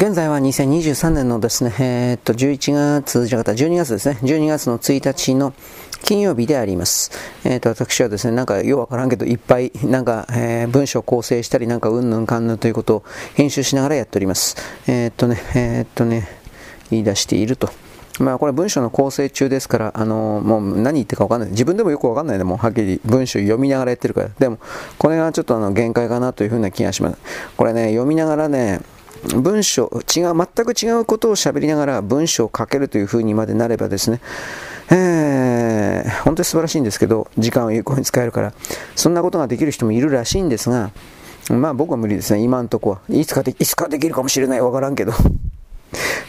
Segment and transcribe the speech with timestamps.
[0.00, 5.52] 現在は2023年のですね、えー、っと、11月、じゃなかった、12月ですね、12月の1日の
[6.04, 7.10] 金曜日であります。
[7.42, 13.04] えー、っと、私はですね、なんかようわからんけど、いっぱい、なんか、えー、文章構成したり、なんか、うんぬんかんぬんということを
[13.34, 14.54] 編集しながらやっております。
[14.86, 16.28] えっとね、えっとね、
[16.92, 17.68] 言い出していると。
[18.20, 21.50] まあこれ文章の構成中ですから、あのー、もう何言ってるか分かんない。
[21.50, 24.28] 自分でもよく分かんないでもはっきり文章読みながらやってるから。
[24.38, 24.58] でも、
[24.96, 27.18] これがちょっとあの限界かなというふうな気がします。
[27.56, 28.80] これね、読みながらね、
[29.34, 34.20] 文章、違う、全く違うことを喋りながら文章を書けるというふうにまでなればですね、
[34.90, 38.52] えー、本当に素晴らしいんですけど、時間を有効に使えるから、
[38.96, 40.90] そんなことができる人もいるらしいんですが、
[41.50, 43.00] まあ僕は無理ですね、今んとこは。
[43.08, 45.12] いつかでいつかできるかもしれない、わからんけど。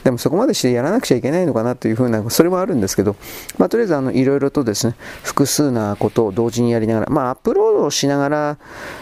[0.03, 3.15] でもそこまでしてやらなくちゃいけないのかなというふうな、それもあるんですけど、
[3.57, 8.57] まあ、とりあえずあのいろいろとですね、複数なことを同時にやりながら、まあ、アップロードをしながら、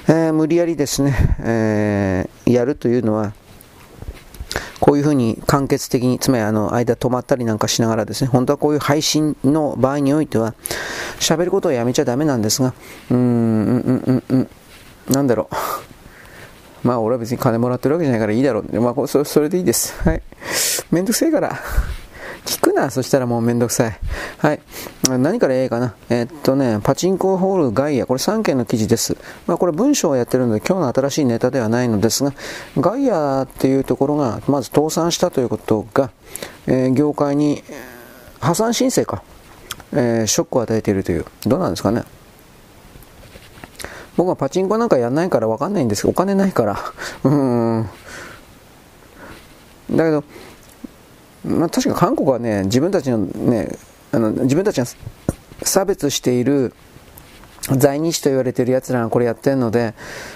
[0.07, 3.33] えー、無理やりですね、えー、やるというのは、
[4.79, 10.53] こういうふうに間欠的に、つまりあの間止まったりなんかしながらですね、本当はこういう配信の場合においては、
[11.19, 12.73] 喋ることをやめちゃダメなんですが、
[13.09, 14.49] うーん、うん、うん、うん、
[15.09, 15.55] なんだろう。
[16.87, 18.81] まあ俺は別に金もらってるわけじゃないからいいだろう。
[18.81, 19.93] まあそそれでいいです。
[20.03, 20.21] はい。
[20.91, 21.59] めんどくせえから。
[22.47, 23.99] 聞くな、そしたらもうめんどくさい。
[24.39, 24.61] はい。
[25.09, 25.95] 何からええかな。
[26.09, 28.05] え、っとね、パチンコホールガイア。
[28.05, 29.17] これ3件の記事です。
[29.45, 32.33] まあこれ文章をやってるので今日の新しいネタではないのですが、
[32.77, 36.09] ガイアっていうところがまず倒産したということが、
[36.67, 37.63] えー、業界に
[38.39, 39.23] 破産申請か、
[39.91, 41.25] えー、ショックを与えているという。
[41.45, 42.03] どうなんですかね。
[44.15, 46.79] 僕はパチンコなんかやんないからわかんないんですけど、お金ないから。
[47.23, 47.89] うん。
[49.91, 50.23] だけど、
[51.45, 53.69] まあ、確か韓国はね、自分たちのね、
[54.11, 54.87] あの自分たちが
[55.63, 56.73] 差別している
[57.75, 59.93] 在日と言われている奴らがこれやってるので、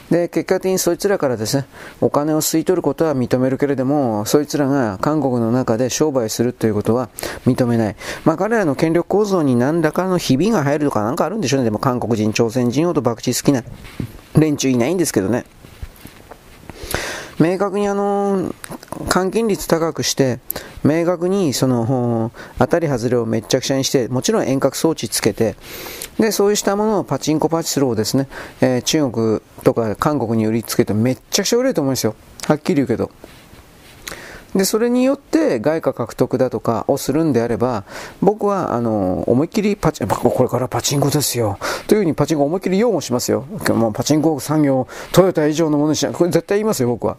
[0.10, 1.66] で、結果的にそいつらからですね、
[2.02, 7.10] お金を吸い取ることは認めるけれども、そいつらが韓国の中で商売するということは
[7.46, 7.96] 認めない。
[8.26, 11.66] まあ彼らの権力構造に何らかのひびが入るとかなんかあるんでしょうね。
[11.66, 13.64] でも韓国人、朝鮮人ほど博打好きな
[14.36, 15.46] 連中いないんですけどね。
[17.42, 18.54] 明確にあの、
[19.08, 20.40] 換金率高くして、
[20.84, 25.56] 明確にその、当たり外れをめっちゃくちゃにして、もちろん遠隔装置つけて、
[26.20, 28.28] で、そうしたものをパチンコパチスローをですね、
[28.62, 32.14] えー、中国とか韓国に売りつけてめっちゃくちゃ売れると思うんですよ。
[32.48, 33.10] はっきり言うけど。
[34.56, 37.84] で、それによって外貨獲得だとかをするんであれば、
[38.22, 41.58] 僕は、あの、思いっきりパチン、これからパチンコですよ。
[41.88, 43.46] というふうにパチンコ思いっきり擁護しますよ。
[43.70, 46.14] もうパチンコ産業、トヨタ以上のものにしない。
[46.14, 47.18] これ絶対言いますよ、僕は。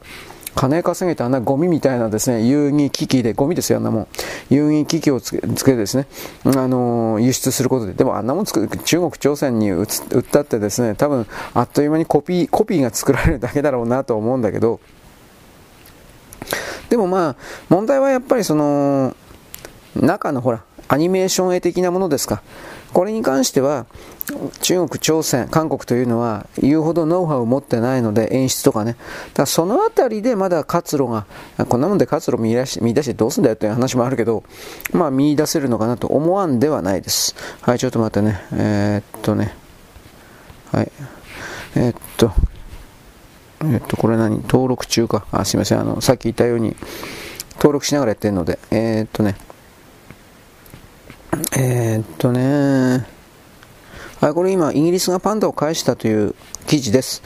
[0.55, 4.07] 金稼げてあんなゴミみたいなですね、遊戯機器で、ゴミですよ、あんなもん。
[4.51, 6.07] 遊戯機器をつけつけてですね、
[6.45, 7.95] あのー、輸出することで。
[7.95, 9.87] でもあんなもん作る中国、朝鮮に売っ
[10.23, 14.81] たってですね、多分、あっという間にコピー、コピーが作られるだけだろうなと思うんだけど、
[16.89, 17.37] でもまあ、
[17.69, 19.17] 問題はやっぱりその、
[19.95, 22.43] 中のほら、アニメーション絵的なものですか。
[22.93, 23.87] これに関しては、
[24.61, 28.97] 中国、朝鮮、韓国というのは言うほどノウハウを持ってないので演出とかね。
[29.35, 31.27] だそのあたりでまだ活路が、
[31.69, 34.45] こんなもんで活路見出し見出してどうすんだよという話もあるけど、
[34.93, 37.35] まあ見出せるのかなと思わんではないです。
[37.63, 38.41] はい、ちょっと待ってね。
[38.53, 39.55] えー、っとね。
[40.71, 40.93] はい。
[41.77, 42.33] えー、っと。
[43.65, 44.43] え、っと、これ何？
[44.43, 45.27] 登録中か。
[45.31, 45.81] あ、すいません。
[45.81, 46.77] あの、さっき言ったように、
[47.57, 49.37] 登録しながらやってるので、えー、っとね。
[51.57, 53.07] えー、っとね、
[54.21, 56.35] はい、これ今、イギリスがパンダを返したという
[56.67, 57.23] 記事です。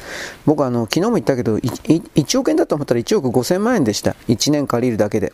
[0.46, 4.12] 僕あの、昨日も言ったけど、1億円だと思ったら1億5000万円でした。
[4.28, 5.32] 1年借りるだけで。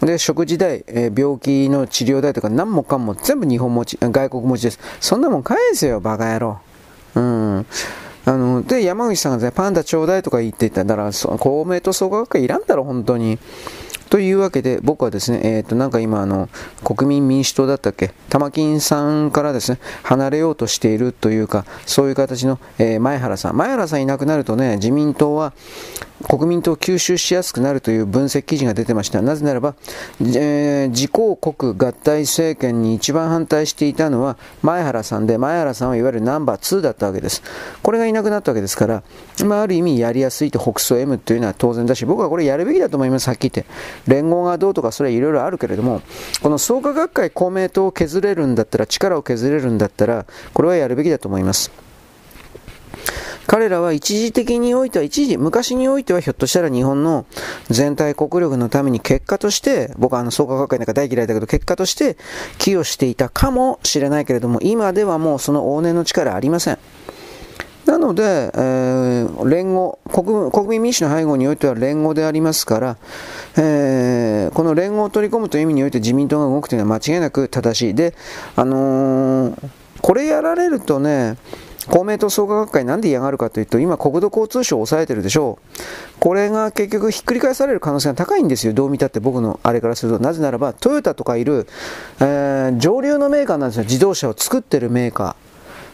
[0.00, 4.80] で、食事代、えー、病気の治療代とか何もかも全部日本持ち、外国持ちです。
[5.00, 6.58] そんなもん返せよ、バカ野郎。
[7.14, 7.66] うん。
[8.26, 10.84] あの、で、山口さんが、ね、パンダちょうだいとか言ってた。
[10.84, 13.38] だから、公明党総合学会いらんだろ、本当に。
[14.14, 16.48] というわけで、僕はですね、え、ー、と、なんか今、あの、
[16.84, 23.56] 国民民主党だったっけ、玉金さんからですね、離れようとしているというか、そういう形の、えー、前原さん。
[23.56, 25.52] 前原さんいなくなるとね、自民党は、
[26.28, 29.20] 国民党を吸収しやすくなるという分析記事が出てました。
[29.22, 29.74] なぜならば、
[30.20, 37.42] えー、自公国合体政権に一番反対していたのは前原さんで、前原さんはいわゆるナンバー2だったわけです。
[37.82, 39.02] これがいなくなったわけですから、
[39.44, 43.72] まあ、ある意味やりやすいと北総 M というのは当然だし、僕はこれやるべきだと思います、はっきり言って。
[44.10, 46.00] 連合がどうとかそれはいろいろあるけれども、
[46.42, 51.70] この創価学会公明党を削れるんだったら、力を削れるんだったら、これはやるべきだと思います。
[53.46, 57.26] 彼らは一時的においては、一時、昔においてはひょっとしたら日本の
[57.68, 62.16] 全体国力のために結果として、僕はあの創価学会なんか大嫌いだけど、結果として
[62.58, 66.78] 寄与していたかもしれないけれども、今ではもうその往年の力ありません。
[67.86, 72.96] なので、えー、連合国、国民民主の背後においては連合でありますから、
[73.56, 77.94] えー、この連合を取り込むという意味において自民党が動くというのは間違いなく正しい。
[77.94, 78.14] で、
[78.56, 79.70] あのー、
[80.00, 81.36] これやられるとね、
[81.88, 85.78] 公明党創価学会なんで嫌がるかというと、今国土交通省を抑えてるでしょう。
[86.20, 88.72] これが結局ひっくり返される可能性が高いんですよ。
[88.72, 90.18] どう見たって僕のあれからすると。
[90.18, 91.66] なぜならば、トヨタとかいる、
[92.20, 93.84] えー、上流のメーカーなんですよ。
[93.84, 95.36] 自動車を作ってるメーカ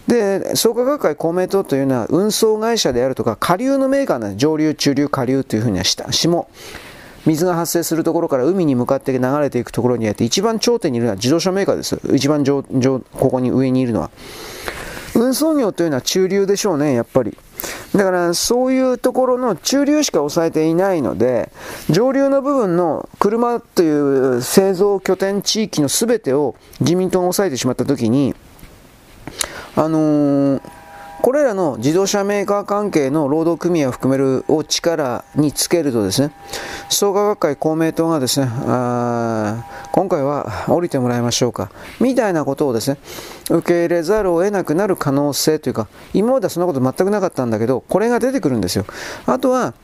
[0.08, 0.10] ー。
[0.10, 4.40] で、創価学会公明党というのは運送会社であるとか、下流のメーカーなんです。
[4.40, 6.10] 上流、中流、下流というふうにはした。
[6.12, 6.46] 下。
[7.26, 12.00] 水が発生するところから海に向かって流れていくところにあって、一番頂点にいるのは自動車メーカーです。
[12.14, 14.10] 一番上、上、ここに上にいるのは。
[15.20, 17.36] 運送業というのは中流でしょうね、やっぱり。
[17.94, 21.52] だからそういうところの中流しか抑えていないので、
[21.90, 28.34] 上流の部分の車という製造拠点地域の全てを自民党が抑えてしまったときに、
[29.76, 30.62] あのー、
[31.22, 36.32] これらの自動車メーカー関係の労働組合を含めるを力につけるとですね、
[36.88, 41.70] 創価学会公明党がですね、あ今回は降りてもらいましょうか、
[42.00, 42.98] みたいなことをですね、
[43.50, 48.86] 受け入れざるを得なくなる可能性というか、今まではそんなこと全くなかったんだけど、これが出てくるんですよ。
[49.26, 49.74] あとは、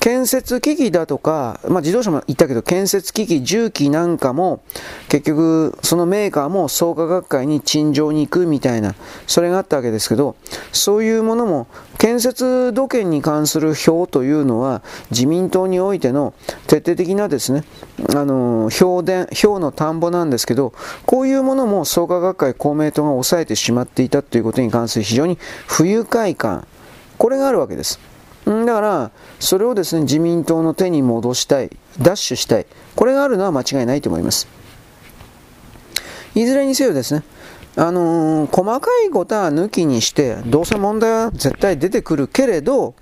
[0.00, 4.60] 建設機器だとか、まあ、自動車も言ったけど、建設機器、重機なんかも、
[5.08, 8.94] 結局、そのメーカーも創価学会に陳情に行くみたいな、
[9.26, 10.36] それがあったわけですけど、
[10.76, 11.66] そういうものも、
[11.98, 16.34] 建設土建に関する票というのは、自民党においての
[16.66, 17.64] 徹底的なですね、
[18.14, 20.72] あの、票田、票の田んぼなんですけど、
[21.04, 26.66] こういうものも創価学会公明党が抑えてしまっていたということに関する非常に不愉快感、
[27.18, 27.98] これがあるわけです。
[28.44, 31.70] だから、それをですね、自民党の手に戻したい、
[32.00, 34.46] ダッシュしたい、これがあるのは間違いないと思います。
[36.36, 37.24] いずれにせよですね、
[37.78, 42.94] あのー、細かいことは抜きにして、どうせ問題は絶対出てくるけれど、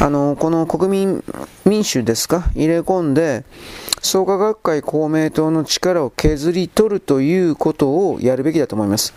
[0.00, 1.24] あのー、この国民
[1.66, 3.44] 民主ですか、入れ込んで、
[4.00, 9.12] 創価学会公明党の力を削り取るということをやるべきだと思います。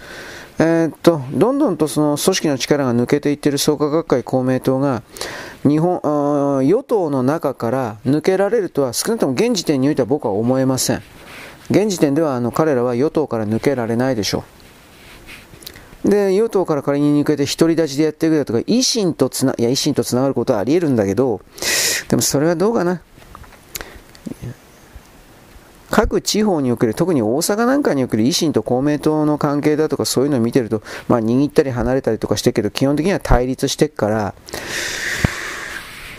[0.57, 5.04] えー、っと、どんどんとその組織の力が抜けていっている創価学会公明党が、
[5.63, 6.01] 日本、
[6.66, 11.01] 与党の中から抜けられるとは少なくとも現時点においては僕は思えません。
[11.72, 14.58] 現時点ではあの彼らは与党から抜けられないでしょう。
[16.06, 21.42] で、与党から仮に抜けて独り立ちでやっていくだとか、維新とつな、いや、維新とつながることはあり得るんだけど、
[22.07, 23.01] でもそれはどうかな。
[25.92, 34.34] 各地方における、特に大阪なんかにおける維新と公明党の関係だとかそういうのを見てると、まあ握ったり離れたりとかしてるけど、基本的には対立してっから、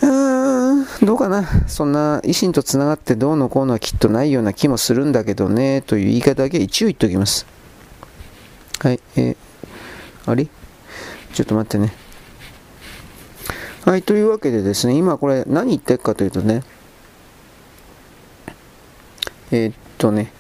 [0.03, 1.49] うーん、どうかな。
[1.69, 7.47] そんな維新とつながってどうのこうのはきっとないような気もするんだけどね、という言い方だけ一応言っておきます。
[8.81, 9.37] はい、えー
[10.31, 10.47] あれ
[11.33, 11.93] ちょっと待ってね。
[13.85, 16.63] はい、というわけでですね、今これ何言ってるかというとね、
[19.51, 20.33] えー、っとね、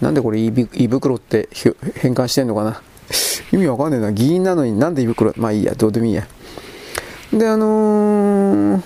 [0.00, 0.50] なんでこれ胃
[0.88, 2.82] 袋って変換してんのかな？
[3.52, 4.12] 意味わかんねえな。
[4.12, 5.32] 議員なのになんで胃袋？
[5.36, 6.26] まあいいや、どうでもいいや。
[7.32, 8.82] で、あのー、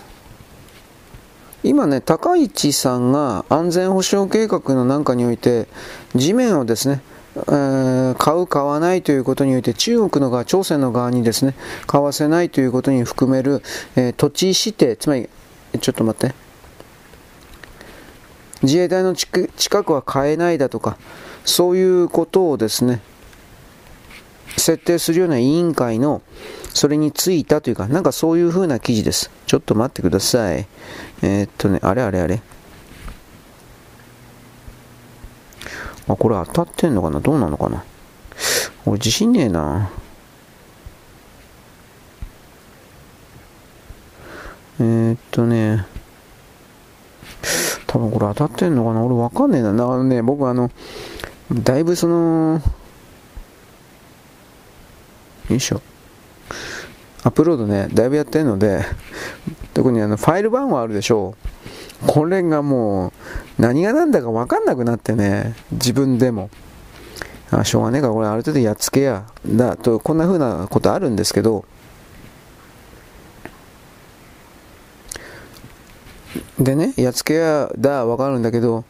[1.63, 5.69] 今ね、高市さんが安全保障計画のなんかにおいて、
[6.15, 7.03] 地面をですね、
[7.47, 11.55] 買う、買わないということにおいて中国の側、朝鮮の側にですね、
[11.87, 13.63] 買わせないということに含める、
[13.97, 15.29] え土地指定、つまり、
[15.81, 16.35] ちょっと待って、
[18.63, 20.97] 自衛隊の近くは買えないだとか、
[21.45, 23.01] そういうことをですね、
[24.57, 26.23] 設定するような委員会の
[26.75, 29.31] それについたというか、なんかそういう風な記事です。
[29.47, 30.67] ちょっと待ってください。
[31.23, 32.41] えー、っとね、あれあれあれ。
[36.09, 37.21] あ、これ当たってんのかな？
[37.21, 37.85] どうなのかな？
[38.87, 39.91] 俺自信ねえな。
[44.81, 45.87] えー、っとね、
[47.87, 49.05] 多分これ当たってんのかな？
[49.05, 49.73] 俺わかんねえな。
[49.73, 50.71] だからね、僕あの、
[51.53, 52.63] だいぶその、
[55.51, 55.83] よいしょ。
[57.25, 58.85] アップロードね、だいぶやってるので、
[59.75, 61.35] 特にあの、ファイル番号あるでしょ
[62.05, 62.07] う。
[62.07, 63.13] これがもう
[63.59, 65.55] 何が何だか分かんなくなってね。
[65.73, 66.51] 自分でも。
[67.51, 69.27] あしょうがねえかこれある程度やっつけや。
[69.47, 71.65] だとこんな風なことあるんですけど。
[76.59, 78.85] でねやっつけやだ分かるんだけど。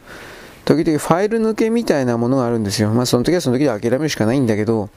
[0.65, 2.89] 時々ファイル抜けみたいなものがあるんですよ。
[2.91, 4.89] まあその時はその時で諦めるしかないんだけど。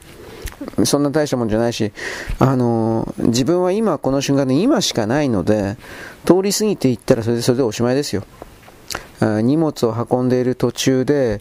[0.84, 1.92] そんな大したもんじゃないし、
[2.38, 5.76] あの自分は今この瞬間で今しかないので、
[6.24, 8.22] 通り過ぎていったらそれでそれでおしまいですよ。
[9.42, 11.40] 荷物を運んでいる途中で、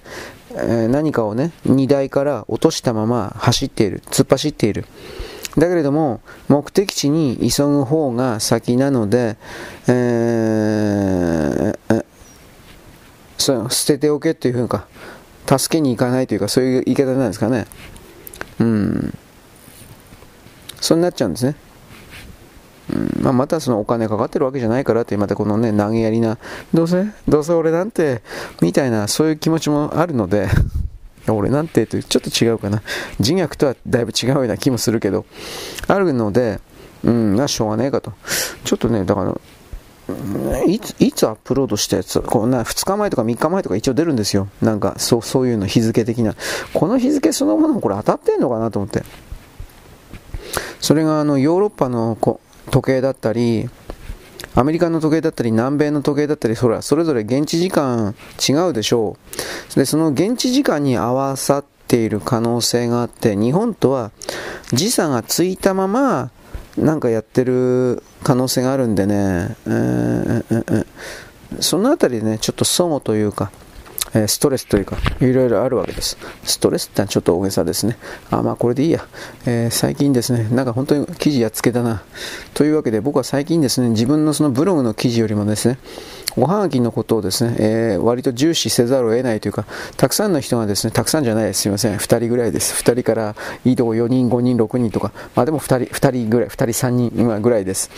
[0.55, 4.85] え何かをね、荷台から落としたまま走っている、突っ走っている。
[5.57, 9.38] だけれども、目的地に急ぐ方が先なので、
[9.88, 12.05] えー、
[13.38, 14.88] そう捨てておけっていうふうか、
[15.45, 17.65] 助けに行かないというか、そういう言い方なんですかね。
[18.59, 19.17] うん。
[20.79, 21.55] そうなっちゃうんですね。
[23.21, 26.38] まあ、またそのお金かかってるわけじゃないからって、またこのね、投げやりな、
[26.74, 28.21] どうせ、どうせ俺なんて、
[28.62, 30.50] みたいな、そういう気持ちもあるので、
[31.29, 32.81] 俺なんてとちょっと違うかな。
[33.19, 35.25] 自虐とはだいぶ違うような気もするけど、
[35.88, 36.60] あるので、
[37.03, 38.13] うん、な、しょうがねえかと。
[38.63, 39.36] ちょっとね、だから、
[40.65, 44.50] いついつアップロードしたやつこうな2日前とか3日前とか一応出るんですよ。
[44.62, 46.36] なんかそうそういうの日付的な。
[46.74, 49.03] この日付そのものもこれ当たってんのかなと思って。
[50.79, 52.17] それがあのヨーロッパの
[52.70, 53.70] 時計だったり、
[54.53, 58.13] アメリカの時計だったり、南米の時計だったり、それそれぞれ現地時間
[58.50, 59.18] 違うでしょ
[59.75, 59.75] う。
[59.75, 64.12] で、その現地時間に合わさっている可能性があって、日本とは
[64.74, 66.32] 時差がついたまま、
[66.77, 70.86] なんかやってる可能性があるんでね、えーえー、
[71.60, 73.51] そのあたりでね、ちょっと相互というか、
[74.13, 76.18] えストレスというか、いろいろあるわけです。
[76.44, 77.98] ストレスってのはちょっと大げさですね。
[78.30, 79.06] あ、まあこれでいいや。
[79.46, 82.03] えー、最近ですね、なんか本当に記事やっつけたな。
[82.53, 85.77] というわけで僕は最近ですね、自分のそのブログの記事よりもですね、
[86.38, 89.65] おはがきのことをですね、えー、割と重視せざるを得ないというか、
[89.97, 91.61] たくさんの人がですね、たくさんじゃないです。
[91.61, 91.97] すいません。
[91.97, 92.81] 2人ぐらいです。
[92.83, 93.35] 2人から
[93.65, 97.89] いいとこ4人、5人、6人とか、まあでも2人、2人ぐらい、2人、3人ぐらいです。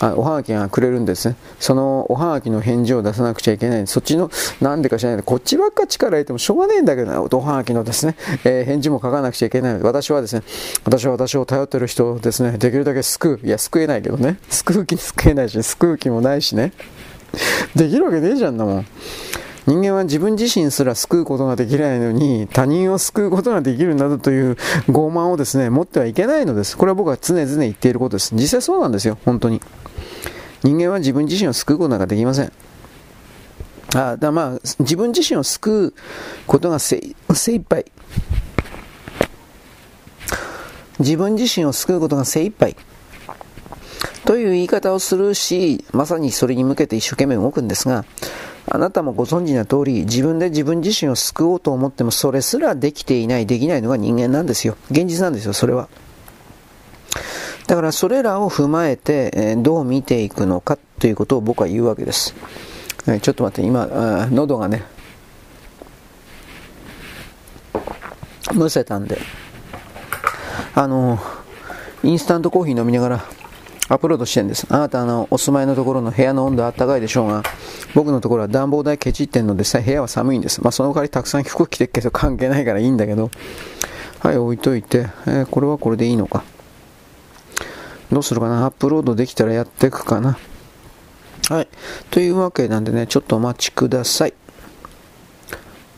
[0.00, 1.36] あおはがきがくれるんですね。
[1.60, 3.86] そのおはがきの返事を出さなくちゃいけない。
[3.86, 9.78] そっちの、なんでか知らないで、こっちばっか力入れてもしょうがねえんだけどな、おはがきのですね、えー、返事も書かなくちゃいけない。
[9.80, 10.42] 私はですね、
[10.84, 13.46] 私は私を頼ってる人をですね、できるだけ救う。
[13.46, 14.38] いや、救えないけどね。
[14.50, 16.72] 救う気救えないし、救う気もないしね。
[17.74, 18.86] できるわけねえじゃんだもん。
[19.66, 24.56] 人間は自分自身すら救うことができないのに、他人を救うことができるなどという
[24.88, 26.76] 傲慢をですね、持ってはいけないのです。
[26.76, 28.34] これは僕は常々言っていることです。
[28.34, 29.60] 実際そうなんですよ、本当に。
[30.64, 32.52] 人間は自分自身を救うことなんかできません。
[33.94, 35.94] あだまあ、自分自身を救う
[36.46, 37.84] ことが精精一杯。
[40.98, 42.76] 自分自身を救うことが精一杯。
[44.24, 48.04] という言い方をするし、まさにそれに向けて一生懸命動くんですが、
[48.70, 54.76] あなたもご存知の通り、自分で自分自身を救おうと思っても、それすらできていない、できないのが人間なんですよ。
[54.90, 55.88] 現実なんですよ、それは。
[57.66, 62.34] だからそれらを踏まえて、どう見ていくのかということを僕は言うわけです。
[63.20, 64.84] ちょっと待って、今、喉がね、
[68.54, 69.18] むせたんで、
[70.74, 71.18] あの、
[72.04, 73.24] インスタントコーヒー飲みながら、
[73.92, 74.66] アップロードしてるんです。
[74.70, 77.42] あなたのお住まいのところの部屋の温度は暖かいでしょうが、
[77.94, 80.62] 僕のところは暖房代ケチってんのでさ、部屋は寒いんです。
[80.62, 83.30] まあその代わりたくさん 服着てるけど関係ないからいいんだけど、
[84.20, 86.42] はい、置いといて、えー、これはこれでいいのか。
[88.10, 88.64] どうするかな？
[88.64, 90.38] アップロードできたらやっていくかな。
[91.50, 91.68] はい。
[92.10, 94.32] というわけなんでね、ちょっとお待ちください。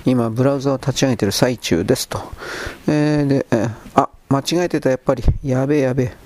[0.04, 2.18] 今、ブラウザを立ち上げてる最中ですと。
[2.88, 5.22] えー、で、えー、あ、間違えてた、やっぱり。
[5.44, 6.23] やべえやべえ。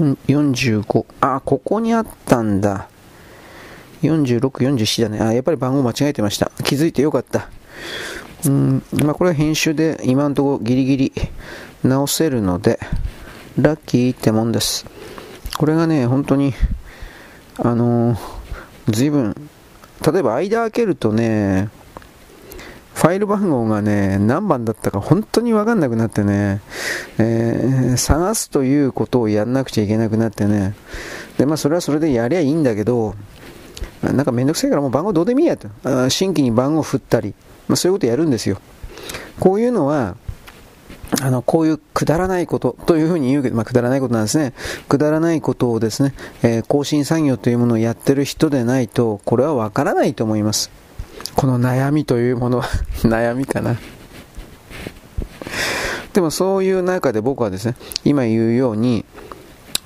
[0.00, 1.06] 45。
[1.20, 2.88] あ、ここにあったんだ。
[4.02, 5.20] 46、47だね。
[5.20, 6.50] あ、やっぱり番号間違えてました。
[6.64, 7.48] 気づいてよかった。
[8.46, 11.12] うん、まあこれは編集で今のところギリギリ
[11.84, 12.78] 直せるので、
[13.58, 14.86] ラッキーってもんです。
[15.58, 16.54] これがね、本当に、
[17.58, 18.18] あのー、
[18.88, 19.34] 随分、
[20.10, 21.68] 例えば間開けるとね、
[22.94, 26.60] ファイル番号がね、何番だったか本当にわかんなくなってね、
[27.18, 30.74] えー、探すということをやんなくちゃいけなくなってね、
[31.38, 33.14] で、まあそれはそれでやりゃいいんだけど、
[34.02, 35.68] なんかめんどくさいからもう番号どうでもいいやと。
[36.10, 37.34] 新規に番号振ったり、
[37.68, 38.60] まあそういうことやるんですよ。
[39.38, 40.16] こういうのは、
[41.22, 44.52] あの、こういうくだらないことというふうに言うけど、まあ、くだらないことなんですね。
[44.88, 50.70] くだらないことをですね、えー、更新作業というものをやってる人でないと、これはわからないと思います。
[51.36, 52.64] この悩みというものは
[53.02, 53.76] 悩みかな。
[56.12, 59.04] でもそういう中で僕はですね、今言うように、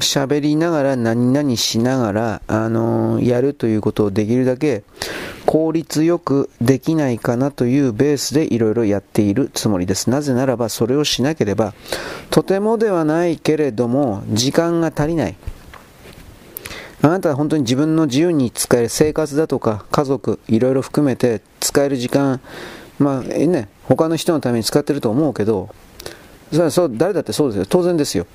[0.01, 4.83] 喋りながら何々しながら、あのー、やるということをできるだけ
[5.47, 10.11] 効率よくできないかなというベースでいろいろやっているつもりです。
[10.11, 11.75] なぜならばそれをしなければ、
[12.31, 15.37] とてもではないけれども時間が足りない。
[17.05, 22.41] あなたは本当に自分の自由に使える生活だとか家族いろいろ含めて使える時間
[22.99, 23.69] まあね。
[23.83, 25.69] 他の人のために使ってると思うけど
[26.51, 27.67] それはそう誰だってそうですよ。
[27.69, 28.27] 当然ですよ。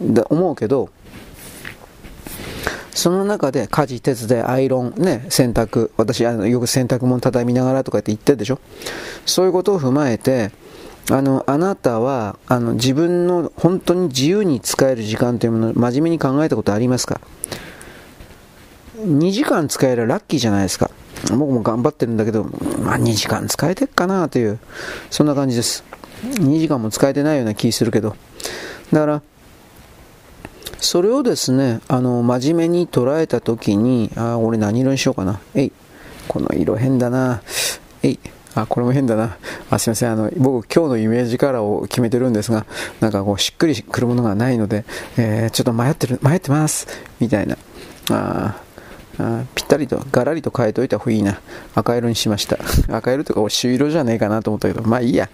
[0.00, 0.88] だ思うけど
[2.92, 8.58] その中で家事、手伝い、アイロン、ね、洗濯、私あのよく洗濯物畳みながらとかって言ってるでしょ。
[9.26, 10.52] そういうことを踏まえて、
[11.10, 17.20] あの、あなたは、あの、自分の本当に自由に使える時間というものを真面目に考えたことありますか？
[19.04, 20.90] ?2 時間使えるラッキーじゃないですか。
[21.30, 22.44] 僕も頑張ってるんだけど、
[22.82, 24.58] まあ2時間使えてっかなという、
[25.10, 25.84] そんな感じです。
[26.22, 28.16] 2時間も使えてないような気するけど。
[28.92, 29.22] だから、
[30.78, 35.40] それをですね、あの、真面目に捉えたときに、あ、俺何色にしようかな。
[35.54, 35.72] えい。
[36.28, 37.42] この色変だな。
[38.02, 38.18] えい。
[38.54, 39.36] あ、これも変だな。
[39.70, 40.12] あ、すいません。
[40.12, 42.66] あの、僕今日のイメージカラーを決めてるんですが、
[43.00, 44.84] なんかこう、しっくりくるものがないので、
[45.16, 46.86] えー、ちょっと迷ってる、迷ってます。
[47.18, 47.56] みたいな。
[48.10, 48.63] あ
[49.18, 51.40] あぴったりと、ガラリと変えといた方がいいな。
[51.74, 52.58] 赤色にしました。
[52.94, 55.28] 赤色というか、朱色じゃねえかなと思ったけど、まあいいや。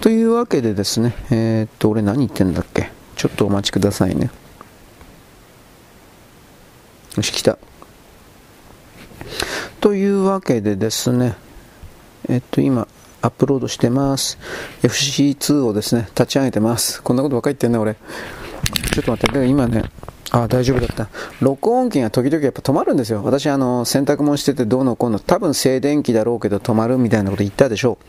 [0.00, 2.90] というわけでですね、えー、っと、俺何言ってんだっけ？
[3.16, 4.30] ちょっとお待ちくださいね。
[7.16, 7.58] よし、来た。
[9.80, 11.34] というわけでですね、
[12.28, 12.86] えっと、今、
[13.22, 14.38] アップロードしてます。
[14.82, 17.02] FC2 をですね、立ち上げてます。
[17.02, 17.94] こんなことばっかり言ってんね、俺。
[17.94, 19.84] ちょっと待って、今ね、
[20.30, 21.08] あ、大丈夫だった。
[21.40, 23.22] 録音機が時々やっぱ止まるんですよ。
[23.24, 28.04] 私、あの、洗濯物しててどうのこうの、多分静電気だろうけど止まるみたいなこと言ったでしょう。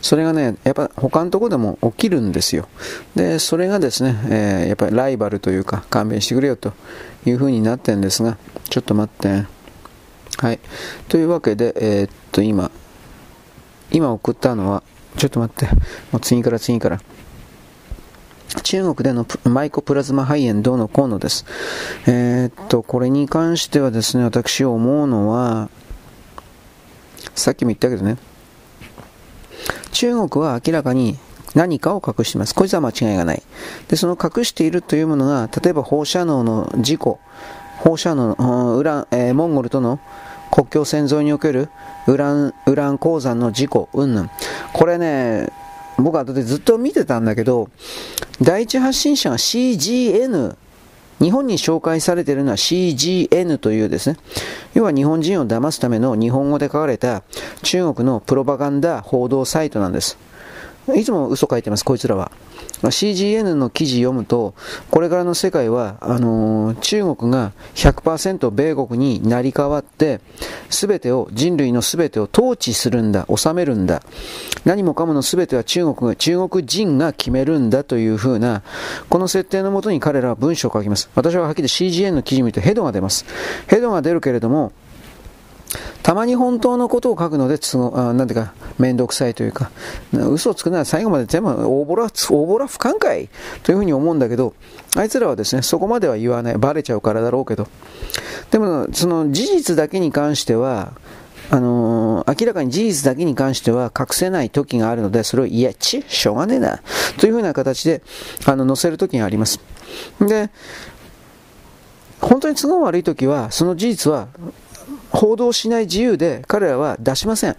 [0.00, 2.68] それがね、やっぱ他のとこでも起きるんですよ。
[3.14, 6.72] で、それがですね、えー、やっぱりライバルというか、勘弁してくれよと
[7.26, 9.44] いうふうになってるんですが、ちょっと待って。
[10.38, 10.58] はい。
[11.08, 12.70] というわけで、えー、っと、今、
[13.90, 14.82] 今送ったのは、
[15.18, 15.72] ちょっと待って、
[16.10, 17.00] もう次から次から。
[18.62, 21.44] 中国でのマイコプラズマ肺炎どうのこうのです。
[22.06, 25.70] えー、っと、これに関してはですね、私思うのは、
[27.34, 28.18] さっきも言ったけどね、
[29.92, 31.18] 中国は明らかに
[31.54, 32.54] 何かを隠しています。
[32.54, 33.42] こいつは間違いがない。
[33.88, 37.18] で、その隠しているというものが、例えば放射能の事故、
[37.78, 39.98] 放射能の、ウラン、えー、モンゴルとの
[40.50, 41.68] 国境線沿いにおける
[42.06, 44.30] ウラン、ウラン鉱山の事故、うんぬん。
[44.72, 45.48] これね、
[45.98, 47.68] 僕は後でずっと見てたんだけど、
[48.40, 50.56] 第一発信者が CGN、
[51.20, 54.16] 日本に紹介されているのは CGN というですね、
[54.74, 57.22] 要は日本人を騙すための日本語で書かれた
[57.62, 60.18] 中国のプロパガンダ報道サイトなんです。
[60.96, 62.32] いつも嘘書いてます、こいつらは。
[62.82, 64.54] CGN の記事読むと、
[64.90, 70.20] これからの世界は、あのー、中国が100%米国になり変わって、
[70.68, 74.02] すべてを、人類のすべてを統治するんだ、治めるんだ。
[74.64, 78.62] 何もかものすべては中国が、中国人が決めるんだというふうな、
[79.08, 81.08] この設定のもとに彼らは文章を書きます。
[81.14, 83.24] 私ははっきり CGN の記事見るとヘドが出ます。
[83.68, 84.72] ヘドが出るけれども、
[86.02, 89.70] たまに本当のことを書くので都合、あなんていうか、めんどくさいというか、
[90.12, 93.28] 嘘をつくなら最後まで全部大ボラ、大ボラ不寛解
[93.62, 94.54] というふうに思うんだけど、
[94.96, 96.58] あいつらはですね、そこまでは言わない。
[96.58, 97.68] バレちゃうからだろうけど。
[98.50, 100.92] でも、その事実だけに関しては、
[101.50, 106.80] あのー、明らかに事実だけに関しては隠せない時があるので、それを、いや、ち、しょうがねえな、
[107.18, 108.02] というふうな形で、
[108.46, 109.60] あの、載せる時があります。
[110.20, 110.50] で、
[112.22, 114.28] 本当に都合悪い時は、その事実は
[115.12, 117.56] 報道しない自由で彼らは出しません。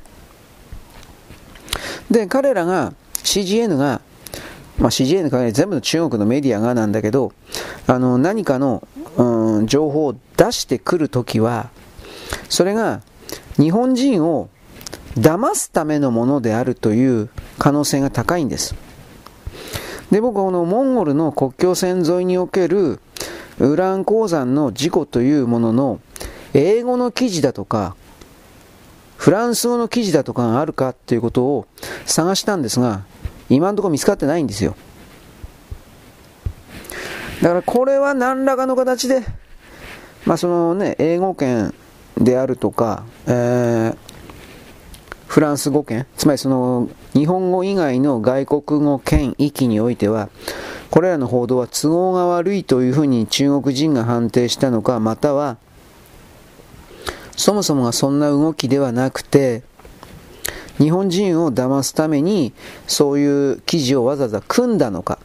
[2.11, 4.01] で、彼らが、CGN が、
[4.77, 7.31] まあ、CGN 限り全部の中国のメディアがなんだけど、
[7.87, 8.87] あの、何かの、
[9.17, 11.69] うん、情報を出してくるときは、
[12.49, 13.01] それが
[13.57, 14.49] 日本人を
[15.15, 18.75] 騙すためのものであるという可能性が高いんです。
[20.11, 22.99] で、僕はこのモンゴルの国境線沿いにおける
[23.59, 25.99] ウラン鉱山の事故というものの
[26.53, 27.95] 英語の記事だとか、
[29.17, 31.65] フランス語の記事だとかがあるかっていうことを
[32.05, 33.03] 探したんですが、
[33.49, 34.75] 今のところ見つかってないんですよ。
[37.41, 39.21] だからこれは何らかの形で、
[40.25, 41.73] まあそのね、英語圏
[42.17, 43.97] であるとか、えー、
[45.27, 50.29] フランス語圏、つまりその日本語以外の外国語圏域においては、
[50.91, 55.57] これらの報道は都合が悪いというふうに中国人が判定したのか、または
[57.35, 59.63] そもそもがそんな動きではなくて、
[60.77, 62.53] 日本人を騙すために
[62.87, 65.19] そういう記事をわざわざ組んだのか、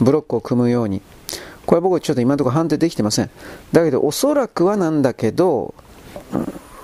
[0.00, 1.02] ブロックを組むように。
[1.66, 3.30] これは僕はちょっと今のところ判定できてません。
[3.72, 5.74] だけどおそらくはなんだけど、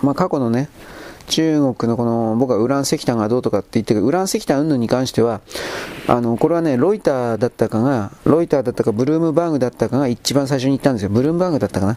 [0.02, 0.68] まあ、過去のね、
[1.26, 5.40] 中国のこの、僕はウラン石炭がどうとかって言ってるウラン石炭云々に関しては、
[6.06, 11.08] あの、これはね、ロイターだったかが、ロイターだったか、ブルームバーグだったかが一番最初に言ったんですよ。
[11.08, 11.96] ブルームバーグだったかな。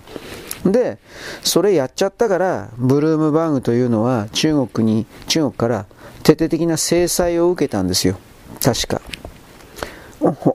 [0.71, 0.97] で、
[1.43, 5.85] それやっちゃったから、ブルームバーグというのは中国に、中国から
[6.23, 8.17] 徹底的な制裁を受けたんですよ。
[8.63, 9.01] 確か。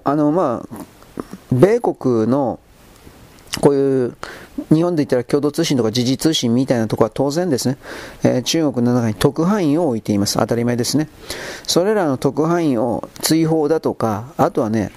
[0.04, 0.82] あの、まあ、
[1.50, 2.58] 米国の
[3.60, 4.16] こういう
[4.72, 7.76] 日本で言ったら共同通信とか時事通信みたいなところは当然ですね、
[8.22, 10.38] えー、中国の中に特派員を置いています。
[10.38, 11.08] 当たり前ですね。
[11.66, 14.90] それらの特派員を追放だとか、あとはね、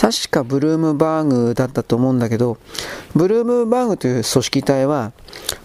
[0.00, 2.56] 確かブルームバーグだったと思うんだけど、
[3.14, 5.12] ブルームバーグという組織体は、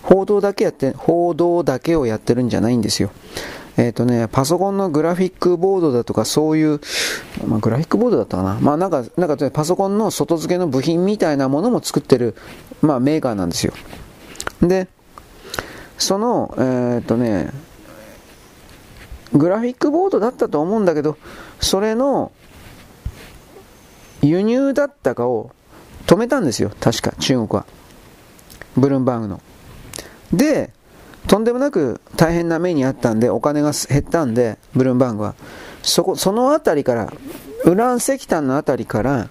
[0.01, 3.11] 報道だけやって、報道だけをやってるんじゃないんですよ。
[3.77, 6.81] えっ、ー、とね、パソコンのグラフィックボードだとかそういう、
[7.47, 8.57] まあ、グラフィックボードだったかな。
[8.59, 12.35] まあなんか、なんかパソコンの外付けの部品みたいなものも作ってる、
[12.81, 13.71] まあメーカーなんですよ。
[14.61, 14.89] で、
[15.97, 17.51] その、えっ、ー、とね、
[19.31, 21.17] グラフィックボードだったと思うんだけど、
[21.61, 22.33] それの
[24.27, 25.51] 輸入だったかを
[26.05, 26.71] 止めたんですよ。
[26.79, 27.65] 確か、中国は。
[28.77, 29.41] ブルームバーグの。
[30.33, 30.71] で、
[31.27, 35.35] とんでもなく大変な目にあったんで、お金が減ったんで、ブルームバーグは。
[35.81, 37.13] そこ、そのあたりから、
[37.63, 39.29] ウラン石炭のあたりから、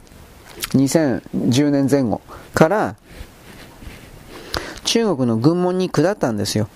[0.73, 2.21] 2010年前後
[2.53, 2.97] から、
[4.85, 6.69] 中国の軍門に下ったんですよ。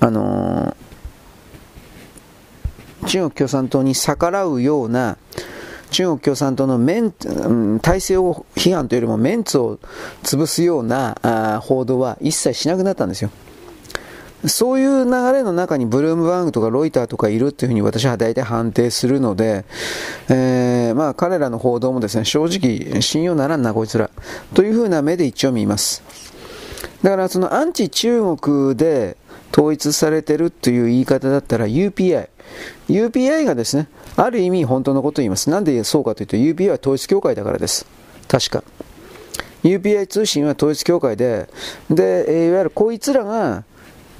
[0.00, 5.18] あのー、中国共産党に逆らうような、
[5.94, 7.12] 中国共産党のメン、
[7.80, 9.78] 体制を批判というよりもメンツを
[10.24, 13.30] 潰すようなあ報道は一切しなくなったんですよ。
[14.44, 19.64] そういう流れの中にブルームバーグとかロイターとかいるっていうふうに私は大体判定するので、
[20.28, 24.10] えー、まあ彼らの報道もですね、正直信用ならんなこいつら、
[24.52, 26.02] というふうな目で一応見ます。
[27.04, 29.16] だからそのアンチ中国で
[29.52, 32.33] 統一されてるという言い方だったら UPI。
[32.88, 35.50] UPI がですね、ある意味本当のことを言います。
[35.50, 37.86] なんでそうかというと UPI は統一教会だからです。
[38.28, 38.64] 確か。
[39.62, 41.48] UPI 通信は統一教会で、
[41.90, 43.64] で、いわゆるこいつらが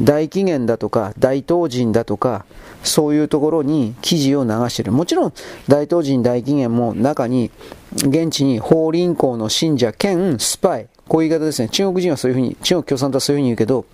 [0.01, 2.45] 大紀元だとか大東人だとか
[2.83, 5.33] そういうところに記事を流しているもちろん
[5.69, 7.51] 大東人大紀元も中に
[7.95, 13.85] 現地に法輪功の信者兼スパイこういう言い方ですね中国人はそういうふうに中国共産党はそういうふうに言うけど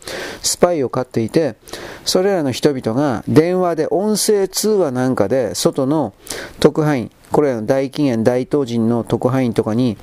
[0.42, 1.56] スパイを飼っていて
[2.04, 6.14] それらの人々が電話で音声通話なんかで外の
[6.60, 9.96] 特派員これらの大紀元大東人の特派員とかに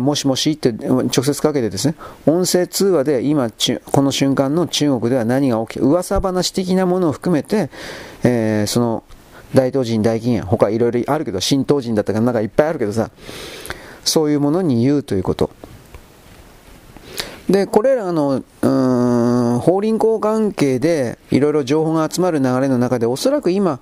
[0.00, 7.68] もしもしって直接かけてですね、音声通話で今、この瞬間の中国では何が起き、噂話的なものを含めて、
[8.22, 9.02] えー、その
[9.54, 13.10] 大東人、大禁煙、他いろいろあるけど、新東人だったかなんかいっぱいあるけどさ、
[14.04, 15.50] そういうものに言うということ。
[17.48, 23.80] で、これらの、うん、法輪功関係でいろいろ情報が集まる流れの中で、おそらく今、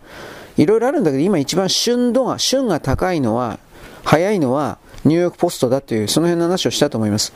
[0.57, 3.59] いろいろあるんだけど、今一番旬度が、旬が高いのは、
[4.05, 7.33] 早いのは、ニューヨークポストだという、その辺の話をしたと思います。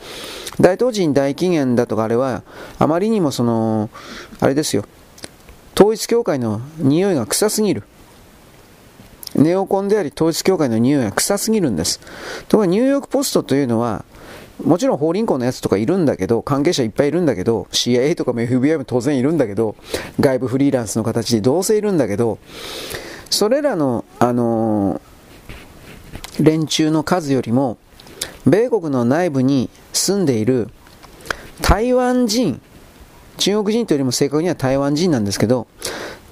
[0.59, 2.43] 大東人大紀元だとかあれは、
[2.77, 3.89] あまりにもその、
[4.39, 4.85] あれですよ、
[5.75, 7.83] 統一教会の匂いが臭すぎる。
[9.35, 11.99] ネオコンであり統一教会の匂いが臭すぎるんです。
[12.47, 14.05] ところがニューヨークポストというのは、
[14.63, 19.75] もちろん法輪功のやつとかいるんだけど、関係者いっぱいいるんだけど、CIA とかも FBI も当然いるんだけど、
[20.19, 22.37] 外部フリーランスの形でどうせいるんだけど、
[23.29, 25.15] それらの、あのー
[26.39, 27.77] 連中の数よりも、
[28.45, 30.69] 米国の内部に住んでいる
[31.61, 32.61] 台湾人、
[33.37, 35.67] 中国人というよりも正確には台湾人なんですけど、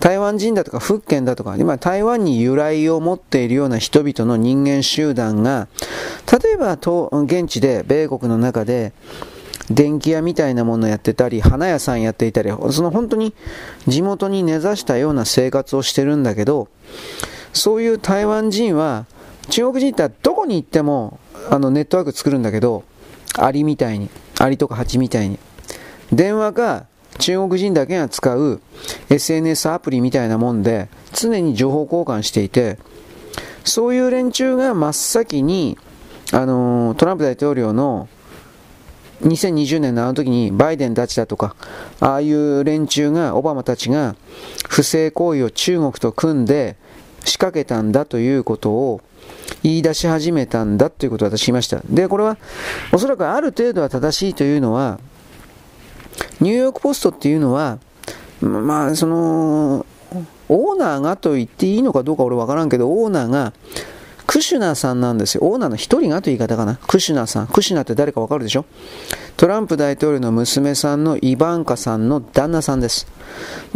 [0.04, 5.70] 台湾人だとか福建だとか、今台湾に由来を持っているような人々の人間集団が、
[6.30, 8.92] 例えば現地で米国の中で
[9.70, 13.34] 電気屋みたいなものやってたり、花屋さんやっていたり、その本当に
[13.88, 16.68] 地元に根ざしたような生活をしてるんだけど、
[17.54, 19.06] そういう台湾人は
[19.52, 21.18] 中国人ってどこに行っても
[21.50, 22.84] あのネットワーク作るんだけど、
[23.38, 25.40] アリみたいに、アリとかハチみたいに。
[26.12, 26.88] 電話が
[27.20, 28.62] 中国人だけが使う
[29.10, 32.78] SNS アプリみたいなもんで、常に情報交換していて、
[33.64, 35.78] そういう連中が真っ先に、
[36.32, 38.08] あのトランプ大統領の
[39.22, 41.56] 2020年のあの時にバイデンたちだとか、
[42.00, 44.16] ああいう連中が、オバマたちが
[44.70, 46.76] 不正行為を中国と組んで
[47.24, 49.02] 仕掛けたんだということを
[49.62, 51.82] 言い出し始めたんだということを私言いました。
[51.86, 52.38] で、これは
[52.92, 55.00] おそらくある程度は正しいというのは、
[56.40, 57.80] ニューヨークポストっていうのは、
[58.42, 59.86] まあ、その、
[60.50, 63.54] オーナーがと言っていいのかどうか俺わからんけど、オーナーが、
[64.26, 65.44] クシュナさんなんですよ。
[65.44, 66.80] オーナーの一人がという言い方かな。
[66.88, 67.48] クシュナさん。
[67.48, 68.66] クシュナって誰かわかるでしょ？
[69.36, 73.06] トランプ大統領の娘さんのイバンカさんの旦那さんです。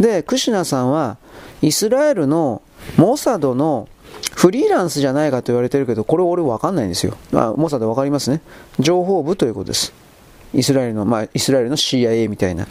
[0.00, 1.18] で、クシュナさんは、
[1.60, 2.62] イスラエルの
[2.96, 3.88] モサドの
[4.34, 7.14] フリーランスじゃないかと言われてるけど、これ俺わかんないんですよ。
[7.34, 8.40] あ、モサドわかりますね。
[8.78, 9.92] 情報部ということです。
[10.54, 12.66] イスラエルの、まあ、イスラエルの CIA みたいな。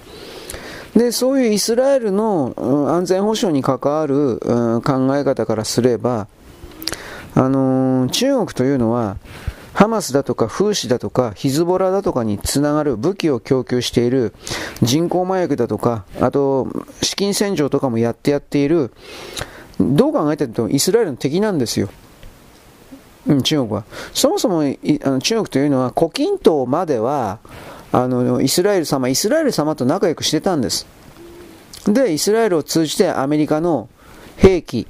[0.95, 6.27] で、そういうイスラエルの、うん、安全保障に関わる、うん、考え方からすれば、
[7.35, 9.17] あのー、中国というのは、
[9.73, 14.33] ハマスだとかフーシだとかヒズボラだとかにつながる武器を供給している
[14.81, 16.67] 人工麻薬だとか、あと
[17.03, 18.91] 資金洗浄とかもやってやっている、
[19.79, 21.89] どう考えてもイスラエルの敵なんですよ。
[23.27, 23.83] うん、中国は。
[24.13, 24.65] そもそもあ
[25.11, 27.37] の中国というのは、胡錦涛までは、
[27.91, 30.85] あの、イスラエル様、イスラエル様と仲良くしてたんです。
[31.85, 33.89] で、イスラエルを通じてアメリカの
[34.35, 34.87] 兵器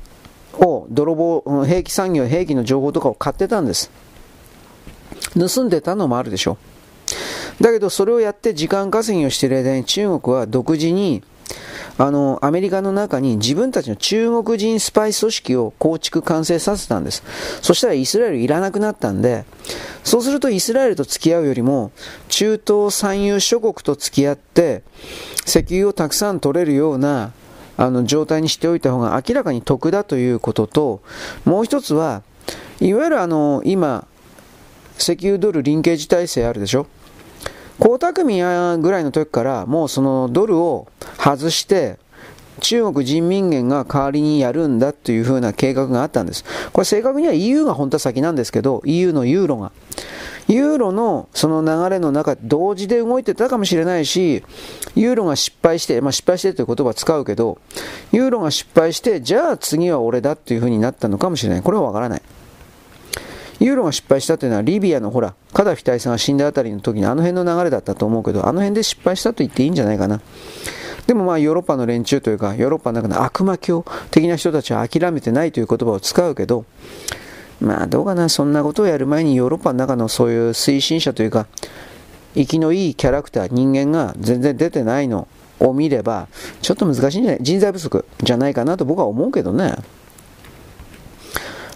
[0.53, 3.91] を、泥棒、兵器産業、兵器の情報とかを買ってたんです。
[5.37, 6.57] 盗んでたのもあるでしょ
[7.59, 7.63] う。
[7.63, 11.23] だけど、それをやって時間稼ぎをしている間に中国は独自に、
[11.97, 17.23] あの、アメリカの中に自分たちの中国人スパイ組織を構築完成させたんです。
[17.61, 19.45] そしたらイスラエルいらなくなったんで、
[20.03, 21.91] そうするとイスラエルと付き合うよりも、
[22.29, 24.83] 中東産油諸国と付き合って、
[25.45, 27.31] 石油をたくさん取れるような、
[27.77, 31.01] あの、状態にしておいた方が明らかに得だということと、
[31.45, 32.21] もう一つは、
[32.79, 34.05] いわゆるあの、今、
[34.99, 36.87] 石油ドルリンケージ体制あるでしょ
[37.79, 40.87] 江沢民ぐらいの時からもうそのドルを
[41.17, 41.99] 外して
[42.59, 46.43] 中国人民元が代わりにやるんだというふうな計画があったんです。
[46.71, 49.71] これ正確には EU が本当は先なんですけど、EU のユーロが。
[50.47, 54.43] ユーロのその流れの中、同時で動いてたかもしれないし、
[54.95, 57.59] ユーロが失敗して、まあ、失敗してという言葉を使うけど、
[58.11, 61.61] ユーロが失敗して、じゃあ次は俺だっていうふうになったのかもしれない。
[61.61, 62.21] これはわからない。
[63.59, 70.21] ユーロが失敗したというのはリビアのほら、カダフィ大佐が死んだあたりの時にあの辺の流れだったと思うけど、あの辺で失敗したと言っていいんじゃないかな。
[71.07, 76.65] でもまあヨーロッパの連中というか、ヨーロッパの中の悪魔教的な人たちは諦めてないという言葉を使うけど、
[77.59, 81.47] まあどうかな、そんなことをやる前にヨーロッパの中のそういう推進者というか、
[82.35, 85.27] 生きのいいキャラクター、人間が全然出てないの
[85.59, 86.27] を見れば、
[86.61, 89.75] ちょっと難しいんじゃない人材不足じゃないかなと僕は思うけどね。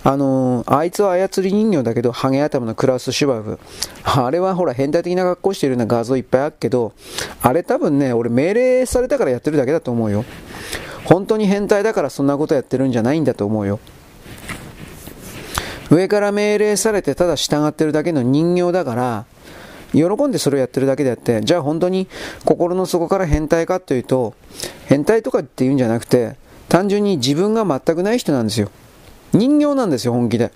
[0.03, 3.59] あのー、あいつは操り人形だけど、ハゲ頭のクラウス・シュバブ。
[4.03, 6.93] あれはほら、変態的な格好してるような画像いっぱいあるけど、
[7.41, 10.25] あれ多分ね、俺命令されたからやってるだけだと思うよ。
[11.05, 13.79] 本当に変態だからそんなことやってるんじゃないんだと思うよ。
[15.91, 19.25] 上から命令されてただ従ってるだけの人形だから、
[19.93, 22.07] 喜んでそれをやってるだけであって、じゃあ本当に
[22.45, 24.33] 心の底から変態かというと、
[24.85, 26.37] 変態とかっていうんじゃなくて、
[26.69, 28.71] 単純に自分が全くない人なんですよ。
[29.33, 30.51] 人形なんですよ、本気で。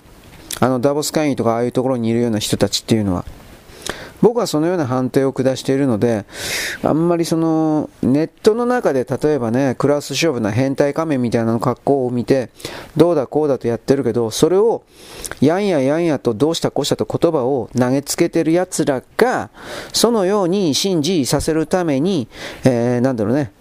[0.60, 3.26] あの、ダボス会議とかああいうところにいるような人たちっていうのは。
[4.22, 6.26] 僕はそのような判定を下しているので、
[6.84, 12.50] あんまりその、ネットの中で例えばね、クラス勝負な変態仮面みたいなの格好を見て、
[12.98, 14.84] どうだこうだとやってるけど、それを、
[15.42, 19.50] やんややんやとどうしたこうしたと言葉を投げつけてる奴らが、
[19.94, 22.28] そのように信じさせるために、
[22.64, 23.52] えー、なんだろうね、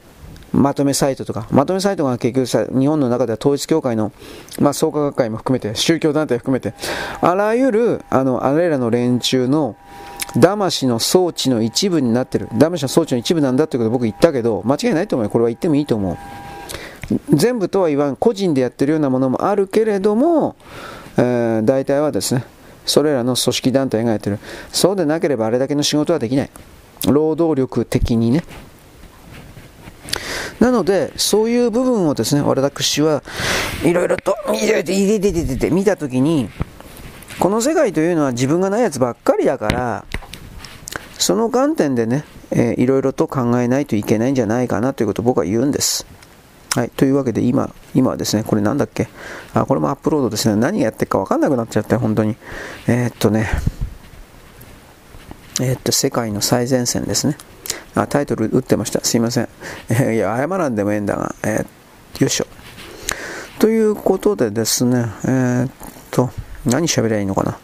[0.54, 4.12] まとめサイトとか、まとめサイトが結局さ、日本の中では統一教会の、
[4.60, 6.74] まあ、創価学会も含めて、宗教団体含めて、
[7.20, 9.76] あらゆる、あの、あれらの連中の、
[10.40, 12.48] 魂の装置の一部になってる。
[12.58, 15.30] 魂の装置の一部なんだってことを僕言ったけど、間違いないと思うよ。
[15.30, 16.16] これは言ってもいいと思う。
[17.36, 20.56] 全部とは言わん、個人でやってるようなものもあるけれども、
[21.16, 22.44] えー、大体はですね、
[22.86, 24.38] それらの組織団体がやってる。
[24.72, 26.50] そうでなければあれだけの仕事はできない。
[27.06, 28.44] 労働力的にね。
[30.60, 33.22] なので、そういう部分をですね、私は
[33.84, 34.36] いろいろと
[35.70, 36.48] 見たときに、
[37.38, 40.04] この世界というのは自分がないやつばっかりだから、
[41.18, 46.06] その観点でね、え、いろいろと考えないといけないんじゃないかなということを僕は言うんです。
[46.76, 46.90] はい。
[46.90, 49.08] というわけで今、今はですね、これなんだっけ？
[49.54, 50.56] あ、これもアップロードですね。
[50.56, 52.36] 何やってるかわかんなくなっちゃって、本当に。
[52.86, 53.48] えー、っとね、
[55.60, 57.36] えー、っと、世界の最前線ですね。
[57.94, 59.00] あ、タイトル打ってました。
[59.04, 59.48] すいません。
[60.14, 62.46] いや、謝らんでもええんだが、えー、よいしょ。
[63.58, 65.70] ということでですね、えー、っ
[66.10, 66.30] と、
[66.66, 67.58] 何喋りゃいいのかな。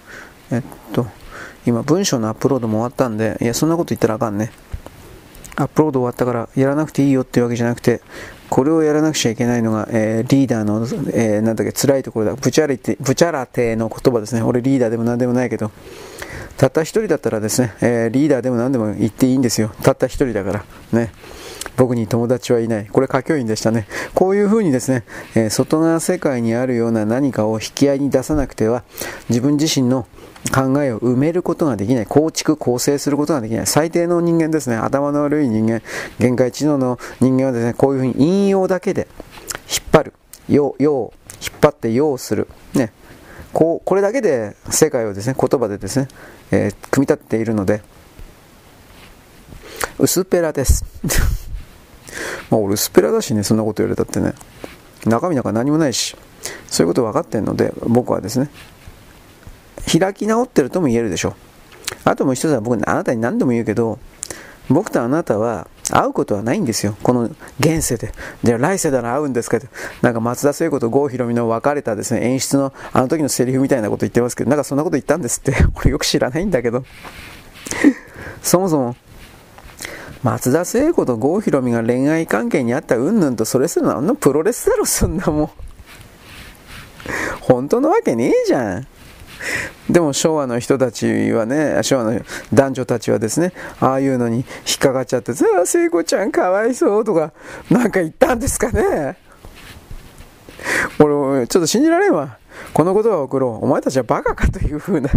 [0.53, 0.63] えっ
[0.93, 1.07] と、
[1.67, 4.53] 今、文章のアップロードも終わったんで、いや、そんなこと言ったらあかんね。
[5.57, 8.01] アップロード終わったからやらなくていいよっていうわけじゃなくて、
[8.49, 10.81] これをやらなくちゃいけないのが、えー、リーダーの、
[11.13, 12.35] えー、なんだっけ、辛いところだ。
[12.35, 14.43] ブチャリテブチャラテの言葉ですね。
[14.43, 15.71] 俺リーダーでも何でもないけど、
[16.57, 19.73] たった一人だったらですね、えー、リーダーでも何でも言っていいんですよ。
[19.83, 20.65] たった一人だから。
[20.93, 21.13] ね。
[21.77, 22.87] 僕に友達はいない。
[22.87, 23.87] これ歌教員でしたね。
[24.15, 28.85] こういうふうにですね、えー、外側世界にあるような何かを引き合いに出さなくては、
[29.29, 30.07] 自分自身の
[30.55, 32.07] 考えを埋めることができない。
[32.07, 33.67] 構築、構成することができない。
[33.67, 34.77] 最低の人間ですね。
[34.77, 35.83] 頭の悪い人間、
[36.19, 39.09] 限界知能の人間はですね、こういうふうに引用だけで
[39.71, 40.13] 引っ張る。
[40.49, 42.49] 用、用、引っ張って用する。
[42.75, 42.93] ね。
[43.53, 46.09] こう、これだけで世界をですね、言葉でですね、
[46.51, 47.83] えー、組み立てているので、
[49.99, 50.85] 薄っぺらです。
[52.51, 54.35] まあ俺薄っぺらだしね、そんなこと言われたってね。
[55.07, 56.17] 中身なんか何もないし、
[56.69, 58.51] そういうこと分かってんので、僕はですね、
[59.91, 61.35] 開き直ってるとも言えるでしょう。
[62.05, 63.99] あともう一つは僕、あなたに何度も言うけど、
[64.69, 66.97] 僕とあなたは会うことはないんですよ。
[67.03, 68.13] この現世で。
[68.43, 69.67] じゃあ来世なら会うんですかと。
[70.03, 75.55] なんか松田聖子と郷ひろみの別れたですね、演出のあの時のセリフみたいなこと言ってますけど、なんかそんなこと言ったんですって。
[75.77, 76.85] 俺よく知らないんだけど。
[78.43, 78.97] そもそも、
[80.23, 85.51] 松田聖子と郷ひろみが恋愛関係にあったうんぬんとそれするのあのプロレスだろ、そんなもん。
[87.41, 88.87] 本当のわけねえじゃん。
[89.89, 92.21] でも昭和の人たちはね、昭和の
[92.53, 94.43] 男女たちはですね、ああいうのに引
[94.77, 97.33] っかかっちゃって、さあ、聖子ちゃんかわいそうとか、
[97.71, 99.17] なんか言ったんですかね。
[100.99, 102.39] 俺、ちょっと信じられんわ。
[102.75, 103.65] この言葉を送ろう。
[103.65, 105.11] お前たちはバカかというふうな。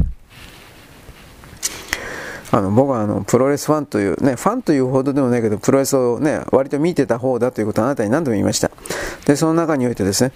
[2.52, 8.70] あの僕はあのプロレスファンという、ね、ファンというほどでもないけど、プロレスを、ね、割と見てた方だということをあなたに何度も言いました。
[9.26, 10.32] で、その中においてですね、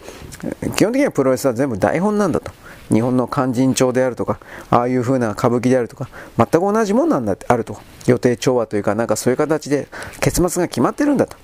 [0.76, 2.52] 基本的にはプロレスは全部台本なんだと。
[2.92, 7.78] 日本の勧進帳であるとか、ああいう風な歌舞伎であるとか、全く同じもんなんだってあると。
[8.08, 9.88] 予定調和というか、なんかそういう形で
[10.22, 11.36] 結末が決まってるんだと。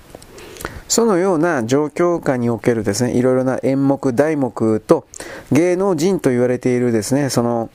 [0.88, 5.06] そのような状況下におけるですね、いろいろな演目、題目と
[5.52, 7.70] 芸能人と言われているですね、その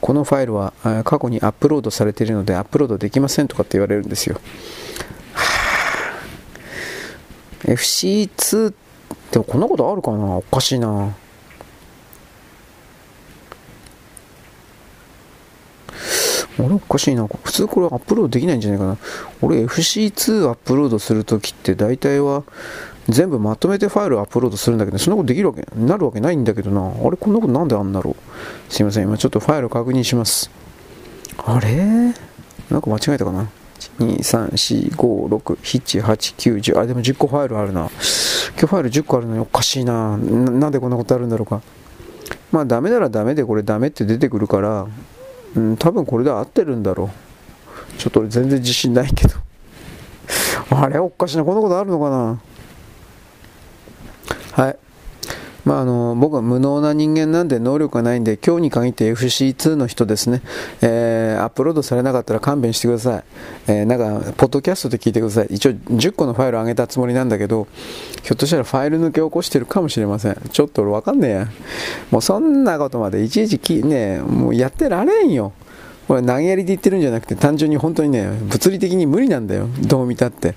[0.02, 0.74] このファイルは
[1.06, 4.42] 過去にアップロードされているのでアップロードできませんとかって言われるんですよ。
[7.62, 8.74] FC2 っ
[9.32, 10.36] てこんなことあるかな？
[10.36, 11.06] おかしいな。
[11.08, 11.14] あ
[16.58, 16.66] れ？
[16.74, 17.26] おかしいな。
[17.26, 18.98] 普通これアップロードできないんじゃないかな。
[19.42, 22.44] 俺 FC2 アップロードするときって大体は
[23.10, 26.82] 全部まとめてファイルをアップロードするんだけど、そんなことできるわけ、なるわけないんだけどな。
[26.82, 28.74] あれこんなことなんであんだろう。
[28.74, 29.04] すいません。
[29.04, 30.50] 今ちょっとファイル確認します。
[31.38, 32.14] あれ？
[32.70, 33.50] なんか間違えたかな
[34.00, 36.80] ？2、3、4、5、6、7、8、9、10。
[36.80, 37.82] あ、でも10個ファイルあるな。
[37.82, 40.18] 今日ファイル10個あるのにおかしいな。
[40.18, 41.62] なんでこんなことあるんだろうか。
[42.52, 44.88] まあダメならダメでこれダメって出てくるから、
[45.56, 47.10] うん、多分これで合ってるんだろ
[47.96, 47.98] う。
[47.98, 49.36] ちょっと俺全然自信ないけど。
[50.70, 52.40] あれおかしいな、こんなことあるのかな？
[54.54, 54.78] はい。
[55.66, 60.42] まあ、あの僕は無能な人間なんで能力がないんで今日に限って FC2 の人ですね、
[60.82, 63.24] えー、アップロードされなかったら勘弁してください、
[63.68, 65.48] えー、なんかポッドキャストで聞いてください。
[65.52, 67.68] 一応10個のファイル上げたつもりなんだけど
[68.24, 70.38] ひょっとしたらファイル抜け起こしてるかもしれません。
[70.52, 71.48] ちょっと俺分かんねえや。
[72.12, 75.54] もうそんなことまでいちいちきねもうやってられんよ。
[76.10, 79.70] これ投げやりで言ってるんじゃなくて単純に本当にね物理的に無理なんだよ。
[79.88, 80.56] どう見たって。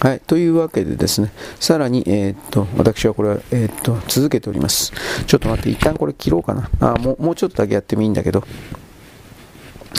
[0.00, 4.92] はい、というわけでですね、さらに、えー、っと、私はこれは、えー、っと、続けております。
[5.26, 6.68] ちょっと待って、一旦これ切ろうかな。
[6.80, 8.42] あ、もう、もうちょっとだけやってもいいんだけど。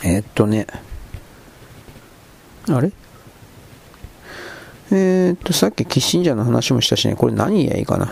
[0.04, 0.68] えー、っとね、
[2.70, 2.92] あれ？
[4.92, 8.12] えー、っと、さっきキッシンジャーの話もしたしね、これ何やいいかな。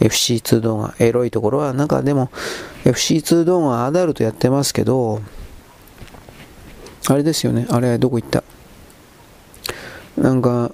[0.00, 2.30] FC2 動画、エロいところは、なんかでも、
[2.84, 5.22] FC2 動画アダルトやってますけど、
[7.08, 8.44] あれですよね、あれ、どこ行った？
[10.18, 10.72] なんか、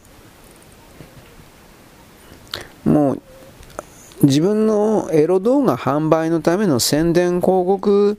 [2.84, 3.22] もう
[4.22, 8.18] 自分のエロ動画販売のための宣伝広告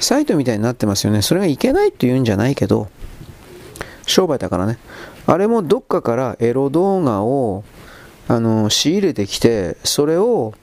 [0.00, 1.22] サイトみたいになってますよね。
[1.22, 2.88] それがいけないって言うんじゃないけど、
[4.06, 4.78] 商売だからね。
[5.26, 7.64] あれもどっかからエロ動画を
[8.28, 10.54] あの仕入れてきて、それを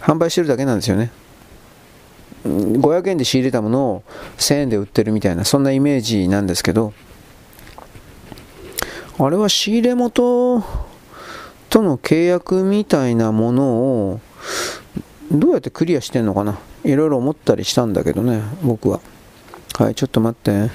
[0.00, 1.12] 販売してるだけなんですよね。
[2.44, 4.02] 500円で仕入れたものを
[4.38, 6.92] 1000円で売ってるみたいな、そんなイメージなんですけど、
[9.18, 10.64] あれは仕入れ元
[11.72, 13.64] との契約みたいなもの
[14.10, 14.20] を
[15.32, 16.58] どうやってクリアしてんのかな？
[16.84, 19.00] いろいろ思ったりしたんだけどね僕は
[19.78, 20.70] はいちょっと待ってえっ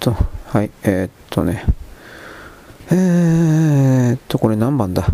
[0.00, 0.14] と
[0.54, 1.64] はい、えー、っとね。
[2.90, 5.06] えー、っと、これ何番だ？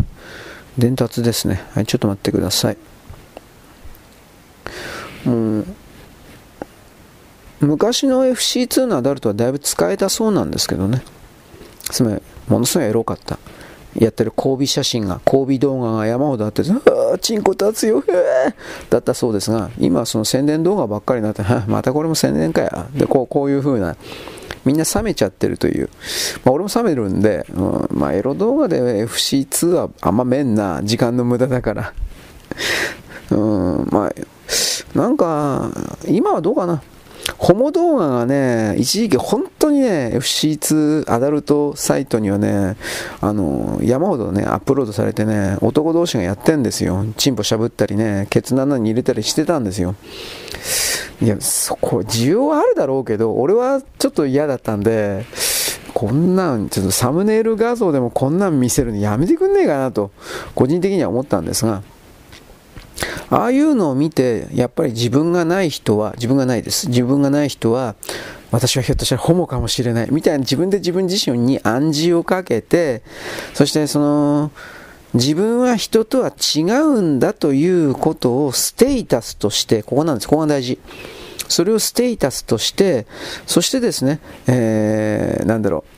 [0.77, 1.63] 伝達ですね。
[1.73, 2.77] はい、ちょっと待ってください。
[5.25, 5.65] もう、
[7.61, 11.01] 昔の FC2 のアダルトはだいぶ使えたそうなんですけどね。
[11.89, 13.37] つまり、ものすごいエロかった。
[13.95, 18.03] やってる交尾写真が、交尾動画が山ほどあって、ああ、チンコ立つよへ
[18.49, 18.53] え、
[18.89, 22.87] だったそうですが、今その宣伝動画ばっかりになって、またこれも宣伝かや。
[22.93, 23.97] で、こうこういう風な、
[24.63, 25.89] みんな冷めちゃってるという。
[26.45, 31.93] まあ、俺も冷めるんで、うん、まあ、エロ動画で FC2 はあんまめんな、時間の無駄だから。
[33.31, 35.69] うん、まあ、なんか、
[36.07, 36.81] 今はどうかな。
[37.37, 42.77] ホモ動画がね、一時期本当にね、FC2 アダルトサイトにはね、
[43.19, 47.05] あの、山ほどね、アップロードされてね、男同士がやってんですよ。
[47.17, 49.95] チンポしゃぶったりね、ケツの穴に入れたりしてたんですよ。
[51.21, 55.25] いや、そこ、需要はあるだろうけど、俺はちょっと嫌だったんで、
[55.93, 60.11] こんなん、ちょっとサムネイル画像でもこんなん見せるのやめてくんねえかなと、
[60.55, 61.83] 個人的には思ったんですが、
[63.29, 66.89] ああいうのを見て、やっぱり自分がない人は、自分がないです。
[66.89, 67.95] 自分がない人は、
[68.51, 70.07] 私はひょっとしたらホモかもしれない。
[70.11, 73.01] みたいな自分で自分自身に暗示をかけて、
[73.53, 74.51] そしてその、
[75.13, 80.27] 自分は人とは違うんだということをステータスとして、ここなんです。
[80.27, 80.79] ここが大事。
[81.47, 83.05] それをステータスとして、
[83.45, 85.90] そしてですね、えー、なんだろう。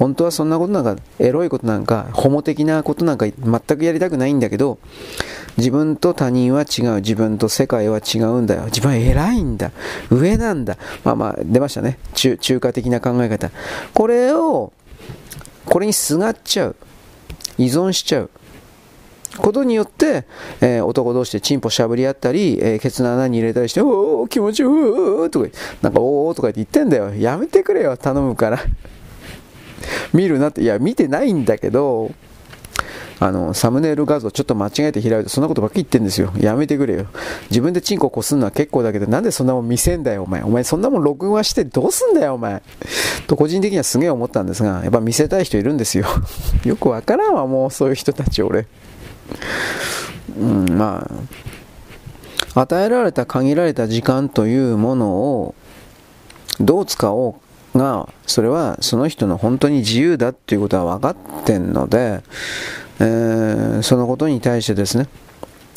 [0.00, 4.78] 本当はそんなことなんか、エロいことなんか、ホモ的なことなんか全くやりたくないんだけど、
[5.58, 8.64] 自分と他人は違う、自分と世界は違うんだよ。
[8.64, 9.72] 自分は偉いんだ。
[10.10, 10.78] 上なんだ。
[11.04, 11.98] まあまあ、出ましたね。
[12.14, 13.50] 中中華的な考え方。
[13.92, 14.72] これを、
[15.66, 16.76] これにすがっちゃう。
[17.58, 18.30] 依存しちゃう。
[19.36, 20.24] ことによって、
[20.62, 27.14] えー、男同士でチンポしゃぶり合ったり、えー、ケツの穴に入れたりして、おお、気持ちいい、とか言って、なんか、おおとか言ってんだよ。
[27.14, 28.60] やめてくれよ、頼むから。
[30.12, 32.12] 見るなって、いや、見てないんだけど、
[33.22, 36.32] あの、サムネイル画像ちょっと間違えて開いて、そんなことばっかり言ってんですよ。
[36.40, 37.06] やめてくれよ。
[37.50, 40.42] 自分でチンコこすんのは結構だけど、なんでそんなもん見せんだよ、お前。
[40.42, 42.62] お前そんなもん録画してどうすんだよ、お前。
[43.26, 46.06] と個人的にはすげえ思ったんですが、やっぱ見せたい人いるんですよ。
[46.64, 48.66] よくわからんわ、もうそういう人たち、俺。
[50.38, 51.06] うん、ま
[52.54, 55.54] あ、与えられた限られた時間というものを
[56.58, 62.22] どう使おうが、それはその人の本当に自由だっていうことは分かってんので、
[62.98, 65.08] えー、そのことに対してですね、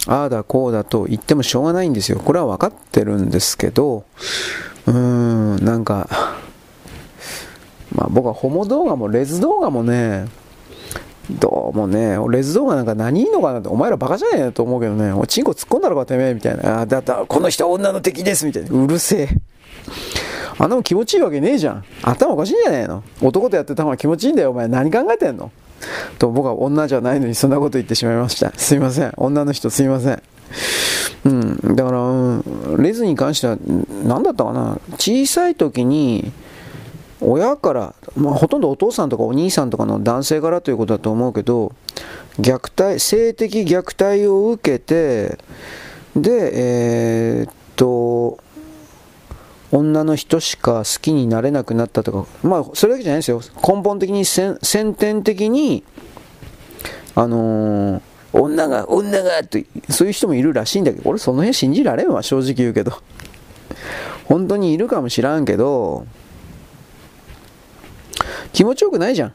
[0.08, 2.20] ああだこうだと言ってもしょうがないんですよ。
[2.20, 4.06] これは分かってるんですけど、
[4.86, 6.10] うーん、なんか、
[7.96, 10.26] まあ僕はホモ動画もレズ動画もね、
[11.32, 19.30] どうもね、レズ動画なんか何いいのかなって、お前らバカじゃねえと思うけどね、おチンコ突っ込んだろかてめえみたいな、あだったこの人女の敵ですみたいな、うるせえ。
[20.58, 21.84] あんなもん気持ちいいわけねえじゃん。
[22.02, 23.04] 頭おかしいんじゃねえの？
[23.22, 24.68] 男とやってた方が気持ちいいんだよ、お前。
[24.68, 25.52] 何考えてんの？
[26.20, 28.52] と僕は女じゃないのにそんなこと言ってしまいました。
[28.58, 29.14] すいません。
[29.18, 30.24] 女の人すいません。
[31.26, 31.76] うん。
[31.76, 32.44] だから、うん、
[32.78, 33.58] レズに関しては、
[34.06, 34.80] 何だったかな？
[34.98, 36.32] 小さい時に、
[37.20, 41.74] 親から、まあ、ほとんどお父さんとかお兄さんとかの男性からということだと思うけど、
[42.40, 45.38] 虐待、性的虐待を受けて、
[46.16, 48.40] で、えー、っと、
[49.74, 53.42] 女の人しか好きになれなくなったとか、まあ、それだけじゃないですよ。
[53.68, 54.60] 根本的に先
[54.94, 55.84] 天的に、
[57.16, 58.02] あのー、
[58.34, 62.94] 女が、女がって、そういう人もいるらしいんだけど、俺その辺信じられんわ、正直言うけど。
[64.26, 66.06] 本当にいるかもしらんけど、
[68.54, 69.34] 気持ちよくないじゃん。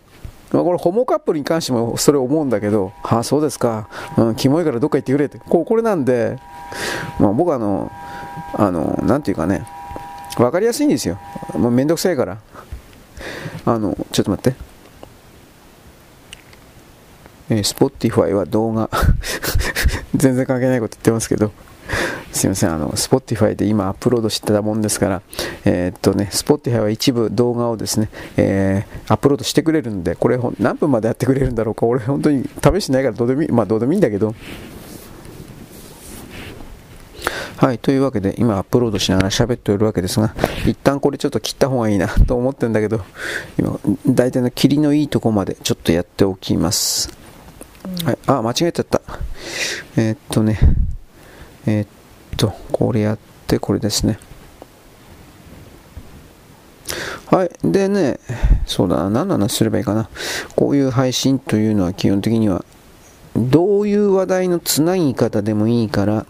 [0.53, 6.39] まあ、これ、ホモカップルに関してもそれ思うんだけど、ああ、そうですか、うん、キモいからどっか行ってくれって、こうこれなんで、
[7.19, 7.91] まあ、僕はあの、
[8.55, 9.67] あの、なんていうかね、
[10.43, 11.19] 分かりやすいんですよ。
[11.55, 12.39] もうめんどくさいから。
[13.65, 14.69] あの、ちょっと待って。
[17.51, 18.91] えー、Spotify は動画
[20.15, 21.51] 全然関係ないこと言ってますけど、
[22.31, 25.23] すいません、あの、Spotify で今アップロードしてたもんですから、
[25.65, 34.35] えー、っとね、Spotify は一部動画をですね、えー、アップロードしてくれるんで、これ何分までやってくれるんだろうか、俺本当に試してないからどうでもいい、まあどうでもいいんだけど、
[37.59, 40.33] はい、というわけで今アップロードしながら喋っておるわけですが、
[40.65, 43.01] 一旦これちょっと切った方がいいなと思ってるんだけど、
[43.59, 47.11] 今、大体の切りのいいとこまでちょっとやっておきます。
[48.05, 49.03] はい、あ、間違えちゃった。
[49.97, 50.61] えー、っとね、
[51.67, 51.89] えー、っ
[52.37, 54.21] と、これやって、これですね。
[57.27, 57.51] はい。
[57.65, 58.21] でね、
[58.67, 60.09] そうだな、何の話すればいいかな。
[60.55, 62.65] こういう配信というのは基本的には、
[63.37, 66.25] どういう話題のつなぎ方でもいいから、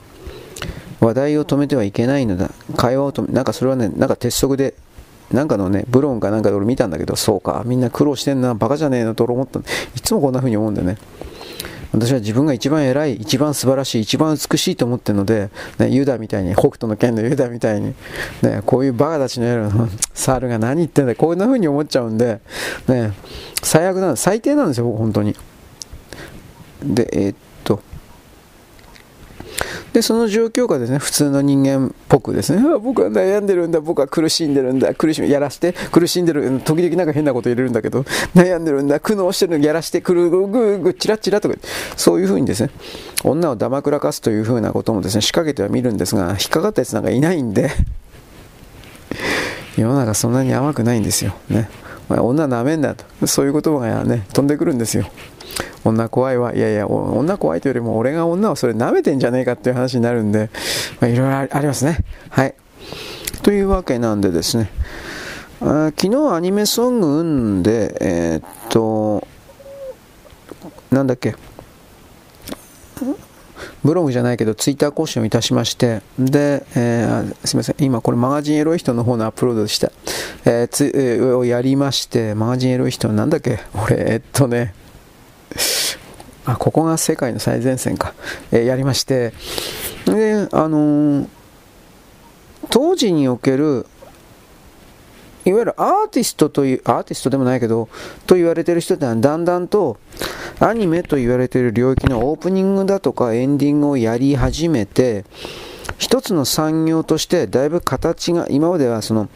[1.00, 2.50] 話題を止めてはいけないのだ。
[2.76, 4.74] 会話を止め、なんかそれはね、なんか鉄則で
[5.32, 9.60] なんかのね、ブロンかなんかで俺見たんだけど、そうか、みんな苦労してんな、バカじゃねえなと思った。
[9.60, 9.62] い
[10.00, 10.96] つもこんな風に思うんだよね。
[11.92, 17.94] 私は自分が一番偉い、一番素晴らしい、一番美しいと思ってるので、ね、ユダみたいに、北斗の剣のユダみたいに、
[18.42, 19.70] ね、こういうバカたちのやる
[20.14, 22.40] 猿が何言ってんだこんな風に思っちゃうんで、
[22.88, 23.12] ね、
[23.62, 25.34] 最悪なん最低なんですよ、僕、本当に。
[26.82, 27.36] で、えー、っ
[29.98, 41.56] で、その状況下でね、普通の人間っぽくですね、僕は悩んでるんだ、僕は苦しんでるんだ、苦しみ、やらして、苦しんでる、時々なんか変なこと入れるんだけど、悩んでるんだ、苦悩してるのやらして、くるぐぐぐ、チラチラとか、
[41.96, 42.70] そういうふうにですね、
[43.24, 47.72] 女をだまくらかすというふうなこともですね、仕掛けてはみるんですが、引っかかったやつなんかいないんで、
[49.76, 51.34] 世の中そんなに甘くないんですよ。
[51.50, 51.68] ね。
[52.08, 55.10] 女なめんなと、そういう言葉がね、飛んでくるんですよ。
[55.84, 56.54] 女怖いわ。
[56.54, 60.50] いやいや、女怖いというよりも、俺が女をそれ舐めてんじゃねえかっていう話になるんで、
[61.00, 61.98] ま、いろいろありますね。
[62.30, 62.54] はい。
[63.42, 64.70] というわけなんでですね、
[65.60, 69.26] あ昨日アニメソングんで、えー、っと、
[70.90, 71.34] なんだっけ、
[73.84, 79.90] ブログじゃないけど、ツイッター更新をいたしまして、で、えー、すみません、今これマガジンエロい人の方のアップロードでした。
[80.44, 84.74] えー、つ、えー、をやりまして、マガジンエロい人なんだっけ俺、えっとね、
[86.44, 88.14] あ、ここが世界の最前線か、
[88.50, 89.32] えー、やりまして、
[90.06, 91.28] で、あのー、
[92.70, 93.86] 当時における、
[95.44, 97.88] いわゆるアーティストという、アーティストでもないけど、
[98.26, 99.98] と言われてる人ってのはだんだんと、
[100.60, 105.24] アニメと言われている領域のオープニングだとかエンディングをやり始めて、
[105.98, 109.28] 一つの産業としてだいぶ形が今まではその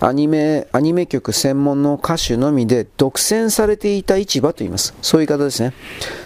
[0.00, 4.94] アニメアニメ曲専門の歌手のみで独占されていた市場と言います。
[5.02, 5.74] そういう方ですね。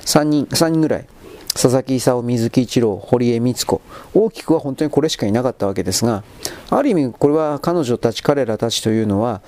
[0.05, 1.07] 3人 ,3 人ぐらい。
[1.53, 3.81] 佐々木勲、水木一郎、堀江光子。
[4.15, 6.23] 大きくは本当にこれしかいなかったわけですが
[6.71, 9.41] ある意味これは彼女たち彼らたちというのは、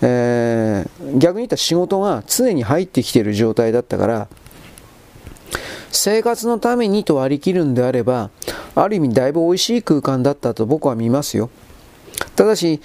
[0.00, 4.28] えー、逆に言ったら仕事が常に入ってきている状態だったから
[5.92, 8.30] 生活のためにと割り切るんであれば、
[8.74, 11.50] ある意味だいぶ美味しい空間だったと僕は見ますよ。
[12.34, 12.80] ただし、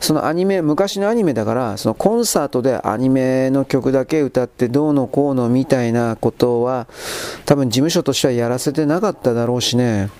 [0.00, 6.86] そのアニメ、昔のアニメだから、そのコンサートでアニメの曲だけ歌ってどうのこうのみたいなことは、
[7.46, 10.10] 多分事務所としてはやらせてなかっただろうしね。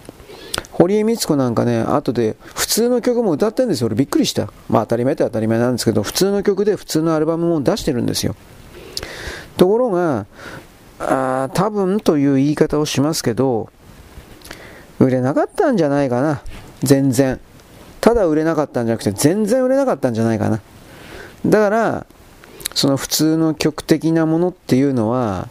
[0.70, 3.86] 堀江光子なんかね、後で普通の曲も歌ってるんですよ。
[3.86, 4.52] 俺びっくりした。
[4.68, 8.34] まあ当たり前って当たり前なんですけど、普通の曲で普通のアルバムも出してるんですよ。
[9.56, 10.26] ところが、
[11.04, 13.70] あ多分という言い方をしますけど、
[14.98, 16.42] 売れなかったんじゃないかな。
[16.82, 17.40] 全然。
[18.00, 20.60] ただ売れなかったんじゃなくて、全然売れなかったんじゃないかな。
[21.46, 22.06] だから、
[22.74, 25.48] その普通の曲的なものっていうのは、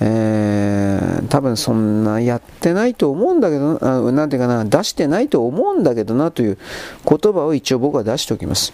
[0.00, 6.58] えー、多分そんなやってないと思うんだけど、あなんていうかな、出してないと思うんだけどなという
[7.06, 8.72] 言葉を一応僕は出しておきます。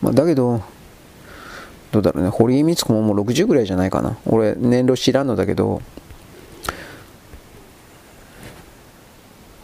[0.00, 0.62] まあ、だけど、
[1.92, 4.16] どうだろうね、堀井光子ももう60ぐらいじゃないかな。
[4.26, 5.82] 俺、年齢知らんのだけど、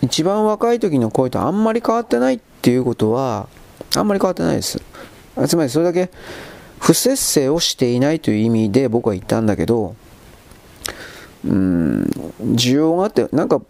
[0.03, 3.49] 一番若い時の声とあんまり変わってないっていうことは、
[3.97, 4.81] あんまり変わってないです。
[5.47, 6.11] つまりそれだけ
[6.81, 9.97] 不節制をしていないという意味で僕は言ったんだけど、
[11.45, 12.03] うん、
[12.41, 13.65] 需要があって、なんか、フ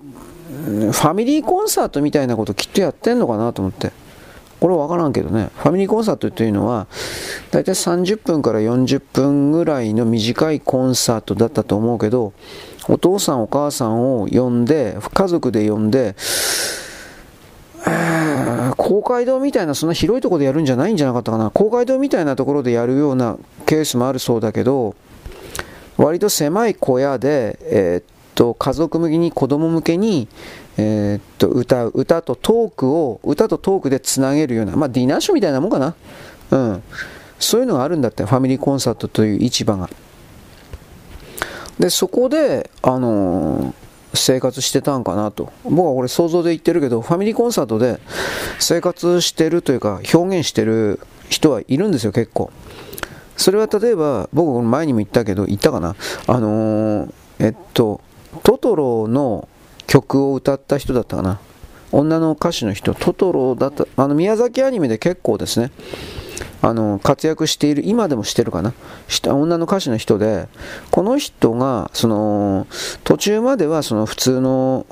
[0.91, 3.93] ァミリーコンサートみたいなこときっとやってんのかなと思って。
[4.61, 6.87] これは分からんけどね、ファミリーコンサートというのは、
[7.51, 12.33] 大体30分から40分ぐらいの短いコンサートだったと思うけど、
[12.89, 16.15] お父さんお母さんを呼んで、家族で呼んで、
[18.77, 21.51] 公会堂みたいなそんな広いところでやるんじゃないんじゃなかったかな。
[21.51, 23.37] 公会堂みたいなところでやるような
[23.67, 24.95] ケースもあるそうだけど、
[25.97, 30.29] 割と狭い小屋で、えー、っと、家族向けに子供向けに、
[30.77, 35.97] えー、っと歌う歌とトークを歌とトークでつなげるような、まあ、ディナーショーみたいなもんかな、
[36.51, 36.83] うん、
[37.41, 39.91] そういうのがあるんだってファミリーコンサートという市場が。
[41.81, 43.75] でそこで、あのー、
[44.15, 45.53] 生活してたんかなと。
[45.65, 47.99] 僕はこれ想像で言ってるけどファミリーコンサートで
[48.59, 52.51] 生活してるというか表現してる人はいるんですよ結構。
[53.37, 55.97] それは例えば僕前にも言ったけど言ったかな。
[56.27, 58.01] あのー、えっと
[58.43, 59.49] トトロの
[59.87, 61.41] 曲を歌った人だったかな。
[61.93, 62.95] 女の歌手の人。
[62.95, 63.87] トトロだった。
[63.97, 65.71] あの宮崎アニメで結構ですね。
[66.63, 68.75] あの活躍している今でもしてるかな。
[69.25, 70.49] 女の歌手の人で
[70.91, 72.67] この人がその
[73.05, 74.87] 途中まではその普通の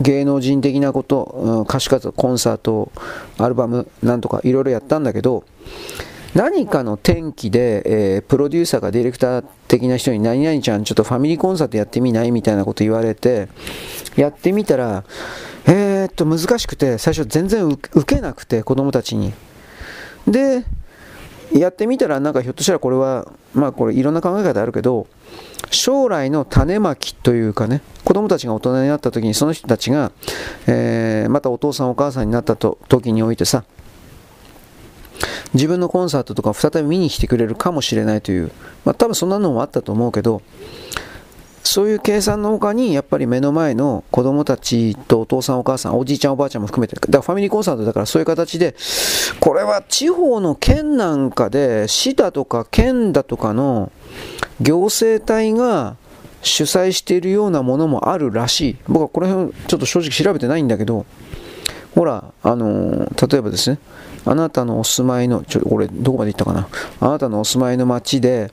[0.00, 2.90] 芸能人的なこと、歌手活動、コンサート、
[3.38, 5.44] アルバム、なんとかいろいろやったんだけど、
[6.34, 12.32] 何かの転機で、えー、プロデューサーがディレクター的な人に何々ちゃんちょっとファミリーコンサートやってみない？
[12.32, 13.48] みたいなこと言われて、
[14.16, 15.04] やってみたら、
[15.66, 19.32] えー、っと難しくて、最初全然受けなくて子供たちに。
[20.26, 20.64] で、
[21.52, 25.06] やってみたら、なんかひょっとしたらこれは、まあこれいろんな考え方あるけど、
[25.70, 30.10] 将来の種まきというかね、子供たちが大人になった時にその人たちが、
[30.66, 33.64] えー、またお父さんお母さんになったと時においてさ、
[35.54, 38.50] 自分のコンサートとか再び見に来てくれるかもしれないという、
[38.84, 40.42] まあ多分そんなのもあったと思うけど、
[41.66, 48.76] そういう計算の他に、やっぱり目の前の子供たちとお父さんお母さん、おじいちゃんおばあちゃんも含めて、だからファミリーコンサートだからそういう形で、
[49.40, 53.90] これは地方の県なんかで、市だとか県だとかの
[54.60, 55.96] 行政体が
[56.42, 58.76] 主催しているようなものもあるらしい。
[58.86, 61.06] 僕はこの辺ちょっと正直調べてないんだけど、
[61.94, 63.78] ほら、あの、例えばですね、
[64.26, 66.68] あなたのお住まいの、ちょ、これどこまで行ったかな、
[67.00, 68.52] あなたのお住まいの街で、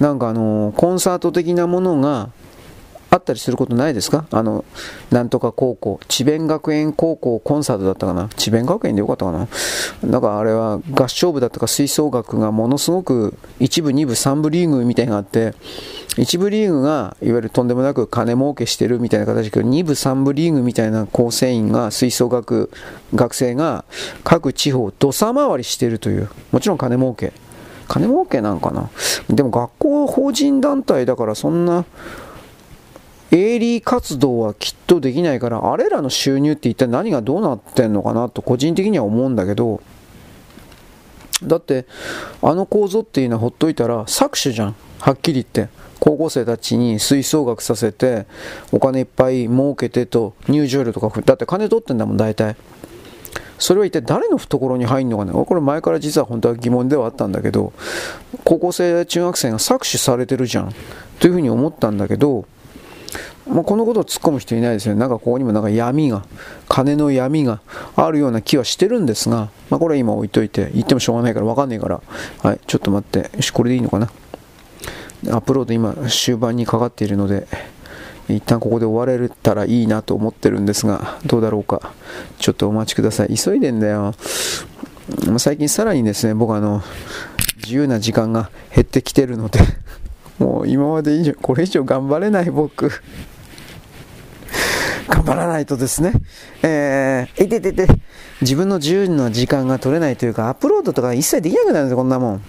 [0.00, 2.30] なんかあのコンサート的なものが
[3.14, 4.24] あったりすることないですか？
[4.30, 4.64] あの、
[5.10, 8.30] なんとか高校、智弁学園高校コンサートだったかな？
[8.36, 9.48] 智弁学園でよかったかな？
[10.02, 15.54] なんかあれは合唱部だったか吹奏楽がものすごく1部、2部、3部リーグみたいなのがあって、
[16.16, 22.70] 1部リーグがいわゆるとんでもなく金儲けしてるみたいな形だけど、2部、3部リーグみたいな構成員が、吹奏楽
[23.14, 23.84] 学生が
[24.24, 27.34] 各地方土佐回りしてるという、もちろん金儲け。
[27.88, 28.88] 金儲けなんかな？
[29.28, 31.84] でも学校法人団体だからそんな
[33.32, 39.82] 営利活動はきっとできないからあれらの収入って一体何がどうなってんのかなと個人的には思うんだけど
[41.42, 41.86] だって
[42.42, 44.76] あの構造っていうのはほっといたら搾取じゃん。
[45.00, 45.68] はっきり言って。
[45.98, 48.26] 高校生たちに吹奏楽させて
[48.72, 52.56] お金いっぱい儲けてと入場料とかだって金取ってんだもん大体。
[53.56, 57.72] それは一体誰の懐に入るのかなこれ前から実は本当は疑問ではあったんだけど
[58.44, 60.74] 高校生中学生が搾取されてるじゃん。
[61.20, 62.46] というふうに思ったんだけど
[63.48, 65.00] まあ、このことを突っ込む人いないですよね。
[65.00, 66.24] なんかここにもなんか闇が、
[66.68, 67.60] 金の闇が
[67.96, 72.00] あるような気はしてるんですが、まあ、これは今置いといて、言ってもしょうがないから分かんないから、
[72.42, 74.10] はい、ちょっと待って、よし、これでいいのかな？
[75.28, 77.46] アップロード今終盤にかかっているので、
[78.28, 81.92] 一旦ここで終われたらいいなと思ってるんですが、どうだろうか。
[82.38, 83.34] ちょっとお待ちください。
[83.36, 84.14] 急いでんだよ。
[85.38, 86.82] 最近さらにですね、僕あの、
[87.58, 89.60] 自由な時間が減ってきてるので
[90.38, 92.90] もう今まで以上、これ以上頑張れない僕。
[95.12, 96.12] 頑張らないとですね、
[96.62, 97.86] えー、いててて、
[98.40, 102.42] 自分の自由な時間が取れないというか、アップロードとか一切できなくなるんですよ、こんなもん。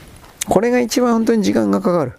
[0.48, 2.14] これが一番本当に時間がかかる。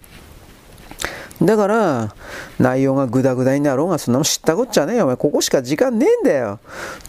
[1.42, 2.14] だから、
[2.58, 5.04] 内容がグダグダになろうが、そんなもん知ったこっちゃねえよ。
[5.04, 6.60] お前、ここしか時間ねえんだよ。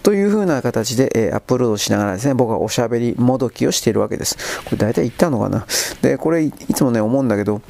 [0.01, 4.37] という風な形で、えー、アップロードしながらですね、僕はおしゃべりもどきをしているわけです。
[4.63, 5.65] これ大体言ったのかな。
[6.01, 7.61] で、これいつもね、思うんだけど、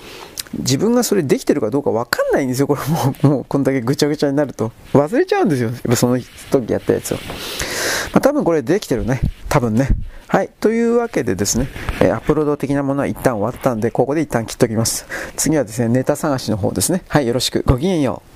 [0.53, 4.71] 自分がそれできてるかどうか分かんないんですよ、これもう、 もうこんだけぐちゃぐちゃになると。
[4.93, 6.19] 忘れちゃうんですよ、やっぱその
[6.51, 7.17] 時やったやつを。
[8.13, 9.89] まあ、多分これできてるね、多分ね。
[10.27, 11.67] はい、というわけでですね、
[12.01, 15.05] えー、アップロード的なものは一旦終わったんで、ここで一旦切っときます。
[15.35, 17.03] 次はですね、ネタ探しの方ですね。
[17.07, 17.63] はい、よろしく。
[17.65, 18.34] ごきげんよう。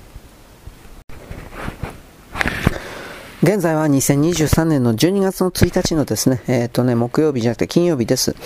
[3.42, 8.36] 現在は2023年の12月の1日のですね、えっ、ー、とね、木曜日じゃなくて金曜日です。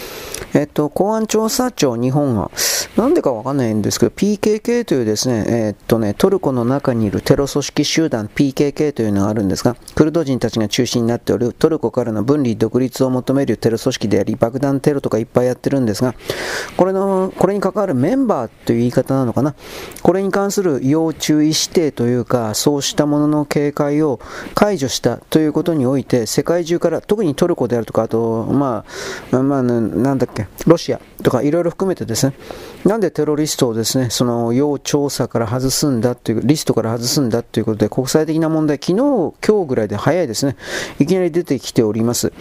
[0.52, 2.48] えっ、ー、と、公安調査庁日本が、
[2.96, 16.14] なんでかわかんないんですけど、PKK というですね、えっ、ー、とね、トルコの中にいるテロ組織集団 PKK というのがあるんですが、クルド人たちが中心になっておるトルコからの分離独立を求めるテロ組織であり、爆弾テロとかいっぱいやってるんですが、
[16.76, 19.56] これの、これに関わるメンバーという言い方なのかな？
[20.02, 24.20] これに関する要注意指定というか、そうしたものの警戒を
[24.54, 28.84] 解除除したということにおいて、世界中から、特にトルコであるとか、あと、ま
[29.32, 31.00] あ、まあ、なんだっけ、ロシア。
[31.24, 32.34] とかいろいろ含めてですね、
[32.84, 40.56] なんでテロリストをですね、その要調査から外すんだという、リストから外すんだということで、国際的な問題、昨日、今日ぐらいで早いですね、
[40.98, 42.32] いきなり出てきております。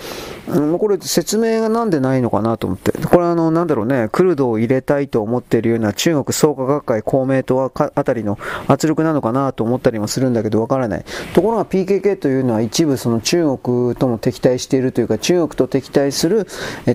[0.50, 11.06] うん、これ説明がなんでないのかなと思って、これはあの、なんだろうね、クルドを入れたいと思っているような中国創価学会、公明党あたりの圧力なのかなと思ったりもするんだけど、わからない。
[11.34, 16.48] ところが PKK というのは一部その中国とも敵対しているというか、中国と敵対する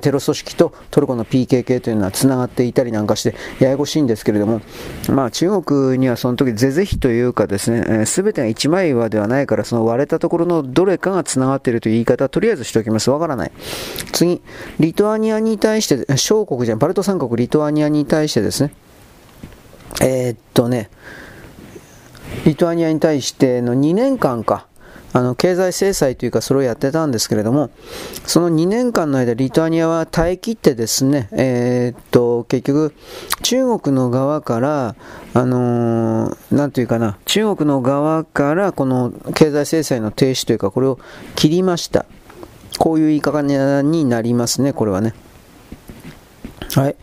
[0.03, 4.61] テロ組織とトルコの PKK というのは繋がっていたりなんかして、ややこしいんですけれども、
[5.09, 13.11] まあ中国にはその時是々非というかですね、す、べ、てが一枚岩ではないから、その割れたところのどれかが繋がっているという言い方はとりあえずしておきます。
[13.11, 13.53] わからない。
[14.12, 14.41] 次、
[14.81, 18.72] リトアニアに対して、小国じゃん、バルト三国リトアニアに対してですね、
[20.01, 20.91] えー、っとね、
[22.45, 24.66] リトアニアに対しての2年間か、
[25.13, 27.71] あの経済制裁というかそれをやってたんですけれども
[28.27, 32.95] その2年間の間リトアニアは耐え切ってですね、えー、っと結局
[33.43, 34.97] 中国の側から
[35.35, 40.99] あのー、ていうかな中国の側からこの経済制裁の停止というかこれを
[41.37, 42.05] 切りました
[42.79, 45.13] こういう言い方になりますね、これはね。
[46.75, 46.97] はい。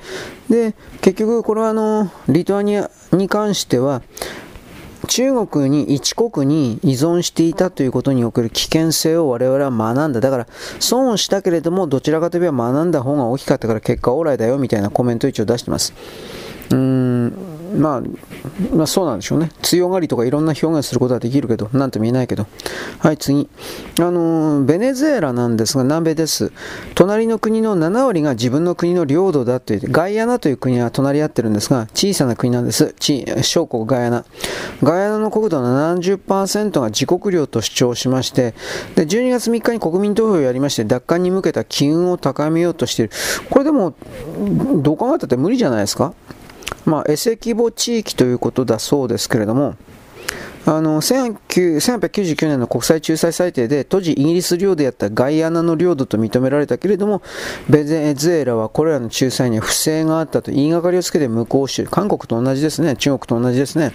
[0.49, 4.01] で、結局、これはあの、リトアニアに関しては、
[5.05, 10.21] 中国に一国に依存していたということにおける危険性を我々は学んだ。
[10.21, 10.47] だから、
[10.79, 15.93] 損をしたけれども、どちらかといえば学んだ方が大きかったから結果オーライだよみたいなコメントを一応出してます。
[16.71, 18.01] うーんまあ、
[18.75, 19.51] まあ、そうなんでしょうね。
[19.61, 22.45] 強がりとかいろんな表現することはできるけど、なんとも言えないけど。
[22.99, 23.49] はい、次。
[23.99, 26.51] あの、ベネズエラなんですが、南米です。
[26.93, 32.93] 隣の国の7割が自分の国の領土だと言って、ガイアナという国は隣り合ってるんですが、小さな国なんです。
[33.41, 34.25] 小国ガイアナ。
[34.83, 38.53] ガイアナの国土の70%が自国領と主張しまして、
[38.95, 43.11] で、12月3日に国民投票をやりまして、奪還に向けた機運を高めようとしている。
[43.49, 43.93] これでも、
[44.81, 46.13] どう考えたって無理じゃないですか？
[46.85, 49.75] まあ、エセ規模地域ということだそうですけれども、
[50.67, 57.21] あの1899年の国際仲裁裁定で当時イギリス領であったガイアナの領土と認められたけれども
[57.69, 61.91] ベネズエラはこれらの仲裁に不正があったと言いがかりをつけて無効している。
[61.91, 62.95] 韓国と同じですね。
[62.95, 63.91] 中国と同じですね。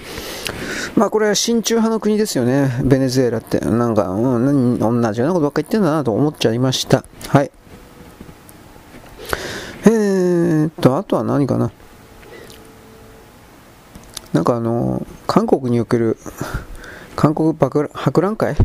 [0.94, 2.70] まあこれは親中派の国ですよね。
[2.84, 3.58] ベネズエラって。
[3.58, 7.04] なんか、うん、同じようなことばっかり言ってんだなと思っちゃいました。
[7.28, 7.50] はい。
[9.86, 11.72] えーっとあとは何かな。
[14.32, 16.16] なんかあの、韓国における
[17.16, 18.56] 韓国博覧会？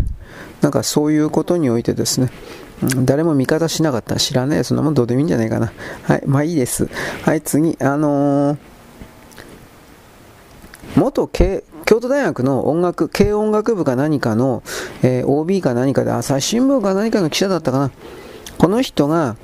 [0.61, 2.29] なんかそういうことにおいてですね、
[3.03, 4.17] 誰も味方しなかった。
[4.17, 4.63] 知らねえ。
[4.63, 5.71] そんなもんどうでもいいんじゃないかな。
[6.03, 6.23] はい。
[6.25, 6.87] まあいいです。
[7.23, 7.77] はい、次。
[7.79, 8.57] あのー、
[10.95, 14.63] 元京都大学の音楽、軽音楽部か何かの、
[15.03, 17.91] えー、OB か何かで、朝日新聞か何かの記者だったかな。
[18.57, 19.35] この人が、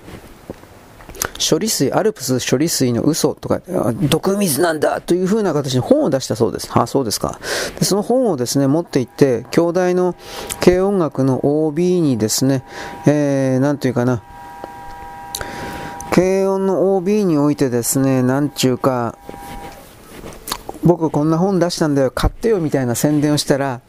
[1.42, 3.62] 処理水、アルプス処理水の嘘とか、
[4.10, 6.70] 毒水なんだという風な形に本を出したそうです。
[6.74, 7.40] あ、そうですか。
[7.80, 10.16] でその本をですね、持って行って、兄弟の
[10.64, 12.64] 軽音楽の OB にですね、
[13.08, 14.24] えー、なんていうかな、
[16.12, 19.18] 軽音の OB においてですね、なんちゅうか、
[20.84, 23.82] 僕こんな本出したんだよ、買ってよみたいな宣伝をしたら、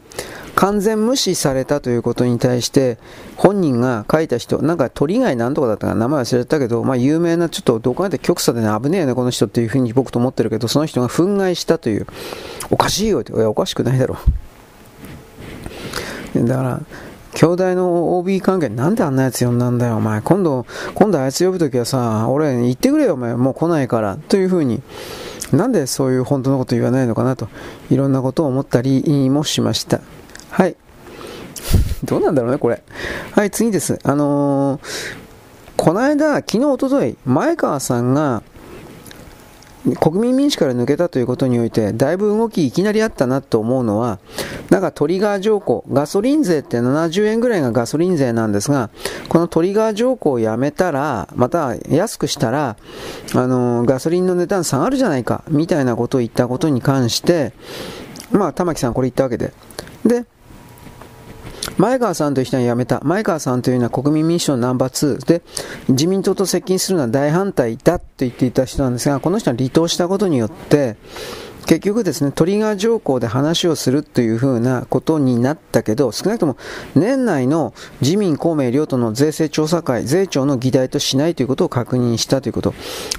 [0.55, 2.99] 完全無視されたということに対して
[3.43, 12.07] 本人が書いた人なんか鳥貝なんとかだったか名前忘れたけど、まあ、有名なちょっとどこまで極左でね危ねえよねこの人っていうふうに僕と思ってるけどその人が憤慨したという
[12.71, 14.17] おかしいよっていやおかしくないだろ
[16.37, 16.47] う。
[16.47, 16.81] だから
[17.35, 20.23] 兄弟の OB 関係なんであんなやつ呼んだんだよお前。
[20.23, 20.65] 今度
[20.95, 23.35] 今度あいつ呼ぶときはさ俺言ってくれよお前。
[23.35, 24.83] もう来ないからというふうに。
[25.53, 27.49] なんでそういう本当のこと言わないのかなと
[27.91, 30.01] いろんなことを思ったりもしました。
[30.51, 30.77] はい。
[32.05, 32.83] どうなんだろうね、これ。
[33.33, 33.99] はい、次です。
[34.03, 34.81] あのー、
[35.77, 38.43] この間、昨日、おととい、前川さんが、
[40.01, 44.21] 国民民主から抜けたということにおいて、だいぶ動きいきなりあったなと思うのは、
[44.71, 48.91] なんかトリガー条項、ガソリン税って70円ぐらいがガソリン税なんですが、
[49.29, 52.77] このトリガー条項をやめたら、また安くしたら、
[53.35, 57.53] あのー、ガソリンの値段下がるじゃないか、みたいなことを言ったことに関して、
[58.31, 59.53] まあ、玉木さんこれ言ったわけで。
[60.07, 60.27] で、
[61.79, 63.01] 前川さんという人は辞めた。
[63.05, 65.43] 前川さんというのは国民民主党のナンバー2で、
[65.89, 70.97] 自民党と接近するのは大反対だと言っていた人なんですが、この人は離党したことによって、
[71.67, 76.57] 結局ですね、トリガー条項で話をするというふうなことになったけど、少なくとも
[76.95, 82.75] 年内の自民、公明両党の税制調査会、税調の議題としないということを確認したということ。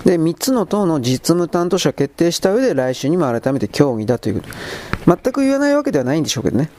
[0.05, 4.47] で、3つの党の実務担当者決定した上で来週にも改めて協議だというこ
[5.05, 5.15] と。
[5.23, 6.69] 全く言わないわけではないんでしょうけどね。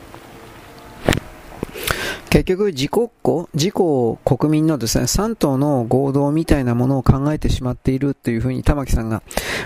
[2.35, 9.23] 結局自国庫、自公国民のですね、3党の合同みたいなものを考えてしまっているというふうに玉木さんが、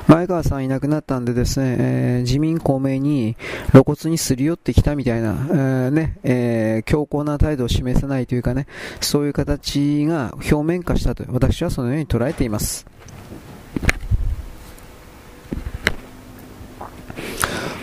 [0.06, 3.38] 前川さんいなくなったんでですね、えー、自民公明に
[3.70, 8.66] 露骨にすり寄ってきたみたいな、えー、ね、えー、強硬な態度を示さないというかね、
[9.00, 12.86] そういう形が表面化したと、私はそのように捉えています。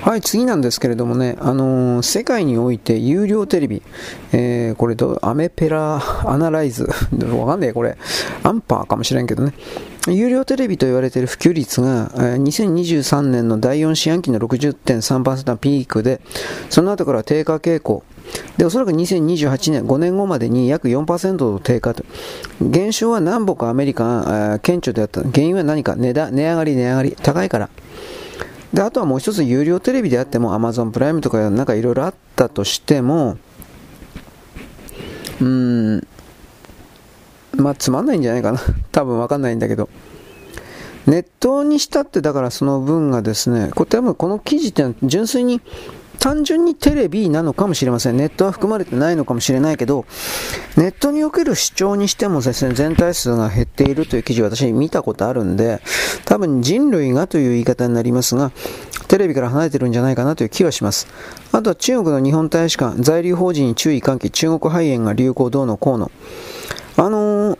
[0.06, 3.82] はい、次なんですけれどもね、あのー、世界において有料テレビ、
[4.34, 6.00] えー、これど、アメペラ
[6.30, 6.88] アナライズ、
[7.36, 7.98] わかんねえ、これ、
[8.44, 9.56] アンパーかもしれんけどね。
[10.08, 16.22] 有料テレビと言われている普及率が、2023年の第4四半期の60.3%のピークで、
[16.70, 18.04] その後から低下傾向。
[18.58, 22.04] で、おそらく2028年、5年後までに約4%の低下と。
[22.62, 25.24] 減少は南北アメリカが顕著であった。
[25.24, 25.96] 原因は何か？
[25.96, 27.70] 値段、値上がり、値上がり、高いから。
[28.74, 33.38] で、あとはもう一つ有料テレビであっても Amazon プライムとかなんかいろいろあったとしても、
[35.42, 36.08] うん、
[37.56, 38.60] まあつまんないんじゃないかな。
[38.92, 39.90] 多分わかんないんだけど。
[41.06, 45.62] ネットにしたってだからその分がですね、これ多分この記事って純粋に
[46.20, 48.18] 単純にテレビなのかもしれません。
[48.18, 50.06] ネットは含まれてないのかもしれないけど、
[50.78, 55.82] ネットにおける主張にしてもですね、全体数が減っているという記事を私見たことあるんで、
[56.26, 58.52] 多分人類がという言い方になりますが、
[59.08, 61.08] テレビから離れてるんじゃないかなという気はします。
[61.52, 66.12] あとは中国の日本大使館、在留邦人に注意喚起、中国肺炎が流行どうのこうの。
[66.98, 67.58] あのー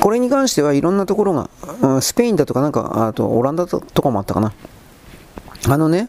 [0.00, 4.52] これに関してはいろんなところが、スペインだとかなんか、あとオランダとかもあったかな。
[5.68, 6.08] あのね、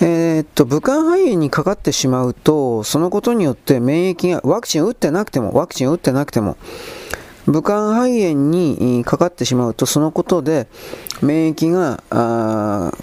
[0.00, 6.56] えー、っと、武漢肺炎にかかってしまうと、そのことによって免疫が、ワクチン打ってなくても、ワクチン打ってなくても、
[7.46, 10.68] 武漢肺炎にかかってしまうと、そのことで
[11.22, 12.02] 免疫が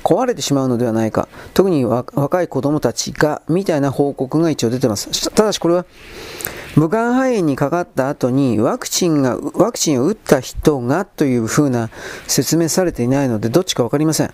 [0.04, 5.30] 壊れてしまうのではないか、特に若い子供たちが、みたいな報告が一応出てます。
[5.32, 5.86] ただしこれは、
[6.76, 11.90] 武漢肺炎にかかった後にワクチンが、ワクチンを打った人がというふうな
[12.28, 14.34] 説明されていないので、どっちかわかりません。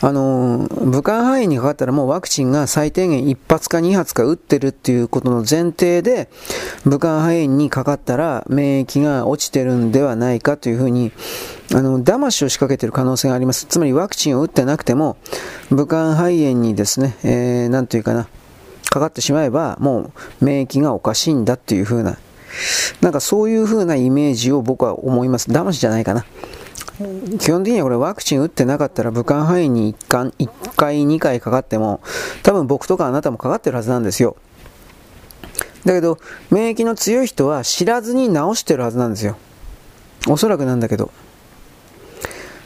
[0.00, 6.28] あの武漢肺炎にかかったらもうワクチンが最低限1発か2発か打ってるっていうことの前提で
[6.84, 11.12] 武漢肺炎にかかったら免疫が落ちてるんではないかというふうに
[11.74, 13.66] あの騙しを仕掛けてる可能性があります。
[13.66, 15.16] つまりワクチンを打ってなくても
[15.70, 18.28] 武漢肺炎にですね、えー、なんというかな
[18.90, 22.18] かかってしまえばもう免疫がおかしいんだっていうふうな
[23.00, 25.50] なんかそういうふうなイメージを僕は思います。
[25.50, 26.26] 騙しじゃないかな。
[27.38, 32.00] 基本的にはこれワクチン打ってなかったら武漢肺炎に 1, 回1回、2回かかっても
[32.42, 34.36] 多分僕とかあなたもかかってるはずなんですよ。
[35.84, 36.18] だけど
[36.50, 39.36] 免疫の強い人は知らずに治してるはずなんですよ。
[40.28, 41.10] おそらくなんだけど。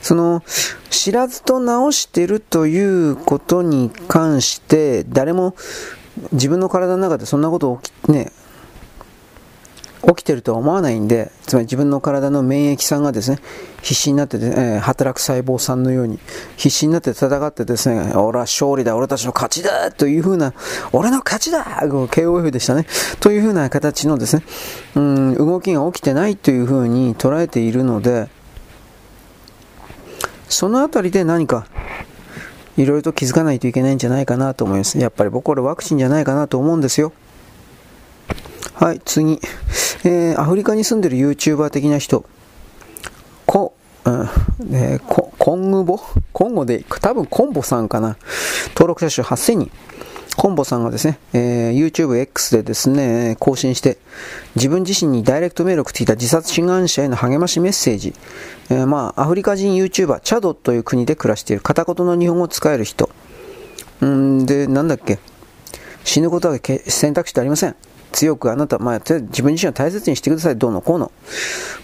[0.02, 0.44] その
[0.88, 5.56] 知らずと治してるということに関して誰も
[6.30, 8.30] 自分の体の中でそんなこと起きね
[10.06, 13.38] 起きてるとは思わないんで、つまり自分の体の免疫さんがですね、
[13.82, 16.20] 必死になってて、え、働く細胞さんのように、
[16.56, 20.52] 必死になって戦ってですね、俺は勝利だ、俺たちの勝ちだというふうな、
[20.92, 22.86] 俺の勝ちだ !KOF でしたね。
[23.18, 24.42] というふうな形のですね、
[24.94, 28.28] うん、動きが起きてないというふうに捉えているので、
[30.48, 31.66] そのあたりで何か、
[32.76, 34.98] いろいろと気づかないといけないんじゃないかなと思います。
[34.98, 37.12] やっぱり僕はワクチンじゃないかなと思うんですよ。
[38.74, 39.40] はい、次。
[40.04, 42.24] えー、アフリカに住んでる YouTuber 的な人。
[43.46, 43.74] こ、
[44.04, 44.28] うん
[44.72, 46.00] えー、こコングボ？
[46.32, 48.16] コンゴで、多分コンボさんかな。
[48.74, 49.70] 登録者数8000人。
[50.36, 53.96] コンボさんがですね、えー、YouTubeX でですね、更新して、
[54.54, 58.12] 自分自身にダイレクトメールを送っていた自殺志願者への励ましメッセージ。
[58.68, 63.08] えー、まあ、アフリカ人 YouTuber、チャドという国で暮らしている片言の日本語を使える人。
[64.04, 65.18] んで、なんだっけ。
[66.04, 67.74] 死ぬことは選択肢ってありません。
[68.16, 71.12] 強くあなた、まあ、自分自身を大切にしてください、どうのこうの。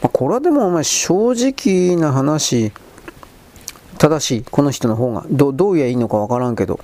[0.00, 2.72] まあ、これはでも、お前、正直な話、
[3.98, 5.26] 正しい、この人の方が。
[5.30, 6.80] どどう言えばいいのかわからんけど。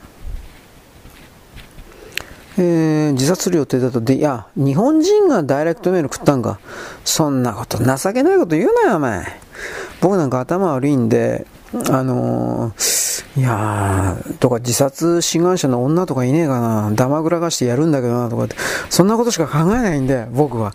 [2.58, 6.60] えー、自殺する予定だと、で、いや、日本人がダイレクトメール食ったんか。
[7.06, 9.40] そんなこと、情けないこと言うなよ、お前。
[10.02, 11.46] 僕なんか頭悪いんで、
[11.90, 18.56] あのー、いやー、とか自殺志願者の女とかいねえかな、ダマぐらがしてやるんだけどな、とかって、
[18.88, 20.74] そんなことしか考えないんで、僕は。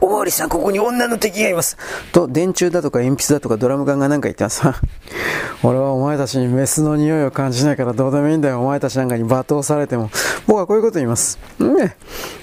[0.00, 1.76] おまわりさん、ここに女の敵がいます。
[2.10, 4.62] と、電柱だとか鉛筆だとかドラム缶がなんか言ってます。
[5.62, 8.60] 俺はお前たちにメスの匂いを感じないからどうでもいいんだよ。
[8.60, 10.10] お前たちなんかに罵倒されても。
[10.48, 11.38] 僕はこういうこと言います。
[11.60, 11.96] ね。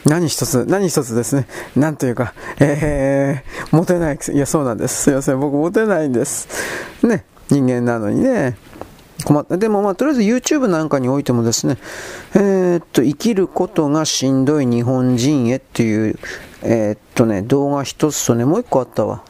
[0.05, 1.47] 何一つ、何一つですね。
[1.75, 4.19] なんというか、えー、モテない。
[4.31, 5.03] いや、そうなんです。
[5.03, 5.39] すいません。
[5.39, 6.47] 僕モテないんです。
[7.03, 7.25] ね。
[7.49, 8.57] 人間なのにね。
[9.25, 9.57] 困った。
[9.57, 11.77] でもまあ、とりあえず YouTube なんかにおいてもですね、
[12.35, 16.19] えー、っと、生きることがしんどい日本人へっていう、
[16.61, 19.23] えー、っとね、動画一つとね、もう一個あったわ。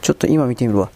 [0.00, 0.90] ちょっと今見てみるわ。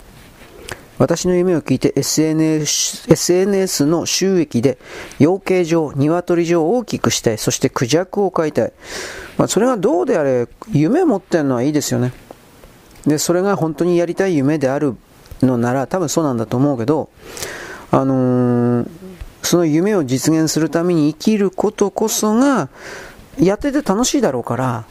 [0.99, 4.79] 私の夢を聞いて SNS, SNS の収益で
[5.19, 7.39] 養鶏場、鶏場を大きくしたい。
[7.39, 8.73] そしてクジャクを飼いたい。
[9.37, 12.13] まあ、それがどうであれ、夢持ってるのはいいですよね。
[13.07, 14.97] で、それが本当にやりたい夢である
[15.47, 17.11] のなら多分そうなんだと思うけど、
[17.91, 18.89] あのー、
[19.43, 22.69] その夢を実現するために生きることこそが
[23.39, 24.85] やってて楽しいだろうから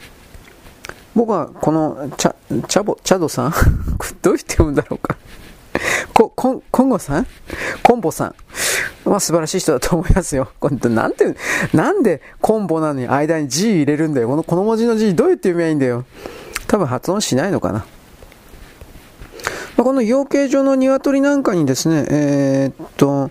[1.14, 2.34] 僕はこのチャ
[2.66, 3.52] チャボチャドさん
[4.22, 5.16] どう言って読むんだろうか
[6.12, 7.26] こ、こん、コンゴさん？
[7.82, 8.34] コンボさ
[9.06, 9.10] ん？
[9.10, 10.50] は素晴らしい人だと思いますよ。
[10.60, 11.34] これなんて、
[11.72, 14.28] なんでコンボなのに間に G 入れるんだよ。
[14.28, 16.04] この、この文字の G どうやって読めばいいんだよ。
[16.68, 17.84] 多分発音しないのかな。
[19.76, 23.30] まあ、この養鶏場の鶏なんかにですね、えー、っと、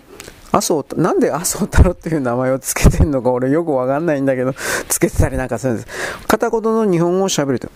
[0.52, 4.52] 麻生、なんで麻生太郎っていう名前を付けてんのか俺よくわかんないんだけど、
[4.88, 5.88] 付けてたりなんかするんです。
[6.26, 7.70] 片言の日本語を喋ると。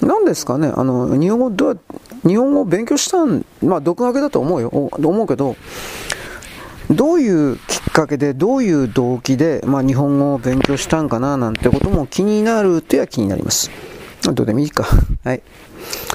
[0.00, 1.80] 何ですかね、あの、日本語どう
[2.26, 5.56] 日本語を勉強したん、まあ独学だと思うよ、思うけど、
[6.90, 13.70] どういうきっかけで、どういう動機で、まあ、日本語を勉強したんかななんてことも気になるとは気になります。
[14.30, 14.86] どうでもいいか。
[15.24, 15.42] はい。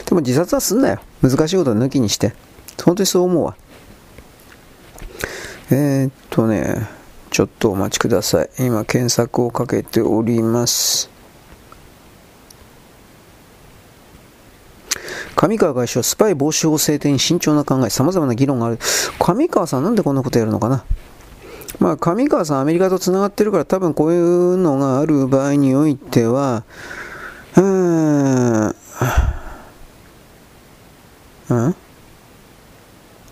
[0.05, 0.99] でも自殺はすんなよ。
[1.22, 2.34] 難しいことは抜きにして。
[2.84, 3.55] 本当にそう思うわ。
[5.70, 6.88] えー、っとね、
[7.30, 8.49] ちょっとお待ちください。
[8.60, 11.10] 今検索をかけております。
[15.36, 18.80] 上川外相、スパイ防止法制定に慎重な考え、様々な議論がある。
[19.20, 20.84] 上川さんなんでこんなことやるのかな
[21.80, 26.64] まあ、上川さん、アメリカと繋がってるから、多分こういうのがある場合においては、
[27.58, 28.68] うーん、
[31.70, 31.76] ん？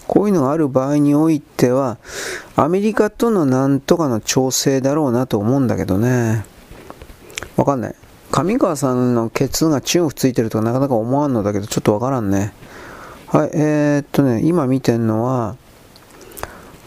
[0.07, 1.97] こういうのがある場合においては、
[2.55, 6.45] アメリカとのなんとかの調整だろうなと思うんだけどね。
[7.57, 7.95] わかんない。
[8.31, 12.53] 上川さんのケツが中国ついてるとかなかなか思わんのだけど、ちょっとわからんね。
[13.27, 15.55] はい、えー、っとね、今見てんのは、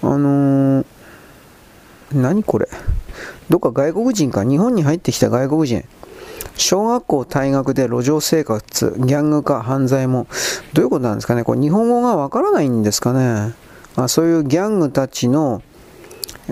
[0.03, 0.87] あのー、
[2.13, 2.69] 何これ？
[3.51, 5.85] どっか外国人か、日本に入ってきた外国人。
[6.59, 10.27] 小学校退学で路上生活、ギャング化、犯罪も、
[10.75, 13.55] どういうことなんですかね、これ日本語がわからないんですかね、
[13.97, 15.63] あ、そういうギャングたちの、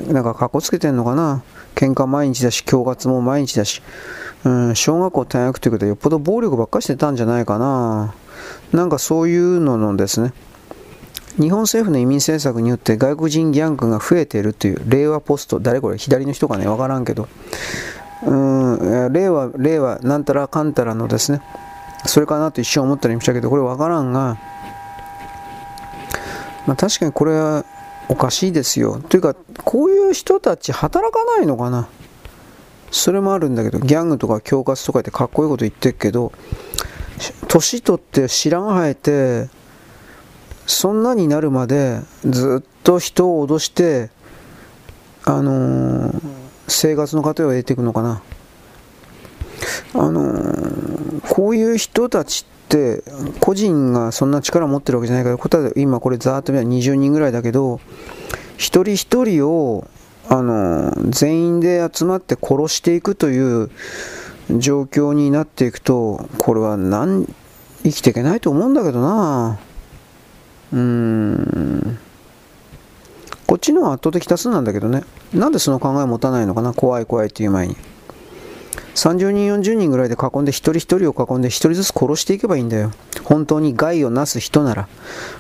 [0.09, 1.43] なんかかっこつけてんのかな、
[1.75, 3.83] 喧嘩毎日だし、恐喝も毎日だし、
[4.45, 8.15] うん、小学校退学ということで、よっぽど暴力ばっかしてたんじゃないかな、
[8.73, 10.33] なんかそういうののですね、
[11.41, 17.29] 日本政府の移民政策によって外国人ギャングが増えているという令和ポスト、誰これ、左の人かね、わからんけど、
[18.23, 21.43] うん令和、令和、なんたらかんたらのですね、
[22.07, 24.39] それかなと一瞬思ったりもしたけど、これわからんが、
[26.67, 27.65] まあ、確かにこれは
[28.09, 29.01] おかしいですよ。
[29.09, 31.89] というか、こういう人たち働かないのかな。
[32.91, 36.33] それもあるんだけど、ギャングとか恐喝とかってかっこいいこと言ってるけど、
[37.49, 39.51] 年取って白髪生えて、
[40.67, 44.11] そんなになるまでずっと人を脅して、
[45.25, 48.23] あのー生活の糧を得ていくのかな。
[49.95, 53.03] あのー、こういう人たちって
[53.41, 57.81] 個人がそんな力を持ってるわけじゃないから今これざーっと見たら20人ぐらいだけど
[58.57, 59.87] 一人一人を
[60.29, 63.71] あのー、全員で集まって殺していくという
[64.59, 67.27] 状況になっていくとこれは何
[67.85, 69.59] 生きていけないと思うんだけどな
[70.73, 71.99] うーん
[73.47, 75.05] こっちの方が圧倒的多数なんだけどね。
[75.33, 76.73] なんでその考えを持たないのかな？
[76.73, 77.77] 怖い怖いっていう前に。
[78.95, 82.91] 30人、40人ぐらいで囲んで一人一人を囲んで一人ずつ殺していけばいいんだよ。
[83.25, 84.89] 本当に害をなす人なら。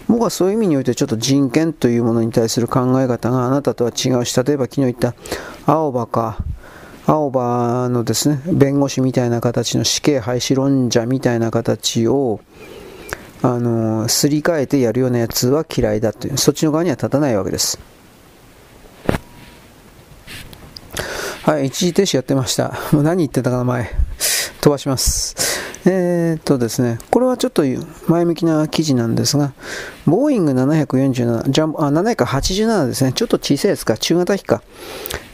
[0.09, 5.15] 僕はそういう意味においてちょっと人権というものに対する考え方があなたとは違うし、例えば昨日言った
[5.65, 6.39] 青葉か、
[7.07, 12.41] 青葉のですね、弁護士みたいな形の死刑廃止論者みたいな形を、
[13.43, 17.79] あのすり替えてやるようなやつは嫌いだという、そっちの側には立たないわけです。
[21.47, 22.75] はい、一時停止やってました。
[22.93, 23.89] 何言ってたかな、前。
[24.61, 25.37] 飛ばします。
[25.85, 27.63] えー、っとですね、これはちょっと
[28.09, 29.53] 前向きな記事なんですが、
[30.07, 34.61] ボーイング747、ジャンボ、あ、787ですね、ちょっと小さいですか、中型機か。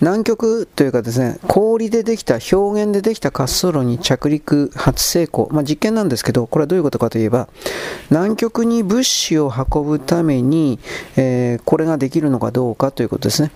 [0.02, 5.48] 南極というかですね、氷でできた、表現でできた滑走路に着陸初成功。
[5.50, 7.48] まあ、実験なんですけど、これはどういうことかといえば、
[8.10, 10.78] 南極に物資を運ぶために、
[11.16, 13.50] えー、これができるのかどうかということですね。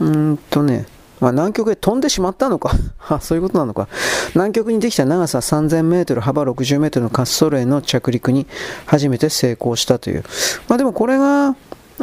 [0.00, 0.86] うんとね、
[1.20, 2.72] まあ、南極へ飛んでしまったのか
[3.20, 3.88] そういうことなのか。
[4.34, 8.46] 南極にできた長さ3000メートル、幅60メートルの滑走路への着陸に
[8.86, 10.24] 初めて成功したという。
[10.68, 11.54] まあ、でもこれが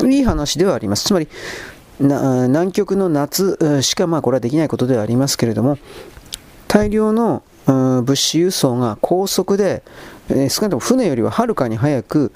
[0.05, 1.05] いい話ではあります。
[1.05, 1.28] つまり、
[1.99, 5.78] 南極の夏しかまあこれはできないことではありますけれども、
[6.68, 9.84] 大量の物資輸送が高速で
[10.30, 12.32] え少なくとも船よりははるかに早く、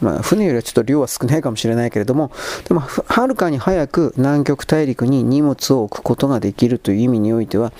[0.00, 2.30] まあ、船よりはちょっと量は少ないかもしれないけれども、
[2.66, 7.72] でもはるかに早く南極大陸に荷物を置くことができるという意味においては、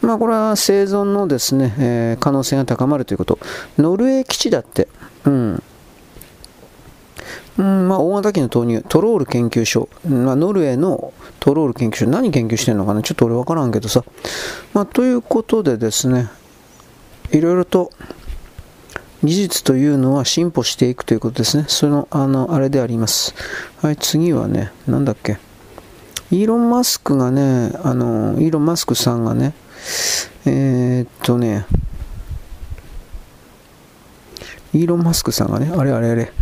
[0.00, 3.38] まあ、これは生存のですね、えー、可能性が高まるということ。
[3.78, 4.88] ノルウェー基地だって、
[5.24, 5.62] うん、
[7.58, 14.04] うんまあ、大型機の投入、トロール研究所、まあ、ノルウェーのトロール研究所、何研究してるのかな、ちょっと俺分からんけどさ。
[14.72, 16.28] まあ、ということでですね、
[17.30, 17.90] いろいろと
[19.22, 21.64] 技術というのは進歩していくということですね。
[21.68, 23.34] その、あの、あれであります。
[23.80, 25.38] はい、次はね、なんだっけ。
[26.32, 29.52] イーロン・マスクがね、あの、イーロン・マスクさんがね、
[30.46, 31.66] えー、っとね、
[34.74, 36.32] イーロン・マスクさんがね、あれあれあれ、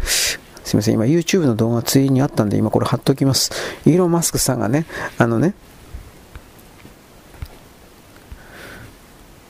[0.64, 3.50] すいません、今 YouTube の動画ついにあったんで、今これ貼っときます。
[3.84, 4.86] イーロン・マスクさんがね、
[5.18, 5.54] あのね、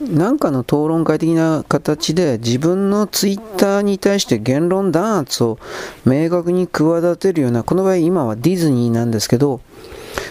[0.01, 5.59] なんかの討論会的な形で自分のツイッターに対して言論弾圧を
[6.05, 9.61] 明確に企てるような、この場合今はディズニーなんですけど、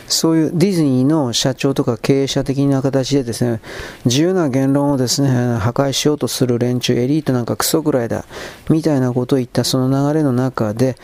[0.08, 3.60] そういうディズニーの社長とか経営者的な形でですね、
[4.04, 8.24] 自由な言論をですね、破壊しようとする連中、エリートなんかクソぐらいだ、
[8.68, 10.96] みたいなことを言ったその流れの中で、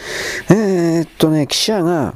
[0.51, 2.15] えー、っとね、記者が、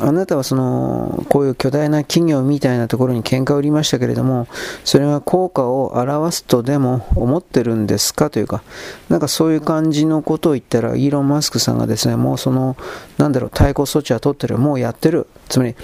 [0.00, 4.46] あなたはその、こういう巨大な企業みたいなところに喧嘩を売りましたけれども、
[4.84, 8.30] それは効果を表すとでも思ってるんですか？
[8.30, 8.62] というか、
[9.08, 12.76] なんかそういう感じのことを言ったら、イーロン・マスクさんがですね、もうその、
[13.16, 15.26] なんだろう、対抗措置は取ってる、もうやってる。
[15.48, 15.74] つまり、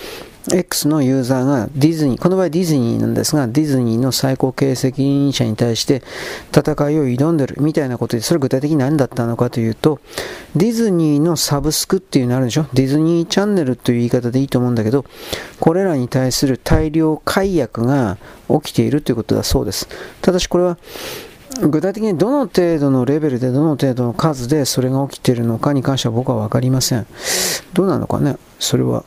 [0.53, 6.03] X のユーザーがディズニー、この場合ディズニーなんですが、ディズニーの最高経営責任者に対して
[6.55, 10.01] 戦いを挑んでるみたいなことで、それ具体的に何だったのかというと、
[10.55, 12.67] ディズニーのサブスクっていうのあるでしょ？
[12.75, 15.07] ディズニーチャンネルという言い方でいいと思うんだけど、
[15.61, 18.19] これらに対する大量解約が
[18.49, 19.89] 起きているということだそうです。
[20.21, 20.77] ただしこれは、
[21.63, 27.07] 具体的にどの程度のレベルでどの程度の数でそれが起きているのかに関しては僕は分かりません。
[27.73, 28.37] どうなのかね？
[28.59, 29.05] それは。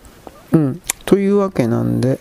[0.53, 0.81] うん。
[1.07, 2.19] というわけなんで、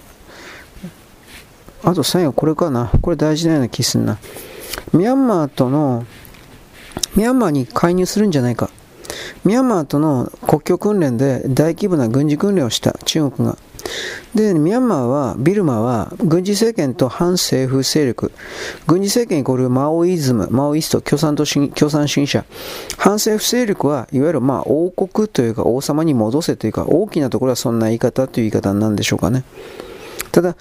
[1.82, 2.92] あと最後これかな。
[3.02, 4.16] これ大事なような気すんな。
[4.92, 6.06] ミャンマーとの、
[7.16, 8.70] ミャンマーに介入するんじゃないか。
[9.44, 13.58] ミャンマーとの国境訓練で大規模な軍事訓練をした中国が。
[14.34, 18.32] で、ミャンマーは、ビルマは、軍事政権と反政府勢力、
[18.86, 22.44] 軍事政権イコールマオイズム、マオイスト、共産党共産主義者、
[22.98, 29.44] 反政府勢力はいわゆるまあ王国というか王様に戻せというか、大きなところはそんな言い方という言い方なんでしょうかね。
[30.32, 30.56] ただ、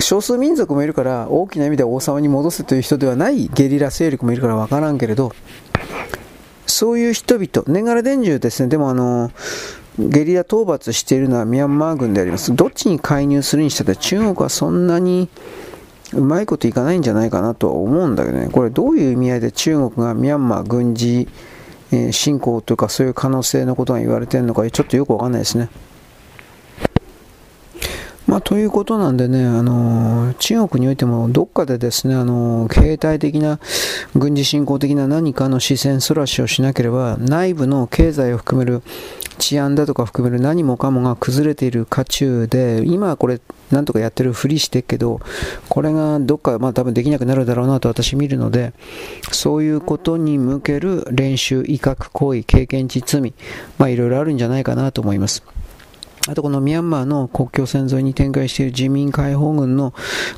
[0.00, 5.32] 少数民族もいるから大きな意味で王様に戻せという人ではないゲリラ勢力もいるから分からんけれど
[6.68, 9.32] そういう人々、年がら年中ですね、でもあの、
[9.98, 12.54] ゲリラ討伐しているのはミャンマー軍であります。
[12.54, 15.28] どっちに介入するにしたって中国はそんなに
[16.12, 18.48] うまいこといかないんじゃないかなとは思うんだけどね。
[18.50, 21.28] これどういう意味合いで中国がミャンマー軍事
[22.12, 25.68] 侵攻というかそういう可能性のことが言われてるのかちょっとよくわかんないですね。
[28.28, 33.58] まあ、ということなんでね、あの中国においてもどっかでですね、あの経済的な
[34.14, 38.82] 軍事侵攻的な何かの視線そらしをしなければ内部の経済を含める
[39.38, 45.20] 治安だとか含める何もかもが崩れている渦中で今はこれなんとかやってるふりしてるけど
[45.68, 48.72] これがどっかまあ多分できなくなるだろうなと私見るので
[49.30, 53.32] そういうことに向ける練習威嚇行為経験値罪
[53.78, 55.42] まあいろいろあるんじゃないかなと思います。
[56.26, 59.94] あとこのミャンマーの国境線沿いに展開している人民解放軍の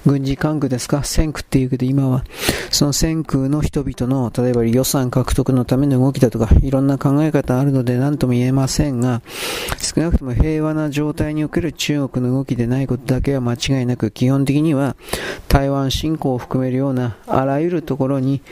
[0.07, 2.25] 軍事管区ですか、戦区っていうけど今は、
[2.71, 9.23] その戦区の人々の、例えば予算獲得のための動きだとか、いろんな考え方あるので何とも言えませんが、
[9.79, 14.97] 少なくとも平和な状態における中国の動きでないことだけは間違いなく、基本的には
[15.49, 18.43] 台湾侵攻を含めるようなあらゆるところに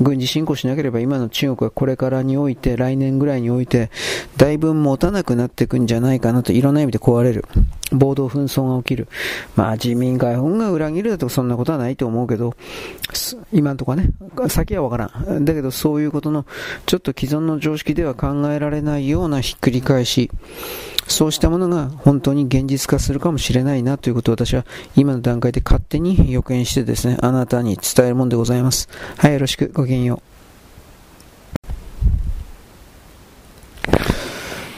[0.00, 3.90] 軍事侵攻しなければ今の中国はこれからにおいて、来年ぐらいにおいて、
[4.36, 7.44] だいぶ持たなくなっていくんじゃないかなと、いろんな意味で壊れる。
[7.92, 9.08] 暴動紛争が起きる。
[9.54, 12.56] まあ人民解放が裏切るだとそんなことはないと思うけど、
[13.52, 14.10] 今んとこはね、
[14.48, 15.44] 先はわからん。
[15.44, 16.46] だけどそういうことの
[16.86, 20.30] ちょっと既存の常識では考えられないようなひっくり返し、
[21.06, 24.66] そうしたものが本当に現実化するかもしれないなということを私は
[24.96, 28.88] 今の段階で勝手に予見してですね、あなたに伝えるもんでございます。
[29.16, 29.70] はい、よろしく。
[29.72, 30.35] ごきげんよう。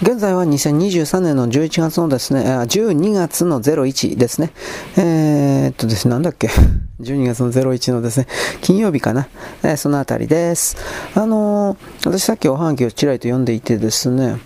[0.01, 4.53] 現在は2023年の11月のですね、12月の01ですね。
[4.97, 6.49] えー、っとですね、なんだっけ？
[7.03, 8.29] 12月の01のですね、
[8.61, 9.27] 金曜日かな。
[9.65, 10.77] えー、そのあたりです。
[11.17, 14.37] あのー、私さっきおはがきをちらりと読んでいてですね、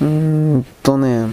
[0.00, 1.28] うーんとね、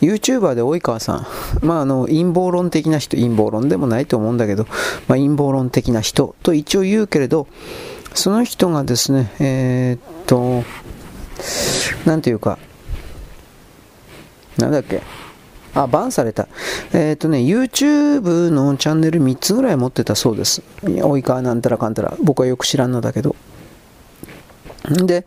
[0.00, 1.26] YouTuber で及川さん、
[1.64, 4.64] まあ、あの陰謀論的な人、陰謀論でもないと思うんだけど、
[5.06, 7.46] まあ、陰謀論的な人と一応言うけれど、
[8.14, 10.64] その人がですね、えー、っと、
[12.04, 12.58] なんていうか、
[14.56, 15.02] なんだっけ、
[15.74, 16.48] あ、バンされた。
[16.92, 20.62] えっ、ー、とね、YouTube のチャンネル3つぐらい持ってたそうです。
[20.82, 22.16] 及川なんたらかんたら。
[22.22, 23.36] 僕はよく知らんのだけど。
[24.88, 25.26] で、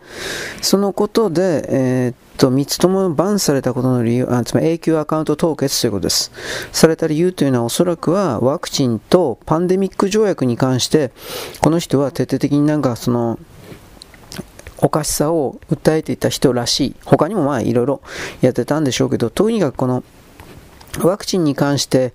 [0.61, 6.31] そのことで、えー、っと、3つともバンされたことの理由、あつまり永久アカウント凍結ということです。
[6.71, 11.11] された理由というのはおそらくはワクチンとパンデミック条約に関して、
[11.61, 13.37] この人は徹底的になんかその、
[14.81, 16.95] おかしさを訴えていた人らしい。
[17.05, 18.01] 他にもまあいろいろ
[18.41, 20.03] やってたんでしょうけど、とにかくこの
[20.99, 22.13] ワクチンに関して、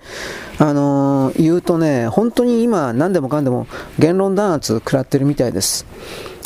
[0.59, 3.67] あのー、言うとね、本当に今何でもかんでも
[3.99, 5.87] 言論弾圧食らってるみたいです。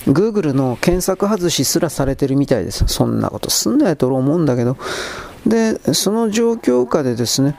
[0.06, 2.84] Google の検索外しすらされてるみたいです。
[2.86, 4.76] そんなことすんなよと思うんだけど。
[5.46, 7.56] で、その状況下でですね、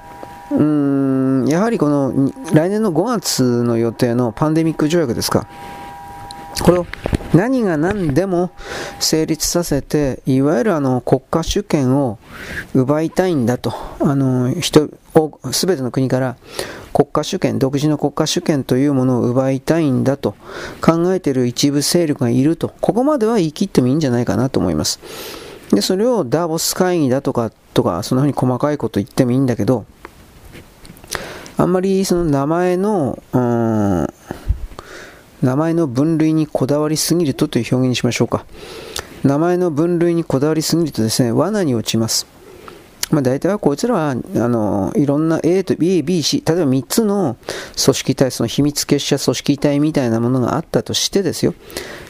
[0.52, 5.48] うーん、やはりこの来年の5月の予定のパンデミック条約ですか。
[6.62, 6.86] これを
[7.34, 8.52] 何が何でも
[9.00, 12.20] 成立させて、いわゆるあの国家主権を
[12.74, 14.90] 奪いたいんだと、あの人
[15.52, 16.36] すべての国から
[16.94, 20.36] 国家主権、独自の国家主権というものを奪いたいんだと。
[20.82, 25.00] 考えている一部勢力がいると、ここまでは言い切ってもいいんじゃないかなと思います。
[25.72, 29.86] で、それをダーボス会議だとか、とか、そんな風に細かいこと言ってもいいんだけど、
[31.58, 34.08] あんまりその名前の、うん、
[35.42, 38.46] 名前の分類にこだわりすぎるとという表現にしましょうか。
[39.24, 42.26] 名前の分類にこだわりすぎるとですね、罠に落ちます。
[43.12, 47.36] まあ、大体はこいつらはあのいろんな A と B、B、C、例えば3つの
[47.84, 51.54] 組織体、その秘密結社組織体みたいなものがあったとしてですよ、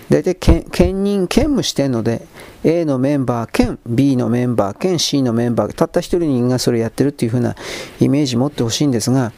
[0.10, 2.22] 大体兼任、兼務してるので、
[2.64, 7.56] A のメンバー兼 B のメンバー兼 C のメンバー、たった一人がそれやってるっていう風な
[8.00, 9.32] イメージ持ってほしいんですが、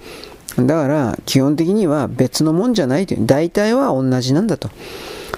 [0.58, 4.70] だから基本的には別のもんじゃないという、大体は同じなんだと。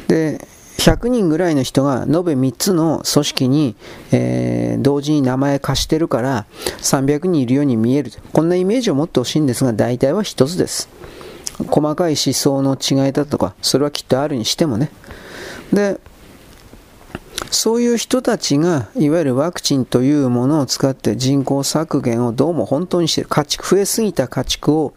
[0.08, 0.46] で、
[0.78, 3.76] 100人ぐらいの人が延べ3つの組織に、
[4.12, 6.46] えー、同時に名前貸してるから
[6.80, 10.90] 300人いるように見えるこんなイメージを持ってほしいんですが大体は1つです。
[11.68, 14.92] 細かい思想の違いだとかそれはきっとあるにしてもね。
[15.74, 16.00] で
[17.52, 23.30] そういう人たちが、いわゆるワクチンというものを使って人口削減をどうも本当にしている。
[23.30, 24.94] 家畜、増えすぎた家畜を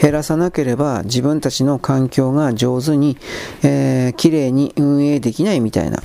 [0.00, 3.16] 減らさなければ自分たちの環境が上手に、
[3.62, 6.02] えー、きれいに運営できないみたいな。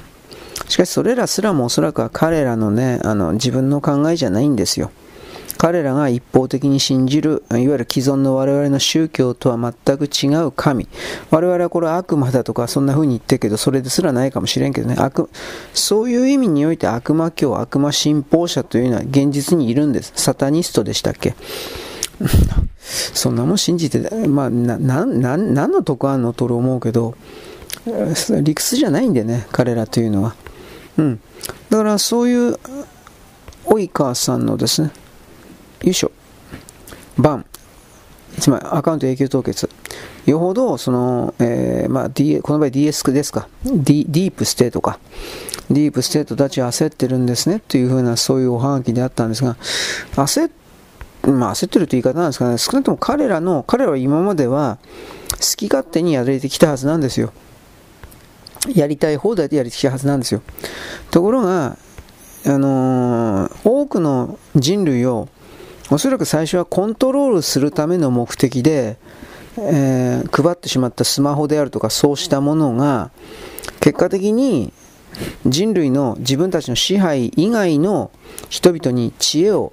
[0.68, 4.92] しかしそれらすらもおそらくは彼らのね、あの自分の考えじゃないんですよ。
[5.58, 10.88] 彼らが一方的に信じる、いわゆる既存の我々の宗教とは全く違う神。
[11.32, 14.96] 我々はこれは悪魔だとかそんな風に言ってるけど、それですらないかもしれんけどね。
[14.98, 15.30] 悪
[15.74, 20.12] そういう意味において悪魔教、悪魔信奉者というのは現実にいるんです。
[20.16, 21.36] サタニストでしたっけ？
[23.14, 27.16] そんなもん信じて、まあ、な、な、な何の得あんのと思うけど、
[28.42, 30.36] 理屈じゃないんでね、彼らというのは。
[30.98, 31.20] うん。
[31.70, 32.58] だからそういう、
[33.66, 34.92] 及川さんのですね、
[35.84, 36.12] よいしょ。
[37.18, 37.46] バン。
[38.40, 39.70] つまりアカウント永久凍結。
[40.26, 43.50] よほど、その、えー、まあ、D、この場合 DS ですか。
[43.66, 44.98] ディディープステートか。
[45.70, 47.62] ディープステートたち焦ってるんですね。
[47.68, 49.58] というふうな、そういうおはがきであったんですが、
[50.14, 50.50] 焦
[51.24, 52.58] まあ、焦ってるという言い方なんですかね。
[52.58, 54.78] 少なくとも彼らの、彼らは今までは、
[55.34, 57.34] 好き勝手にやれてきたはずなんですよ。
[58.74, 60.42] やりたい放題でやりてきたはずなんですよ。
[61.12, 61.78] ところが、
[62.46, 65.28] あのー、多くの人類を
[65.94, 68.98] おそらく最初はコントロールするための目的で、
[69.60, 73.12] えー、配ってしまったスマホであるとかそうしたものが
[73.80, 74.74] 結果的に
[75.46, 78.10] 人類の自分たちの支配以外の
[78.50, 79.72] 人々に知恵を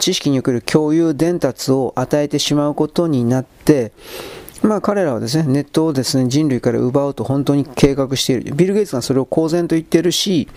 [0.00, 3.92] 知識における共有伝達を与えてしまうことになって
[4.62, 8.54] まあ彼らはですね、ネットをですね、人類から奪うと本当に計画している。
[8.54, 10.48] ビル・ゲイツがそれを公然と言っているし、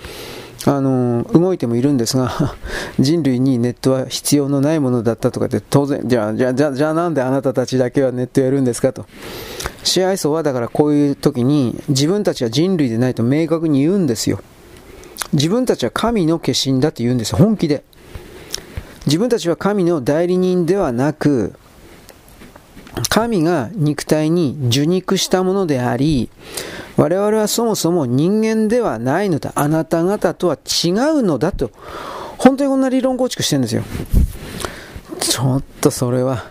[0.65, 2.31] あの動いてもいるんですが
[2.99, 9.05] 人類にネットは必要のないものだったとかって当然じゃあじゃあじゃあじゃなんであなたたちだけはネットやるんですかと。
[9.83, 14.39] 支配層はだからこういう時に自分たちは人類でないと明確に言うんですよ。
[15.33, 17.83] 自分たちは神の化身だって言うんです本気で。
[19.05, 21.53] 自分たちは神の代理人ではなく
[23.09, 26.29] 神が肉体に受肉したものであり
[26.97, 29.53] 我々はそもそも人間ではないのだ。
[29.55, 31.71] あなた方とは違うのだと。
[32.37, 33.83] 本当にこんな理論構築してるんですよ。
[35.19, 36.45] ちょっとそれは、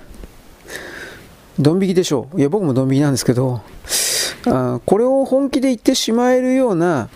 [1.58, 2.38] ドン引きでしょう。
[2.38, 3.60] いや、僕もドン引きなんですけど、
[4.46, 7.08] あこれを本気で言ってしまえるような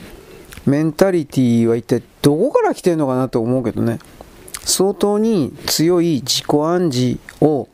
[0.67, 4.01] メンタリティは一体どこから来てるのかなと思うけどね。
[4.65, 7.69] 相当に強い自己暗示を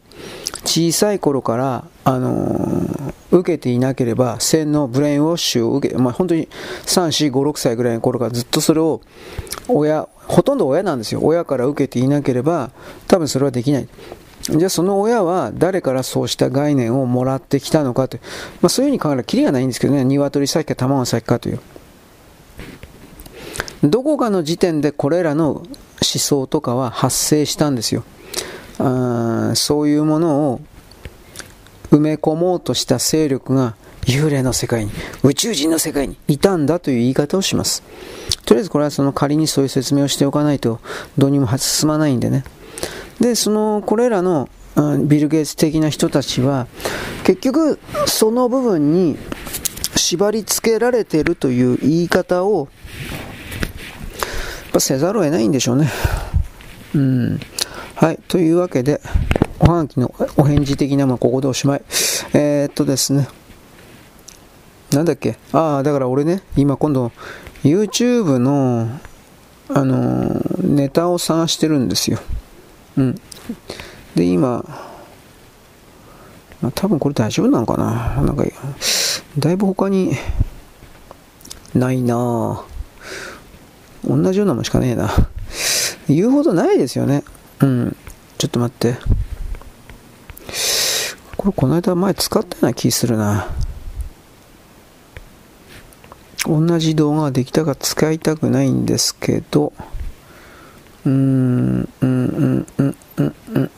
[0.65, 6.47] 小さい頃から、あの、受けていなければ、洗脳、ブレインウォッシュを受け、まあ、本当に
[6.85, 9.01] 3、4、5、6歳ぐらいの頃からずっとそれを
[9.66, 11.20] 親、ほとんど親なんですよ。
[11.24, 12.70] 親から受けていなければ、
[13.09, 13.89] 多分それはできない。
[14.43, 18.19] じゃあその親は誰からそうした概念をもらってきたのかと、
[18.62, 21.61] まあ、そういうふうに考えるきりがないんですけどね、鶏先か卵先かという。
[23.83, 25.66] どこかの時点でこれらの思
[26.01, 28.05] 想とかは発生したんですよ。
[28.78, 30.61] あそういうものを
[31.90, 34.92] 埋め込もうとした勢力が幽霊の世界に、
[35.22, 37.82] 宇宙人の世界にいたんだという言い方をします。
[38.44, 40.80] とりあえずこれはその仮にそういう説明をしておかないと
[41.18, 42.44] どうにも進まないんでね。
[43.20, 44.48] で、その、これらの
[45.06, 46.66] ビル・ゲイツ的な人たちは
[47.24, 49.16] 結局その部分に
[49.96, 52.68] 縛り付けられているという言い方を
[54.64, 55.90] やっぱせざるを得ないんでしょうね。
[56.94, 57.40] うん。
[57.97, 58.18] はい。
[58.28, 59.01] というわけで、
[59.59, 61.82] おはがきのお返事的なもここでおしまい。
[62.35, 63.27] えー、っとですね。
[64.93, 65.39] なんだっけ？
[65.55, 67.10] ああ、だから俺ね、今今度、
[67.64, 69.01] YouTube の、
[69.70, 72.18] あのー、ネタを探してるんですよ。
[72.98, 73.20] うん。
[74.14, 74.62] で、今、
[76.74, 78.23] 多分これ大丈夫なのかな？
[78.23, 78.44] なんか、
[79.39, 80.12] だいぶ他に、
[81.74, 82.62] ないなぁ
[84.06, 85.10] 同じようなもんしかねえな。
[86.10, 87.24] 言うほどないですよね。
[87.61, 87.97] うん。
[88.39, 88.97] ちょっと待って。
[91.37, 93.49] これこの間前使ったような気するな。
[96.47, 99.73] 同じ動画ができたか使いたくないんですけど、
[101.05, 101.15] うーん、
[101.78, 103.70] うん、うん、うん、うん、うん。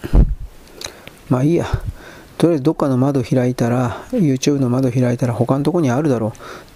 [1.29, 1.67] まあいいや。
[2.37, 6.33] とりあえずどっかの窓開いたら、YouTube の窓開いたら他のとこにあるだろう。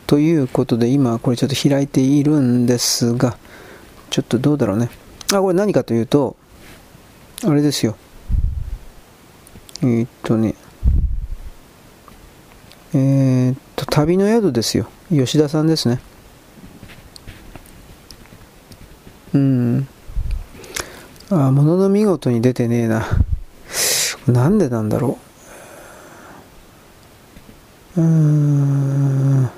[0.07, 3.37] ということで今これちょっと開いているんですが、
[4.11, 4.91] ちょっとどうだろうね。
[5.33, 6.37] あ、これ何かというと、
[7.45, 7.97] あれですよ。
[9.83, 10.55] えー、っとね、
[12.95, 14.87] えー、っと、旅の宿ですよ。
[15.11, 16.01] 吉田さんですね。
[19.35, 19.89] うん。
[21.31, 23.07] あ、ものの見事に出てねえな。
[24.29, 25.19] なんでなんだろ
[27.97, 28.01] う。
[28.01, 29.51] うん。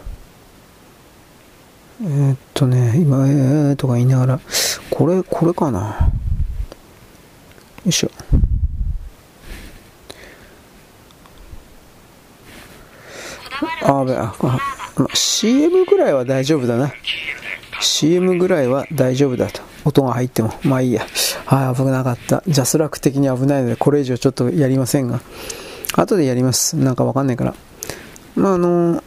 [2.02, 4.40] えー、っとね、今、えーとか言いながら、
[4.90, 6.10] これ、これかな。
[7.84, 8.10] よいしょ。
[13.82, 14.58] あ、べ、ああ、
[15.12, 16.92] CM ぐらいは大丈夫だな。
[17.80, 19.60] CM ぐらいは大丈夫だと。
[19.84, 20.54] 音が入っても。
[20.62, 21.06] まあいいや。
[21.44, 22.42] はい、危なかった。
[22.46, 25.20] ジャスラック的に危ないので、これ以上ちょっとやりませんが。
[25.94, 26.76] 後でやります。
[26.76, 27.54] なんかわかんないから。
[28.34, 29.02] まああの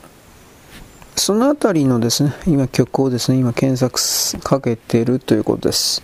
[1.15, 3.99] そのあたりのですね、今曲をですね、今検索
[4.41, 6.01] かけてるということです。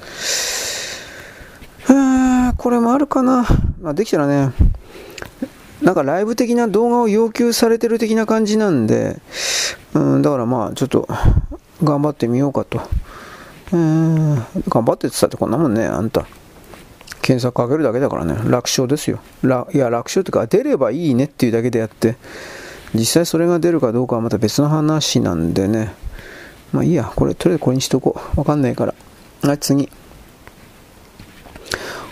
[2.58, 3.46] これもあるかな。
[3.82, 4.54] まあ、できたらね、
[5.82, 9.20] なんかライブ的な動画を要求されてる的な感じなんで、
[9.94, 11.08] うん、だからまあちょっと
[11.84, 12.82] 頑張ってみようかと。
[13.72, 14.36] うん、
[14.68, 16.26] 頑張ってって言ったってこんなもんね、あんた。
[17.22, 19.20] 検索かけるだけだからね、楽勝ですよ。
[19.44, 22.18] いや、楽勝っていうか、出ればいいねっていうだけでやって、
[22.94, 25.94] 実際それが出るかどうかはまた別の話なんでね。
[26.72, 28.40] まあいいや、これ、とりあえずこれにしとこう。
[28.40, 28.94] わかんないから。
[29.42, 29.90] はい、次。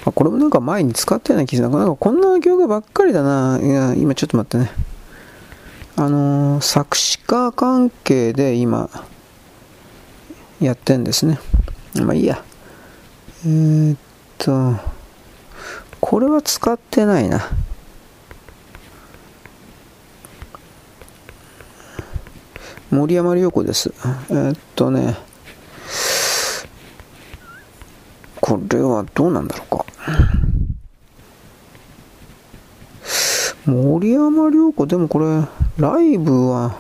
[0.06, 1.78] あ、これもなんか前に使ったような気がする。
[1.78, 3.60] なんかこんな業界ばっかりだな。
[3.62, 4.72] いや、今ちょっと待ってね。
[5.96, 8.90] あのー、作詞家関係で今、
[10.60, 11.40] やってんですね。
[11.96, 12.44] まあいいや。
[13.46, 13.98] えー、っ
[14.38, 14.76] と、
[16.00, 17.42] これは使ってないな。
[22.92, 23.94] 森山良子です。
[24.30, 25.18] え、っとね、
[28.42, 29.86] これはどうなんだろうか。
[33.66, 35.26] 森山良子、でもこれ、
[35.78, 36.76] ライブは、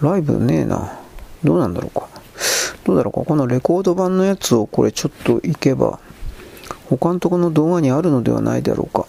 [0.00, 0.98] ライブねえな。
[1.42, 2.08] どうなんだろうか。
[2.84, 3.24] どうだろうか。
[3.24, 5.98] このレコード版のやつをこれちょっといけば、
[6.88, 9.06] 他のところの動画にあるのではないだろうか。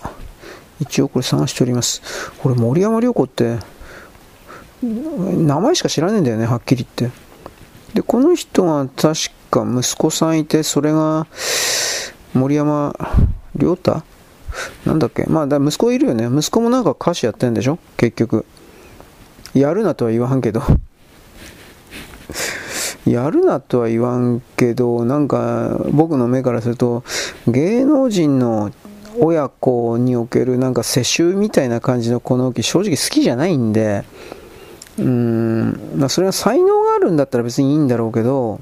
[0.80, 2.02] 一応これ探しております。
[2.40, 3.60] これ森山良子って、
[4.82, 7.27] 名前しか知らねえんだよね、はっきり言って。
[7.94, 11.28] で、この人が確か息子さんいて、それが
[12.34, 12.94] 森山
[13.58, 14.04] 良太？
[14.86, 15.26] なんだっけ？
[15.26, 16.28] まあ、だ息子いるよね。
[16.28, 17.80] 息子もなんか歌手やってんでしょ？
[17.98, 18.46] 結局。
[19.54, 20.62] やるなとは言わんけど。
[23.06, 27.04] やるなとは言わんけど、なんか僕の目からすると、
[27.48, 28.72] 芸能人の
[29.20, 34.04] 親子におけるなんか世襲みたいな感じのこの木正直好きじゃないんで、
[34.98, 38.60] うん、まあ、それは才能があるんだったら別にいいんだろうけど、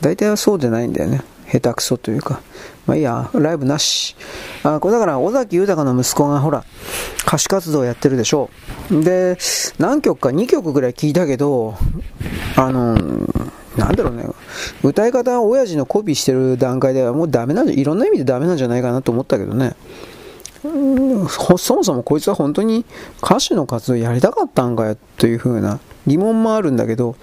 [0.00, 1.22] 大体はそうじゃないんだよね。
[1.50, 2.40] 下手くそというか。
[2.86, 4.16] まあいいや、ライブなし。
[4.62, 6.64] あ、これだから尾崎豊の息子がほら、
[7.26, 8.50] 歌手活動やってるでしょ
[8.90, 9.02] う。
[9.02, 9.36] で、
[9.78, 11.76] 何曲か2曲ぐらい聞いたけど、
[12.56, 12.94] あの、
[13.76, 14.26] なんだろうね、
[14.82, 19.74] 歌い方は親父のコピーしてる段階ではもうダメなんじゃ、いろんな意味でダメなんじゃないかなと思ったけどね。
[20.62, 22.84] そもそもこいつは本当に
[23.22, 27.16] 歌手の活動やりたかったんかよというふうな疑問もあるんだけど、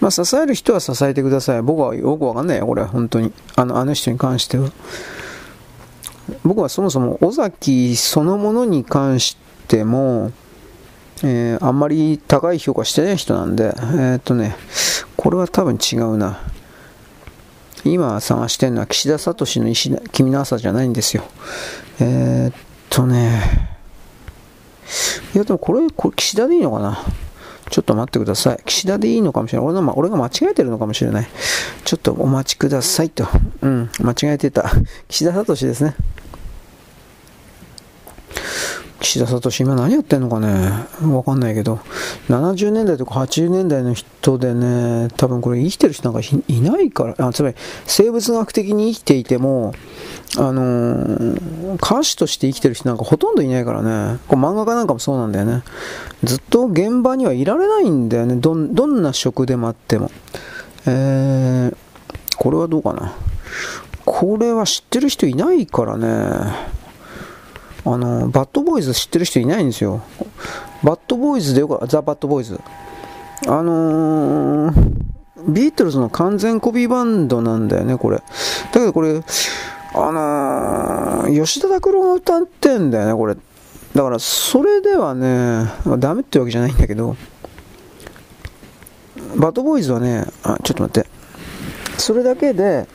[0.00, 1.62] まあ、支える人は支えてください。
[1.62, 3.32] 僕はよくわかんないよ、これ本当に。
[3.56, 4.70] あのあの人に関しては。
[6.44, 9.36] 僕はそもそも尾崎そのものに関し
[9.68, 10.32] ても、
[11.22, 14.56] えー、あんまり高い評価してない人なんで、えー、っとね、
[15.16, 16.40] これは多分違うな。
[17.84, 21.24] 今探してるのは岸田聡の石君の朝じゃないんですよ。
[22.00, 22.52] えー、っ
[22.96, 23.42] とね、
[25.34, 26.98] いやでもこれ、これ岸田でいいのかな？
[27.68, 28.62] ちょっと待ってください。
[28.64, 29.66] 岸田でいいのかもしれない。
[29.66, 31.28] 俺の、ま俺が間違えてるのかもしれない。
[31.84, 33.28] ちょっとお待ちくださいと。
[33.60, 34.70] うん、間違えてた。
[35.08, 35.94] 岸田聡ですね。
[38.98, 40.70] 岸田聡今何やってんのかね？
[41.02, 41.80] わかんないけど、
[42.28, 47.54] 70年代とか80年代の人でね、多分これ生きてる人なんかいないから、あつまり
[47.84, 49.74] 生物学的に生きていても、
[50.38, 55.62] あのー、歌手として生きてる人なんかほとんどいないからね、これ漫画家なんかもそうなんだよね。
[56.24, 60.10] ずっと現場にはいられないんだよね、どんな職でもあっても。
[60.86, 61.76] えー、
[62.38, 63.14] これはどうかな？
[64.06, 66.75] これは知ってる人いないからね。
[67.86, 70.02] あの、バッドボーイズ知ってる人いないんですよ。
[70.82, 72.60] バッドボーイズでよかったザ・バッドボーイズ。
[73.46, 75.02] あのー、
[75.48, 78.16] ビートルズの完全コピーバンドなんだよね、これ。
[78.16, 78.24] だ
[78.72, 79.22] けどこれ、
[79.94, 83.36] あのー、吉田拓郎が歌ってんだよね、これ。
[83.94, 87.16] だから、それではね、ダメってわけじゃないんだけど、
[89.36, 91.08] バッドボーイズはね、あ、ちょっと待って。
[91.98, 92.88] それだけで、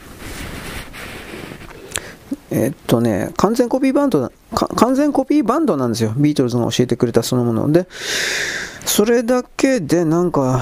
[2.52, 4.32] えっとね、完全コピーバンド
[4.76, 6.14] 完全コピーバンドなんですよ。
[6.18, 7.72] ビートルズが教えてくれたそのもの。
[7.72, 7.88] で、
[8.86, 10.62] それだけでなんか、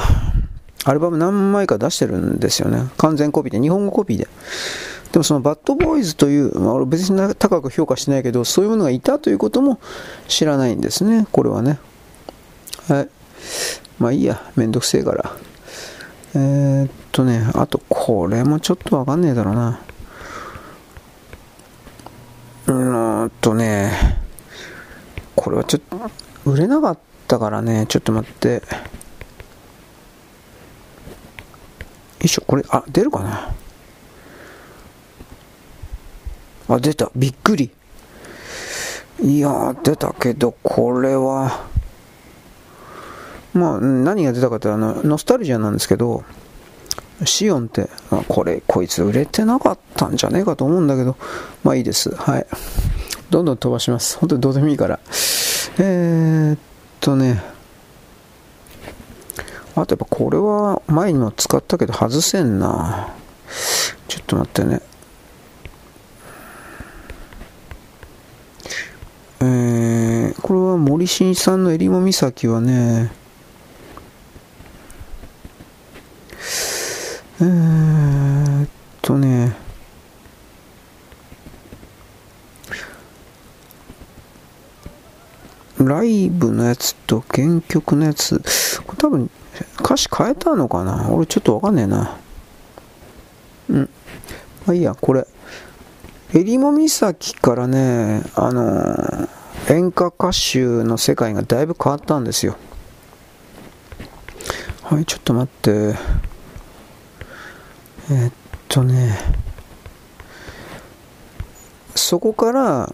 [0.85, 2.83] アルバム何枚か出してるんですよね。
[2.97, 4.27] 完全コピーで、日本語コピーで。
[5.11, 9.79] でもそのバッドボーイズという、まあ、俺別に高く評価してないけど、そういうものがいたということも
[10.27, 11.25] 知らないんですね。
[11.31, 11.79] これはね。
[12.87, 13.09] はい。
[13.97, 14.51] まあいいや。
[14.55, 15.35] めんどくせえから。
[16.35, 19.81] えー、っとね、あとこれもちょっとわかんねえだろうな。
[22.69, 23.91] うーんとね、
[25.35, 25.81] これはちょっ
[26.43, 26.97] と、売れなかっ
[27.27, 28.47] たからね、ちょっと待って。
[28.49, 28.61] よ
[32.21, 33.55] いしょ、これ、あ、出るかな？
[36.67, 37.11] あ、出た。
[37.15, 37.71] びっくり。
[39.21, 41.65] いや出たけど、これは、
[43.53, 46.23] まあ、何が出たかってあの、ノスタルジアなんですけど、
[47.25, 51.17] シオンって、あ、これ、こいつ売れてなかったんじゃねえかと思うんだけど、
[51.63, 52.13] まあいいです。
[52.15, 52.45] はい。
[53.29, 54.17] どんどん飛ばします。
[54.17, 54.99] 本当にどうでもいいから。
[55.77, 56.59] えー、っ
[56.99, 57.41] とね、
[59.75, 63.13] あとやっぱこれは前にも使ったけど外せんな。
[64.07, 64.81] ちょっと待ってね。
[69.41, 73.11] えー、これは森進一さんの襟裳岬はね、
[77.41, 78.67] え、っ
[79.01, 79.55] とね、
[85.77, 88.41] ライブのやつと原曲のやつ、
[88.85, 89.31] これ多分
[89.79, 91.09] 歌詞変えたのかな？
[91.09, 92.17] 俺ちょっとわかんねえな。
[93.69, 93.89] うん。
[94.65, 95.25] まあいいや、これ。
[96.33, 102.57] えりも岬からね、あのー、演歌歌手の世界がだいぶ変わったんですよ。
[104.83, 105.95] はい、ちょっと待って。
[108.11, 108.31] えっ
[108.67, 109.17] とね、
[111.95, 112.93] そこから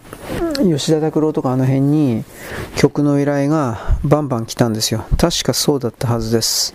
[0.58, 2.26] 吉田拓郎とかあの辺に
[2.76, 5.06] 曲の依頼がバンバン来たんですよ。
[5.18, 6.74] 確かそうだったはずです。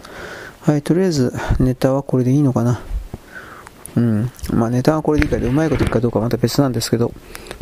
[0.62, 2.80] はい、とりあえずネタはこれでいいのかな。
[3.96, 4.30] うん。
[4.52, 7.12] まあネタはこれでいいかでうまいこといくかどうかまた別なんですけど、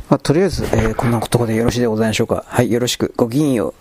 [0.09, 2.45] まあ、とりあえず、えー、こんなところでよろしいでございましょうか。
[2.47, 3.13] はい、よろしく。
[3.17, 3.75] ごきげんよう。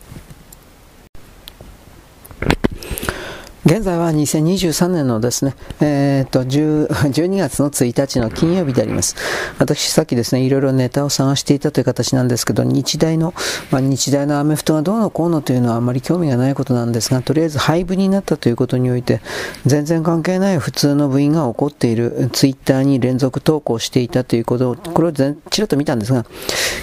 [3.67, 9.17] 現在は2023年のですね、えっ、ー、と、12 月の1日の金曜日であります。
[9.59, 13.33] 私さっきですね、いろいろネタを探していたという形なんですけど、日大の、
[13.69, 19.19] まあ、日大のアメフトがどうのこうのというのはあまり興味がないことなんですが、とりあえず廃部になったということにおいて、
[19.65, 26.25] 全然関係ない普通の部員が起こっているツイッターに連続投稿していたということを、これをちらっと見たんですが、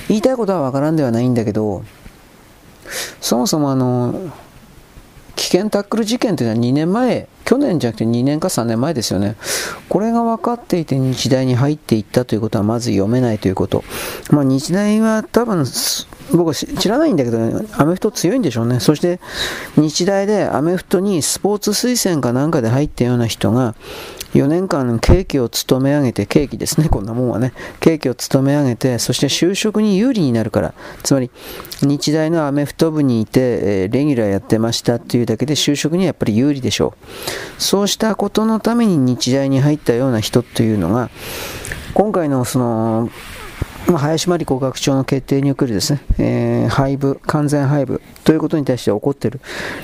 [0.08, 1.82] 言いたいことはわからんではないんだけど、
[3.22, 4.14] そもそもあの、
[5.36, 9.36] 危険タックル事件というのは2年前、去年じゃなくて2年か3年前ですよね。
[9.88, 13.84] これが分かっていて日大に入っていったということはまず読めないということ。
[14.30, 15.64] まあ、日大は多分、
[16.32, 17.38] 僕は知らないんだけど、
[17.72, 18.80] アメフト強いんでしょうね。
[18.80, 19.20] そして
[19.76, 23.74] 日大でアメフトにスポーツ推薦かなんかで入ったような人が、
[24.34, 30.74] 4年間刑期を務め上げて、刑期ですね、こんなもんはね、刑期を務め上げて、そして就職に有利になるから、
[31.04, 31.30] つまり、
[31.82, 33.40] 日大のアメフト部にいて、
[33.84, 36.94] え、レギュラーやってましたっていうだけで就職にはやっぱり有利でしょ
[37.58, 37.62] う。
[37.62, 41.10] そうしたことのために日大に入ったような人というのが、
[41.94, 43.10] 今回のその、
[43.86, 49.40] まあ、林真理子学長の決定におけるですね、えー、廃部、完全廃部ということに対して起こっている。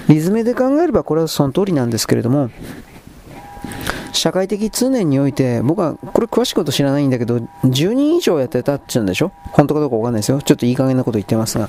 [0.08, 2.50] リズムで考えればこれはその通りなんですけれども、
[4.12, 9.32] 社会的通念において、僕はこれ詳しいこと知らないんだけど、10人以上やってたって言うんでしょ？
[9.52, 10.42] 本当かどうかわかんないですよ。
[10.42, 11.68] ちょっといい加減なこと言ってますが。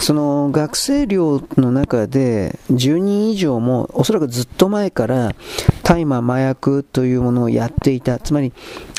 [0.00, 5.34] その学生寮の中で10人以上もおそらくずっと前から
[5.82, 8.54] 大麻麻薬というものをやっていたつまり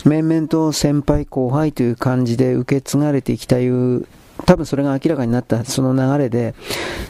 [0.05, 4.05] 面々と先輩後輩という感じで受け継がれてきたいう
[4.45, 6.53] 多分それが明らかになったその流れで、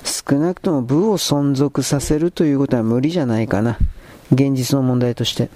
[0.03, 3.80] 少なくとも部を存続させるということは無理じゃないかな。
[4.34, 5.49] 現実の問題として。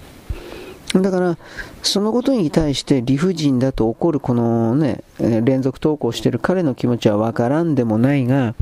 [0.94, 1.36] だから、
[1.82, 8.54] そのことに対して理不尽だと怒るこのね、連続投稿している彼の気持ちはわからんでもないが、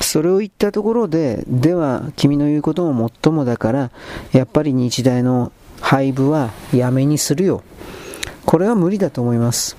[0.00, 3.90] それを言ったところで、では君の言うことももっともだから、
[4.32, 7.62] やっぱり日大の廃部はやめにするよ。
[8.46, 9.76] これは無理だと思います。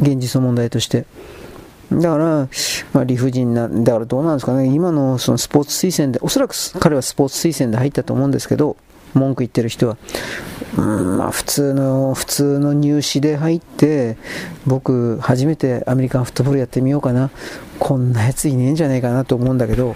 [0.00, 1.06] 現実の問題として。
[1.92, 2.48] だから、
[2.92, 8.76] まあ、理不尽な、だからどうなんですかね、今のそのスポーツ推薦で、おそらく彼はスポーツ推薦で入ったと思うんですけど、
[9.14, 9.96] 文句言ってる人は、
[10.78, 14.16] うんまあ、普通の普通の入試で入って
[14.66, 17.30] 僕初めてアメリカンフットボールやってみようかな。
[17.80, 19.94] こんなやついねえんじゃないかなと思うんだけど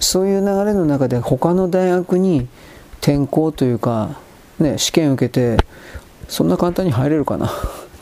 [0.00, 2.48] そういう流れの中で他の大学に
[3.00, 4.18] 転校というか、
[4.58, 5.64] ね、試験受けて
[6.28, 7.52] そんな簡単に入れるかな。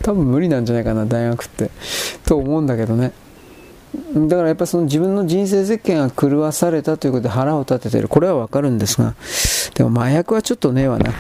[0.05, 1.71] 多分無理なんじゃないかな大学って。
[2.27, 3.13] と思うんだけどね。
[4.15, 8.09] だからやっぱその自分の人生設計が狂わされたということで腹を立ててる。
[8.09, 9.15] これはわかるんですが
[9.75, 11.13] でも麻薬はちょっとねえわな。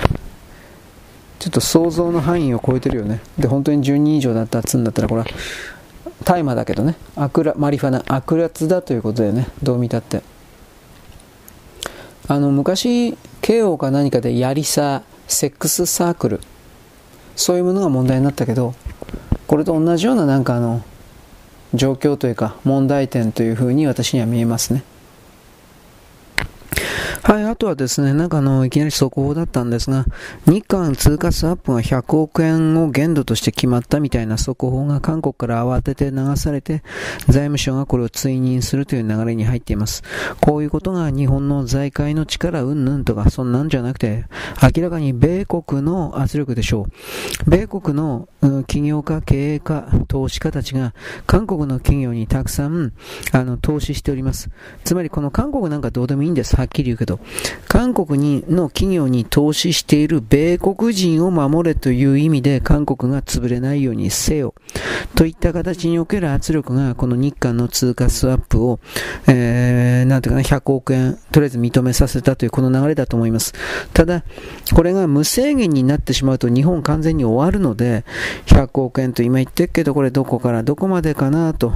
[1.38, 3.20] ちょっと想像の範囲を超えてるよね。
[3.38, 5.26] で本当に10人以上だったっつんだったらこれは
[6.24, 6.96] 大麻だけどね。
[7.16, 9.48] アクラマリファナ悪辣だということだよね。
[9.62, 10.22] どう見たって。
[12.28, 16.40] あの昔慶応か何かでやりさセックスサークル。
[17.36, 18.74] そういうものが問題になったけど
[19.46, 20.82] これと同じようななんかあの
[21.74, 24.84] 状況というか問題点というふうに私には見えますね。
[27.26, 30.04] はい、あとはですね、なんかあの、いきなり速報だったんですが、
[30.46, 36.82] 日韓通貨スワップが100億円を限度として決まったみたいな速報が韓国から慌てて流されて、
[37.26, 40.02] 財務省がこれを追認するという流れに入っています。
[40.42, 44.26] こういうことが日本の財界の力うんぬんとか、そんなんじゃなくて、
[44.62, 46.88] 明らかに米国の圧力でしょ
[47.46, 47.50] う。
[47.50, 50.92] 米国の、うん、起業家、経営家、投資家たちが、
[51.26, 52.92] 韓国の企業にたくさん、
[53.32, 54.50] あの、投資しております。
[54.84, 56.54] つまりこの韓国なんかどうでもいいんです。
[56.56, 57.13] はっきり言うけど。
[57.68, 64.54] 韓国にの企業に投資している米国人を守れという意味で韓国が潰れないようにせよ
[65.14, 68.80] といった形における圧力がこの日韓の通貨スワップを、
[69.28, 73.52] えー、なんていうかな、100億円とりあえず認めさせたというこの流れだと思います。
[73.92, 74.24] ただ、
[74.74, 78.04] これが無制限になってしまうと日本完全に終わるので、
[78.46, 81.72] 100億円と今言ってるけど、これどこからどこまでかなと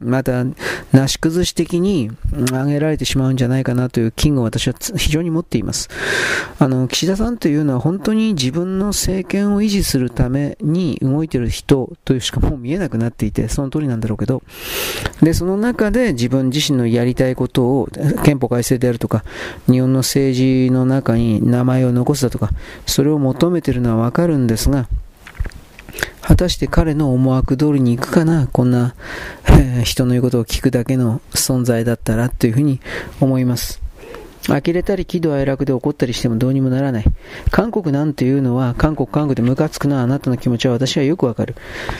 [0.00, 0.44] また、
[0.92, 5.88] なし崩し的に上げられてしまうんじゃないかなという危惧を私は非常に持っています。
[6.58, 14.42] あの、岸田さんというのは本当に自分の政権を維持するために動いている人というしかもう見えなくなっていて、その通りなんだろうけど、
[15.22, 17.88] で、その中で自分自身のやりたいことを、
[18.24, 19.24] 憲法改正であるとか、
[19.70, 22.50] 日本の政治の中に名前を残すだとか、
[22.86, 24.88] それを求めているのはわかるんですが、
[26.22, 28.46] 果たして彼の思惑通りに行くかな？
[28.46, 28.94] こんな、
[29.48, 32.80] えー、人の言うことを聞くだけの存在だったらというふうに
[33.20, 33.80] 思います。
[34.48, 37.04] 呆れたり喜怒哀楽で怒ったりしてもどうにもならない。
[37.50, 41.56] 韓国なんていうのは、韓国韓国でムカつくなあなたの気持ちは私はよくわかる。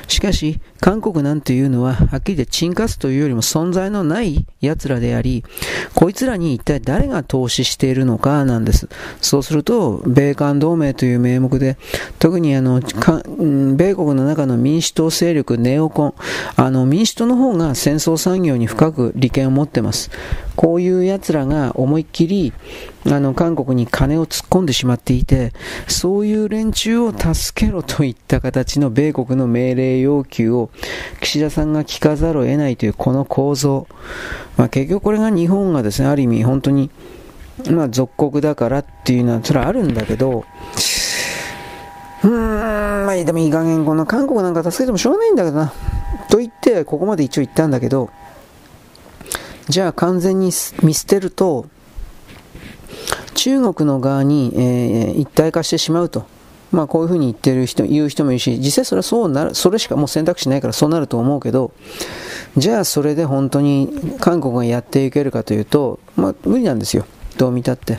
[0.08, 5.44] しかし、韓国なんていうのは、はっきり言ってチンカスというよりも存在のない奴らであり、
[5.94, 8.88] こいつらに一体誰が投資しているのかなんです。
[9.20, 11.76] そうすると、米韓同盟という名目で、
[12.18, 16.14] 特にあの、米国の中の民主党勢力、ネオコン、
[16.56, 20.10] あの、民主党の方が戦争産業に深く利権を持ってます。
[20.56, 22.52] こういう奴らが思いっきり、
[23.06, 25.52] あの、韓国に金を突っ込んでしまっていて、
[25.88, 30.70] そういう連中を助けろといった形の米国の命令要求を
[31.20, 33.86] 岸田さんが聞かざるを得ないというこの構造。
[34.56, 36.90] まあ、結局これが日本がですね、ある意味本当に、
[37.70, 40.44] まあ、属国だからっていうのはそれはあるんだけど、
[42.22, 45.72] うーん、まあ、でもいい加減この韓国なんか助けてもしょうがないんだけどな。
[46.28, 48.10] と言って、ここまで一応言ったんだけど、
[49.68, 50.50] じゃあ完全に
[50.82, 51.66] 見捨てると、
[53.40, 56.26] 中国の側に、えー、一体化してしまうと。
[56.72, 61.72] まあこういうふうに言ってる人、言う人もいるし、実際それはそうなる、それしかもう選択肢ないからそうなると思うけど、
[62.58, 63.88] じゃあそれで本当に
[64.20, 67.06] 韓国がやっていけるかというと、まあ無理なんですよ。
[67.38, 67.98] どう見たって。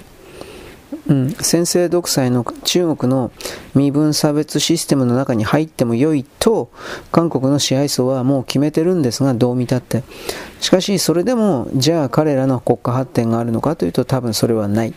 [1.07, 3.31] うん、先制独裁の中国の
[3.73, 6.69] 身分差別システムの中に入っても良いと
[7.11, 10.03] 韓国の支配層はもう決めてるんですがどう見たって。
[10.59, 14.93] しかしそれでもじゃあ彼らの国家発展があるのかというと多分それはない、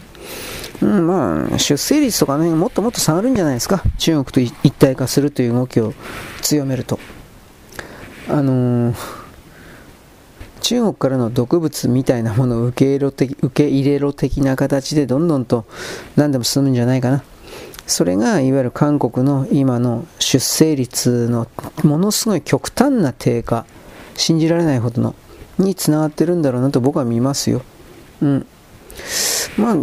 [0.82, 3.82] うん、まあ出生率とかねもっともっと下がるんじゃないですか。
[3.98, 5.94] 中国と一体化するという動きを
[6.42, 6.98] 強めると。
[8.28, 9.23] あのー
[10.64, 15.66] 中国からの毒物みたいなものを受け入れろ的受け入れろ的な形でどんどんと
[16.16, 17.22] 何でも進むんじゃないかな。
[17.86, 21.46] それがいわゆる韓国の今の出生率の
[21.82, 23.66] ものすごい極端な低下
[24.16, 25.14] 信じられないほどの、
[25.58, 27.60] につながってるんだろうなと僕は見ますよ。
[28.22, 28.46] うん。
[29.58, 29.76] まあ、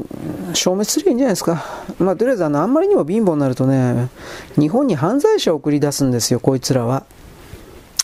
[0.56, 1.64] 消滅すりゃいいんじゃないですか。
[2.00, 4.10] まあ、とりあえずあの、あんまりにも貧乏になるとね、
[4.58, 7.06] 日本に犯罪者を送り出すんですよ、こいつらは。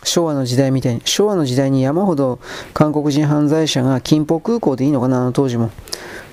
[0.04, 1.02] 昭和の時代みたいに。
[1.06, 2.40] 昭和の時代に山ほど
[2.74, 5.72] 韓国人犯罪者が金浦空港でいいのかな、あの当時も。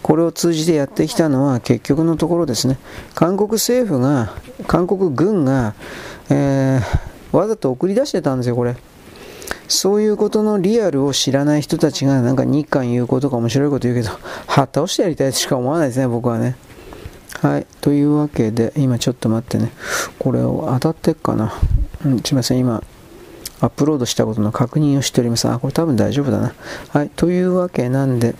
[0.02, 2.78] これを通じてやってきたのは結局のところですね。
[3.14, 4.34] 韓国政府が、
[4.66, 5.74] 韓国軍が、
[6.28, 8.76] えー、わざと送り出してたんですよ、これ。
[9.66, 14.10] そういうことのリアルを知らない人たちがなんか日韓言うことか面白いこと言うけど、
[14.46, 16.56] はっ倒してやりたいとしか思わないですね、僕はね。
[17.40, 17.66] はい。
[17.80, 19.72] というわけで、今ちょっと待ってね。
[20.18, 21.54] これを当たってっかな。
[22.04, 22.82] うん、すみません、今、
[23.64, 25.48] アップロードしたことの確認をしております。
[25.48, 26.54] あ、これ多分大丈夫だな。
[26.90, 27.10] はい。
[27.16, 28.34] というわけなんで、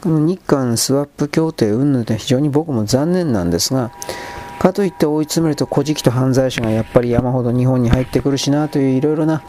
[0.00, 3.90] この日韓スワップ協定云々で非常に僕も残念なんですが、
[4.60, 9.42] かといって追い詰めると古事記と犯罪者がやっぱり山ほど日本に入ってくるしなといういろいろな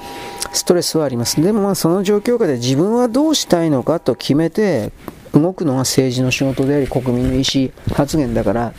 [0.51, 1.41] ストレスはあります。
[1.41, 4.91] でもまあその状況下で自分はどうしたいのかと決めて
[5.33, 8.73] 動くのが政治の仕事であり国民の意思発言だから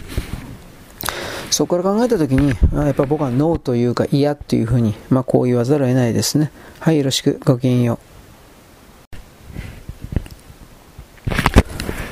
[1.50, 6.50] そこから考えたときに、やっぱ僕はノーというか嫌というふうに、まあこう言わざるを得ないですね。
[6.80, 7.40] はい、よろしく。
[7.44, 8.08] ごきげんよう。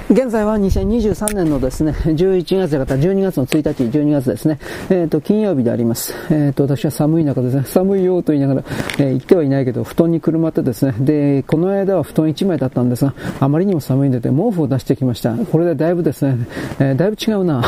[0.09, 6.15] 現在は2023年のですね、11月だ12月の1日、12月ですね、えっ、ー、と、金曜日であります。
[6.31, 8.65] えっ、ー、と、私は寒い中ですね、寒いよと言いながら、
[8.99, 15.35] えー、言ってはいないけど、布団にくるまってですね、で、この間は布団1枚だったんですが、あまりにも寒いので、毛布を出してきました。
[15.35, 16.39] これでだいぶですね、
[16.79, 17.65] えだいぶ違うな。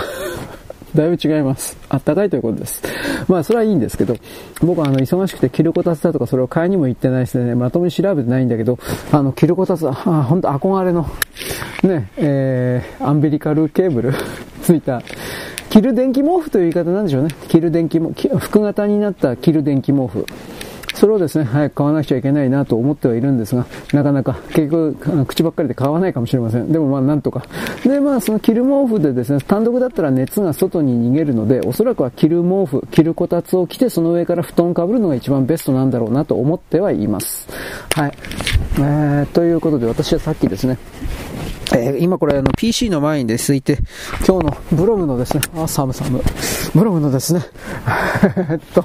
[0.99, 1.77] だいぶ違います。
[1.89, 2.83] あったかいということです。
[3.29, 4.17] まあ、それはいいんですけど、
[4.61, 8.81] 僕はあの、忙しくて着るこたつだとかそれを買いにも行ってないしね、まともに調べてないんだけど、
[9.13, 11.07] あの、着るこたつは、あ、ほんと憧れの、
[11.85, 14.13] ね、えー、アンビリカルケーブル
[14.61, 15.01] ついた、
[15.71, 17.29] 着る電気毛布という言い方なんでしょうね。
[17.47, 20.27] 着る電気も、服型になった着る電気毛布。
[20.99, 26.73] それをですね、早く買わなくちゃいけないなと思ってはいるんですが、なかなか結局、口ばっかりで買わないかもしれません。
[26.73, 27.47] でもまあなんとか。
[27.85, 37.47] で、まあその着る毛布でですね、単独だったら熱が外に逃げるので、おそらくは着る毛布、着るこたつを着て、その上から布団をかぶるのが一番ベストなんだろうなと思ってはいます。
[37.95, 38.13] はい。
[38.79, 40.79] えー、ということで私はさっきですね、
[41.77, 43.79] えー、今これあの PC の前にですいて、
[44.27, 46.21] 今日のブログのですね、あ、寒寒。
[46.75, 47.43] ブログのですね、
[48.51, 48.85] えっと、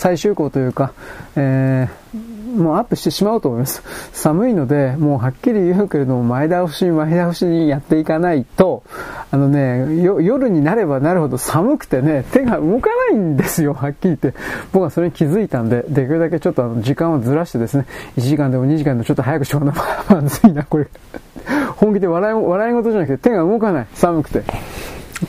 [0.00, 0.94] 最終稿というか、
[1.36, 3.82] えー、もうアップしてしまうと思います。
[4.18, 8.82] 寒いので、もうはっきり言うけれども、前倒しに前倒しにやっていかないと、
[9.30, 14.32] あのね、夜になればなるほど寒くてね、手が動かないんですよ、はっきり言って。
[14.72, 17.84] 僕はそれに気づいたんで、できるだけちょっとあの時間をずらしてですね、
[18.16, 19.74] 1時間でも2時間でもちょっと早くしような。
[20.08, 20.88] まずいな、これ。
[21.76, 23.86] 本気で笑い、笑い事じゃなくて手が動かない。
[23.92, 24.44] 寒くて。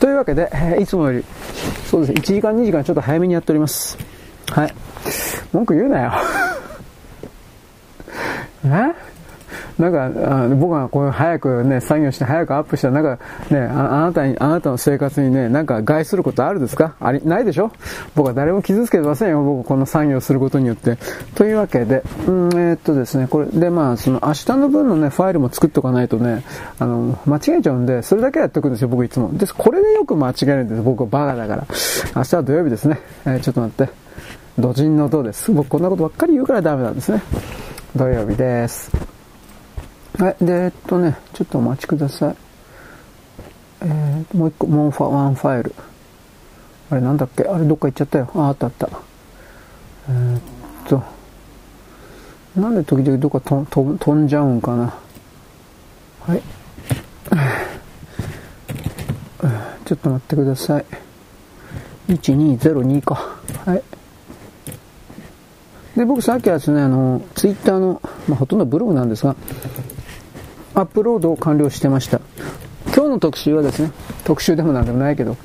[0.00, 0.48] というわけで、
[0.80, 1.24] いつもより、
[1.90, 4.11] そうですね、1時間2時間ちょっと早めにやっております。
[4.52, 4.74] はい。
[5.52, 6.12] 文句言うなよ。
[8.66, 8.68] え？
[9.78, 16.94] なんか、あ僕がこう早くね、作業して早くアップしたら、なんかねあ、あなたに、あなたの生活にね、なんか害することあるですか？
[17.00, 17.72] あり、ないでしょ？
[18.14, 20.98] 僕は誰も傷つけてませんよ、僕この作業することによって。
[21.34, 26.44] というわけで、うん、えー、っとですね、これでまあ、その明日の分のね、ファイルも作っとかないとね、
[26.78, 29.30] あの、間違えちゃうんで、それだけやっておくんですよ、僕いつも。
[29.32, 31.64] です、これでよく間違えるんです僕はバカだから。
[32.14, 33.00] 明日は土曜日ですね。
[33.24, 34.01] えー、ちょっと待って。
[34.58, 35.50] 土人の土です。
[35.50, 37.22] 僕こんなことばっかり言うからダメなんですね。
[37.96, 38.90] 土曜日です。
[40.18, 40.44] はい。
[40.44, 42.36] で、えっとね、ちょっとお待ちください。
[43.80, 45.74] えー、もう一個、もうファ、ワンファイル。
[46.90, 47.44] あれなんだっけ？
[47.44, 48.30] あれどっか行っちゃったよ。
[48.34, 48.90] あ、あったあった。
[50.10, 50.40] えー、っ
[50.86, 51.02] と、
[52.60, 54.94] なんで時々どっかと飛飛んじゃうんかな。
[56.20, 56.42] はい。
[59.86, 60.84] ちょっと待ってください。
[62.08, 63.14] 1202か。
[63.64, 63.82] はい。
[65.96, 69.36] で、僕さっきはですね、あの、ツイッターの、まあ、ほとんどブログなんですが、
[70.74, 72.20] アップロードを完了してました。
[72.94, 73.92] 今日の特集はですね、
[74.24, 75.36] 特集でもなんでもないけど、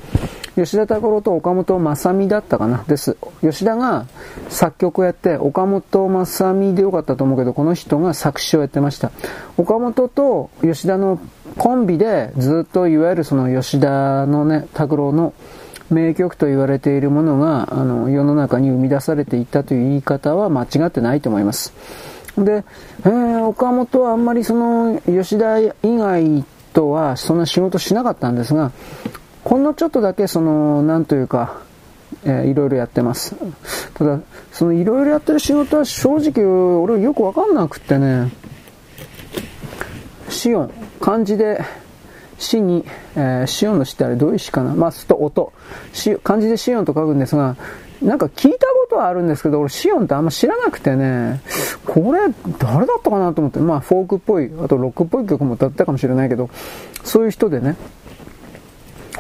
[0.56, 3.16] 吉田拓郎と岡本正美だったかなです。
[3.42, 4.08] 吉田が
[4.50, 9.12] 作曲をやって、岡本正美でよかったと思うけど、この人が作詞をやってました。
[9.58, 11.20] 岡本と吉田の
[11.58, 15.34] コンビでずっといわゆるその吉田のね、拓郎の
[15.90, 21.74] 名曲と言われているものがあの世の中に生み出されていったという言い方は間違ってないと思います。
[22.38, 22.64] で、
[23.00, 28.72] えー、岡本はあんまりその吉田以外とはそんな仕事しなかったんですが、
[29.44, 31.62] ほんのちょっとだけその、なんというか、
[32.24, 33.36] えー、いろいろやってます。
[33.96, 34.20] ただ、
[34.52, 36.46] そのいろいろやってる仕事は正直
[36.82, 38.32] 俺よくわかんなくってね、
[40.30, 41.62] シオン、漢字で
[42.38, 42.86] 死に、
[43.16, 44.76] えー、シオンの死ってあれどういう死かな？
[44.76, 45.52] まあ、すと音。
[46.24, 47.56] 漢字でシオンと書くんですが、
[48.02, 51.42] なんか聞いたことはあるんですけど、俺シオンってあんま知らなくてね、
[51.86, 52.20] これ
[52.60, 56.50] 誰だったかなと思って、まあフォークっぽい、あとロックっぽい曲も歌ったかもしれないけど、
[57.04, 57.76] そういう人でね、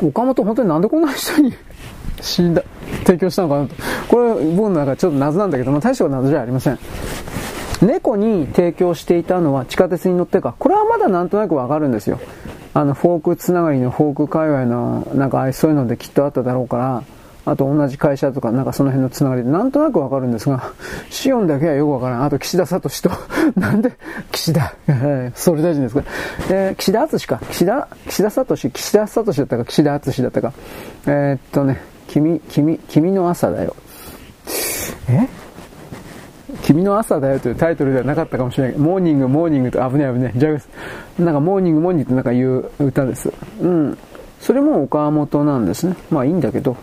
[0.01, 1.53] 岡本本当になんでこんな人に
[2.21, 2.63] 死んだ、
[3.05, 3.75] 提供したのかなと。
[4.09, 6.77] これ僕の中ちょっと謎なんだけど、まあ大した謎じゃありません。
[7.81, 12.19] 猫に提供していたのは地下鉄に乗ってか、これはまだなんとなくわかるんですよ。
[12.73, 17.03] あの、フォークつながりのフォーク界隈の、なんかそういうのできっとあっただろうから、
[17.45, 20.73] あと同じ会社とか、なんかその辺のつながりで、なんとなくわかるんですが、
[21.09, 22.23] シオンだけはよくわからん。
[22.25, 23.09] あと岸田聡と、
[23.57, 23.93] なんで、
[24.33, 24.73] 岸田、
[25.33, 26.03] 総理大臣ですか。
[26.49, 27.39] えー、岸田敦か。
[27.49, 30.53] 岸田、岸田聡、岸田聡だったか、岸田敦だったか。
[31.05, 33.77] えー、っとね、君、君、君の朝だよ。
[35.09, 35.46] え？
[36.63, 40.69] 君の朝だよというタイトルではなかったかもしれない、モーニング、モーニングと、危ない危ない、ジャグス。
[41.19, 43.31] なんか、モーニング、モーニングってなんか言う歌です。
[43.61, 43.97] うん。
[44.39, 45.95] それも岡本なんですね。
[46.09, 46.77] まあいいんだけど。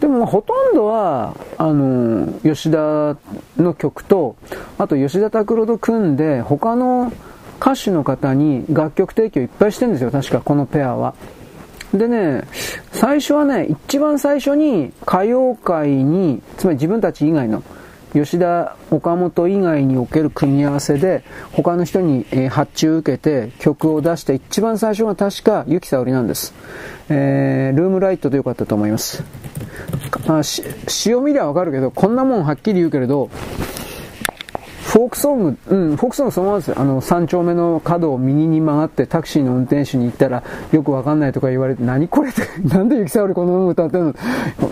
[0.00, 3.16] でもほとんどは、あの、吉田
[3.56, 4.36] の曲と、
[4.78, 7.12] あと吉田拓郎と組んで、他の
[7.60, 11.14] 歌手の方に楽曲提供いっぱいしてるんですよ、確かこのペアは。
[11.92, 12.44] でね、
[12.92, 17.62] 最初はね、一番最初に歌謡界に、つまり自分たち以外の、
[18.12, 21.22] 吉田、岡本以外における組み合わせで、
[21.52, 26.54] 他の人に、え発注受けて曲を出した一番最初が確か、ゆきさおりなんです。
[27.10, 29.22] えー、ルームライトでよかったと思います。
[30.26, 33.28] あ、し、詩を見りゃわかるけど、こんなもんはっきり言うけれど、
[34.88, 36.76] フォークソング、うん、フォークソングそのままですよ。
[36.78, 40.42] あの、三丁目の角を右に曲がってタクシーの運転手に行ったら、
[40.72, 44.14] よくわかんないとか言われて、 何これって、なんでゆきさおりこのまま歌ってん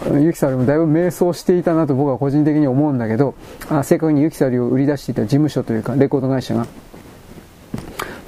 [0.09, 3.35] のゆきさおりもだいぶ迷走していたなと僕は個人的に思うんだけど、
[3.69, 6.67] あ正確にゆきさおりを売り出していた事務所というか、レコード会社が、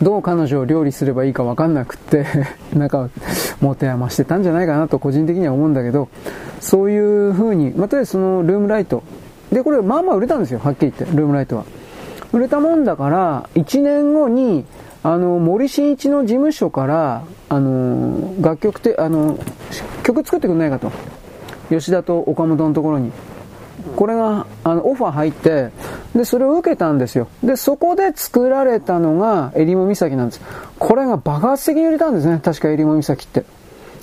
[0.02, 2.26] どう彼女を料理すればいいかわかんなくって
[2.76, 3.08] なんか、
[3.62, 6.08] 持て余してたんじゃないかなと個人的には思うんだけど、
[6.60, 9.02] そういう風に、またそのルームライト。
[9.52, 11.64] で、これまあまあ売れたんですよ、はっきり言って、ルームライトは。
[12.32, 14.64] 売れたもんだから、1年後に、
[15.02, 19.38] あの、森進一の事務所から、あの、楽曲って、あの、
[20.02, 20.90] 曲作ってくんないかと。
[21.70, 23.12] 吉田と岡本のところに。
[23.96, 25.70] これが、あの、オファー入って、
[26.14, 27.28] で、それを受けたんですよ。
[27.42, 30.40] で、そこで作られたのが、えりも岬なんです。
[30.78, 32.40] これが爆発的に売れたんですね。
[32.42, 33.44] 確かえりも岬って。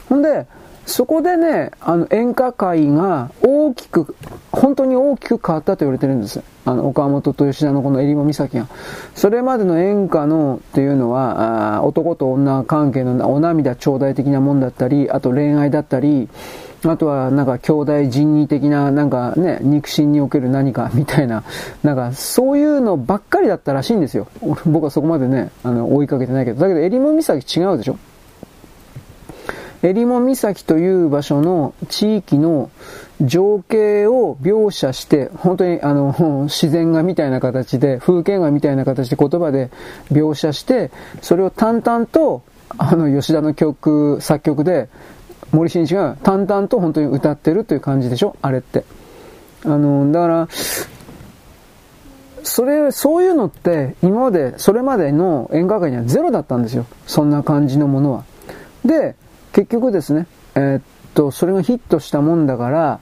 [0.10, 0.48] ほんで、
[0.86, 4.16] そこでね、あの、演歌界が大きく、
[4.52, 6.42] 本当に大きく変わったと言われてるんです。
[6.66, 8.68] あの、岡本と吉田のこの襟裳岬が。
[9.16, 16.30] それまでの演歌のっていうのは、あ男と女関係のお涙頂戴的なもんだったり、あと恋愛だったり、
[16.84, 21.44] あとはなんか兄弟人為的ななんかね、肉親における何かみたいな、
[21.84, 24.28] なんかそういうのばっかりだったらしいんですよ。
[24.66, 26.60] 僕はそこまでね、あの、追いかけてないけど。
[26.60, 27.98] だけど、襟裳岬違うでしょ
[29.86, 32.72] 襟裳岬という場所の地域の
[33.22, 39.70] 情景を描写して、本当にあの、自然画みたいな形で、風景画みたいな形で言葉で
[40.12, 40.92] 描写して、
[41.22, 42.42] それを淡々と、
[42.78, 44.90] あの、吉田の曲、作曲で、
[45.52, 48.36] 森進一が淡々と本当に歌ってるという感じでしょ？
[48.42, 48.84] あれって。
[49.64, 50.48] あの、だから、
[52.44, 56.86] それ、そういうのって、今まで、それまでの演歌界にはゼロだったんですよ。
[57.06, 58.24] そんな感じのものは。
[58.84, 59.16] で、
[59.56, 60.82] 結局ですね、えー、っ
[61.14, 63.00] と、それがヒットしたもんだから、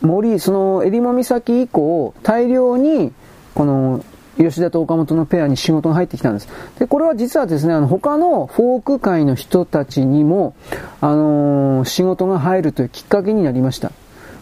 [0.00, 3.12] 森、その、襟裳岬以降、大量に、
[3.54, 4.04] この、
[4.36, 6.48] 吉田と岡本のペアに仕事が入ってきたんです。
[6.80, 10.56] で、これは実はですね、あの、他のフォーク界の人たちにも、
[11.00, 13.92] あのー、仕事が入るというきっかけになりました。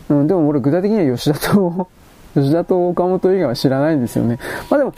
[0.08, 1.88] うん、でも俺具体的には吉田と
[2.34, 4.38] 吉田と岡本以外は知らないんですよね。
[4.70, 4.94] まあでも、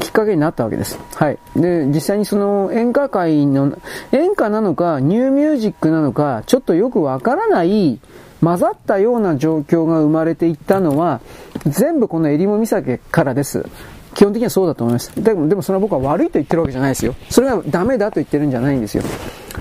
[0.00, 0.98] きっかけになったわけです。
[1.14, 1.38] はい。
[1.56, 3.78] で、実際にその演歌界の、
[4.12, 7.98] 演歌なのか、ニューミュージックなのか、ちょっとよくわからない、
[8.42, 11.20] 混ざったような状況が生まれていったのは、
[11.66, 13.64] 全部この襟裳岬からです。
[14.14, 15.12] 基本的にはそうだと思います。
[15.22, 17.14] でも、でもそれは僕は悪いと言ってるわけじゃないですよ。
[17.28, 19.02] それがダメだと言ってるんじゃないんですよ。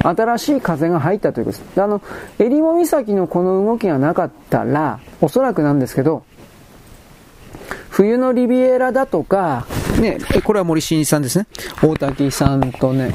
[0.01, 1.81] 新しい風が入ったということです。
[1.81, 2.01] あの、
[2.39, 6.23] 襟裳岬のこの動きがなかったら、おそらくなんですけど、
[7.89, 9.65] 冬のリビエラだとか、
[10.01, 11.47] ね、これは森進一さんですね。
[11.81, 13.13] 大滝さんとね、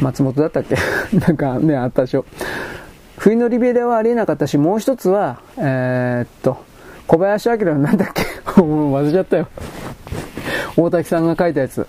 [0.00, 0.76] 松本だったっけ？
[1.16, 2.24] なんかね、あったでしょ。
[3.18, 6.58] 冬のリビエラはありえなかったし、もう一つは、えー、っと、
[7.06, 8.24] 小林明のなんだっけ？
[8.60, 9.46] もう忘れちゃったよ。
[10.76, 11.86] 大滝さんが書いたやつ。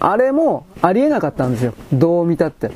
[0.00, 1.74] あれもありえなかったんですよ。
[1.92, 2.70] どう見たって。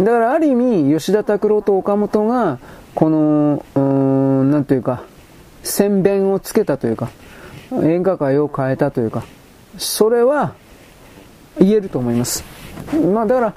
[0.00, 2.58] だからある意味、吉田拓郎と岡本が、
[2.94, 5.02] この、うーん、なんていうか、
[5.62, 7.10] 宣弁をつけたというか、
[7.84, 9.22] 演歌界を変えたというか、
[9.78, 10.54] それは
[11.58, 12.44] 言えると思います。
[13.12, 13.54] まあだから、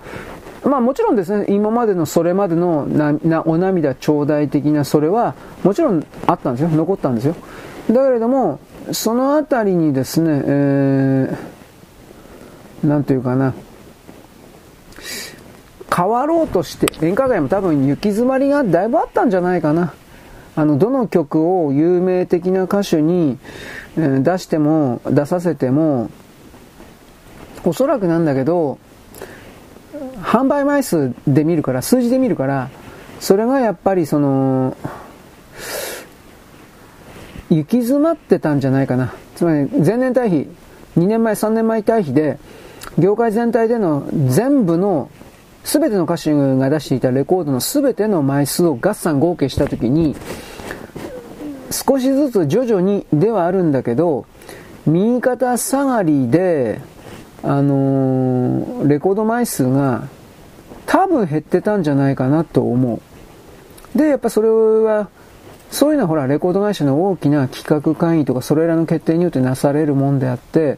[0.70, 6.70] まあもちろんですね、今までのそれまでのなお涙頂戴的なそれは、もちろんあったんですよ。
[6.70, 7.36] 残ったんですよ。
[7.90, 8.60] だけれども、
[8.92, 13.54] そのあたりにですね、えー、なんていうかな、
[15.96, 19.94] 変わろうとして、演歌界も多分行き詰まりがだいぶあったんじゃないかな。
[20.56, 23.38] あの、どの曲を有名的な歌手に、
[23.96, 26.10] 出しても、出させても、
[27.64, 28.78] おそらくなんだけど、
[30.22, 32.70] 販売枚数で見るから、数字で見るから、
[33.20, 34.76] それがやっぱりその、
[37.50, 39.14] 行き詰まってたんじゃないかな。
[39.36, 40.48] つまり前年対比、
[40.98, 42.40] 2年前、3年前対比で、
[42.98, 45.10] 業界全体での全部の
[45.64, 50.16] 全ての歌手が出していたレコードの全ての枚数を合算合計したときに、
[51.74, 54.28] 少しずつ徐々にではあるんだけど、
[54.86, 56.82] 右肩下がりで、
[57.42, 60.08] あのー、レコード枚数が
[60.86, 63.02] 多分減ってたんじゃないかなと思
[63.96, 63.98] う。
[63.98, 65.10] で、やっぱそれは、
[65.72, 70.78] そういうのはほら、レコード会社の大きな企画会議とか、それらの決定によってなされるもんであって、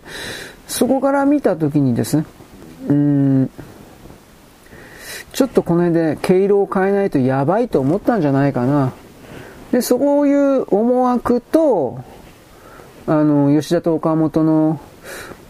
[0.66, 2.26] そこから見たときにですね、
[2.88, 3.50] うーん、
[5.34, 8.94] ちょっとこの辺で毛色を変えないとやばいと思ったんじゃないかな。
[9.76, 12.00] で、そういう思惑と、
[13.08, 14.80] あの、吉田と岡本の、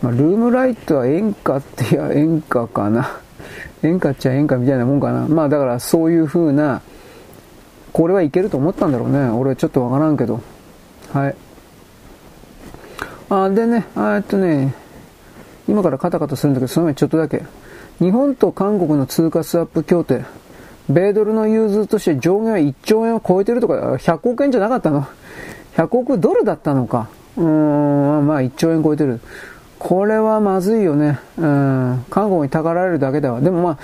[0.02, 3.20] まあ、ルームライトは演歌っていや演歌かな。
[3.86, 5.28] 演歌っちゃ演歌みたいなもんかな。
[5.28, 6.82] まあだからそういう風な、
[7.94, 9.30] これはいけると思ったんだろうね。
[9.30, 10.42] 俺はちょっとわからんけど。
[11.14, 11.36] はい。
[13.30, 14.74] あ、でね、えっとね、
[15.68, 17.44] 今からカタカタするんだけど、その前にちょっとだけ。
[18.00, 20.24] 日本と韓国の通貨スワップ協定、
[20.90, 25.08] 米ドルの融通として上限は1兆円を超えてるとか、100億円じゃなかったの
[25.76, 27.10] ?100 億ドルだったのか？
[27.38, 29.20] うーん、まあ1兆円超えてる。
[29.80, 31.20] これはまずいよね。
[31.38, 33.42] うん、韓国にたかられるだけでは。
[33.42, 33.78] でもま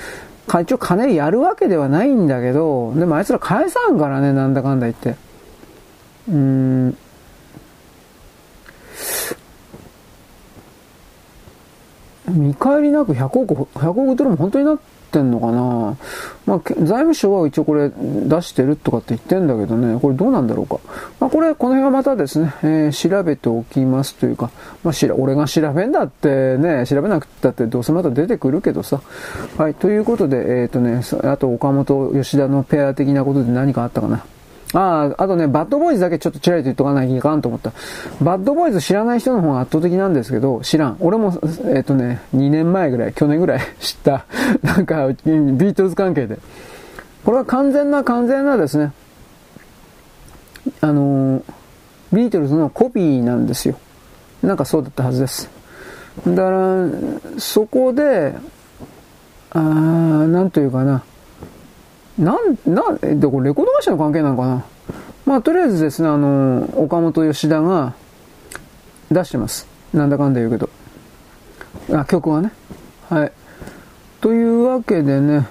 [0.48, 5.16] あ、一応金やるわけではないんだけど、でもあいつら返さんからね、なんだかんだ言って。
[6.30, 6.98] うーん。
[12.28, 15.98] 見返りなく100億、100億ドルも本当になっててんのかな
[16.46, 20.80] まあ、財務省は一応これ出してるとかって言ってんだけどね、これどうなんだろうか。
[21.20, 24.50] まあ、これ、この辺はまたですね、えー、調べておきますというか、
[24.84, 29.02] まあ、しら、俺が調べんだってね、調べなくたってどうせまた出てくるけどさ。
[29.58, 34.24] はい、ということで、えっ、ー、とね、あと岡本、吉田のペア的なことで何かあったかな。
[34.74, 37.74] ああ、あとね、バッドボーイズだけちょっとチラリと言っとかないといかんと思った。
[38.22, 40.98] バッドボーイズ知らない人の方が圧倒的なんですけど、知らん。
[41.00, 41.40] 俺も、
[41.74, 44.26] えっ、とね、2年前ぐらい、去年ぐらい 知った、
[44.64, 46.40] なんか、ビートルズ関係で。
[47.26, 48.94] これは完全な、完全なですね、
[50.80, 51.44] あの、
[52.14, 53.78] ビートルズのコピーなんですよ。
[54.42, 55.50] なんかそうだったはずです。
[56.28, 56.88] だから、
[57.38, 58.34] そこで、
[59.54, 61.04] あなんというかな、
[62.22, 64.64] なん、なん、で、これレコード会社の関係なのかな？
[65.26, 67.94] まあ、とりあえずですね、あの、岡本吉田が
[69.12, 69.68] 出してます。
[69.94, 70.70] なんだかんだ言うけど。
[71.94, 72.52] あ、曲はね。
[73.10, 73.32] はい。
[74.22, 75.48] というわけでね、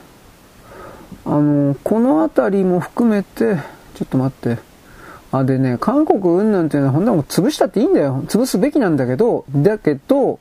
[1.25, 3.57] あの、この辺りも含めて、
[3.95, 4.59] ちょっと待って。
[5.33, 8.25] あ、でね、韓国云々っていうのは、ほんなもう潰したっていいんだよ。
[8.29, 10.39] 潰すべきなんだけど、だけど、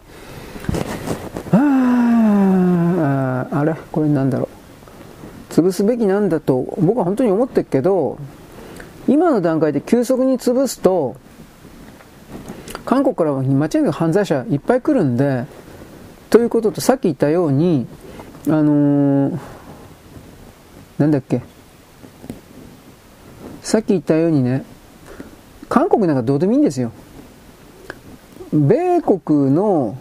[1.52, 3.76] ああ、あれ？
[3.92, 4.59] これなんだろう？
[5.50, 8.18] 潰すべきなんだと僕は本当に思ってるけど
[9.08, 11.16] 今の段階で急速に潰すと
[12.86, 15.46] 韓国からは間違いなく犯罪者いっぱい来るんで
[16.30, 17.88] ということとさっき言ったように
[18.48, 19.40] あのー、
[20.98, 21.42] なんだっけ
[23.62, 24.64] さっき言ったようにね
[25.68, 26.92] 韓国なんかどうでもいいんですよ。
[28.52, 29.98] 米国の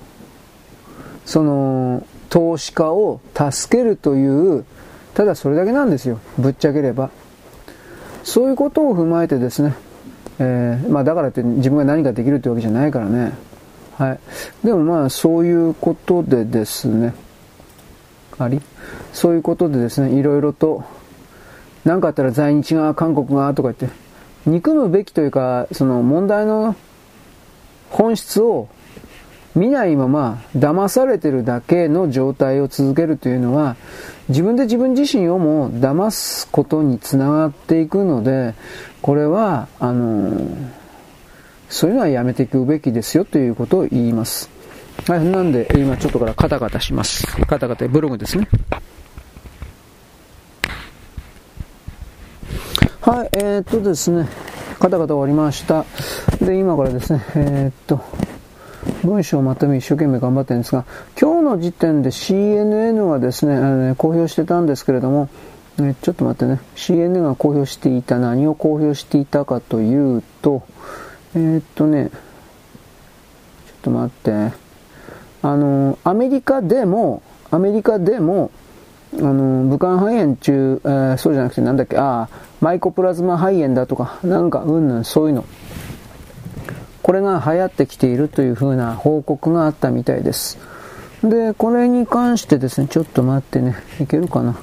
[1.26, 4.64] その投資家を助けるという
[5.18, 6.20] ただそれだけなんですよ。
[6.38, 7.10] ぶっちゃければ。
[8.22, 9.74] そういうことを踏まえてですね、
[10.38, 13.32] えー、まあだからって自分が何かできるってわけじゃないからね。
[13.96, 14.20] はい。
[14.64, 17.14] でもまあそういうことでですね、
[18.38, 18.60] あり？
[19.12, 20.84] そういうことでですね、いろいろと、
[21.84, 23.88] 何かあったら在日が韓国がとか言って、
[24.46, 26.76] 憎むべきというか、その問題の
[27.90, 28.68] 本質を
[29.58, 33.76] 見ないまま騙されてるだけの状態を続けるというのは
[34.28, 38.54] 自分で自分自身をも騙すことにつながっていくので
[39.02, 40.48] これはあの
[41.68, 44.48] そういうのはやめていくべきですよということを言います。
[45.06, 47.26] はい、なんで今ちょっとからカタカタします。
[47.46, 48.48] カタカタブログですね。
[53.00, 54.28] はい、えー、っとですね、
[54.78, 55.84] カタカタ終わりました。
[56.44, 58.00] で、今からですね、えー、っと、
[59.04, 60.84] 文章をまとめ一生懸命頑張ってるんですが、
[61.20, 65.28] 今日の時点で CNN はですね、あのね公表してたんですけれども、
[65.78, 70.62] ね、ちょっと待ってね、CNN が公表していた、何を公表していたかというと、
[71.34, 74.52] えー、っとね、ちょっと待って、
[75.42, 78.50] あの、アメリカでも、アメリカでも、
[79.14, 82.28] あの、武漢肺炎中、えー、そうじゃなくてなんだっけ、ああ、
[82.60, 85.44] マイコプラズマ肺炎だとか、なんか、うんぬん、そういうの。
[87.08, 90.58] これが流行ってきているというふうな報告があったみたいです。
[91.24, 94.54] で、これに関してですね、ちょっと待ってね、いけるかな？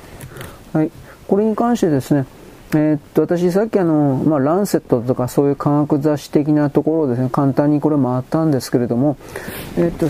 [0.71, 0.91] はい。
[1.27, 2.27] これに関してですね、
[2.75, 9.17] えー、っと、私さっきあの、まあ、ランセットとかそういう科学雑誌的なところをですね、簡単にこれ回ったんですけれども、
[9.75, 10.05] えー、っと、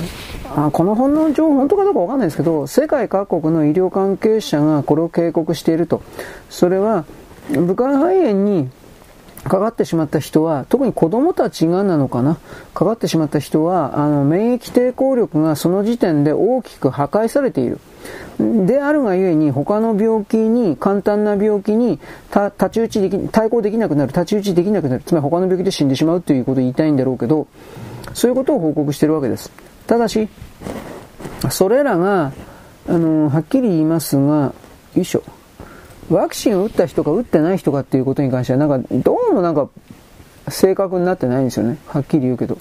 [0.61, 6.01] あこの本の情報、本当かどうかわかんないですけど、世界各国の医療関係者がこれを警告していると。
[6.49, 7.05] それは、
[7.49, 8.69] 武漢肺炎に
[9.45, 12.38] かかってしまった人は、特に子供たちがなのかな、
[12.73, 17.80] かかってしまった人は、あの、免疫抵抗力がその時点で大きく破壊されている。
[18.39, 21.99] であるがゆえに、他の病気に、簡単な病気に、
[22.30, 25.03] 太刀打ちでき、対抗できなくなる、太刀打ちできなくなる。
[25.05, 27.45] つまり他の病気で死んでしまうということを言いたいんだろうけど、
[28.15, 29.51] そういうことを報告しているわけです。
[29.85, 30.27] ただし、
[31.51, 32.31] それらが、
[32.89, 34.53] あの、はっきり言いますが、
[34.95, 35.22] よいしょ。
[36.10, 39.69] ワクチンを打った人か打ってない人かっていうことに関しては、なんか、どうもなんか、
[40.49, 41.77] 正確になってないんですよね。
[41.88, 42.57] はっきり言うけど。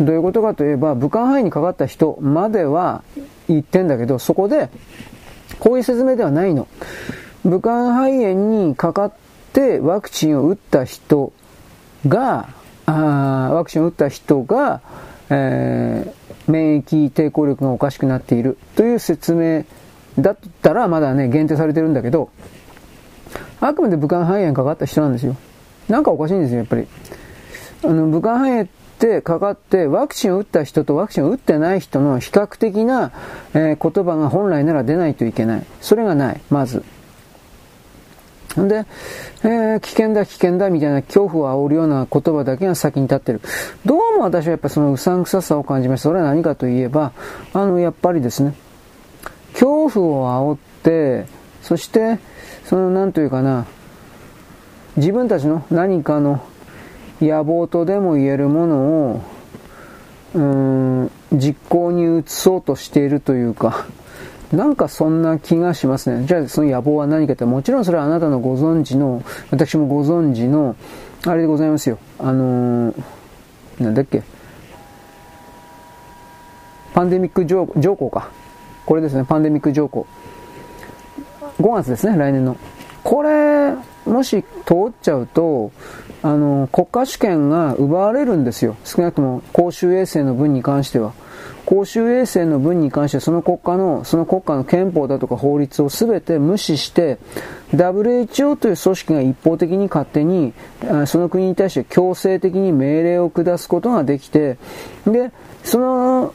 [0.00, 3.02] どういうことかといえば、武漢肺炎にかかった人までは
[3.48, 4.68] 言ってんだけど、そこで、
[5.58, 6.68] こういう説明ではないの。
[7.44, 9.12] 武漢肺炎にかかっ
[9.52, 11.32] てワクチンを打った人
[12.06, 12.48] が、
[12.84, 14.80] あワクチンを打った人が、
[15.30, 19.64] えー、免疫抵抗力がおかしくなっているという説明
[20.18, 22.30] だったらまだね、限定されてるんだけど、
[23.60, 25.36] あくまで武漢肺炎かかった人なんですよ。
[25.88, 26.86] なんかおかしいんですよ、やっぱり。
[27.84, 28.66] あの、武漢肺炎っ
[28.98, 33.12] てかかって、ワクチンを打った人とワクチンを打ってない人の比較的な、
[33.54, 35.66] えー、言葉が本来なら出ないといけない。
[35.80, 36.82] それがない、まず。
[38.60, 38.86] んで、
[39.42, 43.40] えー、危険だ危険だみたいな恐怖を煽るような言葉だけが先に立ってる。
[43.84, 46.08] どうも私はやっぱそのうさんくささを感じました。
[46.08, 47.12] それは何かといえば、
[47.52, 48.54] あの、やっぱりですね、
[49.52, 51.26] 恐怖を煽って、
[51.62, 52.18] そして、
[52.66, 53.66] その、なんというかな、
[54.96, 56.42] 自分たちの何かの
[57.20, 59.22] 野望とでも言えるものを、
[60.34, 60.42] うー
[61.04, 63.86] ん、実行に移そうとしているというか、
[64.52, 66.26] なんかそんな気がしますね。
[66.26, 70.76] じゃあその野望は何かって、もちろんそれはあなたのご存知の、私もご存知の、
[71.24, 71.98] あれでございますよ。
[72.18, 73.02] あのー、
[73.80, 74.22] なんだっけ。
[76.94, 78.30] パンデミック条項か。
[78.86, 80.06] これですね、パンデミック条項。
[81.60, 82.56] 5月ですね、来年の。
[83.02, 83.74] これ、
[84.04, 85.70] もし通っちゃうと、
[86.22, 88.76] あの、国家主権が奪われるんですよ。
[88.84, 91.12] 少なくとも公衆衛生の分に関しては。
[91.66, 97.18] 公衆衛生の分に関してはその国家の、その国家の憲法だとか法律を全て無視して、
[97.72, 100.52] WHO という組織が一方的に勝手に、
[101.06, 104.58] その国に対して強制的に命令を下すことができて、
[105.06, 105.32] で、
[105.66, 106.32] その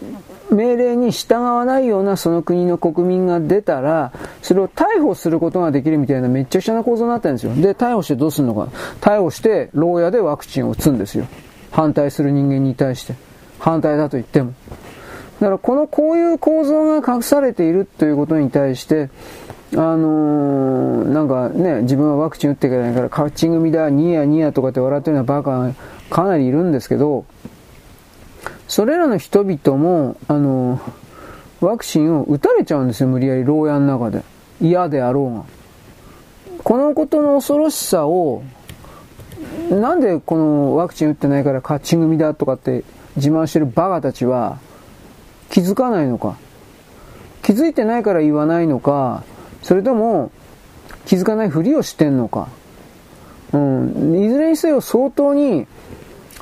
[0.52, 7.56] 命令に従わないようなその国の国民が出たら、それを逮捕することができるみたいなめっちゃくちゃな構造になってるんですよ。
[7.56, 8.68] で、逮捕してどうするのか。
[9.00, 11.26] 逮捕して、牢屋でワクチンを打つんですよ。
[11.72, 13.16] 反対する人間に対して。
[13.60, 14.54] 反対だと言っても。
[15.40, 19.10] だからこのこういう構造が隠されているということに対して、
[19.74, 25.74] あのー、なんかね、自分はワクチン打っていけないから、カッチン組だ、ニヤニヤとかって笑ってるようなバカが
[26.10, 27.24] かなりいるんですけど、
[28.72, 30.80] それらの人々も、あの、
[31.60, 34.24] ワクチンを打たれちゃうんですよ、無理やり牢屋の中で。
[34.62, 35.44] 嫌であろうが。
[36.64, 38.44] このことの恐ろしさを、
[39.70, 42.86] なんでこのワクチン打ってないから勝ち組だとかって
[43.18, 44.58] 自慢してるバカたちは
[45.50, 46.38] 気づかないのか。
[47.44, 49.26] 気づいてないから言わないのか、
[49.64, 50.32] それとも
[51.06, 52.48] 気づかないふりをしてんのか。
[53.52, 54.24] うん。
[54.24, 55.68] いずれにせよ相当に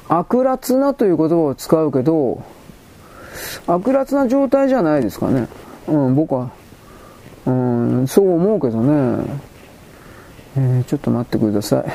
[0.10, 2.44] 悪辣なという言葉を使うけど、
[3.68, 5.48] 悪辣な状態じゃないですかね。
[5.88, 6.52] うん、僕は、
[7.45, 9.23] うん、そう思うけどね。
[10.57, 11.86] えー、ちょっと待ってくださ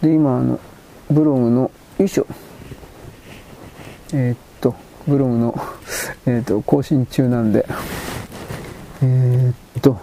[0.00, 0.06] い。
[0.06, 0.58] で、今、あの、
[1.10, 2.26] ブログの、よいしょ。
[4.14, 4.74] えー、っと、
[5.06, 5.60] ブログの、
[6.26, 7.66] えー、っと、更新中なんで、
[9.02, 9.98] え、っと、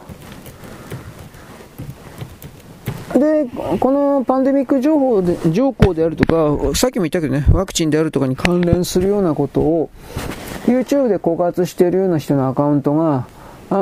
[3.19, 3.47] で、
[3.79, 9.89] このパンデミック情報で、情報であるとか、さっきも言ったけどね、ワクチンであるとかに関連するようなことを、
[10.65, 13.27] YouTube で告発しているような人のアカウントが、
[13.69, 13.75] あ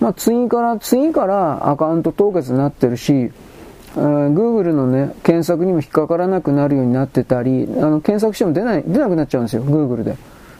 [0.00, 3.32] まあ、次から、次からアカウント凍結になってるし、
[3.94, 10.16] Google のね、検索にも引っかからなくなるようになってたり、あの検索しても出ない、出なくなっちゃうんですよ、Google で。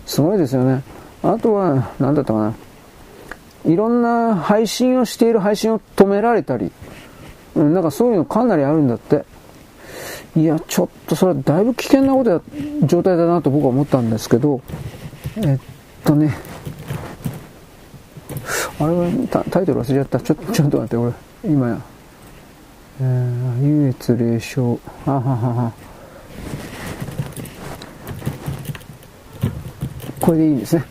[0.07, 0.83] すごいですよね。
[1.23, 2.55] あとは、何だったかな。
[3.67, 6.73] いろんな配信をしている配信を止められたり、
[7.55, 9.25] うん、なんかそういうのかなりあるんだって。
[10.37, 12.41] いや、ちょっとそれはだいぶ危険なことや、
[12.85, 14.61] 状態だなと僕は思ったんですけど、
[15.37, 15.59] えっ
[16.05, 16.37] とね、
[18.79, 20.21] あれはタイトル忘れちゃった。
[20.21, 21.13] ちょちょっと待って、俺、
[21.45, 21.81] 今や。
[23.01, 24.79] えー、優越霊障。
[25.07, 25.73] あははは。
[30.21, 30.85] これでいいんですね。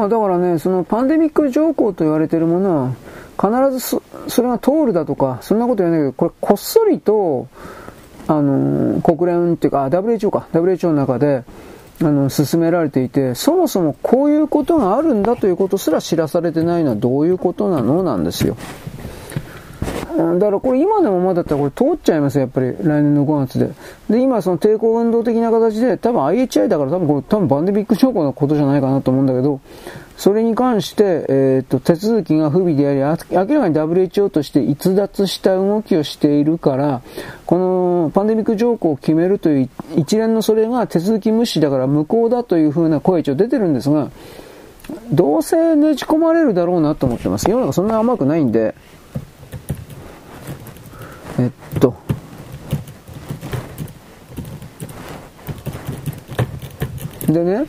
[0.00, 2.92] まあだからね、そのパンデミック条項と言われているものは、
[3.38, 7.48] 必ずそそれが通るだとか、そんなこと言わないけど、これこっそりと、
[8.26, 11.44] あの、国連っていうか、WHO か、WHO の中で、
[12.00, 18.56] あの、進められていて、そもそもこういうことがあるんだということすら知らされてないのはどういうことなのなんですよ。
[20.16, 23.70] だからこれ今でもまだったらこれ通っちゃいますよ、やっぱり来年の5月で。
[24.10, 29.60] で、今その抵抗運動的な形で、多分 IHI だから多分これ多分バンデミック証拠のことじゃないかなと思うんだけど、
[30.16, 32.98] それに関して、えー、っと、手続きが不備であり、
[33.30, 37.00] 明らかに WHO として逸脱した動きをしているから、
[37.46, 44.10] このパンデミック条項を決めるという一連のそれが手続き無視だから無効だというふうな声一応出てるんですが、
[45.10, 47.50] どうせねじ込まれるだろうなと思ってます。
[47.50, 48.74] 世の中そんな甘くないんで、
[51.78, 51.94] と、
[57.26, 57.66] でね、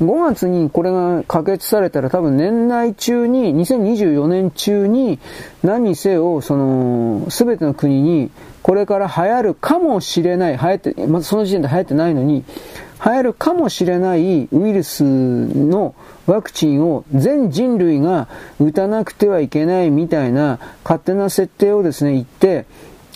[0.00, 5.18] 5月にこれが可決されたら多分年内中に、2024年中に
[5.62, 8.30] 何にせよ、その、すべての国に
[8.62, 12.44] これから流行るかもしれない、流行って、まずその時点で流行ってないのに、
[13.04, 15.94] 流行るかもしれないウイルスの
[16.26, 22.64] ワクチンを全人類が打たなくてはいけないみたいな勝手な設定をですね、言って、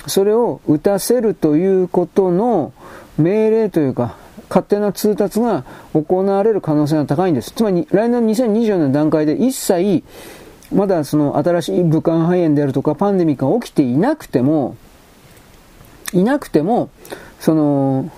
[0.08, 2.72] それを打たせるということの
[3.16, 4.16] 命令というか、
[4.48, 7.52] 勝手な通達が行われる可能性が高いんです。
[7.52, 10.02] つまり、来年2024年の段階で一切、
[10.72, 14.76] まだその新しい武漢肺炎であるとかパンデミックが起きていなくても、
[16.12, 16.90] いなくても、
[17.40, 18.10] その、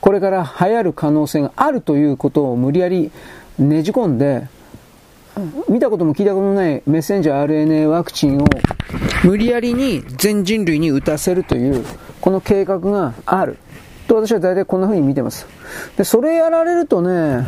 [0.00, 3.10] これから流行る可能性があるということを無理やり
[3.58, 4.48] ねじ込んで、
[5.68, 8.46] 見たことも聞いたことのないメッセンジャー RNA ワクチンを
[9.22, 11.84] 無理やりに全人類に打たせるという、
[12.20, 13.58] この計画がある。
[14.06, 15.46] と私は大体こんな風に見てます。
[15.96, 17.46] で、それやられるとね、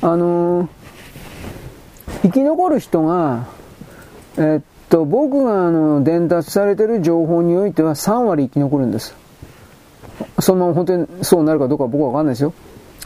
[0.00, 0.68] あのー、
[2.22, 3.46] 生き残る人が、
[4.36, 9.14] えー、っと、僕があの、伝達されてる情報においては3割生き残るんです。
[10.40, 12.52] そのまま本当にそうなるかどうか僕はわかんないですよ。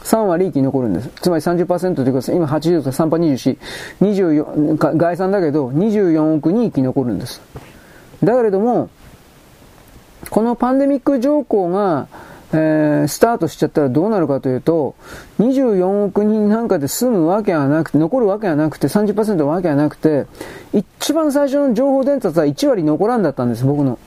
[0.03, 1.09] 3割生き残るんです。
[1.21, 3.57] つまり30%ということで今80と3波24、
[4.01, 7.41] 24、概算だけど24億人生き残るんです。
[8.23, 8.89] だけれども、
[10.29, 12.07] このパンデミック条項が、
[12.53, 14.95] えー、スタートしちゃったらどうなるかというと、
[15.39, 20.25] 24億人なんかで済むわけはなくて、残るわけはなくて、30%のわけはなくて、
[20.73, 23.97] 一番最初の情報伝達は1割残らんだったんです、僕の。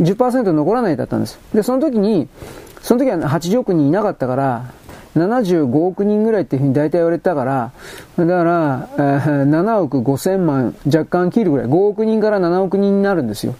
[0.00, 1.38] 10%残らないだったんです。
[1.54, 2.28] で、その時に、
[2.82, 4.64] その時は80億人いなかったから、
[5.16, 7.72] 75億人ぐらいっていうふうに大体言われたから、
[8.16, 13.54] だから、えー、7億5千万若干切るぐらい、5億人から7億人になるんですよ。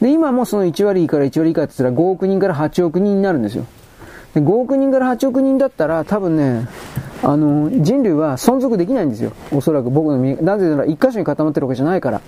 [0.00, 3.66] で、今もその1割から1割以下って言ったら5億人から8億人になるんですよ。
[4.34, 6.68] で5億人から8億人だったら多分ね、
[7.22, 9.32] あの、人類は存続できないんですよ。
[9.52, 12.20] おそらく僕の見、なぜなら一箇所に固まってるわけじゃないから。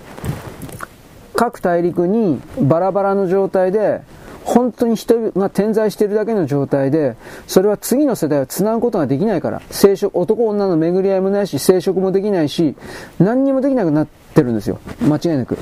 [1.35, 4.01] 各大陸にバラバラの状態で、
[4.47, 7.17] 本当に人が点在しているだけの状態で、
[7.47, 12.77] それは次の世代を繋ぐことができないから、生殖、男女の巡り合いもないし、生殖もできないし、
[13.19, 14.79] 何にもできなくなってるんですよ。
[15.01, 15.57] 間違いなく。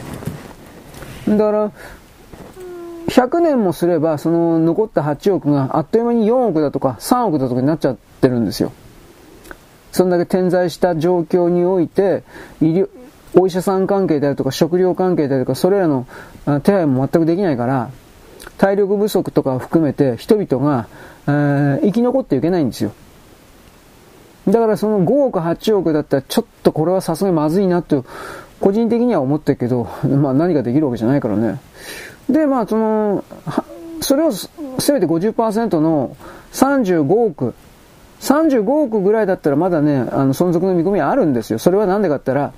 [1.27, 1.71] だから、
[3.07, 8.71] 100年もすれば、その残った8億があっという間に4億だとか3億だとかになっちゃってるんですよ。
[9.91, 12.21] そんだけ点在した状況において、
[12.61, 12.89] 医療、
[13.35, 16.05] お医者さん関係であるとか食料関係であるとか、それらの
[16.61, 17.89] 手配も全くできないから、
[18.57, 20.88] 体力不足とかを含めて人々が、
[21.27, 22.94] えー、生き残っていけないんですよ。
[24.48, 28.06] だからその5億8億だったらちょっとこれはさすがにまずいなと、
[28.60, 31.60] 個人的には思ってるけど、まあ何ができるわけじゃないからね。
[32.30, 33.23] で、まあその、
[34.02, 36.15] それをせめて50%の
[36.53, 37.56] 35億、
[38.22, 41.60] 35億ぐらいだったらまだね、あの存続の見込みはあるんですよ。
[41.60, 42.53] それはなんでかって言ったら、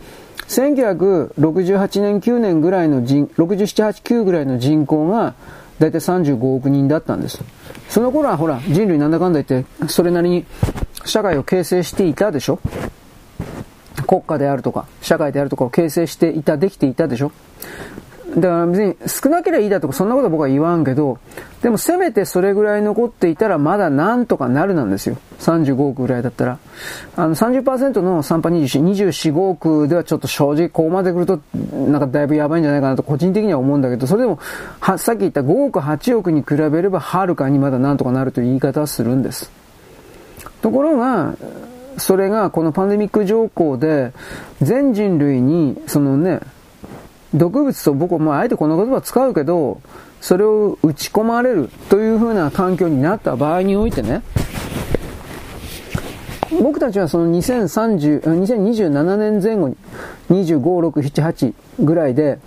[0.48, 5.34] 1968年9年ぐらいの人、67、8、9ぐらいの人口が、
[5.80, 7.44] だいたい35億人だったんです。
[7.90, 10.46] その頃はほら、人類なんだかんだ言って、それなりに
[11.06, 12.60] 社会を形成していたでしょ？
[14.08, 17.32] 国家であるとか、社会であるとかを形成していた、できていたでしょ？
[18.38, 21.18] だから別に少なければいいだとかそんなことは僕は言わんけど、
[21.64, 25.18] でもせめてそれぐらい残っていたらまだなんとかなるなんですよ。
[25.40, 26.60] 35億ぐらいだったら。
[27.16, 31.40] あの30%の3波24、24、5億ではちょっと正直ここまで来ると
[31.74, 34.38] なんかだいぶやばいんじゃないかなと個人的には思うんだけど、それでも
[34.80, 39.52] はさっき言った5億、8億に比べればはるかにまだなんとかなるという言い方はするんです。
[40.62, 41.36] ところが、
[41.98, 44.14] それがこのパンデミック条項で
[44.62, 46.42] 全人類にそのね、
[47.34, 49.82] 毒物と僕はまああえてこの言葉を使うけど、
[50.22, 54.22] それを打ち込まれるというふうな環境になった場合においてね、
[56.62, 59.78] 僕たちはその2030 2027年前後に
[60.30, 60.60] 25、
[60.90, 62.40] 6、7、8ぐらいで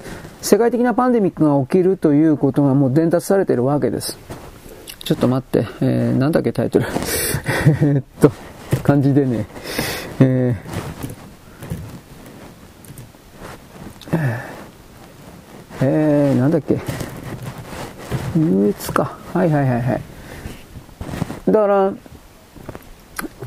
[0.43, 4.19] 世界的なパンデミックが起きるということがもう伝達されてるわけです。
[5.05, 6.87] ちょっと待って、えー、なんだっけタイトル。
[7.83, 8.31] えっと、
[8.83, 9.47] 感じでね、
[10.21, 14.19] えー、
[15.83, 16.79] えー、なんだっけ？
[18.37, 19.17] 優越か。
[19.33, 20.01] はいはいはいはい。
[21.47, 21.93] だから、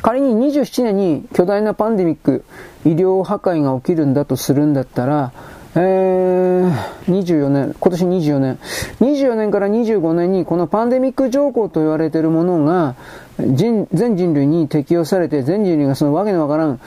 [0.01, 2.43] 仮に27年に巨大なパンデミック、
[2.85, 5.31] 医療破壊が起きるんだとするんだったら、
[5.75, 6.71] えー、
[7.07, 8.59] 24年、今年24年、
[8.99, 12.95] 24年から25年にこのパンデミック条項と言われているものが
[13.39, 16.79] 人、全人類に適用されて、全人類がそのわけのわからん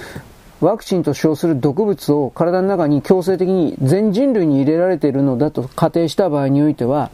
[0.61, 7.11] ワクチンと称する毒物を体の中に強制的に全人類に入れられているのだと仮定した場合においては、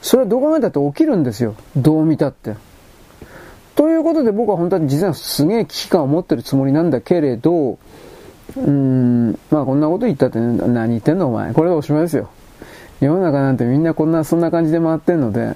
[0.00, 1.54] それはどこまでだって起きるんですよ。
[1.76, 2.54] どう見たって。
[3.74, 11.52] ということで僕は本当に実はすげえ危機感を持ってるつもりなんだけれど、うーん、まあこんなこと言ったって、何言ってんのお前。
[11.52, 12.28] これでおしまいですよ。
[13.00, 15.54] 世の中なんてみんなこんな、そんな感じで回ってんので、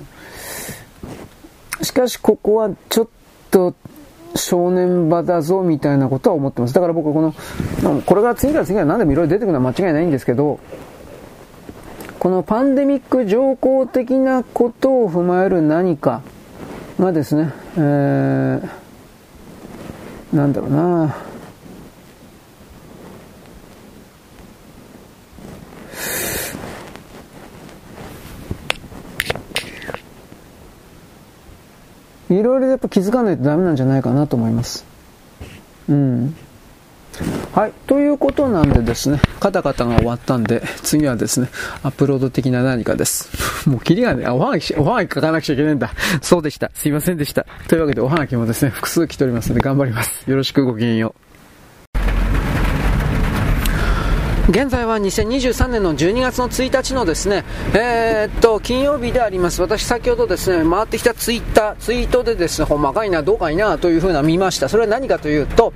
[1.83, 3.09] しかしここはちょっ
[3.51, 3.75] と
[4.35, 6.75] 正念場だぞみたいなことは思ってます。
[6.75, 10.61] だから僕はこの、これから次から次から何でもいろいろ出てくるのは間違いないんですけど、
[12.19, 16.23] このパンデミック条項的なことを踏まえる何か
[16.99, 18.69] がですね、えー、
[20.33, 21.17] なんだろうな
[32.39, 34.85] いろいろやっぱ気づかないとダメなんじゃないかなと思います。
[35.89, 36.37] うん。
[37.53, 37.73] はい。
[37.87, 41.49] ということなんでですね、カタカタが終わったんで、次はですね、
[41.83, 43.29] アップロード的な何かです。
[43.69, 45.91] もうキリがね、おはがき、おはがき書かなくちゃいけないんだ。
[46.23, 46.71] そうでした。
[46.75, 47.47] すいませんでした。
[47.69, 50.25] というわけでおはがきもですね、複数来ておりますので頑張ります。
[50.29, 51.32] よろしくごきげんよう。
[54.49, 57.45] 現在は2023年の12月の1日のですね、
[57.75, 59.63] えー、っと、金曜日であります。
[59.63, 64.69] 私先ほどですね、回ってきたツイッター、ツイートでですね、ほんまかいな、どうかいな、というふうな見ました。
[64.69, 65.73] それは何かというと、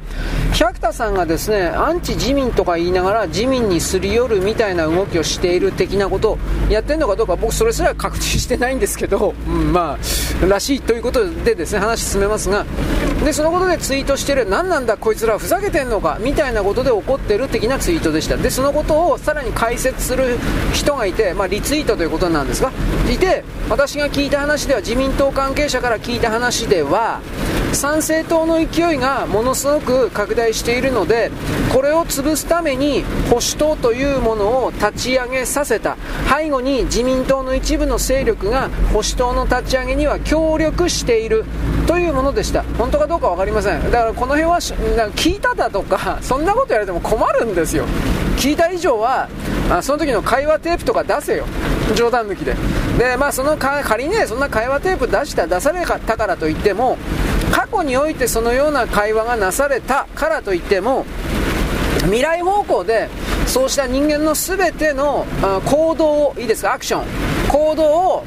[0.53, 6.39] 百田さんがですね、アンチ自民とか言いながら自民にすり寄るみたいな動きをしている的なことを
[6.69, 9.97] やってるのかどうか、僕それすら確認してないんですけど、うん、ま
[10.43, 12.67] あ、らしいということでですね、話進めますが、
[13.25, 18.37] で、そのことでツイートしてる、何なんだこいつらふざけてんのか、みたいなことで怒ってる的なツイートでした。
[18.37, 20.39] で、そのことをさらに解説する
[20.73, 22.73] 人がいて、まあ、リツイートということなんですが
[23.13, 27.21] いて私が聞いた話では自民党関係者から聞いた話では
[27.75, 31.31] 参政党の勢いがものすごく拡大しているので
[31.71, 35.99] これを潰すために保守党というものを立ち上げさせた。
[36.35, 41.45] 背後に自民党の一部の勢力が保守党の立ち上げには協力している。
[41.87, 42.65] というものでした。
[42.79, 43.91] 本当かどうか分かりません。
[43.91, 44.61] だからこの辺は
[45.15, 47.85] 聞いただとかそんなこと言われても困るんですよ。
[48.47, 49.29] 聞いた以上は
[49.69, 51.47] あその時の会話テープとか出せよ。
[51.97, 52.55] 冗談抜きで。
[52.97, 56.97] でまあその仮にねそんな会話テープ出した出されたからといっても
[57.51, 61.05] 過去においてそのような会話がなされたからといっても
[62.05, 63.09] 未来方向で
[63.49, 65.27] そうした人間の全ての
[65.65, 67.05] 行動をいいですかアクション。
[67.51, 68.25] 行動を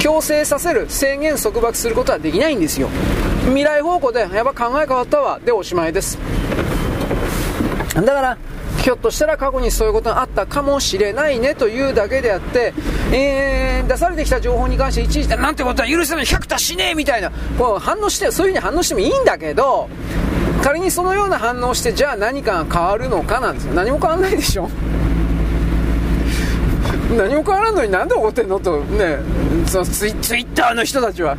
[0.00, 2.88] 強制させる制限束縛することはできないんですよ。
[3.44, 5.38] 未来方向でやっぱ考え変わったわ。
[5.38, 6.18] でおしまいです。
[7.94, 8.38] だから
[8.82, 12.72] ひょっとしたら過去にそういうことがあったかもしれないねというだけであって、
[13.12, 16.24] えー、出されてきた情報に関していちいちなんてことは許せない。
[16.24, 17.30] 100足しねえみたいな。
[17.58, 19.88] こう反応してそういうふうに反応してもいいんだけど
[20.62, 23.74] 仮にそのような反応してじゃあ何かが変わるのかなんですよ。
[23.74, 24.70] 何も変わらないでしょ。
[27.16, 29.18] 何も変わらんのになんで怒ってんのとね
[29.66, 31.36] そのツイツイッターの人たちは。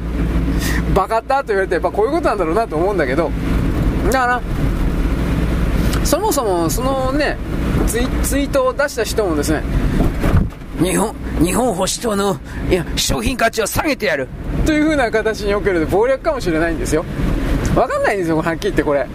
[0.93, 3.31] バカったと言われてやっぱこういうことなんだろうなと思うんだけど。
[4.11, 4.41] だから
[6.03, 7.37] そもそもそのね
[7.87, 9.63] ツイツイートを出した人もですね
[10.81, 14.27] 日本日本保守党のいや商品価値を下げてやる。
[14.65, 17.03] というふうな形における謀略かもしれないんですよ。
[17.73, 19.07] 分かんないんですよはっきり言ってこれ。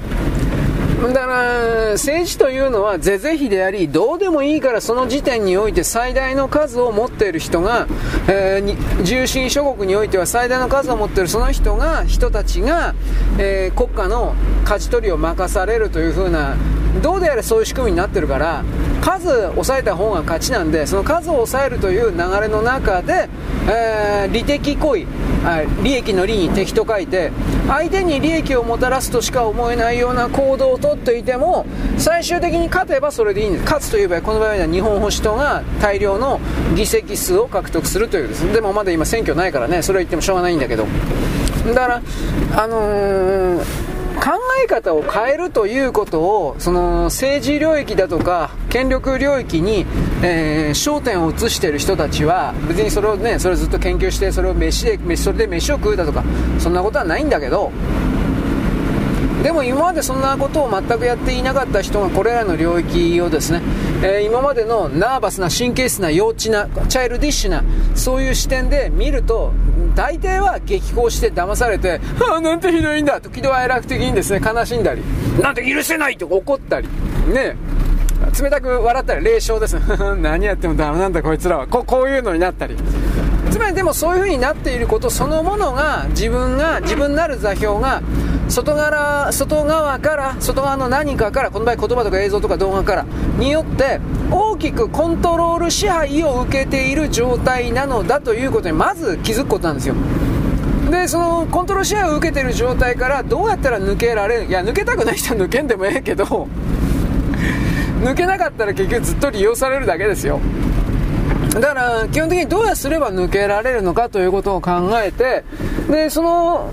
[1.02, 7.86] だから、政治というのは是々非であり、どうでもいいからその時点において最大の数を持っている人が、
[8.28, 12.94] えー、自由主義諸国においては最大の数を持っているその人が、人たちが、
[13.38, 16.56] えー、国家の舵取りを任されるというふうな、
[17.02, 18.64] どうであれそういう仕組みになってるから、
[19.02, 23.28] 数を抑えた方が勝ちなんで、その数を抑えるという流れの中で、
[23.68, 25.06] えー、利的行為、
[25.82, 27.30] 利益の利に敵と書いて、
[27.68, 31.66] 相手に利益をもたらすとしか思えないような行動をとっていても、
[31.98, 33.64] 最終的に勝てばそれでいいんです。
[33.64, 36.40] 勝つといえば、この場合は日本保守党が大量の
[36.74, 38.52] 議席数を獲得するというです。
[38.52, 40.86] でもまだ今選挙ないからね、それは言ってもしょうがないんだけど。
[41.68, 42.02] だから、
[42.56, 43.85] あのー
[44.16, 44.32] 考
[44.62, 49.86] え方を変えるということをその政治領域だとか権力領域に、
[50.22, 56.24] えー、焦点を移している人たちは別にそれをねそれをずっと研究してそれを飯で飯それで飯を食うだとか
[56.58, 57.70] そんなことはないんだけど
[59.42, 63.62] でも今までそんなことを全くやっていなかった人がこれらの領域をですね、
[64.02, 67.62] えー、今までのナーバスな神経質な幼稚なチャイルディッシュな
[67.94, 69.52] そういう視点で見ると
[69.96, 75.02] 大抵は激高して騙されてああなんてひどいんだ時々哀楽的にですね悲しんだり
[75.40, 76.88] なんて許せないと怒ったり
[77.32, 77.56] ね
[78.40, 79.76] 冷たく笑ったり霊障です。
[80.20, 81.66] 何やってもダメなんだこいつらは。
[81.66, 82.76] ここういうのになったり。
[83.50, 88.02] つまりでもそういう風になっていることそのものが自分が自分なる座標が
[88.48, 93.02] 外側外側から外側の何かからこの場合言葉とか映像とか動画から
[93.38, 94.00] によって
[94.30, 99.94] 大きくコントロール支配を受けている状態なのだということにまず気づくことなんですよ。
[100.90, 106.24] でそのコントロール支配を受けている状態からどうやったら抜けられるいや抜けたくない人は抜けんでもええけど
[108.00, 110.40] 抜けなかったら結局ずっと利用されるだけですよ。
[111.54, 115.44] だから基本的にどうやすれば抜けられるのかということを考えて
[115.90, 116.70] でその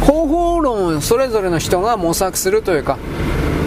[0.00, 2.98] 方法論をそれぞれの人が模索するというか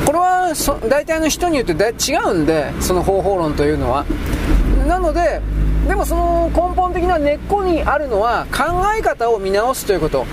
[0.06, 0.54] これは
[0.90, 4.06] 大体の人によってだ違うんでその方法論というのは。
[4.88, 5.42] なので
[5.88, 8.64] でもその根本的な根っこにあるのは考
[8.98, 10.26] え方を見直すということ。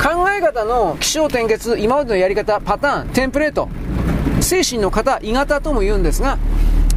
[0.00, 3.68] 考え方の起承転結今までのやり方パターンテンプレート
[4.40, 6.38] 精神の型鋳型とも言うんですが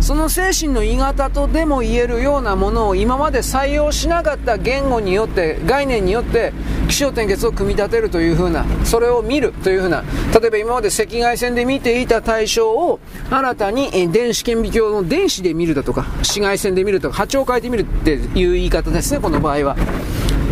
[0.03, 6.51] その精神の鋳型とでも言えるようなものを今まで採用しなかった言語によって概念によって
[6.89, 10.03] 気象転結を組み立てるというふうなそれを見るというふうな。
[10.38, 12.99] 例えば今まで赤外線で見ていた対象を
[13.30, 19.77] 新たに電子顕微鏡の電子で見るだとか紫外線で見るとか波長を変えてみるっていう言い方ですねこの場合は。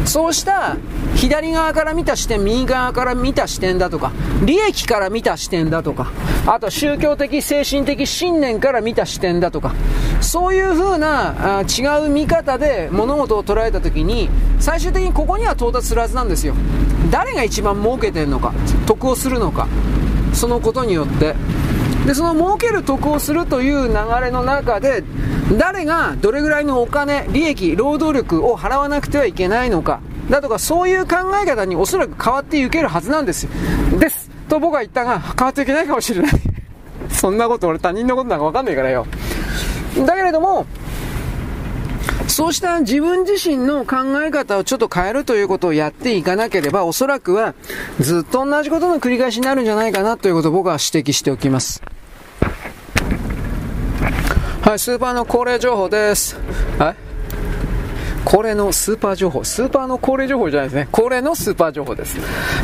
[0.05, 0.77] そうした
[1.15, 4.11] 左側から見た視点、右側から見た視点だとか、
[4.43, 6.11] 利益から見た視点だとか、
[6.47, 9.73] あと宗教的、精神的信念から見た視点だとか、
[10.19, 14.29] そういう風なあ違う見方で物事を捉えた時に、
[14.59, 16.55] 最終的にここには到達するはずなんですよ。
[17.11, 18.53] 誰が一番儲けてるのか、
[18.85, 19.67] 得をするのか、
[20.33, 21.35] そのことによって。
[22.05, 25.03] で、その儲ける得をするという流れの中で、
[25.57, 33.47] 誰がどれぐらいのお金、利益、労働力を払わなくてはいけないのか、だとかそういう考え方におそらく変わっていけるはずなんです。
[33.99, 34.29] です。
[34.47, 36.31] と僕は言ったが、変わっていけないかもしれない。
[37.09, 39.05] そんなこと俺他人のことなんかわかんないからよ。
[40.05, 40.65] だけれども、
[42.41, 47.53] そうした自分自身の考え方をちょっと変えるということをやっていかなければ、おそらくは
[47.99, 51.83] ずっと同じことの繰り返しになるんじゃないかなということを僕は指摘しておきます。
[54.63, 56.35] はい、スーパーの恒例情報です。
[56.79, 57.10] はい。
[58.25, 62.17] 恒例のスーパー情報、スーパーの恒例情報じゃないですね、恒例のスーパー情報です。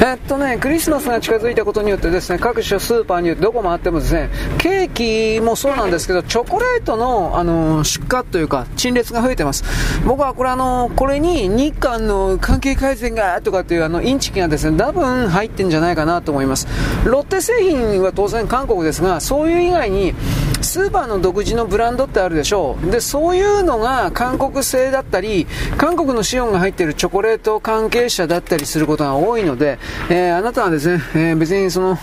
[0.03, 9.63] えっとね、クリスマスが近づいたことによってですね、各種スーパーによってどこ回ってもですね、ケーキもそうなんですけど、チョコレートの、あの出荷というか、陳列が増えてます。
[10.05, 16.67] 僕はこれあの、これに日韓の関係改善がとかっていうあの、インチキがですね、多分入ってんじゃないかなと思います。
[17.03, 20.13] ロッテ製品は当然韓国ですが、そういう以外に、
[20.61, 22.91] スーパーの独自のブランドってあるでしょう。
[22.91, 25.47] で、そういうのが韓国製だったり、
[25.77, 29.79] 韓国のシオンが入っているチョコレート関係者だったりすることが多いので、
[30.09, 31.97] えー、あなたはですね、えー、別にその、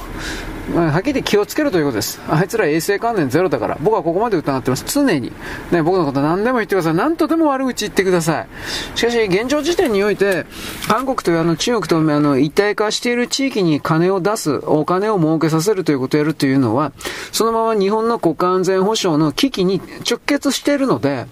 [0.73, 2.21] はっきり言って気をつけるということです。
[2.29, 3.77] あいつら衛生関連ゼロだから。
[3.83, 4.85] 僕はここまで疑ってます。
[4.87, 5.33] 常に。
[5.71, 6.95] ね、僕のこと何でも言ってください。
[6.95, 8.49] 何とでも悪口言ってください。
[8.95, 10.47] しかし、現状時点において、
[10.89, 16.93] 韓国というあの中国とあの一体化している地域に金を出す、お金を儲けさせるということをやるというのは、
[17.31, 21.27] そのまま日本の国家安全保障の危機に直結しているので、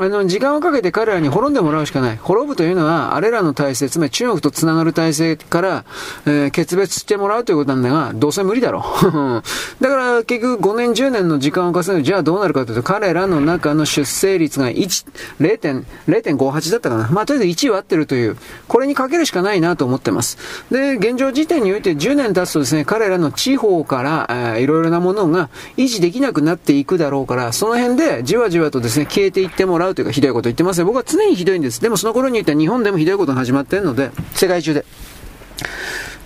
[0.00, 2.16] あの、時間をかけて彼らに滅んでもらうしかない。
[2.16, 5.84] 滅ぶというのは、あれらの体制、つまり中国と繋がる体制から、
[6.26, 9.04] えー、決別してもらうということなんだが、どうせ無理だろう。
[9.80, 15.06] だから結局5年、10年の時間を稼ぐじゃあどうなるかというと、彼らの中の出生率が1、
[15.40, 17.08] 0.58だったかな。
[17.12, 20.38] まあ、とりあえず1割ってるという、これにかけるしかないなと思ってます。
[20.72, 30.84] で、現状時点において10年経つとですね、彼らの地方から、えー、いろいろなものが維持できなくなっていくだろうから、その辺でじわじわとですね、消えていってもらうらうというかひどいこと言ってますね。
[30.84, 31.80] 僕は常にひどいんです。
[31.80, 34.84] でもその頃に言って日本でもひどいことが始まってるので、世界中で。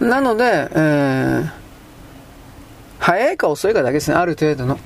[0.01, 1.51] なので、えー、
[2.98, 4.78] 早いか遅いかだけですね、ある程度の。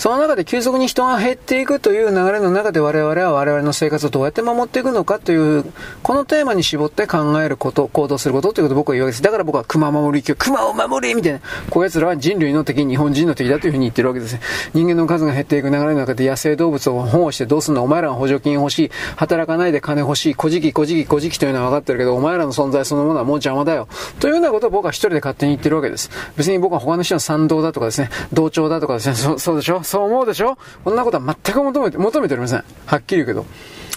[0.00, 5.70] その中で急速に人が減っていくという流れの中で我々は我々の生活をどうやって守っていくのかという、
[6.02, 9.22] このテーマに絞って考えること、行動することということを僕は言うわけです。
[9.22, 14.38] だから僕は熊守り、熊を守れみたいな、こういう奴らは人類の敵、日本人の敵だというふうに言ってるわけです
[14.72, 17.82] 人間の数が減っていく流れの中で野生動物を保護してどうすんの？
[17.82, 23.86] お前らが補助金欲しい、働かないで金欲しい、小じき小じき小じきというのは分かってるけど、お前らの存在そのものはもう邪魔だよ。
[24.18, 26.08] というようなことを僕は一人で勝手に言ってるわけです。
[26.38, 29.82] 別に僕は他の人の賛同だとかですね、同調だとかですね、そそうでしょ？
[29.90, 30.56] そう思うでしょ？
[30.84, 32.64] こんなことは全く求めて、求めておりません。
[32.86, 33.44] はっきり言うけど。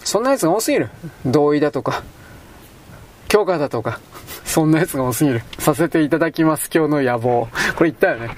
[0.04, 0.90] そんな奴が多すぎる。
[1.24, 2.02] 同意だとか、
[3.28, 4.00] 許可だとか、
[4.44, 5.44] そんな奴が多すぎる。
[5.60, 7.48] させていただきます、今日の野望。
[7.76, 8.32] これ言ったよね。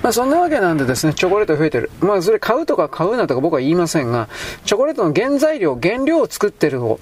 [0.00, 1.90] まあそんなわけなんでですね、チョコレート増えてる。
[1.98, 4.28] まあそれ買うとか買うなとか僕は言いませんが、
[4.64, 7.00] チョコレートの原材料、原料を作ってるの、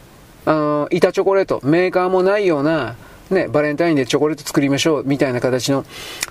[0.91, 2.97] 板チョコレート、メーカーもないような、
[3.31, 5.85] ね、バレンタインでチョコレート作りましょうみたいな形の、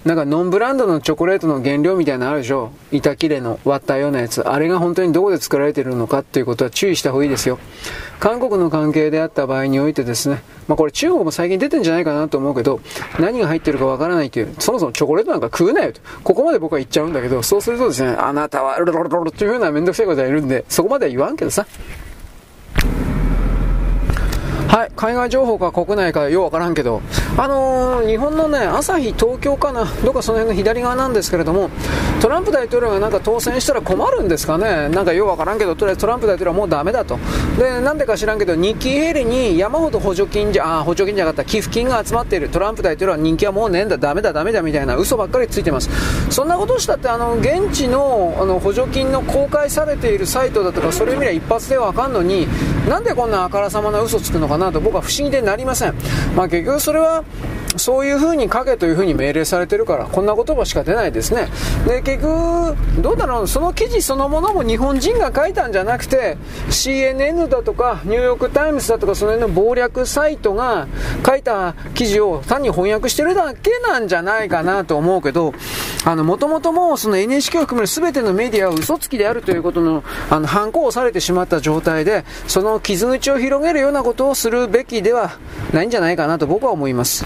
[0.05, 2.71] なんかノンブランドのチョコレートの原料みたいなのあるでしょ？
[2.91, 4.41] 板切れの割ったようなやつ。
[4.41, 7.57] あれが本当にどこで作られてるのかっていうことは注意した方がいいですよ。
[8.19, 12.79] 韓国の関係であった場合においてですね、まあこれ中国も最近出てんじゃないかなと思うけど、
[13.19, 15.99] 何が入ってるかわからないという、そもそもチョコレートなんか食うなよと。
[16.23, 21.65] ここまで僕は言っちゃうんだけど、そうするとですね、あなたはルルルルルというようなめんどくさいことがいるんで、そこまでは言わんけどさ。
[24.73, 27.03] はい、海外情報か国内かようわからんけど、
[27.37, 31.69] あのー、日本のね、朝日東京かな、どっかその辺の左側なんですけれども、
[32.19, 37.19] トランプ大統領がなんか当選したら困るんですかね、なんかようわからんけど、とりあえずトランプ大統領はもうダメだと。
[37.59, 45.91] で、なんでか知らんけど、日記ヘリに山ほど補助金じゃ、あ、補助金じゃなかった、寄付金が集まっている、トランプ大統領は人気はもうねえんだ、ダメだ、ダメだみたいな嘘ばっかりついてます。
[46.31, 52.47] そんなことしたって、あの、現地のあの補助金の公開されているサイトだとか、それ見りゃ一発でわかんのに、
[52.89, 55.95] なんでこんなあからさまな嘘つくのかななと僕は不思議でなりません。
[56.35, 57.23] まあ結局それは、
[57.77, 61.47] そういうふうに書けというふうに命令されてるから、こんな言葉しか出ないですね。
[61.87, 66.37] で、結局、どうだろう、その記事そのものも日本人が書いたんじゃなくて、
[66.69, 70.87] CNN だとか、ニューヨークタイムズだとか、その辺の謀略サイトが
[71.25, 75.53] 書いた記事を単に翻訳してるだけなんじゃないかなと思うけど、
[76.05, 85.37] あの、もともともその NHK を含める全てのメディアは嘘つきであるということの、あの、反抗をされてしまった状態で、その傷口を広げるようなことをするべきでは
[85.73, 87.25] ないんじゃないかなと僕は思います。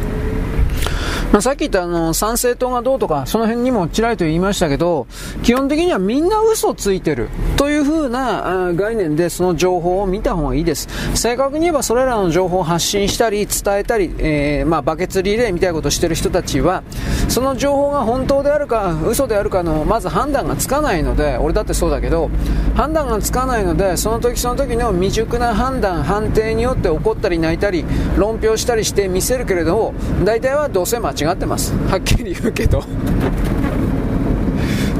[1.31, 5.07] まあ、さっき言ったあの、参政党がどうとか、その辺にもちらりと言いましたけど、
[5.43, 10.89] 基本的にはみんな嘘ついてるという風な概念でその情報を見た方がいいです。
[11.15, 16.83] 正確に言えばそれらの情報を発信したり、伝えたり、えー、まあ、バケツリレーみたいなことをしてる人たちは、
[17.29, 22.29] その情報が本当であるか、嘘であるかの、まず判断がつかないので、俺だってそうだけど、
[22.75, 27.85] 判断がつかないので、その時その時の未熟な判断、判定によって怒ったり泣いたり、
[28.17, 29.93] 論評したりして見せるけれど、
[30.25, 31.73] 大体はどうせ間違違ってます。
[31.87, 32.83] はっきり言うけど。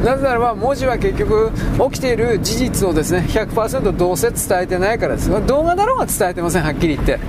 [0.05, 1.51] なぜならば文字は結局
[1.91, 5.29] 起きている事実をですね100%どうせ伝えてないからです。
[5.45, 7.19] 動画だろうが伝えてませんはっきり言って。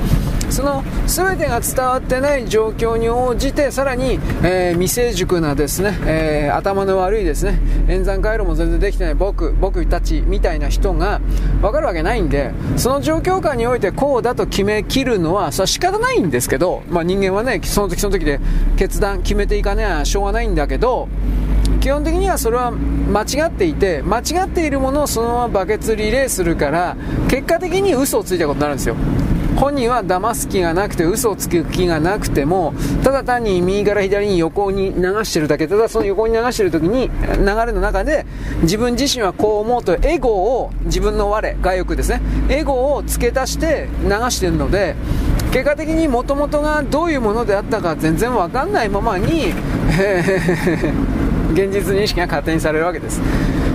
[0.53, 7.59] その全てが伝わってない状況に応じてさらに、えー、未成熟なですね、えー、頭の悪いですね
[7.89, 11.21] 演算回路も全然できてない僕僕たちみたいな人が
[11.63, 18.39] 分かるわけないんでその状況下においてこうだと決めきるのはそれは仕方ないんですけど、まあ、人間はねその時その時で
[18.77, 21.09] 決断決めていかねばしょうがないんだけど
[21.81, 26.97] 基本的にはそれは間違っていて間違っているものをそのままバケツリレーするから
[27.29, 28.97] 結果的に嘘をついたことになるんですよ。
[29.63, 32.75] 本人は騙す気がなくて嘘をつく気がなくても
[33.05, 35.89] ただ単に右から左に横に流してるだけただ。
[35.89, 37.09] その横に流してる時に
[37.39, 38.27] 流れの中で
[38.63, 44.97] 自分自身はこう思うとエゴを自分の我外欲ですねエゴを付け足して流してるので
[45.53, 49.53] 結果的にもともとがどういうものであったか全然わかんないままに、
[51.53, 53.21] 現実認識が勝手にされるわけです。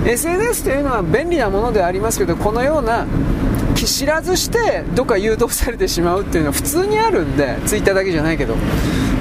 [0.05, 3.05] SNS というのは便利なものでありますけどこのような
[3.85, 8.55] 知らずしてどっか誘導されてしまうっていうのは普通にあるんでツイッターだけじゃないけど。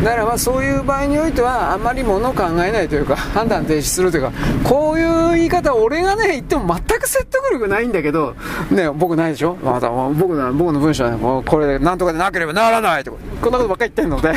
[0.05, 8.37] だからまあそういう場合においてはあんまりものを考えないというか判断停止するというかこういう言い方俺がね言っても全く説得力ないんだけど
[8.71, 9.57] ね僕ないでしょ？
[9.57, 13.19] また僕の僕の文章はねこれなんとかでなければならないとか。
[13.41, 14.35] こんなことばっかり言ってんので。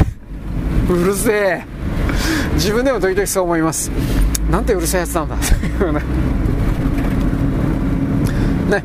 [0.89, 1.65] うるせえ。
[2.53, 3.89] 自分でも時々そう思います。
[4.49, 5.35] なんてうるさいやつなんだ。
[5.37, 6.01] というね
[8.69, 8.83] ね。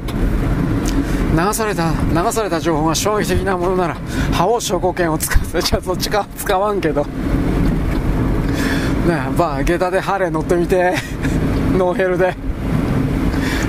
[1.37, 3.95] 流された流された情報が衝撃的なものなら
[4.33, 7.05] 覇王証拠権を使ってじゃあそっちか使わんけど。
[7.05, 7.11] ね
[9.37, 10.95] まあ下駄でハレ乗ってみて。
[11.77, 12.37] ノーヘルで。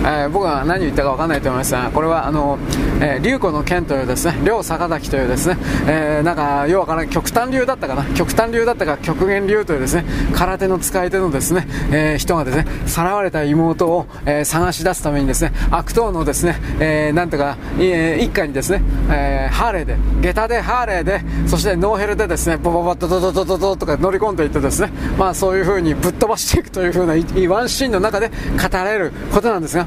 [0.04, 2.60] えー、僕は何を言ったか分かんないと思いますが、これはあの、
[3.02, 5.58] えー、龍子の剣というですね、両坂崎というですね、
[5.88, 27.14] えー、なんか、ようわからない、極端流だったかな、極端流だったか、極限流というですね、空手の使い手のですね、えー、人がですね、さらわれた妹を、えー、探し出すためにですね、悪党のですね、えー、なんとか、えー、一家にですね、えー、ハーレーで、下駄でハーレーで、そしてノーヘルでですね、ボボボッとドドドドドとか乗り込んでいってですね、まあそういう風にぶっ飛ばしていくという風な
[27.50, 29.86] ワンシーンの中で語られることなんですが、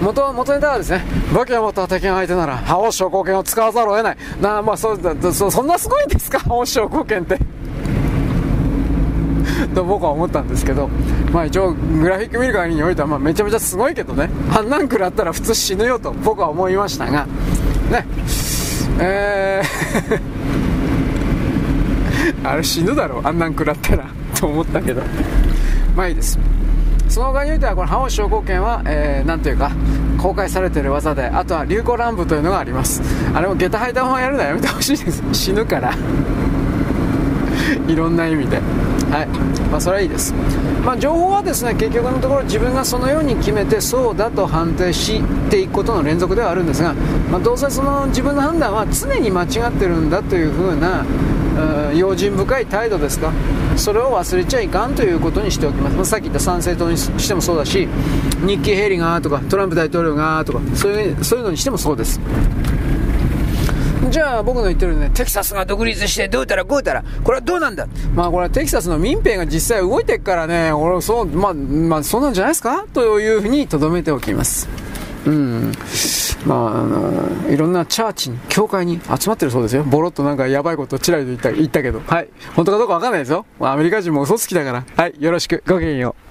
[0.00, 4.16] 元元ネタはですね、武器を持った敵が相手なら、覇王将貢献を使わざるを得ない。
[4.40, 4.96] なまあそ
[5.32, 7.38] そ、そんなすごいんですか、覇王将貢献って。
[9.74, 10.88] と僕は思ったんですけど、
[11.32, 17.26] まあ一応グラフィック見る限りにおいてはまあめちゃめちゃすごいけどね、あんなん食らったら普通死ぬよと僕は思いましたが、
[17.90, 18.06] ね、
[18.98, 20.20] えー。
[22.44, 24.04] あれ死ぬだろ、あんなん食らったら。
[24.38, 25.02] と思ったけど、
[25.96, 26.38] まあいいです。
[27.08, 29.70] その他においてはこの覇王症候群は、えー、というか
[30.18, 33.02] 公開されている技であとは流行乱舞というのがあります。
[33.34, 35.22] あれも下駄履いたままやるのはやめてほしいです。
[35.32, 35.92] 死ぬから。
[37.86, 38.56] いろんな意味で。
[39.10, 39.28] はい。
[39.70, 40.34] まあそれはいいです。
[40.84, 46.94] まあ情報はですね結局のところ自分がそのように決めてそうだと判定していくことの連続ではあるんですが、
[47.30, 51.04] まあ、どうせその自分の判断は常に間違ってるんだというふうな
[51.94, 53.32] 用心深い態度ですか？
[53.76, 57.88] それを忘れちゃいかんということにしておきます、まあ、さっき言った参政党にしてもそうだし
[58.46, 62.20] 日記ヘリがとかトランプ大統領がとかそういうそういうのにしてもそうです。
[64.08, 67.86] じゃあ僕の言ってるね、テキサスが独立してどうたらこうたら、これはどうなんだ？
[68.14, 72.86] まあこれはテキサスの民兵が実際動いてるからね、俺そう、まあ、まあそうなんじゃないですか？
[72.94, 74.68] というふうに留めておきます。
[75.26, 75.72] うん。
[76.46, 79.82] まあ、あの、いろんなチャーチに、教会に集まってるそうですよ。
[79.82, 82.00] ボロっとなんかやばいことちらりと言った言ったけど。
[82.06, 82.28] はい。
[82.54, 83.44] 本当かどうかわかんないですよ。
[83.60, 84.84] アメリカ人も嘘つきだから。
[84.96, 85.14] はい。
[85.18, 85.62] よろしく。
[85.66, 86.26] ごきげんよう。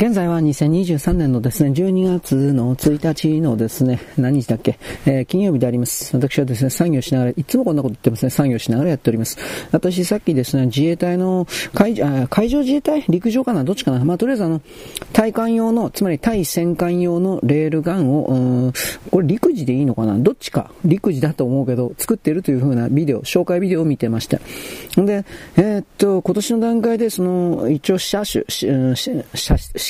[0.00, 6.16] 現在は2023年のですね、12月の1日のですね、何日だっけ、えー、金曜日であります。
[6.16, 9.36] 私はですね、作業しながら、いつもこんなこと言ってますね、作業しながらやっております。
[9.72, 13.04] 私さっきですね、自衛隊の海、あ海上自衛隊？
[13.10, 13.62] 陸上かな？
[13.62, 14.02] どっちかな？
[14.02, 14.62] まあ、とりあえずあの、
[15.12, 18.72] 対艦用の、つまり対戦艦用のレールガンを、
[19.10, 20.18] これ陸自でいいのかな？
[20.18, 20.70] どっちか。
[20.82, 24.38] 陸自だと思うけど、作ってるという風なビデオ、紹介ビデオを見てました。
[24.96, 25.26] で、
[25.58, 28.44] えー、っと、今年の段階でその、一応車種、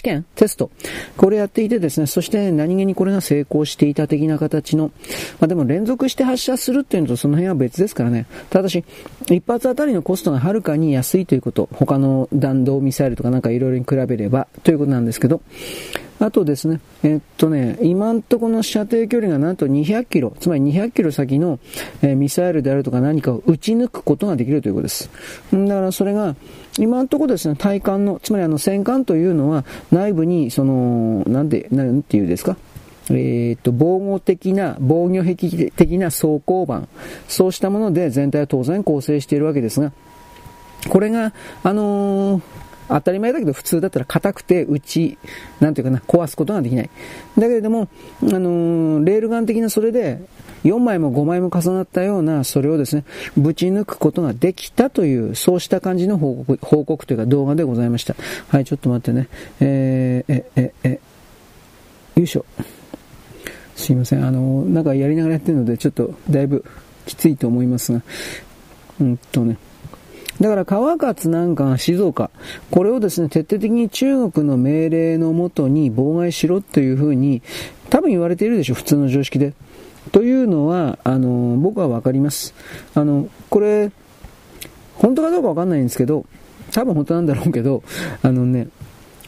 [0.00, 0.70] 試験テスト。
[1.18, 4.92] これやっていてですね、そして何気にこれが成功していた的な形の、
[5.38, 8.26] まあでも連続して発射するっていうのとその辺は別ですからね。
[8.48, 8.82] ただし、
[9.30, 11.68] 一発あたりのコストがはるかに安いということ。
[11.72, 15.42] 他の弾道ミサイルとかなんかいろいろに比べればということなんですけど、
[16.18, 21.58] あとですね、えっとね、今んとこの射程距離がなんと200キロ、つまり200キロ先の、
[22.00, 25.10] え、ミサイルであるとか何かを撃ち抜くことができるということです。
[25.52, 26.36] だからそれが、
[26.78, 32.56] 今んところですね、対艦の、つまりあの戦艦というのは内部に、その、なんで、なんていうんですか、
[33.10, 36.88] えー、っと、防護的な、防御壁的な装甲板、
[37.28, 39.92] そうしたもので全体は当然構成しているわけですが、
[40.88, 41.32] これが、
[41.62, 42.42] あのー
[42.90, 45.16] 当たり前だけど普通だったら硬くて打ち、
[45.60, 46.90] なんていうかな、壊すことができない。
[47.38, 47.88] だけれども、
[48.22, 50.20] あのー、レールガン的なそれで、
[50.64, 53.04] 4枚も5枚も重なったような、それをですね、
[53.36, 58.14] ぶち抜くことができたという、そうした感じの報告、報告というか動画でございました。
[58.48, 59.28] はい、ちょっと待ってね。
[59.60, 61.00] えー、え、え、え、
[62.16, 62.44] よいしょ。
[63.76, 64.26] すいません。
[64.26, 66.64] あの、なんかやりながらやってるので、ちょっとだいぶ
[67.06, 68.02] きついと思いますが、
[69.00, 69.56] うんとね。
[70.40, 72.30] だから川勝なんかが静岡、
[72.70, 77.42] これをですね、徹底的に中国の命令のもとに妨害しろというふうに、
[77.90, 79.52] 多分言われているでしょ、普通の常識で。
[80.12, 82.54] というのは、あの、僕はわかります。
[82.94, 83.92] あの、これ、
[84.94, 86.26] 本当かどうかわかんないんですけど、
[86.72, 87.82] 多分本当なんだろうけど、
[88.22, 88.68] あのね、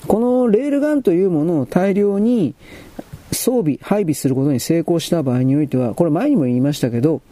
[0.07, 2.55] このレールガンというものを大量に
[3.31, 7.23] 装備、配備することに成功した場合においては、これ前にも言いましたけど、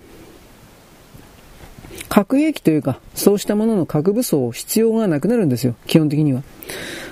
[2.08, 6.42] 核兵器というか、そうしたものの核武装必要がなくなるんですよ、基本的には。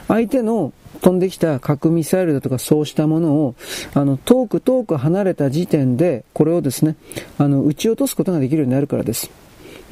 [0.08, 3.54] 相手の飛んできた核ミサイルだとかそうしたものを、
[3.94, 6.96] あの、遠く遠く離れた時点で、これをですね、
[7.38, 9.30] あの、撃ち落とすことができるようになるからです。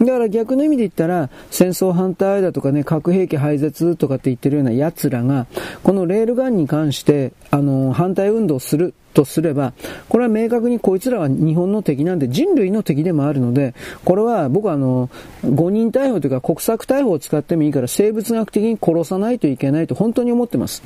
[0.01, 5.47] だから逆の意味で言ったら、戦争反対だとかね、核兵器廃絶とかって言ってるような奴らが、
[5.82, 9.73] このレールガンに関して、あの、反対運動するとすれば、
[10.10, 13.74] これは明確にこいつらは日本の敵なんで人類の敵でもあるので、
[14.05, 15.09] これは僕はあの、
[15.43, 20.82] 誤認逮捕というか国策逮捕を使ってもいいから生物学的に殺さないといけないと本当に思ってます。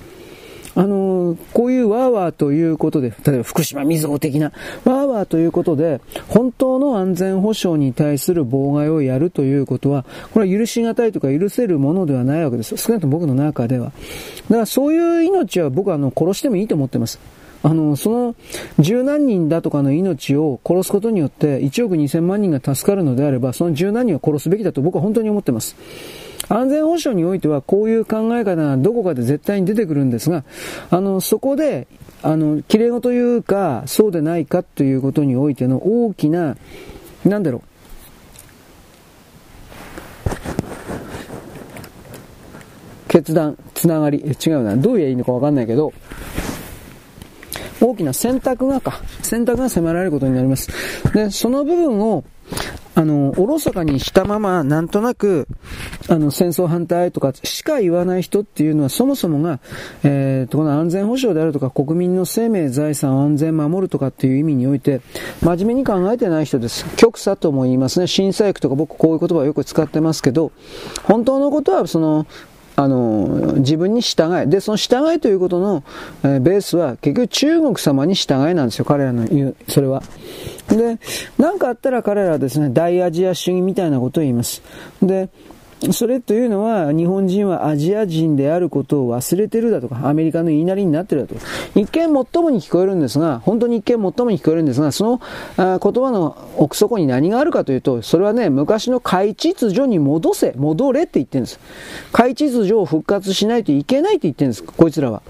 [0.77, 4.53] あのこういうワーワーということで、例えば福島みずほ的な、
[4.85, 12.77] ワーワーということで、本当の安全保障に対する妨害をやるということは、これは許し難いとか許せるものではないわけです。
[12.77, 13.87] 少なくとも僕の中では。
[13.87, 13.93] だ
[14.55, 17.19] からそういう命は僕はあの殺してもいいと思ってます。
[17.63, 18.35] あの、その
[18.79, 25.77] 十何人だとかの命を殺すことによって1億2000万人が助かるのであれば、その十何人を殺すべきだと僕は本当に思ってます。
[26.51, 30.43] 安全保障においてはこういう考え方がどこかで絶対に出てくるんですが、
[30.91, 31.87] あの、そこで、
[32.23, 36.57] あの、綺麗事というか、そうでないかということにおいての大きな、
[37.25, 37.63] なんだろう、
[43.07, 45.93] 決断、つながり、違うな、どう言えばいいのかわかんないけど、
[47.81, 50.69] 大きな選択がか、選択が迫られることになります。
[51.13, 52.25] で、その部分を、
[52.95, 55.47] あの、おろそかにしたまま、なんとなく、
[56.09, 59.61] あの、戦争反対とかしか言わない人っていうのは、そもそもが、
[60.03, 65.01] えー、と、この安全保障であるとか、国民の生命、財産、安全守るとかっていう意味において、
[65.41, 66.85] 真面目に考えてない人です。
[66.97, 68.07] 極左とも言いますね。
[68.07, 70.51] 震災区とか僕こういう言葉をよく使ってますけど、
[71.05, 72.27] 本当のことは、その、
[72.77, 74.47] あの、自分に従え。
[74.47, 75.83] で、その従いということの、
[76.23, 78.85] えー、ベースは結局中国様に従いなんですよ。
[78.85, 80.03] 彼らの言う、それは。
[80.69, 80.99] で、
[81.39, 84.63] 何かあったら彼らはですね、大アジア主義みたいなことを言います。
[85.03, 85.29] で、
[85.93, 91.41] それというのは、日本人はアジア人であることを忘れてるだとか、アメリカの言いなりになってるだとか、
[91.75, 95.21] 一見最もに聞こえるんですが、本当に一見最もに聞こえるんですが、その
[95.57, 101.59] あ言葉の奥底に何があるかというと、それはね、昔の海秩序に戻せ、戻れって言ってるんです。
[102.13, 105.23] 海秩序を復活しないといけないって言ってるんです、こいつらは。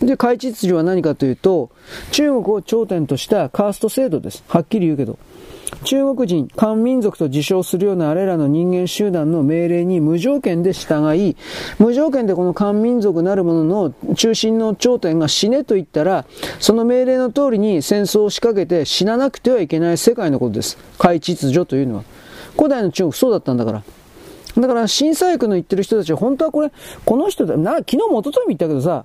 [0.00, 1.70] で、海秩序は何かというと、
[2.10, 4.44] 中国を頂点としたカースト制度です。
[4.46, 5.18] はっきり言うけど。
[5.84, 11.36] 中国人、漢民族と自称するようなあれらの人間集団の命令に無条件で従い、
[11.78, 16.24] 無条件でこの漢民族なるものの中心の頂点が死ねと言ったら、
[16.60, 20.78] その命令の通りに戦争を仕掛けて死ななくてはいけない世界のことです。
[20.98, 22.04] 海秩序というのは。
[22.56, 23.82] 古代の中国そうだったんだから。
[24.56, 26.72] だから、新左翼の言ってる人たちは本当はこれ、
[27.04, 29.04] この人だ、な、昨日も一昨日も言ったけどさ、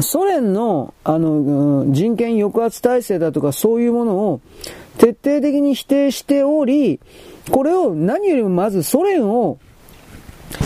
[0.00, 4.40] ソ連の、あの、人権抑圧体制だとかそういうものを
[5.02, 7.00] 徹底的に否定しており、
[7.50, 9.58] これを何よりもまずソ連を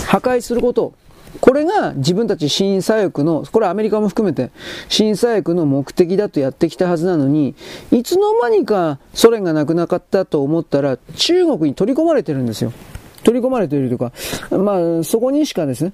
[0.09, 0.93] 破壊すること。
[1.41, 4.51] これが自分たち新左翼の、これアメリカも含めて、
[4.91, 7.55] 新左翼の目的だとやってきたはずなのに、
[7.91, 12.75] いつの間にかソ連がなくなかったと思ったら、中国に取り込まれてるんですよ。
[13.25, 14.13] 取り込まれているというか、
[14.55, 15.93] まあ、そこにしかですね、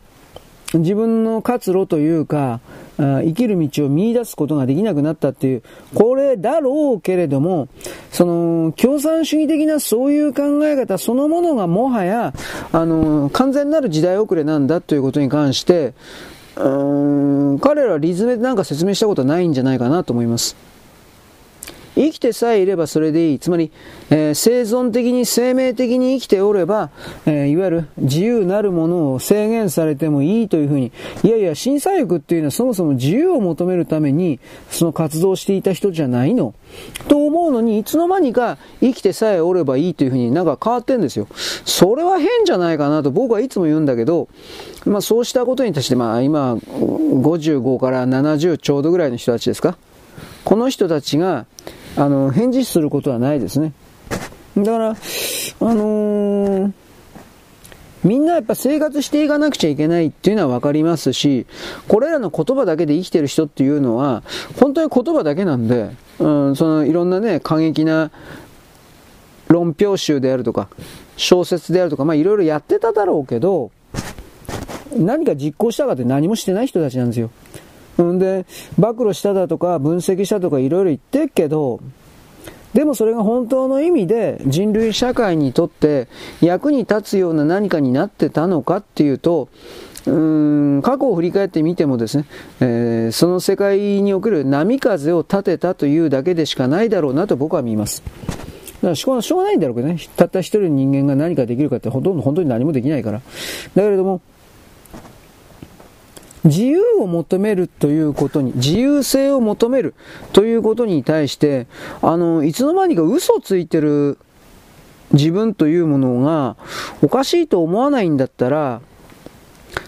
[0.78, 2.60] 自分の活路というか、
[2.98, 5.62] 生きる道を見出すことができなくなったっていう、
[5.94, 7.68] これだろうけれども、
[8.10, 12.32] その、共産主義的なそういう考え方そのものがもはや、
[12.72, 15.94] あの、完全なる時代遅れなんだということに関して、
[16.56, 20.71] うーん、彼らはリズムでなんか説明したことはないんじゃないかなと思います。
[21.94, 23.38] 生きてさえいればそれでいい。
[23.38, 23.70] つまり、
[24.10, 26.90] えー、生存的に生命的に生きておれば、
[27.26, 34.40] えー、いわゆる自由なるものを制限されてもいいというふうに、いやいや、審査欲っていうのはそもそも自由を求めるために、
[34.70, 36.54] その活動していた人じゃないの
[37.08, 41.28] と思うのに、いつの間にか生きてさえおればいいというふうになんか変わってんですよ。
[41.64, 44.28] それは変じゃないかなと僕はいつも言うんだけど、
[44.86, 49.76] まあそうしたことに対して、まあ今、55から70ちょうどぐらいの人たちですか
[50.44, 51.46] この人たちが、
[51.96, 53.72] あの、返事することはないですね。
[54.56, 54.94] だから、あ
[55.74, 56.72] のー、
[58.04, 61.46] みんなやっぱ生活していかなくちゃいけないっていうのは分かりますし、
[61.86, 64.22] これらの言葉だけで生きてる人っていうのは、
[64.58, 68.10] 本当に言葉だけなんで、うん、そのいろんなね、過激な
[69.48, 70.68] 論評集であるとか、
[71.16, 73.70] 小説であるとか、まあいろいろやってただろうけど、
[74.96, 77.30] 何か実行したかって何もしてない人たちなんですよ。
[78.00, 78.46] んで、
[78.78, 81.80] 暴露しただとか分析したとかいろいろ言ってるけど、
[82.74, 86.08] でもそれが本当の意味で人類社会にとって
[86.40, 89.48] 役に立つような何かになってたのかっていうと、
[90.06, 92.24] うーん過去を振り返ってみてもですね、
[92.60, 98.02] えー、その世界における波風を立てたというだけでしかないだろうなと僕は見ます。
[98.82, 103.18] だからしょうがないんだろうけどね、たった一人の人間が何かできるかってほとんど本当に何もできないから。
[103.18, 104.22] だけれども、
[106.44, 109.94] 自由を求めるということに、自由性を求める
[110.32, 111.66] ということに対して、
[112.00, 114.18] あの、いつの間にか嘘ついてる
[115.12, 116.56] 自分というものが
[117.02, 118.80] おかしいと思わないんだったら、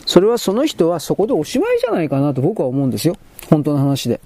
[0.07, 3.17] それはその人はそこでおしまいじゃないかなと僕は思うんですよ。
[3.51, 4.21] 本当の話で。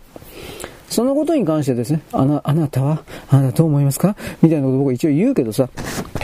[0.88, 4.16] そのことに関してですね、あな、あなたは、あなたどう思いますか？
[4.42, 5.68] みたいなこと僕は一応言うけどさ、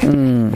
[0.05, 0.55] うん。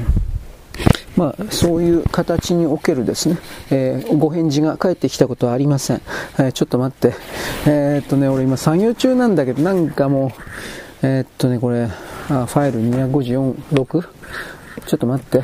[1.19, 3.39] まあ、そういう形におけるですね、
[3.73, 5.97] えー、ご返事が返ってきたことはありません。
[6.39, 7.17] えー、ちょっと待って。
[7.67, 10.33] えー、っとね、俺今作業中なんだけど、なんかも
[11.03, 12.79] う、えっとね、これ、あファイル
[13.11, 14.09] 254、6?
[14.87, 15.43] ちょっと待って。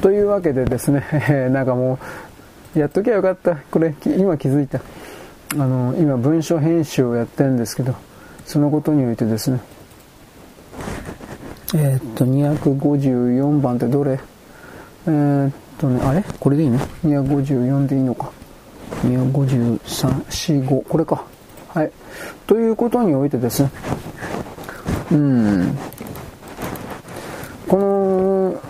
[0.00, 1.98] というわけでですね、えなんかも
[2.74, 3.56] う、やっときゃよかった。
[3.56, 4.80] これ、今気づいた。
[5.52, 7.94] あの、今文書編集をやってるんですけど、
[8.46, 9.60] そのことにおいてですね、
[11.74, 14.18] えー、っと、254番ってどれ？
[15.06, 16.24] えー、っとね、あれ？
[16.38, 18.30] これでいいの ?254 でいいのか。
[19.04, 21.24] 253、4、5、これか。
[21.68, 21.90] はい。
[22.46, 23.70] ということにおいてですね、
[25.10, 25.78] うん、
[27.66, 28.60] こ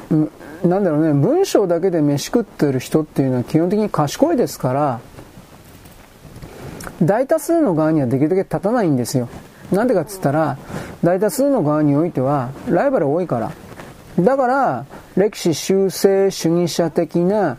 [0.63, 5.01] の、なんだろうね、文章だけで飯食ってる人っていうのは基本的に賢いですから、
[7.03, 9.29] 大多数の側にはできるだけ立たないんですよ。
[9.73, 10.57] なんでかっつったら、
[11.03, 13.51] 大多数の側においては、ライバル多いから。
[14.19, 17.57] だから、歴史修正主義者的な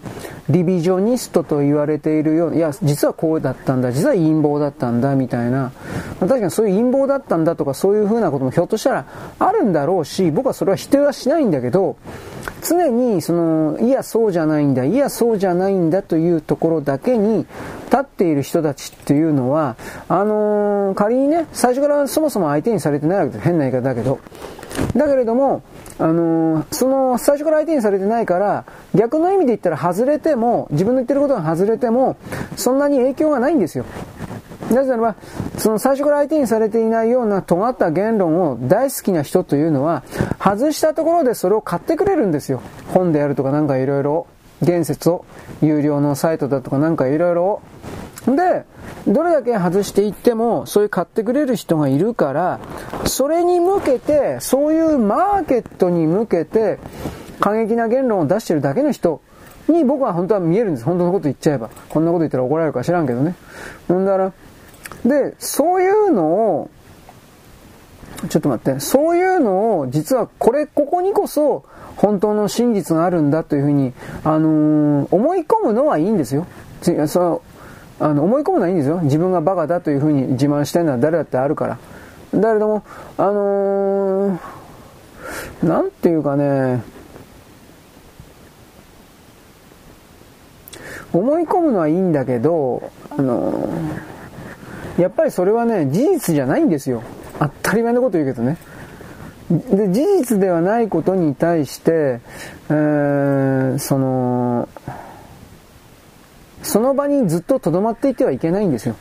[0.50, 5.72] リビジョニストと言われているような、いや、実はこうだったんだ、実は陰謀だったんだ、みたいな。
[6.20, 9.06] 確かにそういう陰謀だったんだとか、そういうふうなこともひょっとしたら
[9.40, 11.96] あるんだろうし、僕はそれは否定はしないんだけど、
[12.62, 17.48] 常に、その、いや、そうじゃないんだ、いや、そうじゃないんだというところだけに
[17.86, 19.76] 立っている人たちっていうのは、
[20.08, 24.20] あのー、仮にね、最初からそもそも相手にされてないわけで変な言い方だけど、
[24.96, 25.64] だけれども、
[26.04, 32.18] あのー、その、最初から相手にされてないから、逆の意味で言ったら外れても、自分の言ってることが外れても、
[32.58, 33.86] そんなに影響がないんですよ。
[34.70, 35.16] なぜならば、
[35.58, 40.04] その最初から相手にされていないような尖った言論を大好きな人というのは、
[40.44, 42.62] 外したところでそれを買ってくれるんですよ。
[42.94, 44.28] 本であるとかなんかいろいろ、
[44.64, 45.26] 言説を、
[45.62, 47.62] 有料のサイトだとかなんかいろいろ。
[48.26, 48.66] で、
[49.08, 52.60] どれだけ外していっても、そういう買ってくれる人がいるから、
[53.06, 56.80] それに向けて、そういうマーケットに向けて、
[57.40, 59.22] 過激な言論を出してるだけの人
[59.68, 60.86] に僕は本当は見えるんです。
[60.86, 61.70] 本当のこと言っちゃえば。
[61.90, 63.36] こんなこと言ったら怒られるか知らんけどね。
[63.88, 64.32] ほんだら、
[65.06, 66.70] で、そういうのを、
[68.30, 76.48] ちょっと待って、そういうのを、実はこれ、ここにこそ、本当の真実があるんだというふうに、あのー、思い込むのはいいんですよ。
[76.82, 77.42] その
[78.00, 79.00] あの思い込むのはいいんですよ。
[79.04, 81.78] 自分がバカだというふうに自慢してるのは誰だってあるから。
[82.34, 82.84] だけども、
[83.18, 86.84] あのー、なんていうかね、
[91.14, 97.04] 思い込むのはいいんだけど、あのー、やっぱりそれはね、事実じゃないんですよ。
[97.40, 98.58] 当たり前のこと言うけどね。
[99.60, 102.20] で、事実ではないことに対して、
[102.70, 104.68] えー、その、
[106.64, 108.96] その場にずっととどまっていてはいけないんですよ。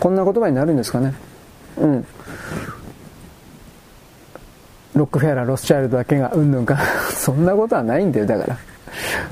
[0.00, 1.14] こんな言葉になるんですかね。
[1.78, 2.06] うん。
[4.94, 6.78] ロックフェアラー、ロスチャイルドだけがうんぬんか。
[7.14, 8.56] そんなことはないんだよ、だから。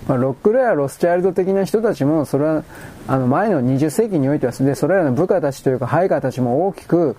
[0.08, 2.65] まあ、ロックフェラー、ロスチャイルド的な人たちも、それは、
[3.08, 7.16] あの、前の20世紀においては、で、それらの部下たちというか、配下たちも大きく、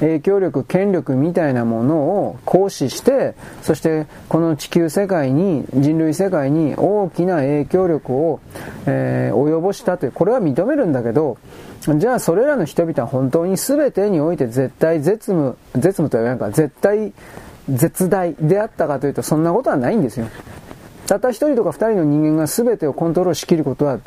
[0.00, 8.40] 影響力、権力みたいなものを行使して、そして、この地球世界に、人類世界に大きな影響力を、
[8.86, 11.38] えー、及ぼしたという、これは認めるんだけど、
[11.94, 17.12] じゃあ、それらの人々は本当に全てにおいて絶対絶務、絶務といか、絶対、
[17.68, 20.26] 絶大であったかというと、そんなことはないんですよ。
[21.06, 24.00] たった一人とか二人の人間が全てをコントロールしきることは、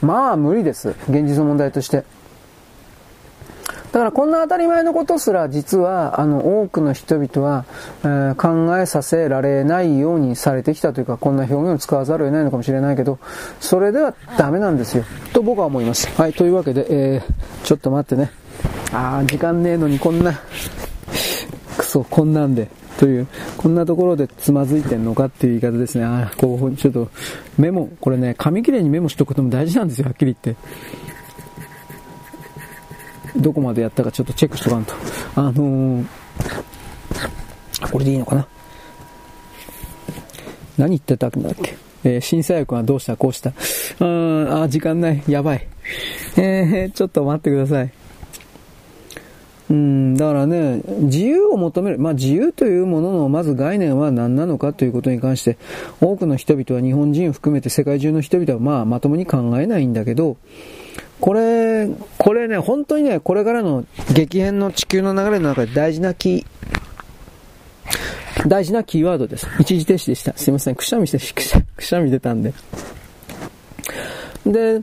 [0.00, 0.90] まあ無理です。
[1.08, 2.04] 現実の問題として。
[3.94, 7.64] だからこんな当たり前のことすら実はあの多くの人々は、
[8.02, 13.20] えー、考えさせられないようにされてきたというかこんな表現を使わざるを得ないのかもしれないけど
[13.60, 18.32] それではダメなんですよと僕は思いますはいというわけで、えー、ちょっと待ってね
[18.92, 20.40] ああ時間ねえのにこんな
[21.78, 26.04] クソこんなんでという、こんなところでつまずいてんのかっていう言い方ですね。
[26.04, 27.10] ああこう、ちょっと、
[27.58, 30.60] メモ、これね、紙切れにメモしとくことも大事なんですよ、はっきり言って。
[33.36, 34.94] どこまでやったかちょっとチェックしとかんと。
[35.34, 36.06] あのー、
[37.90, 38.46] これでいいのかな？
[40.78, 41.76] 何言ってたんだっけ？
[42.04, 43.16] えー、審査役はどうした？
[43.16, 43.50] こうした？
[43.50, 45.20] ああ、時間ない。
[45.26, 45.66] やばい。
[46.36, 47.92] えー、ちょっと待ってください。
[49.70, 51.98] うん、だからね、自由を求める。
[51.98, 55.56] まあ自由というもののまず概念は何なのかということに関して、
[56.00, 60.36] 多くの人々は日本人を含めて世界中の人々はまあまともに考えないんだけど、
[61.20, 69.46] これ、これね、本当にね、これからの激変の地球の流れの中で大事なキー、大事なキーワードです。
[69.58, 70.34] 一時停止でした。
[70.36, 70.74] すいません。
[70.74, 71.18] くしゃみして、
[71.76, 72.52] くしゃみ出たんで。
[74.44, 74.82] で、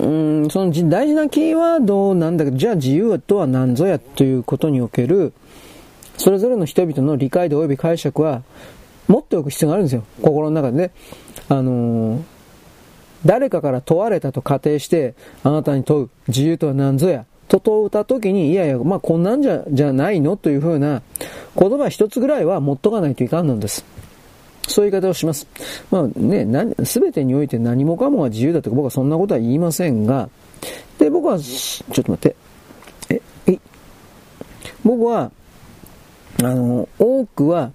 [0.00, 5.34] うん、その大事なキーワードなんだけど、じゃあ自由とは何ぞやということにおける、
[6.16, 8.42] それぞれの人々の理解度及び解釈は、
[9.08, 10.04] 持っておく必要があるんですよ。
[10.22, 10.90] 心の中でね。
[11.48, 12.22] あのー、
[13.26, 20.36] 誰かから問われたと仮定して、あなたに問う、自由とは何ぞや、と問うたときに、いやいや、まあこんなんじゃ、じゃないの？
[20.36, 21.02] というふうな
[21.58, 23.84] 言葉一つぐらいは持っとかないといかんのです。
[24.66, 25.46] そういう言い方をします。
[25.90, 30.28] まあね、すべてにおいて何もかもが自由だとか僕はそんなことは言いませんが、
[30.98, 32.36] で、僕は、ちょっと待って。
[33.08, 33.58] え、え、
[34.84, 35.30] 僕は、
[36.42, 37.72] あの、多くは、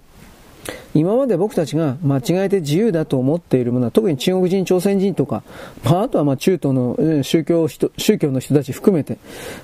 [0.94, 5.42] 今まで僕たちが間違えて自由だと思っているものは、特に中国人、朝鮮人とか、
[5.84, 9.18] まあ、あとはまあ中東の宗教宗教の人たち含めて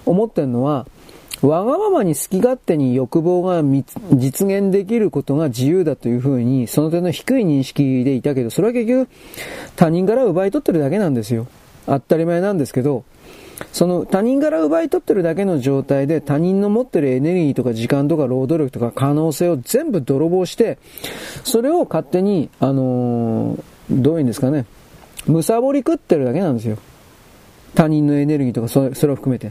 [0.04, 0.86] 思ってるのは、
[1.42, 3.62] わがままに好き勝手に欲望が
[4.14, 9.08] 実現できることが自由だというふうに、その点の低い認識でいたけど、それは結局
[9.74, 11.48] 他人から奪い取ってるだけなんですよ。
[11.86, 13.04] 当たり前なんですけど、
[13.72, 20.78] その他人から奪い取ってるだけの状態で他人の持ってるエネルギーとか時間とか労働力とか可能性を全部泥棒して、
[21.44, 24.64] それを勝手に、あのー、どういうんですかね、
[25.26, 26.78] むさぼり食ってるだけなんですよ。
[27.74, 29.50] 他人のエネルギーとかそれそれを含めて。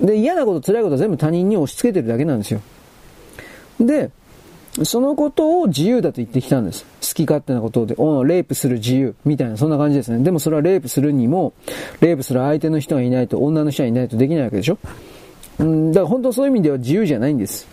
[0.00, 2.60] で、嫌なこと、辛いことは全部他人に押し付けてるだけなんですよ。
[3.80, 4.10] で、
[4.84, 6.84] そのことを自由だと言ってきたんです。
[7.00, 10.22] 好き勝手なことで、おレイプする自由、みたいな、そんな感じですね。
[10.22, 11.52] でもそれはレイプするにも、
[12.00, 14.78] レイプする相手の人がいないと、女の人がいないとできないわけでしょ
[15.58, 17.66] うん、だから本当そういう意味では自由じゃないんです。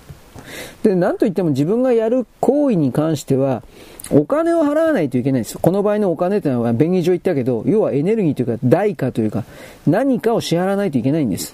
[0.83, 3.63] で、なんといっても自分がやる行為に関しては、
[4.11, 5.59] お金を払わないといけないんですよ。
[5.61, 9.43] この場合のお金ってのは便宜上言ったけど、要はエネルギーというか代価というか、
[9.87, 11.53] 何かを支払わないといけないんです。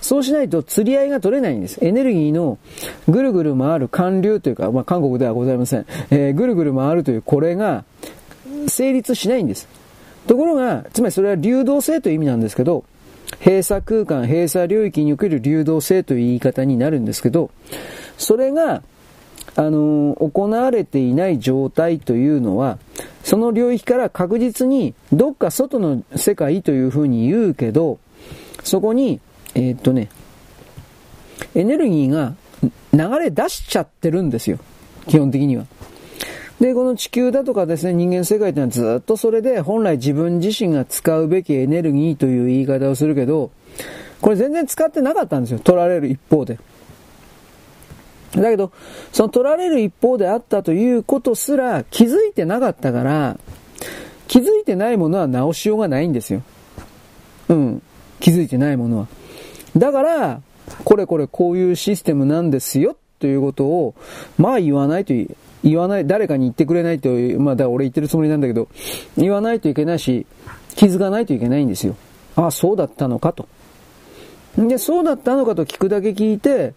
[0.00, 1.78] そうしないと釣り合いが取れないんです。
[1.84, 2.58] エネルギーの
[3.08, 5.86] ぐるぐる回る寒流というか、まあ、韓国ではございません。
[6.10, 7.84] えー、ぐるぐる回るというこれが
[8.68, 9.68] 成立しないんです。
[10.26, 12.84] ところが、つまりそれは流動性という意味なんですけど、
[13.40, 17.50] 閉鎖空間、閉鎖領域における流動性という言い方になるんですけど、
[18.18, 18.82] それが、
[19.54, 22.78] あの、行われていない状態というのは、
[23.24, 27.98] その領域から確実にどっか外の世界というふうに言うけど、
[28.62, 29.20] そこに
[29.56, 30.08] えー、っとね、
[31.54, 32.34] エネルギーが
[32.92, 34.58] 流れ出しちゃってるんですよ。
[35.08, 35.64] 基本的には。
[36.60, 43.50] で、この地球だとかですね、人間世界ってのはずっとそれで本来自分自身が使うべきエネルギーという言い方をするけど、
[44.20, 45.58] これ全然使ってなかったんですよ。
[45.58, 46.58] 取られる一方で。
[48.34, 48.72] だけど、
[49.12, 53.38] その取られる一方であったということすら気づいてなかったから、
[54.28, 56.42] 気づいてないものは直しようがないんですよ。
[57.48, 57.82] うん。
[58.20, 59.08] 気づいてないものは。
[59.76, 60.40] だから、
[60.84, 63.94] これこれこういうシステムなんですよということを、
[64.38, 65.14] まあ言わないと
[65.62, 68.68] 言わない、誰かに言ってくれないと、まあだから俺言ってるつもりなんだけど、
[69.16, 70.26] 言わないといけないし、
[70.74, 71.96] 気づかないといけないんですよ。
[72.36, 73.48] ああ、そうだったのかと。
[74.56, 76.74] で、そうだったのかと聞くだけ聞いて、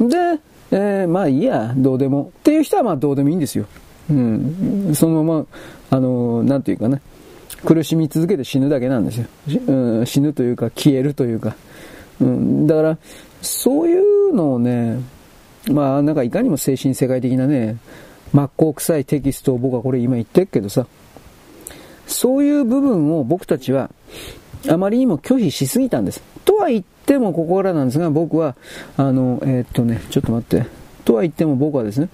[0.00, 2.32] で、えー、まあいいや、どうでも。
[2.38, 3.66] っていう人はまあどうでもいいんですよ。
[4.10, 4.92] うん。
[4.94, 5.46] そのまま、
[5.90, 7.00] あのー、なんていうかね、
[7.64, 9.26] 苦しみ続けて死ぬだけなんですよ。
[9.66, 11.56] うん、死ぬというか消えるというか。
[12.20, 12.98] うん、だから、
[13.42, 15.00] そういうのをね、
[15.70, 17.76] まあ、なんかいかにも精神世界的なね、
[18.32, 20.86] 真っ向臭いテキストを僕はこれ今言ってるけどさ、
[22.06, 23.90] そういう部分を僕たちは
[24.68, 26.22] あまりにも拒否しすぎたんです。
[26.44, 28.56] とは言ってもここからなんですが、僕は、
[28.96, 30.66] あの、えー、っとね、ちょっと待って。
[31.04, 32.08] とは言っても僕はですね、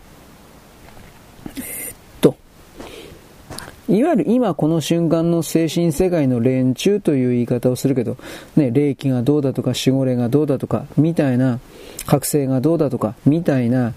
[3.88, 8.16] いわゆる今この瞬間の精神世界の連中という言い方をするけど、
[8.56, 11.60] ね、霊気がどうだとか、守護霊がどうだとか、みたいな、
[12.06, 13.92] 覚醒がどうだとか、みたいな、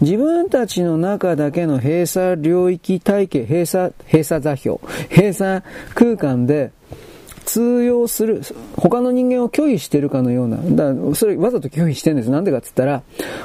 [0.00, 4.78] 自分たちの中だけの閉鎖領域体系、閉鎖、閉鎖座標、
[5.10, 5.62] 閉鎖
[5.94, 6.70] 空間で、
[7.44, 8.42] 通用する、
[8.76, 12.30] 他の人間を拒否してるかのような、だそれわざと拒否してるんです。
[12.30, 13.02] なんでかって言ったら、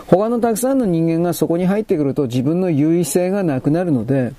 [0.08, 4.34] 他のたくさんの人間がそこに入ってくると自分の優位性がなくなるので、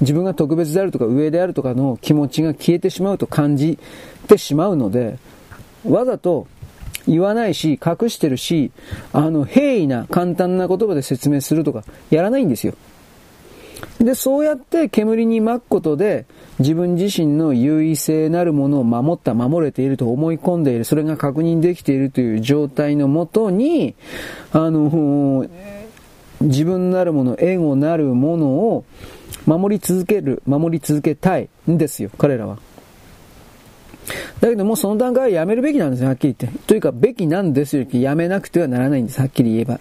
[0.00, 3.78] 自分が特別であるとか上であるとかの気持ちが消えてしまうと感じ
[4.28, 5.18] てしまうので、
[5.84, 6.46] わざと
[7.06, 8.70] 言わないし、隠してるし、
[9.12, 12.74] あの、平易な簡単な言葉で説明するとか、やらないんですよ。
[13.98, 16.26] で、そうやって煙に巻くことで、
[16.58, 23.94] 自分自身の優位性なるものを守った、守れていると思い込んでいる、それが確認できているという状態のもとに、
[24.52, 25.46] あの、
[26.40, 28.84] 自分なるもの、エゴなるものを
[29.48, 32.58] 守り続ける、守り続けたいんですよ、彼らは。
[34.40, 36.58] だけどもうその段階はやめるべきなんですよ、はっきり言って。
[36.66, 39.80] というか、べきなんですよ、やめなくてはならないんです、はっきり言えば。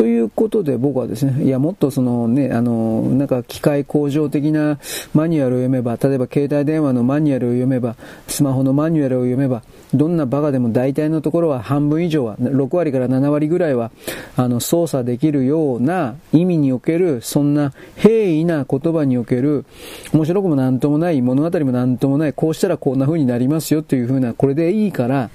[0.00, 4.78] ということで僕はですね、いや、もっとそのね、あの、なんか機械工場的な
[5.12, 7.96] マニュアルを読めば、例えば携帯電話のマニュアルを読めば、
[8.26, 9.62] スマホのマニュアルを読めば、
[9.92, 13.90] どんなバカでも大体のところは半分以上は、6割から7割ぐらいは、
[14.36, 19.66] あの、操作できるような意味における、そんな平易な言葉における、
[20.14, 25.28] 面白くもなんともない、物語もなんともない、こうしたらこんな風になりますよという風な、これでいいから、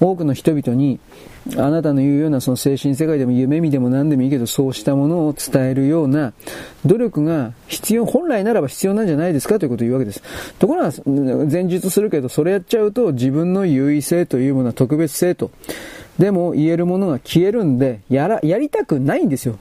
[0.00, 1.00] 多くの人々に、
[1.58, 6.32] あなたの言うようなその精神世界でも夢見でも何でもいいけど、そうしたものを伝えるような
[6.86, 10.22] 努力が必要、本来ならば必要なんじゃないですかということを言うわけです。
[10.58, 10.92] ところが、
[11.50, 15.50] 前述するけど、それやっちゃうと自分の優位性というものは特別性と、
[16.18, 19.58] でも言えるものが消えるんで、やら、やりたくないんですよ。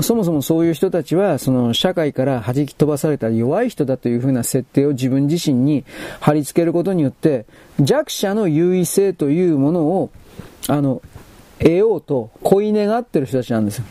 [0.00, 5.84] そもそもそういう人たちは、その社会から弾き飛ばされた弱い人だというふうな設定を自分自身に
[6.18, 7.46] 貼り付けることによって、
[7.78, 10.10] 弱者の優位性というものを
[10.68, 11.02] あの、
[11.58, 13.84] 得ようと恋願ってる人たちなんですよ。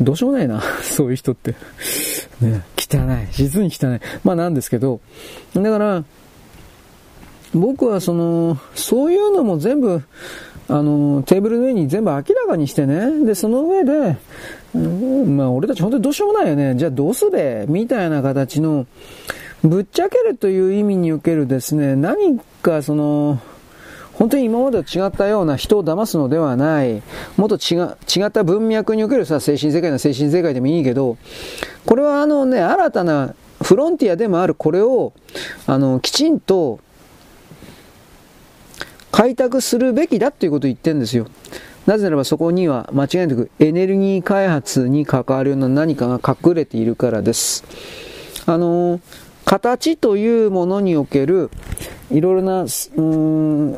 [0.00, 1.54] どうしようもないな、 そういう人って。
[2.40, 3.32] ね、汚い。
[3.32, 4.00] 実に汚い。
[4.24, 5.00] まあなんですけど、
[5.54, 6.04] だから、
[7.54, 10.02] 僕はその、そういうのも全部、
[10.68, 14.16] あの、テーブルの上に全部明らかにしてね、で、その上で、
[14.74, 16.74] うん、まあ俺たち本当にどうしようもないよね。
[16.76, 17.66] じゃあどうすべ？
[17.68, 18.86] みたいな形の、
[19.62, 23.40] ぶっちゃけるという意味におけるですね、何かその、
[24.14, 27.02] 本当に今までと違ったような人を騙すのではない、
[27.36, 31.16] もっと違違った文脈におけるさ、精神世界の精神世界でもいいけど、
[31.86, 35.12] これはあのね、新たなフロンティアでもあるこれを、
[35.66, 36.80] あの、きちんと
[39.10, 41.26] 開拓するべきだっていうことを言ってるんですよ。
[41.86, 47.64] なぜならばそこには間違いなくエネルギー開発に関わるような何かが隠れているからです。
[48.46, 49.00] あの、
[49.44, 51.50] 形というものにおける
[52.10, 52.62] いろいろな、
[52.96, 53.72] うん、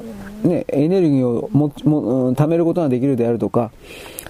[0.48, 3.70] ね、エネルギーをもも貯めることができるであるとか、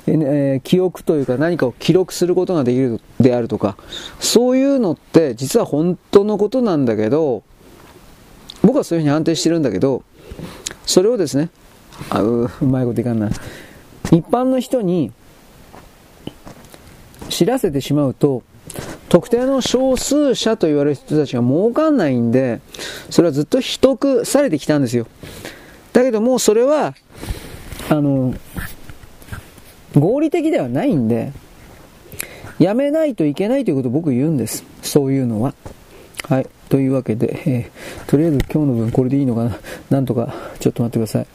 [0.07, 3.77] え、記憶というか何かを記録することができるであるとか、
[4.20, 7.43] そういうのって実は本当のことなんだけど、
[8.62, 10.03] 僕はそういうふうに安定してるんだけど、
[10.85, 11.51] それをですね、
[12.11, 13.31] あう、うまいこといかんな。
[14.12, 15.12] 一般の人に
[17.28, 18.43] 知らせてしまうと、
[19.09, 22.61] 特定の少数者と言われる人たちが儲かんないんで、
[23.11, 25.07] それはずっと秘匿されてきたんですよ。
[25.97, 26.94] だけどもうそれは、
[27.89, 28.34] あの、
[29.94, 31.33] 合理的ではないんで、
[32.58, 34.62] やめないといけないということを僕言うんです。
[34.83, 35.55] そういうのは。
[36.28, 36.47] はい。
[36.68, 39.58] というわけで、えー、とりあえず今日の分これでいいのかな。
[39.89, 41.26] なんとか、ちょっと待ってください。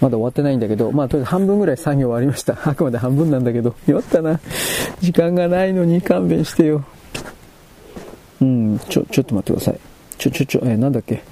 [0.00, 2.56] まだ終わってないんだけど、まあとりあえず半分ぐらい作業終わりました。
[2.70, 4.38] あくまで半分なんだけど、よったな。
[5.00, 6.84] 時間がないのに勘弁してよ。
[8.40, 9.89] うん、ちょ、ちょっと待ってください。
[10.20, 11.22] ちょ、ちょ、ちょ、えー、なんだっけ？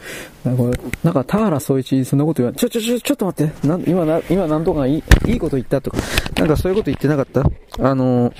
[0.44, 0.62] なんか、
[1.04, 3.66] なんか田原総一、そんなこと言わちょ、ちょ、ちょ、ちょっと待って。
[3.68, 5.98] な今な、今なんとかいい、いいこと言ったとか。
[6.38, 7.42] なんかそういうこと言ってなかった？
[7.86, 8.34] あのー、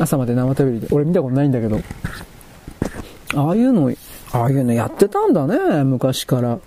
[0.00, 0.86] 朝まで生食べりで。
[0.92, 1.80] 俺見たことないんだけど。
[3.34, 3.92] ああいうの、
[4.32, 6.60] ああいうのやってたんだね、昔から。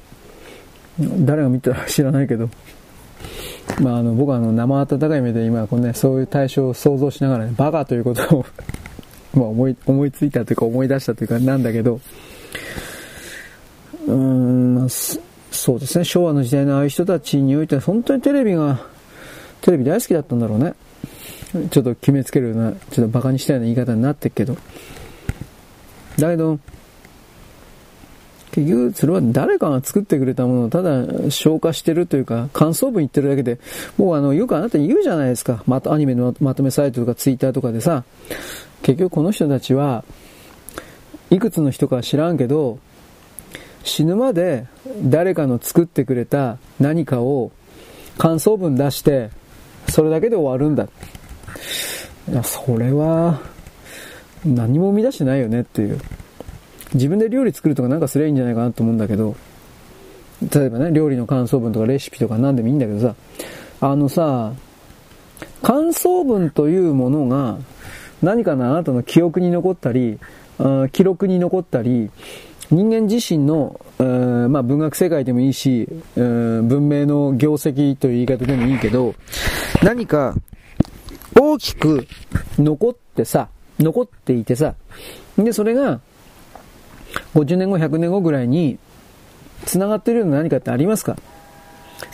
[0.99, 2.49] 誰が見たら知らないけど。
[3.79, 8.45] まあ、あの、僕はあの、生温かい目で今、このね、そういう対象を想像しながらね、バカということを
[9.33, 12.01] まあ思い、思いついたというか思い出したというかなんだけど、
[15.51, 18.79] そうですね、昭和の時代のああいう人たちにおいて本当にテレビが、
[19.61, 20.73] テレビ大好きだったんだろうね。
[21.69, 24.57] ちょっと決めつけるような、ちょっと馬鹿にしたような言い方になってるけど。
[26.17, 26.59] だけど、
[28.51, 33.59] 結局、それは誰かが作ってくれたものをただ消化してるというか、感想文言ってるだけで、
[33.97, 35.63] もうあの、よくあなた言うじゃないですか。
[35.67, 38.03] またアニメのまとめサイトとかツイッターとかでさ、
[38.81, 40.03] 結局この人たちは
[41.29, 42.79] いくつの人か知らんけど
[43.83, 44.65] 死ぬまで
[45.03, 47.51] 誰かの作ってくれた何かを
[48.17, 49.29] 感想文出して
[49.89, 50.87] それだけで終わるんだ。
[52.29, 53.41] いやそれは
[54.45, 55.99] 何も生み出してないよねっていう。
[56.93, 59.35] 自分で料理作るとかなんかすりゃいいんじゃないかなと思うんだけど。
[60.53, 63.15] 例えばね料理の感想文とかレシピとか何でもいいんだけどさ。
[63.81, 64.53] あのさ
[65.63, 67.57] 感想文というものが
[68.21, 70.19] 何かのあなたの記憶に残ったり、
[70.91, 72.11] 記録に残ったり、
[72.71, 73.79] 人間自身の、
[74.49, 79.13] まあ、文学世界でもいいし、文明の業績という言い方でもいいけど、
[79.83, 80.35] 何か
[81.39, 82.07] 大きく
[82.57, 84.75] 残ってさ、残っていてさ、
[85.37, 85.99] で、それが
[87.35, 88.79] 50年後、100年後ぐらいに
[89.65, 91.17] 繋がってるような何かってありますか？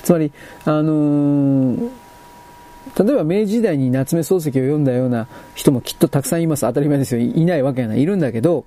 [0.04, 0.32] つまり、
[0.66, 1.90] あのー
[2.98, 6.62] 例えば明治時代に夏目漱石を読んだような人もきっとたくさんいます。
[6.62, 7.22] 当たり前ですよ。
[7.22, 8.02] いないわけがない。
[8.02, 8.66] いるんだけど、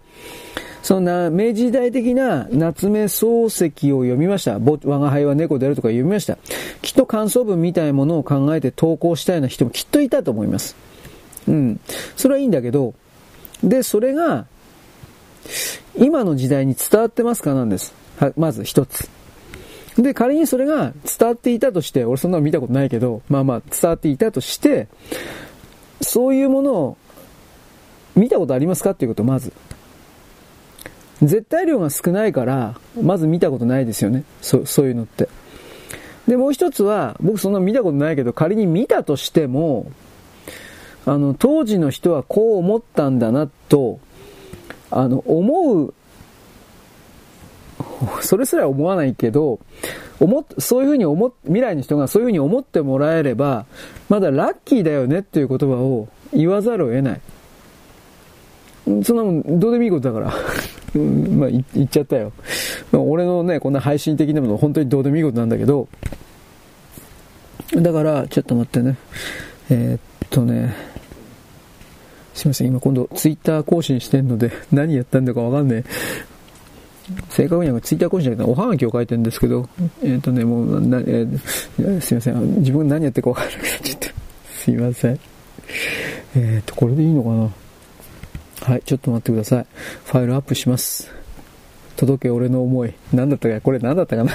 [0.83, 4.59] そんな明治時代的な夏目漱石を読みました。
[4.59, 6.39] 我が輩は猫であるとか読みました。
[6.83, 10.77] きっと感想文みたいなものを考えて投稿したような人もきっといたと思います。
[11.49, 11.81] うん。
[12.17, 12.95] それはいいんだけど、
[13.63, 14.47] で、それが、
[15.97, 17.95] 今の時代に伝わってますかなんです。
[18.19, 19.09] は、まず一つ。
[19.99, 24.89] で、仮にそれが伝わっていたとして、俺そんなの見たことないけど、まあまあ伝わっていたとして、
[26.01, 26.97] そういうものを
[28.15, 29.53] 見たことありますかっていうこと、まず。
[31.23, 34.25] 絶対量が少ないから、まず見たことないですよね。
[34.41, 35.29] そそういうのって。
[36.27, 39.91] で、もう一つは、僕そんな見たことないけど、仮に見たとしても、
[41.07, 43.99] あの、当時の人はこう思ったんだなと、
[44.91, 45.95] あの、思う、
[48.21, 49.61] それすら思わないけど、
[50.21, 53.67] 思そういうふうに思未来の人がそういうふうに思ってもらえれば、
[54.09, 57.21] まだラッキーだよねっていう言葉を言わざるを得ない。
[59.05, 60.33] そんなもん、どうでもいいことだから
[60.99, 62.33] まあ、言っちゃったよ。
[62.93, 65.89] 俺のね、こんな配信的なもの本当にどうでもいいことなんだけど、
[67.77, 68.97] だから、ちょっと待ってね。
[69.71, 70.75] えー、っとね、
[72.35, 75.91] すいません、今今度ツイッター更新してんので、 何やったんだかわかんねえ。
[77.29, 79.69] 正確にはツイッター更新じゃなくて、おはがきを書いてるんですけど、
[80.03, 84.09] えー、っとね、もう、なえー、すいません、自分何やってるかわからなくなっちゃった。
[84.57, 85.19] すいません。
[86.35, 87.51] えー、っと、これでいいのかな？
[88.63, 89.67] はい、ちょっと待ってください。
[90.05, 91.11] ファイルアップします。
[91.97, 92.95] 届け俺の思い。
[93.13, 94.33] 何だったかこれ何だったかな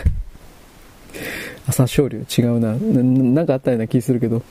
[1.68, 3.04] 朝青龍違うなな。
[3.04, 4.42] なんかあったような気するけど。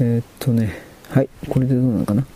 [0.00, 0.74] えー、っとね。
[1.10, 2.26] はい、これでどうなのかな。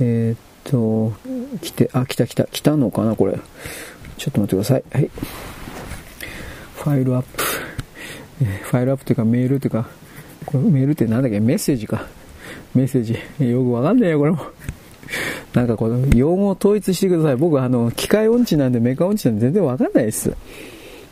[0.00, 1.12] えー、っと、
[1.60, 2.44] 来て、あ、来た来た。
[2.44, 3.38] 来たのかなこれ。
[4.16, 4.84] ちょっと待ってください。
[4.90, 5.10] はい。
[6.76, 7.44] ファイルアップ。
[8.44, 9.88] ファイルアップというかメールというか、
[10.46, 11.40] これメールって何だっけ？
[11.40, 12.06] メッセージか。
[12.74, 13.14] メッセージ。
[13.44, 14.38] よくわかんねえよ、これも。
[15.54, 17.36] なんかこの用語を統一してください。
[17.36, 20.34] 僕あの、機械音痴なんでメカ音痴なんで全然わかんないです。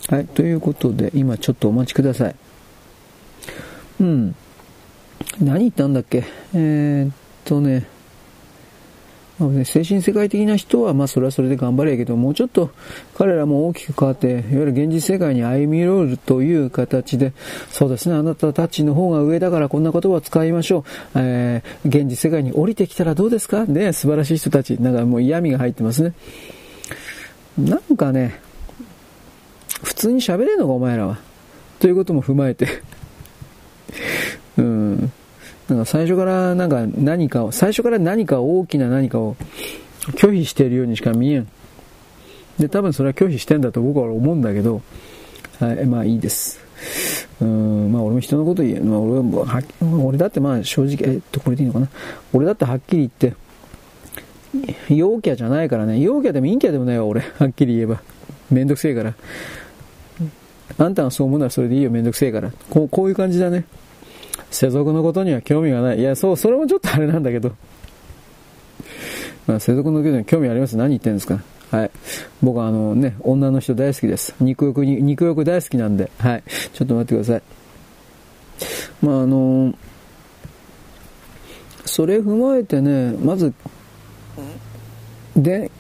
[0.09, 2.35] はい、ということで、今ちょっとお待ちください。
[4.01, 4.35] うん。
[5.41, 6.25] 何言ったんだっけ？
[6.55, 7.87] えー、っとね、
[9.65, 12.71] 精神世界的な人は、まあそれはそれで頑張れやけど、もうちょっと
[13.17, 17.33] 彼らも大きく変わって、いわゆる現実世界に歩み寄るという形で、
[17.71, 20.85] そうですね、あなたたちの方が上だからこんな言葉を使いましょう。
[21.17, 23.65] えー、現実世界に降りてきたらどうですか？
[23.65, 24.75] ね、素晴らしい人たち。
[24.81, 26.13] なんかもう嫌味が入ってますね。
[27.59, 28.39] なんかね、
[29.83, 31.19] 普通に喋れんのかお前らは。
[31.81, 32.69] ということも踏まえて
[34.57, 35.13] うん。
[35.73, 39.37] なんか最初からなんか何かを、最初から何か大きな何かを
[40.17, 41.49] 拒否しているようにしか見えん。
[42.59, 44.83] で、多分それは拒否してんだと僕は思うんだけど、
[45.59, 46.61] はい、まあいいです。
[47.41, 49.63] うん、まあ俺も人のこと言え、まあ俺は、
[50.05, 51.89] 俺だってまあ正直、えっと、これでいいのかな？
[52.33, 55.99] 俺だってはっきり言って、陽キャじゃないからね。
[56.01, 57.23] 陽キャでも陰キャでもないわ、俺。
[57.39, 58.03] はっきり言えば。
[58.51, 59.15] めんどくせえから。
[60.79, 62.51] あんたがそう思うならそれでいいよ、めんどくせえから。
[62.69, 63.65] こう、こういう感じだね。
[64.53, 65.99] 世俗のことには興味がない。
[65.99, 67.53] いや、そう、それもちょっとあれなんだけど。
[69.47, 70.77] まあ、世俗のことには興味あります。
[70.77, 71.41] 何言ってんですか
[71.71, 71.91] はい。
[72.43, 74.35] 僕はあのね、女の人大好きです。
[74.41, 76.11] 肉欲に、肉欲大好きなんで。
[76.19, 76.43] はい。
[76.73, 77.43] ちょっと待ってください。
[79.03, 79.75] まああの
[81.85, 83.53] それ踏まえてね、まず、
[85.37, 85.71] で、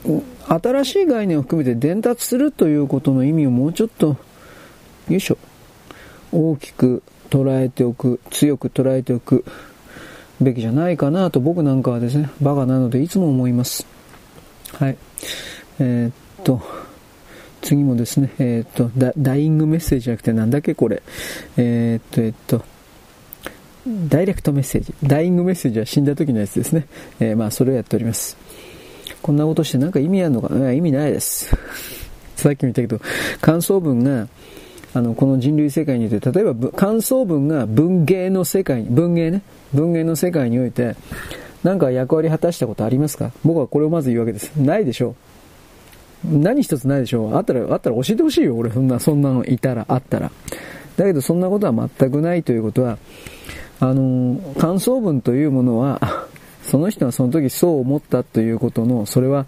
[0.48, 4.16] 新しい概念を含めて伝達するということの意味をもうちょっと、
[5.08, 5.38] よいしょ、
[6.32, 9.42] 大きく捉えておく、強く捉えておく
[10.38, 13.86] べきじゃないかなと僕なんかはですね、バカなのでいつも思います。
[14.74, 14.98] はい。
[15.78, 16.60] えー、っと、
[17.62, 21.02] 次もですね、えー、っとダ、ダイイングメッセージじゃなくてなんだっけこれ。
[21.56, 22.62] えー、っと、えっと、
[24.08, 24.92] ダイレクトメッセージ。
[25.02, 26.86] ダイイングメッセージは死んだ時のやつですね。
[27.18, 28.36] えまあ、それをやっております。
[29.22, 30.72] こんなことしてなんか意味あるのかな？
[30.72, 31.56] 意味ないです。
[32.36, 33.00] さっきも言ったけど、
[33.40, 34.28] 感想文が、
[34.94, 40.96] あの、この人類世界において、例えば感想文が文芸の世界に、文芸ね、文芸の世界において、
[41.62, 43.30] 何か役割果たしたことありますか？
[43.44, 44.54] 僕はこれをまず言うわけです。
[44.56, 45.14] ないでしょ
[46.24, 46.38] う。
[46.38, 47.36] 何一つないでしょう。
[47.36, 48.56] あったら、あったら教えてほしいよ。
[48.56, 50.30] 俺、そんな、そんなのいたら、あったら。
[50.96, 52.98] だけど、そんなことは全くないということは、
[53.80, 56.00] あの、感想文というものは、
[56.62, 59.46] その人がその時そう思ったということの、それは、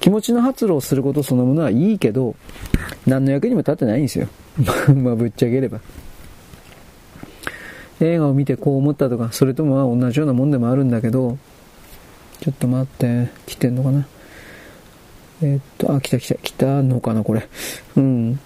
[0.00, 2.34] 気持ちの発露をすることそのものはいいけど、
[3.06, 4.28] 何の役にも立ってないんですよ。
[4.94, 5.80] まあ、ぶっちゃければ。
[8.00, 11.36] 映画を見てこう思ったとか、それとも同じようなもんでもあるんだけど、
[12.40, 14.06] ちょっと待って、来てんのかな。
[15.42, 17.46] えー、っと、あ、来た来た、来たのかな、これ。
[17.96, 18.40] うん。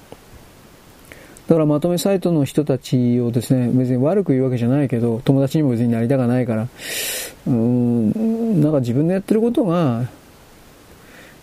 [1.49, 6.69] だからまとめサイトの人たちをですね、別に悪く言うわけじゃないけど、友達にも別になりたくないから、
[7.47, 10.09] うん、なんか自分のやってることが、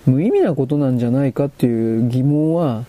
[0.08, 2.86] 無意味なことなんじゃないかっていう疑問は、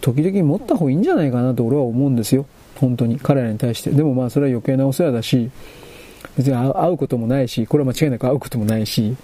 [0.00, 2.46] 時々持った方がいいんじゃないかなと俺は思うんですよ。
[2.76, 3.18] 本当に。
[3.18, 3.90] 彼らに対して。
[3.90, 5.50] でもまあそれは余計なお世話だし、
[6.36, 9.16] 別に会うこともないし、これは間違いなく会うこともないし、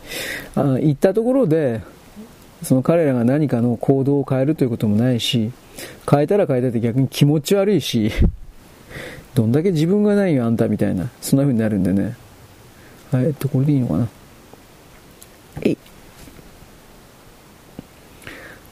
[0.55, 1.81] あ行ったところで、
[2.63, 5.53] その彼らが何かの行動を変えるということもないし、
[6.11, 8.11] 変えたら変えたって逆に気持ち悪いし、
[9.35, 12.17] どんだけ自分がないよあんたみたいな、そんな風になるんでね。
[13.11, 14.09] はい、えっと、これでいいのかな。
[15.63, 15.79] えい。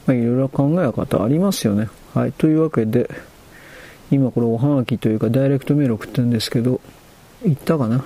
[0.05, 1.89] まあ、いろいろ考え方ありますよね。
[2.13, 3.09] はい、というわけで、
[4.11, 6.81] 今これおはがきというかダイレクトメール送ってるんですけど、
[7.43, 8.05] 言ったかな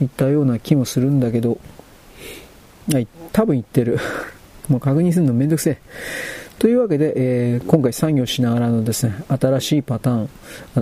[0.00, 1.58] 言ったような気もするんだけど、
[2.92, 3.98] はい、多分言ってる。
[4.68, 5.78] もう確認するのめんどくせえ。
[6.58, 10.28] というわけで、えー、今回作業しながらのですね、新しいパターン、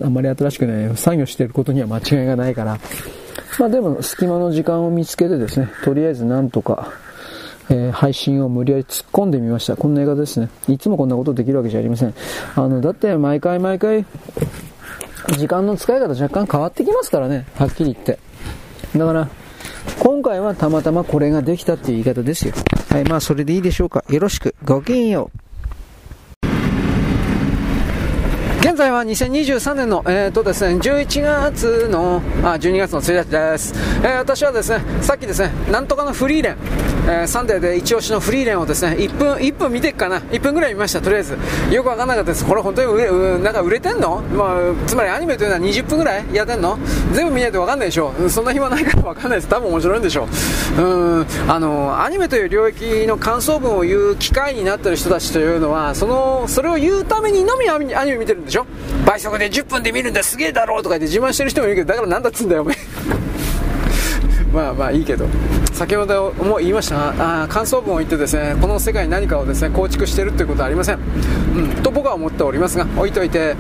[0.05, 2.79] あまり新しくない作業していることには間違いがないから、
[3.59, 6.93] まあでも隙間の時間を見つけてですね、とりあえずなんとか、
[7.71, 9.77] えー、配信を無理やり突っ込んでみました。
[9.77, 10.49] こんな映画ですね。
[10.69, 12.15] いつもこんなことできるわけじゃありません。
[12.55, 14.05] あの、だって毎回毎回、
[15.39, 18.19] 時間の使い方若干変わってきますからね、はっきり言って。
[18.97, 19.29] だから、
[19.99, 22.55] 今回はたまたまこれができたっていう言い方ですよ。
[22.91, 24.05] はい、まあそれでいいでしょうか。
[24.09, 24.55] よろしく。
[24.65, 25.44] ごきげんよう。
[28.65, 33.75] 現在は2023年の、えーとですね、11月の、あ、12月の1日です。
[34.03, 36.57] えー、私はですね、さっきですね、なんとかのフリーレン、
[37.07, 41.37] えー、サンデーで一押しのフリーレンをですね、1分、1分見てっかな、1分ぐらい見ました、とりあえず。
[41.71, 42.47] よくわかんなかったです。
[42.47, 44.23] これ本当に売れ、なんか売れてんの？
[44.33, 46.79] まあ、つまりアニメというのは20分ぐらいやってんの？
[47.13, 48.15] 全部見ないとわかんないでしょ。
[48.31, 49.49] そんな暇ないからわかんないです。
[49.49, 50.27] 多分面白いんでしょ
[50.79, 50.83] う。
[50.83, 58.54] うん、あの、アニメという領域の感想文を言う機会になってる人たちというのは、その、それを言うためにのみアニメ見てるんでしょ？
[59.07, 60.23] 倍速で10分で見るんだ。
[60.23, 62.77] すげえだろうとか言って自慢してる人もいるけどだからなんだっつうんだよお前。
[64.55, 65.27] まあまあいいけど。
[65.73, 66.95] 先ほども言いました。
[66.95, 70.99] があ感想文を言ってですねこの世界に何かをですね構築しているということはありません、
[71.57, 73.57] うん、と僕は思っておりますが置いといて。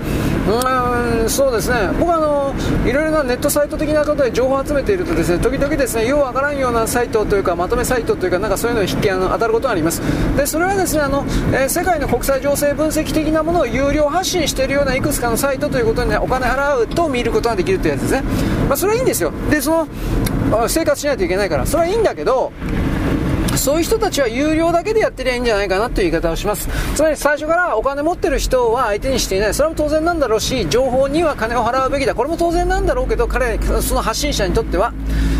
[0.46, 1.88] うんそうですね。
[1.98, 2.54] 僕はあの
[2.86, 10.02] いろいろなネットサイト的なことで情報を集めているとですね時々ですねようわからんようなサイトというかまとめサイトというかなんかそういうのに筆記あの当たることがあります。
[10.36, 18.22] でそれはですねあの、えー、世界の国際情勢分析的なものを有料発信しているようないくつかのサイトということに、ね、お金払うと見ることができるというやつですね、
[18.68, 19.32] まあ、それはいいんですよ。
[19.50, 19.88] でその
[20.84, 22.52] 生活しないといけないからそれはいいんだけど
[23.56, 26.68] そういう人たちは有料だけでやってりゃいいんじゃないかなという言い方をします。
[26.94, 29.54] つまり最初からお金持ってる人は相手にしていない。
[29.54, 32.14] それも当然なんだろうし、情報には金を払うべきだ。
[32.14, 34.92] これも当然なんだろうけど、彼、その発信者にとっては。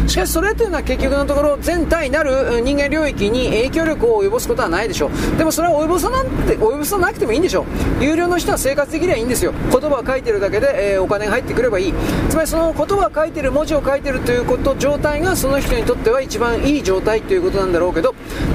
[0.06, 5.38] しかしそれというのは結局のところ全体なる人間領域に影響力を及ぼすことはないでしょう。
[5.38, 7.64] でもそれは及ぼさなんて、及ぼさなくてもいいんでしょ
[8.00, 8.04] う。
[8.04, 9.52] 有料の人は生活できればいいんですよ。
[9.70, 11.94] 言葉を書いてるだけで、えー、お金が入ってくればいい。
[12.28, 18.03] つまりその言葉を書いてる、文字を書いてるということ、状態がその人にとっては一番いい状態ということなんだろうけど、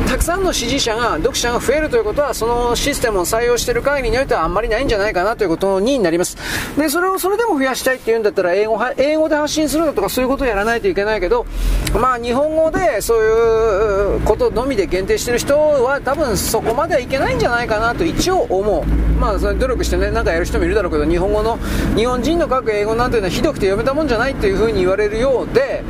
[0.07, 6.37] たくさんの支持者が、読者が増えるということは、そのシステムを採用している限りにおいてはあんまりないんじゃないかなということになります。
[6.77, 11.45] で、それをそれでも増やしたいっていうんだったら、英語英語で発信するだとかそういうことをやらないといけないけど、
[11.93, 18.85] まあ日本語でそういうことのみで限定している人は多分そこまではいけないんじゃないかなと一応思う。
[19.19, 21.59] まあそれ努力してね、なんかやる人もいるだろうけど、日本語の、
[21.95, 25.83] 日本人の書く英語なんていうのはひどくて読めたもんじゃないっていうふうに言われるようで、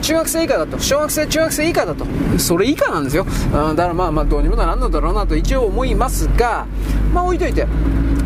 [0.00, 2.06] 中学生以下だと、小学生、中学生以下だと、
[2.38, 3.24] それ以下なんですよ。
[3.24, 6.66] うんだからまあまあどうにもならんのだろうなと一応思いますが、
[7.12, 7.66] まあ置いといて。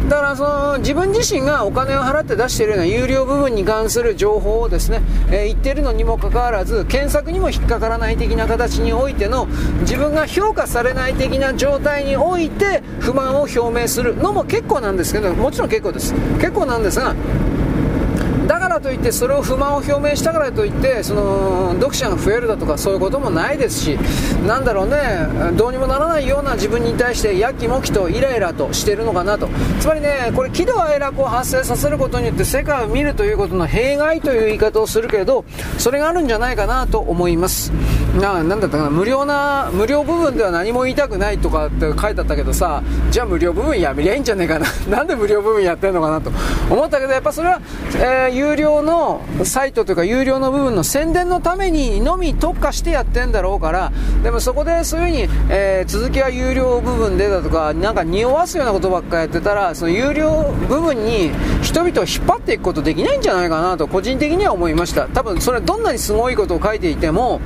[0.08, 9.46] だからその自分自身がお金を払って出しているような有料部分に関する情報をですね、えー、言ってるのにもかかわらず検索にも引っかからない的な形においての
[9.80, 17.14] 自分が評価されない的な状態において不満を表明するのも結構なんですけどもちろん結構です結構なんですが
[18.48, 23.96] だからといってそれを不満を表明したからといってその読者が増えるだとかそういうこともないですし
[24.46, 24.96] なんだろうね
[25.56, 29.48] どうにもならないような自分に対してやきもきとイライラとしてるのかなと。
[29.80, 35.44] つまりねこれ喜怒哀楽を発生させることによって世界を見るということの弊害という言い方をするけれど
[35.76, 37.70] それがあるんじゃないかなと思います。
[38.18, 44.66] ななんだったかな無料な無料部分では何も言いたくないとかって書いてあったけどさじゃあ無料部分やめりゃいいんじゃねえかな。
[44.88, 46.30] なんで無料部分やってんのかなと
[46.70, 47.60] 思ったけどやっぱそれは、
[47.96, 53.92] えー有料のサイトというか有料の部分の宣伝のためにのみ特化してやってんだろうから
[54.22, 61.30] でもそこでそういう風に、えー、続きは有料部分でだとかなんか匂わすようなことばっかやってたらその有料部分に
[61.62, 65.08] 人々を引っ張っていくことできないんじゃないかなと個人的には思いました。
[65.08, 67.40] 多分それどんなにすごいことを書いていても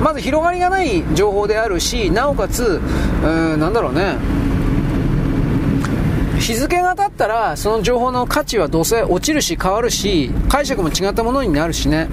[0.00, 2.80] まず広がりがない情報であるしなおかつ、
[3.22, 4.16] えー、なんだろうね。
[6.38, 12.08] 日付が経ったらその情報の価値はどうせ落ちるし変わるし解釈も違ったものになるしね。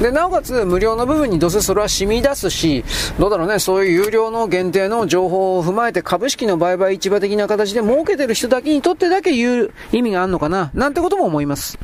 [0.00, 2.84] でなおかつ無料の部分にどうせそれは染み出すし
[3.18, 3.58] どうだろうね。
[3.58, 11.78] そういう有料の限定の情報を踏まえて株式の売買市場的な形で儲けてる人だけにとってだけ言う意味があるのかななんてことも思います。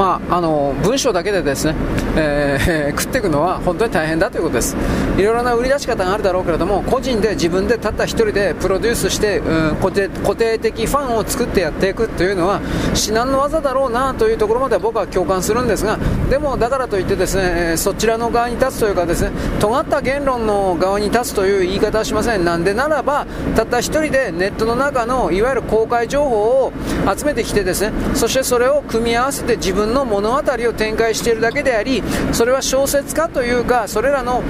[0.00, 1.74] まあ、あの文章だけでですね、
[2.16, 4.74] えー、 食っていくのは本当に大変だということです。
[5.18, 12.60] いろいろな売り出し方があるだろうけれども個人で自分でたった一人でプロデュースして、うん、固定固定的ファンを作ってやっていくというのは
[12.94, 15.98] 至難の技だろうなというところまで僕は共感するんですが
[16.30, 22.44] でもだからといってですねそちらの側に立つというかですね尖った言論の側に立つという言い方はしません。
[22.44, 26.72] なんでならばたった一人でネットの中のいわゆる公開情報を
[27.14, 32.02] 集めてきてですねそしてそれを組み合わせて自分の物語を展開しているだけであり
[32.32, 34.42] それは小説家というかそれらの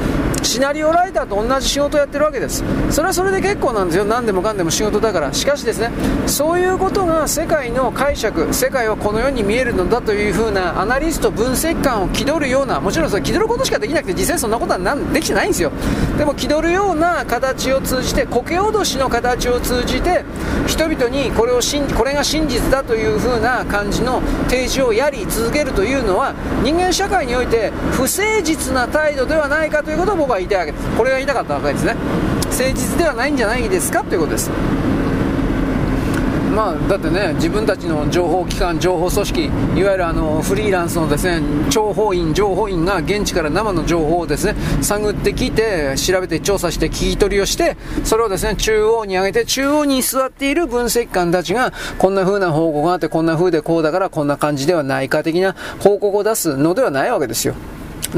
[0.43, 2.65] シナリオライターと同じ仕事をやってるわけです。
[2.91, 4.05] それはそれで結構なんですよ。
[4.05, 5.33] 何でもかんでも仕事だから。
[5.33, 5.91] しかしですね
[6.27, 15.73] そういうことが世界の解釈世界はこのように見えるのだというふうなアナリスト分析官を気取るようなもちろんそれ気取ることしかできなくて実際そんなことはなんできてないんですよ。
[16.17, 20.25] でも気取るような形を通じて苔脅しの形を通じて
[20.67, 30.84] 人々にこれを信これが真実だというふうな感じの提示をやり続けるというのは人間社会において不誠実な態度ではないかということを僕は言いたいわけです。
[30.97, 31.94] これが言いたかったわけですね。
[32.50, 34.50] 誠実ではないんじゃないですかということです。
[36.51, 39.49] まあ、だってね、自分たちの情報機関、情報組織、い
[39.85, 57.55] わゆるあのフリーランスのですね諜報員、情報員が現地から生の情報をですね探ってきて、調べて調査して聞き取りをして、それをですね中央に上げて、中央に座っている分析官たちが、こんな風な報告があって、こんな風でこうだから、こんな感じではないか的な報告を出すのではないわけですよ。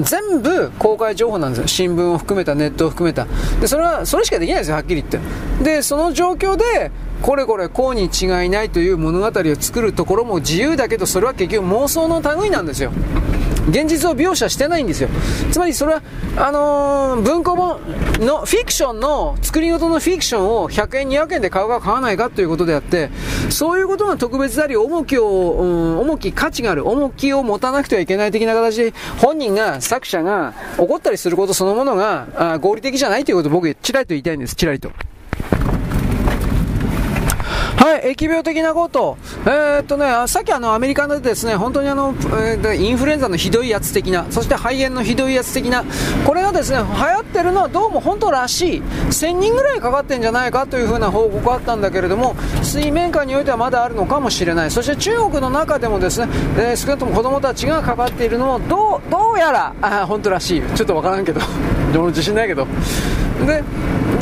[0.00, 1.66] 全部公開情報なんですよ。
[1.66, 3.26] 新聞を含めた、ネットを含めた。
[3.60, 5.18] で、それは、それしかできないですよ、はっきり言って。
[5.62, 6.90] で、その状況で、
[7.22, 12.92] これこれこうに違いないという物語を作るところも自由だけど、それは結局妄想の類なんですよ。
[13.68, 15.08] 現実を描写してないんですよ。
[15.52, 16.02] つまりそれは、
[16.36, 17.80] あのー、文庫本
[18.18, 23.10] のフィクションの、作り事のフィクションを100円、200円で買うか買わないかということであって、
[23.50, 34.90] そういうことが特別であり、重きを、うん、重き価値がある、重きを持たなくてはいけない的な形で、本人が、作者が怒ったりすることそのものが、あ合理的じゃないということを僕、ちらりと言いたいんです、ちらりと。
[37.82, 39.18] はい、疫病的なこと。
[39.44, 45.84] えー、っとね、さっきあのアメリカでですね、本当にあの、えー、インフルエンザのひどいやつ的な、そして肺炎のひどいやつ的な、
[46.24, 48.82] これがですね、流行ってるのはどうも本当らしい。
[48.82, 54.70] 1000人ぐらいかかってんじゃないかというふうな報告があったんだけれども、水面下においてはまだあるのかもしれない。
[54.70, 60.62] そして中国の中でもですね、えー、少なくとも子供たちがかかっているのも、どう、どうやら、あ本当らしい。
[60.76, 61.40] ちょっとわからんけど、
[61.98, 62.64] 俺自信ないけど。
[63.44, 63.64] で、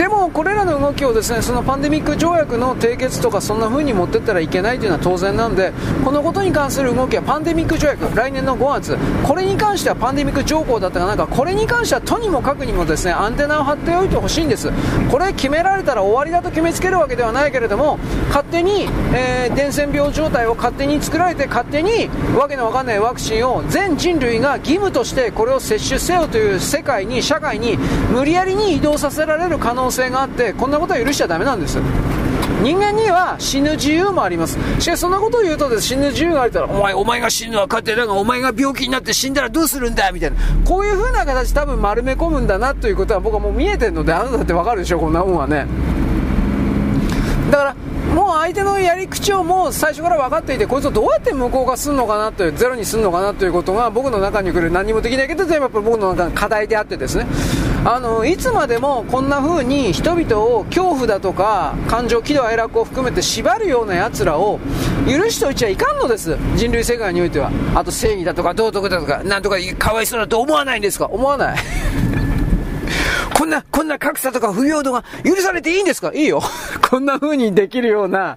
[0.00, 8.96] でもこれらの動きをですねそのパンデミック条約の締結とかそんな風に持ってったらいけないというのは当然なんでこのことに関する動きはパンデミック条約来年の5月
[9.28, 14.70] これに関してはパンデミック条項だったかなんかこれに関してはとにもかくにもですねアンテナを張っておいてほしいんです。
[15.10, 17.98] これ決められたら終わりだと決めつけるわけではないけれども
[18.28, 31.78] 勝手に、えー、伝染病状態を勝手に作られて勝手にわけのわかんないワクチンを全人類が義務としてこれを接種せよという世界に社会に無理やりに移動させられる可能性能性があってこんなことは許しちゃだめなんです
[32.62, 34.58] 人間には死ぬ自由もあります。
[34.78, 40.36] しかしそんなことを言うとです死ぬ自由があったらお前お前が死ぬのは勝手だがお前が病気になって死んだらどうするんだみたいな。
[40.66, 45.66] こういう風な形多分丸め込むんだなということは僕はもう見えてるのであなただってわかるでしょこんなもんはね。
[47.50, 47.74] だから
[48.14, 57.26] もう相手のやり口をもう最初から分かっていて、こいつをどうやって無効化するのかなという、ゼロにするのかなということが僕の中に来る何もできないけど、全部やっぱ僕の中の課題であってですね、
[57.82, 64.60] あの、いつまでもこんな風に人々を恐怖だとか、感情、喜怒哀楽を含めて縛るような奴らを
[65.06, 66.36] 許しておいちゃいかんのです。
[66.56, 67.50] 人類世界においては。
[67.74, 71.06] あと正義だとか道徳だとか、なんとかかわいそうだと思わないんですか？
[71.06, 71.58] 思わない。
[73.34, 76.12] こんな、こんな格差とか不平等が許されていいんですか？
[76.14, 76.42] いいよ。
[76.90, 78.36] こんな風にできるような、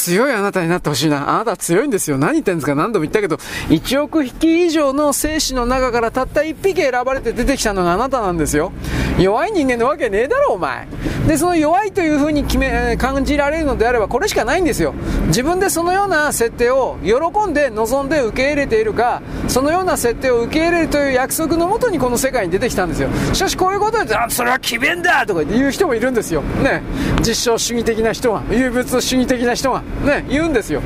[0.00, 1.28] 強いあなたになってほしいな。
[1.28, 2.16] あなた強いんですよ。
[2.16, 3.36] 何言ってんですか何度も言ったけど、
[3.68, 8.72] 1億匹以上の精子の中からたった1匹選ばれて出てきたのがあなたなんですよ。
[9.18, 10.88] 弱い人間のわけねえだろ、お前。
[11.28, 14.94] で、その弱いという風に決め、感じられるのであれば、これしかないんですよ。
[15.26, 23.10] 自分でそのような設定を喜んで望んで受け入れているか、そのような設定を受け入れるという約束のもとにこの世界に出てきたんですよ。
[23.34, 26.40] しかしこういうことで、あ、それは奇弁だとか言う人もいるんですよ。
[26.62, 26.82] ね。
[27.20, 30.82] 実証主義的な人が、有物主義的な人が、ね、言うんですよ。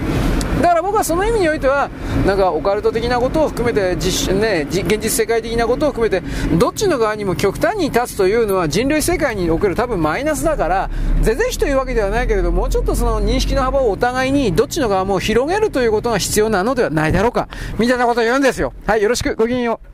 [0.62, 1.91] だから僕はその意味においては
[2.26, 6.23] なんかオカルト的なことを含めて実、ね、現実世界的なことを含めて
[6.57, 10.91] どっちの側にも極端に立つというのは人類世界における多分マイナスだから
[11.23, 18.73] 是々非というわけではないけれどもうちょっとその認識の幅をお互いにどっちの側も広げるということが必要なのではないだろうかみたいなことを言うんですよ。
[18.86, 19.34] はいよろしく。
[19.34, 19.94] ごきげんよう。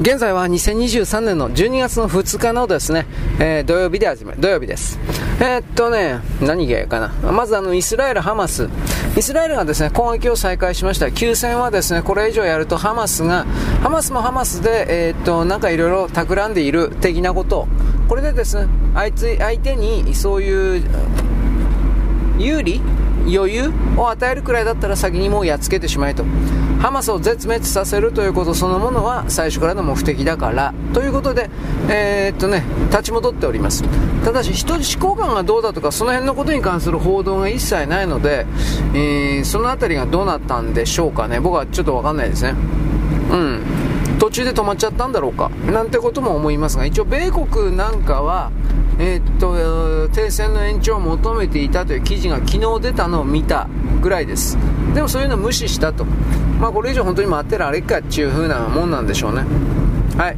[0.00, 3.04] 現在は2023年の12月の2日のですね、
[3.38, 4.98] えー、土曜日で始め、土曜日です。
[5.38, 7.08] えー、っとね、何がいいかな。
[7.30, 8.70] まずあの、イスラエル、ハマス。
[9.14, 11.12] イスラエルがですね、攻撃を再開しました。
[11.12, 13.44] 休戦はですね、これ以上やるとハマスが、
[13.82, 17.68] ハマスもハマスで、えー、っと、なんかいろいろ企んでいる的なこと
[18.08, 20.82] これでですね、あいつ、相手にそういう、
[22.38, 22.80] 有利
[23.26, 26.24] 余裕を与えるくらいだったら先にもうやっつけてしまえと。
[26.80, 30.72] ハマスを絶滅させるということそのものは最初からの目的だから。
[30.94, 31.50] ということで、
[31.88, 33.84] えー、っとね、立ち戻っております。
[34.24, 38.46] ただし人質交換がどうだとかその辺のことに関する報道が一切ないので、
[38.94, 41.40] えー、その辺りがどうなったんでしょうかね。
[41.40, 42.54] 僕はちょっと分かんないですね。
[43.30, 43.79] うん。
[44.30, 45.48] 途中で止まっちゃったんだろうか。
[45.66, 48.52] なんてことも思いますが一応米国なんかは
[49.00, 53.68] えー、っと停戦の延長を求めていたという記事が昨日出たのを見た
[54.00, 54.56] ぐらいです。
[54.94, 56.04] でもそういうのを無視したと。
[56.60, 59.44] まあこれ以上本当に待ってられっかっていう風なもんなんでしょうね。
[60.16, 60.36] はい。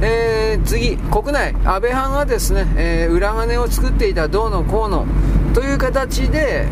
[0.00, 5.06] えー、次、国内、安倍派がですね、えー、裏金を作っていたどうのこうの
[5.54, 6.68] という形で、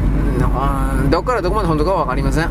[1.10, 2.50] どこからどこまで本当かは分かりません。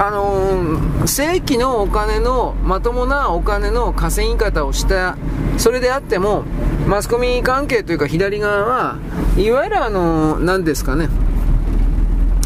[0.00, 5.16] あの、正規のお金の、まともなお金の稼ぎ方をした、
[5.56, 6.44] それであっても、
[6.86, 8.98] マスコミ関係というか左側は、
[9.36, 11.08] いわゆるあの、何ですかね、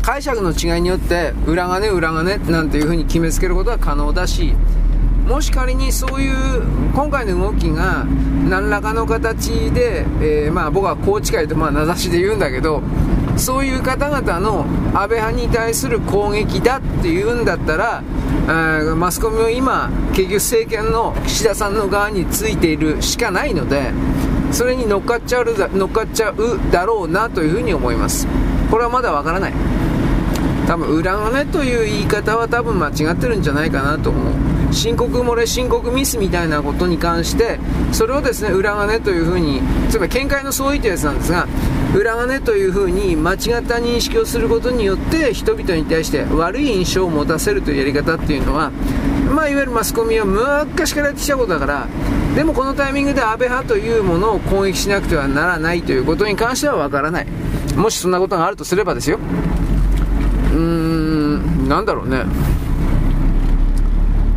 [0.01, 4.55] 解釈の違いによって裏金裏金なんていう風に決めつけることは可能だし
[5.29, 8.05] もし仮にそういう今回の動きが
[8.49, 12.83] 何らかの形で、えー、まあ僕は宏池会とまあ名指しで言うんだけど
[13.37, 18.03] そういう方々の安倍派に対する攻撃だっていうんだったら
[18.97, 23.93] マスコミは今結局政権の岸田さんの側についているしかないので
[24.53, 25.45] それに乗っかっちゃう
[25.75, 28.29] 乗っかっちゃうだろうなというふうに思います。
[28.71, 29.53] これはまだわからない。
[30.67, 34.52] 多分裏金という言い方は多分間違ってるんじゃないかなと思う。
[34.73, 37.59] 申告漏れ申告ミスみたいなことに関して
[37.93, 39.61] それをですね裏金というふうに
[39.91, 41.47] つまり見解の相違というやつなんですが
[41.95, 48.73] 裏金というふうに間違った認識をすることによって人々に対して悪い印象を持たせるというやり方っていうのは
[49.33, 51.89] まあ、いわゆるマスコミは昔からやってきたことだから
[52.35, 57.27] でもこのタイミングで安倍派というものを攻撃しなくてはならないということに関してはわからない。
[57.77, 59.19] もしそんなことがあるとすればですよ。
[60.53, 62.25] うーんなんだろうね。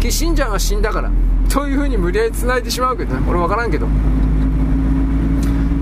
[0.06, 1.10] キシンジャーが死んだから。
[1.50, 3.26] というふうに無理やり繋いでしまうけどね。
[3.28, 3.88] 俺分からんけど。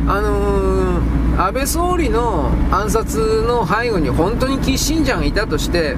[0.07, 5.97] あのー、安倍総理の暗殺の背後に本当にキッシンジャーがいたとして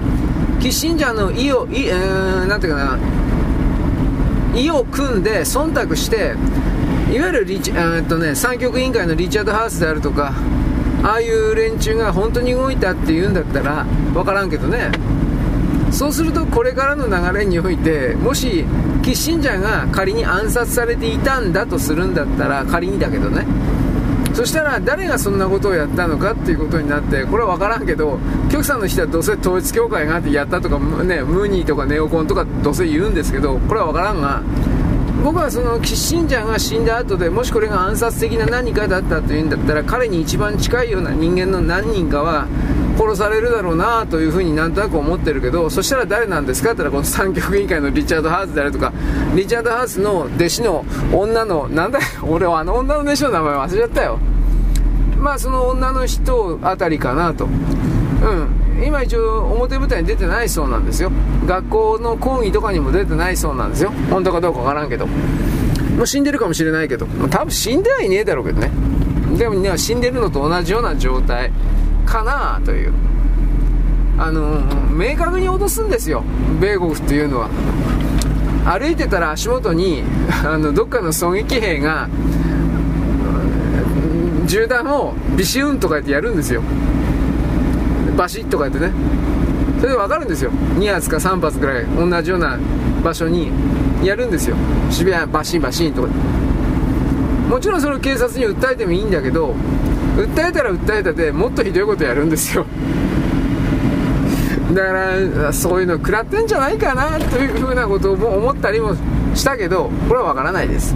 [0.59, 4.59] キッシンジャーの意を、いえー、ていうかな。
[4.59, 6.35] 意を組んで忖度して
[7.13, 10.33] いわゆるリチ、えー、っとね、三極委員会のリチャード・ハウスであるとか
[11.03, 14.89] ああいう連中が本当に動いたっていうんだったら分からんけどね。
[15.91, 18.65] そうするとこれからの流れにおいてもし
[19.03, 23.45] キッシンジャーが仮に暗殺されていたんだとするんだったら仮にだけどね。
[24.35, 28.19] そしたら誰がそんなことをやったのかっていうことになってこれは分からんけど
[28.51, 34.43] 極左の人はどうせ統一教会があってやったとか、ね、ムーニーとかネオコンとかどうせ言うんですけどこれは分からんが
[35.23, 42.47] 僕はそのキッシンジャーが死んだ後でもしこれが暗殺的な何かだったというんだったら彼に一番近いような人間の何人かは
[42.97, 48.93] 殺されるだろうなというふうになんとなく思ってるけどそしたら誰なんですかって言ったらこの三極委員会のリチャード・ハウスであるとか
[49.35, 54.19] リチャード・ハウスの弟子の女のなんだよ俺はあの女の弟子の名前忘れちゃったよ。
[55.17, 57.45] まあその女の人あたりかなと。
[57.45, 58.65] うん。
[58.85, 61.11] 今一応表舞台に出てないそうなんですよ。
[61.47, 63.91] 学校の講義とかにも出てないそうなんですよ。
[64.09, 65.07] 本当かどうかわからんけど。
[65.07, 67.07] もう死んでるかもしれないけど。
[67.29, 68.69] 多分死んではいねえだろうけどね。
[69.37, 71.51] でもね死んでるのと同じような状態。
[72.05, 72.93] かなという。
[74.17, 74.61] あの、
[74.91, 76.23] 明確に脅すんですよ。
[76.61, 77.49] 米国っていうのは。
[78.65, 80.01] 歩いてたら足元に
[80.43, 82.09] あのどっかの狙撃兵が
[84.47, 86.63] 銃弾をビシュンとか言ってやるんですよ。
[88.17, 88.91] バシッとかやってね。
[89.79, 90.51] それで分かるんですよ。
[90.79, 92.57] 2発か3発ぐらい同じような
[93.03, 93.51] 場所に
[94.03, 94.55] やるんですよ。
[94.89, 96.09] 渋谷バシンバシンとか。
[97.49, 99.53] もちろんそれを警察に訴えてもいいんだけど
[100.15, 102.65] 訴えたら訴えたでもっとひどいことやるんですよ。
[104.73, 108.95] だからそういうの食らってんじゃないかなというふうなことも思ったりも
[109.33, 110.93] したけどこれは分からないです。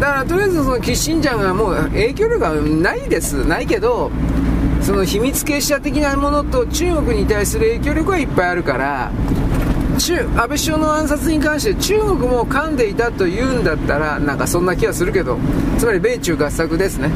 [0.00, 3.44] だからとりあえずそのキッシンジャーがもう影響力がないです。
[3.46, 4.10] ないけど
[4.80, 9.12] その秘密結社的なものと中国に対する影響力はいっぱいあるから
[9.98, 15.38] 中安倍首相の暗殺に関して中国も噛んでいたというんだったらなんかそんな気がするけど
[15.78, 17.10] つまり米中合作ですね。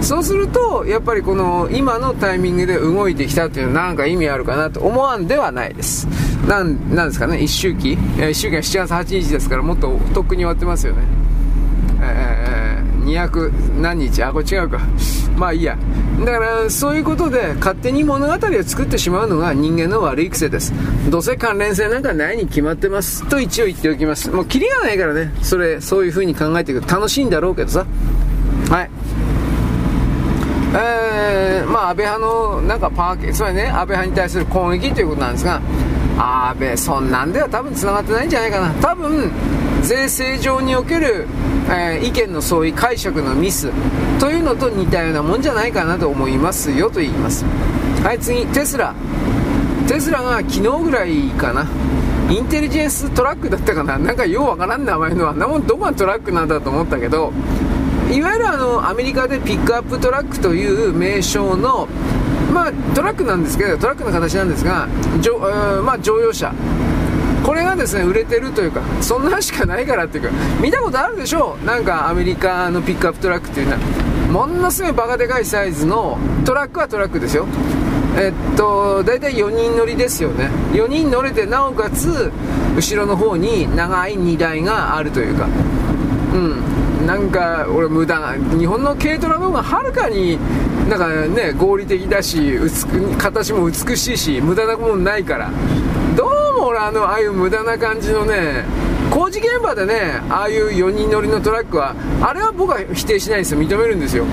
[0.00, 6.06] そうするとやっぱりこの今のタイミングで動いてきたというのはなんか意味あるかなと思わんではないです。
[6.46, 11.02] なんなんですかね一周期1周期は7月8日ですからもっととっくに終わってますよね。
[12.00, 14.22] えー200何日？
[14.22, 14.80] あこれ違うか。
[15.36, 15.76] まあいいや。
[16.24, 20.72] だからそういうことで勝手に物語を作ってしまうのが人間の悪い癖です。
[21.10, 23.26] どうせ関連性なんかないに決まってます。
[23.28, 24.30] と一応言っておきます。
[24.30, 25.32] もうキリがないからね。
[25.42, 26.82] それそういう風に考えていく。
[26.82, 27.86] と楽しいんだろうけどさ。
[28.68, 28.90] はい。
[30.74, 33.68] えー、まあ安倍派のなんかパーケつまりね。
[33.68, 35.62] 安倍派に対する攻撃ということなんですが
[36.18, 38.70] 安倍そんなんでは多分繋がってないんじゃないかな。
[38.74, 39.30] 多分
[39.82, 41.26] 税制上における、
[41.70, 43.70] えー、意見の相違解釈のミス
[44.18, 47.44] というのと似たようなもんじゃないかなと思いますよと言います。
[48.02, 48.94] はい次テスラ。
[49.86, 51.66] テスラが昨日ぐらいかな。
[52.30, 53.98] インテリジェンストラックだったかな。
[53.98, 57.32] なんかようわからん名前のあんなもんどこがトラックなんだと思ったけど
[58.10, 61.88] いわゆるあのアメリカでピックアップトラックという名称の
[62.52, 66.52] まあトラックなんですけどトラックの形なんですが,、えー、まあ、乗用車。
[67.48, 71.64] これがですね売れてるというかそんなしかないからっていうか見たことあるでしょう。
[71.64, 73.78] なんかアメリカのピックアップトラックっていうのは。
[74.30, 77.46] ものすごいバカでかいサイズのトラックはトラックですよ。
[78.18, 80.50] えっと大体4人乗りですよね。
[80.72, 82.30] 4人乗れてなおかつ
[82.76, 85.46] 後ろの方に長い荷台があるというか。
[86.34, 87.06] うん。
[87.06, 90.38] なんか俺無駄な日本の軽トラの方がはるかに
[90.90, 92.58] なんかね合理的だし
[93.16, 95.50] 形も美しいし無駄なもんないから。
[96.78, 98.64] どうも俺あのああいう無駄な感じのね
[99.10, 103.60] 工事現場でねああいう4人乗りのトラックはあれは僕は否定しないんですよ。
[103.60, 104.24] 認めるんですよ。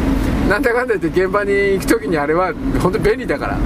[0.48, 3.58] なんだかんだ言って現場に行く時にあれは本当便利だから。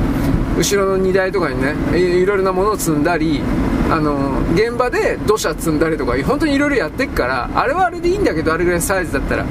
[0.58, 3.42] 後ろの荷台とかにねいろいろなものを積んだり
[3.90, 9.46] あの現場で土砂積んだりとか本当にいろいろやってっからあれはあれでいいんだけどあれぐらいサイズだったら。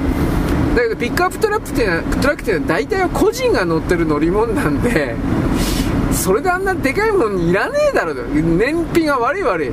[0.75, 5.15] だけどピックアップトラックっていうのはトラックっていうのは大体は個人が乗ってる乗り物なんで
[6.19, 9.71] それであんなでかいものいらねえだろ燃費が悪い悪い。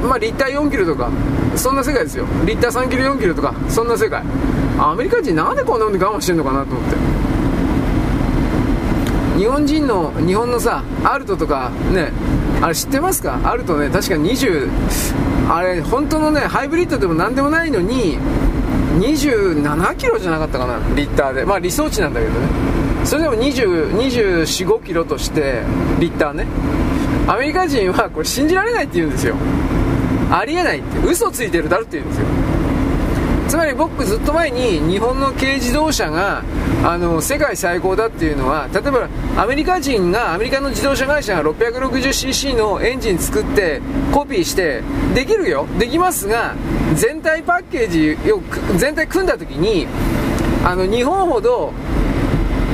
[0.00, 1.08] まあリッター4キロとか。
[1.54, 2.26] そんな世界ですよ。
[2.44, 3.54] リッター3キロ4キロとか。
[3.68, 4.24] そんな世界。
[4.76, 6.96] アメリカ人なんでこんなのに我慢してんのかなと思って。
[9.38, 12.12] 日本人の日本のさアルトとかね
[12.60, 13.38] あれ知ってますか？
[13.44, 14.68] アルトね確か20
[15.48, 18.18] あれ本当のねハイブリッドでも何でもないのに
[18.98, 20.78] 27キロじゃなかったかな？
[20.96, 21.44] リッターで。
[21.44, 22.73] まあ理想値なんだけどね。
[23.04, 25.62] それでも245キロとして
[26.00, 26.46] リッターね。
[27.26, 29.36] アメリカ人はこれ信じられないって言うんですよ。
[30.30, 30.98] ありえないって。
[31.06, 32.26] 嘘ついてるだろって言うんですよ。
[33.48, 36.42] つまり僕ずっと前に日本の軽自動車が
[36.82, 43.80] あの世界最高だっていうのは例えばアメリカ人がアメリカの自動車会社が 660cc のエンジン作って
[44.12, 44.82] コピーして
[45.14, 45.66] できるよ。
[45.78, 46.54] できますが
[46.94, 48.40] 全体パッケージを
[48.76, 49.86] 全体組んだ時に
[50.64, 51.72] あの日本ほど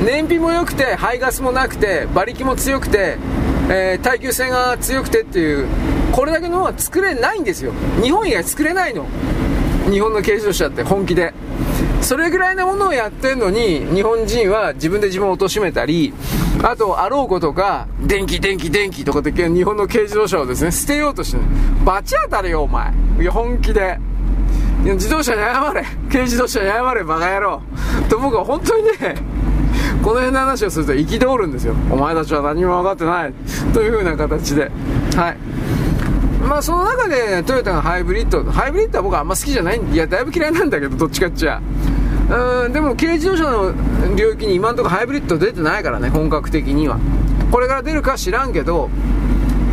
[0.03, 3.17] 燃費も良くて排ガスもなくて馬力も強くて、
[3.69, 5.67] えー、耐久性が強くてっていう
[6.11, 7.71] これだけのものは作れないんですよ。
[8.01, 9.05] 日本以外作れないの。
[9.89, 11.33] 日本の軽自動車って本気で。
[12.01, 16.13] それぐらいのものをやってんのに日本人は自分で自分を貶めたり
[16.63, 21.37] あとあろうことか電気電気電気とかって日本の軽自動車をですね捨てようとして
[21.85, 22.91] バチ当たれよお前。
[23.19, 23.99] いや本気で。
[24.83, 25.85] 自動車に謝れ。
[26.11, 27.61] 軽自動車に謝れバカ野郎。
[28.09, 29.15] と僕は本当にね。
[30.03, 31.75] この辺の話をすると憤るんですよ。
[31.89, 33.33] お前たちは何も分かってない。
[33.73, 34.71] という風な形で。
[35.15, 35.37] はい。
[36.47, 41.61] まあその中でトヨタがハイブリッドハイブリッドは僕はあんま好きじゃないいやだいぶ嫌いなんだけどどっちかっちゃ
[42.29, 46.99] うんでも軽自動車の領域に今のとこハイブリッド出てないからね本格的には。
[47.51, 48.89] これから出るか知らんけど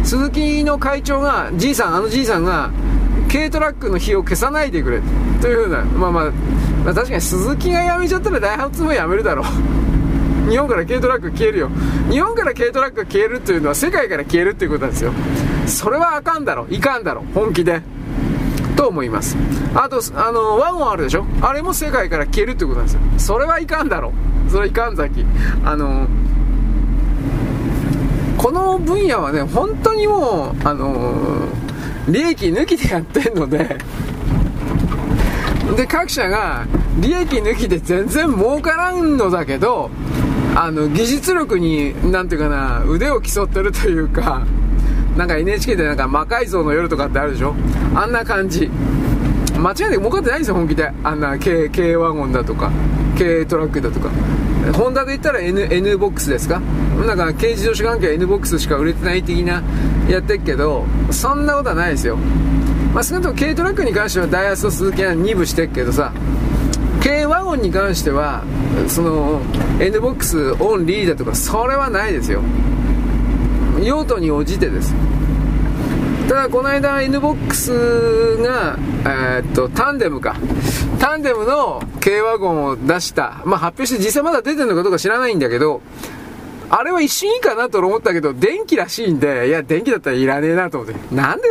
[0.05, 2.71] 鈴木の会長がじいさんあのじいさんが
[3.33, 5.01] 軽トラックの火を消さないでくれ。
[5.41, 6.25] というふうな、まあまあ、
[6.85, 9.47] まあ確かに鈴木が辞めちゃったらダイハツも辞めるだろう。
[10.49, 11.71] 日本から軽トラック消えるよ。
[12.11, 15.13] 日本から軽トラックが消えるっていうのは世界から消えるっていうことなんですよ。
[15.67, 16.67] それはあかんだろ。
[16.71, 17.23] いかんだろ。
[17.35, 17.83] 本気で。
[18.77, 19.37] と思います。
[19.75, 21.27] あとあのワゴンあるでしょ。
[21.43, 23.01] あれも世界から消えるってことなんですよ。
[23.19, 24.13] それはいかんだろ。
[24.49, 25.25] それはいかんざき。
[25.65, 26.07] あの
[28.37, 31.49] この分野はね本当にもうあの
[32.09, 33.79] 利益抜きでやってんので。
[35.77, 36.65] で各社が
[36.99, 39.91] 利益抜きで全然儲からんのだけど
[40.61, 44.45] あの技術力になんていうかな腕を競ってるというか
[45.17, 47.55] なんか NHK でなんか魔改造の夜とかってあるでしょ？
[47.95, 48.69] あんな感じ。
[49.57, 50.91] 間違いなく儲かってないんですよ本気で。
[51.05, 52.73] あんな軽軽ワゴンだとか
[53.17, 54.11] 軽トラックだとか。
[54.73, 56.59] ホンダで言ったら N, N ボックスですか？
[57.07, 59.63] なんか軽自動車関係は N ボックスしか売れてない的な
[60.09, 62.17] やってるけどそんなことはないですよ。
[62.93, 66.13] まあ少なくとも軽トラックに関してはダイハツとスズキは二分してるけどさ
[67.03, 68.45] 軽ワゴンに関しては
[68.89, 69.41] その
[69.81, 72.43] N ボックスオンリーだとかそれはないですよ
[73.83, 74.95] 用途に応じてです
[76.29, 80.37] ただこの間 N ボックスが、えー、っとタンデムか
[80.99, 85.81] タンデムの軽ワゴンを出したまあ発表して実際まだ出てるのかどうか知らないんだけど
[86.71, 91.15] あれは一瞬いいかなと思ったけど、電気らしいんで、いや、電気だったらいらねえなと思って。
[91.15, 91.49] なんで、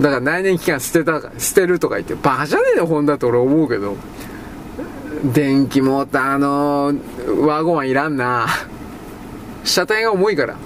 [0.00, 3.96] だから内燃機関捨てたか、捨てるとか言って、バカじゃねえよ、ホンダと俺思うけど。
[5.32, 6.92] 電気モーターの
[7.46, 8.46] ワゴンはいらんな。
[9.64, 10.56] 車体が重いから。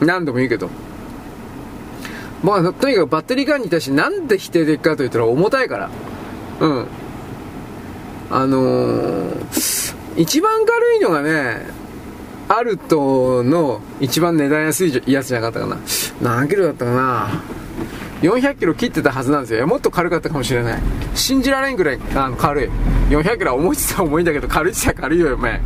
[0.00, 0.68] 何度も言うけど。
[2.42, 5.90] まあ、とにかくバッテリー管に対してなんで否定的かと言ったら重たいから。
[6.60, 6.86] うん。
[8.30, 11.66] あのー、一番軽いのがね、
[12.48, 15.80] アルトの一番値段安いやつじゃなかったかな。
[16.20, 17.28] 何キロだったかな。
[18.24, 19.66] 400キロ切ってたはずなんですよ。
[19.66, 20.82] もっと軽かったかもしれない。
[21.14, 22.70] 信じられんぐらいあの軽い。
[23.10, 25.60] 400キロは重いって言ったら重いんだけど、軽いって言ったら軽いよ、お前。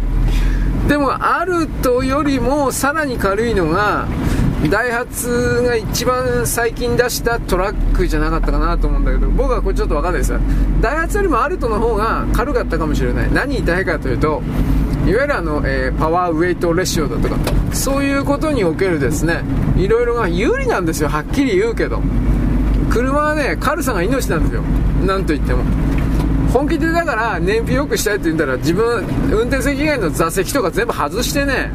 [0.89, 4.09] でも、アルトよりもさらに軽いのが、
[4.71, 10.41] ダイハツが一番最近出したトラックじゃなかったかなと思うんだけど、僕はこれちょっとわかんないですよ。
[10.81, 13.33] ダイハツよりもアルトの方が軽かったかもしれない。
[13.33, 14.43] 何言いたいかというと、
[15.07, 17.37] いわゆるあの、えー、パワーウェイトレシオだとか、
[17.73, 19.43] そういうことにおけるですね、
[19.77, 22.03] いろいろが有利なんですよ、はっきり言うけど。
[22.91, 24.63] 車はね、軽さが命なんですよ。
[25.07, 25.63] なんと言っても。
[26.53, 31.71] 本気でだから燃費良くしたいって言ったら自分運転席以外の座席とか全部外してね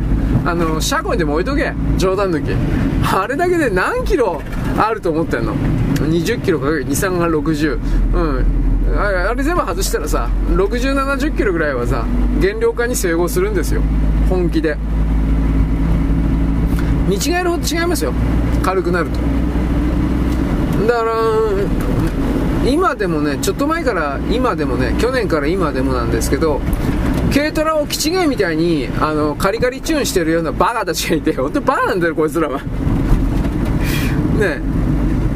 [0.45, 1.73] あの車庫にでも置いとけ。
[1.97, 2.49] 冗談抜き。
[3.15, 4.41] あれだけで何キロ
[4.77, 7.79] あると思ってんの？20キロかける23が60
[8.13, 8.63] うん。
[8.97, 12.05] あれ全部外したらさ6070キロぐらいはさ
[12.41, 13.81] 減量化に整合するんですよ。
[14.29, 14.75] 本気で。
[17.07, 18.13] 見違えるほど違いますよ。
[18.63, 19.19] 軽くなると。
[20.87, 21.13] だから
[22.69, 26.61] 今でもねちょっと前から今でもね去年から今でもなんですけど
[27.33, 32.59] 軽トラをキチゲーみたいにあのカリカリチューンしてるようなバカたちがいて本当にバカなんだよこいつらは。
[34.39, 34.61] ね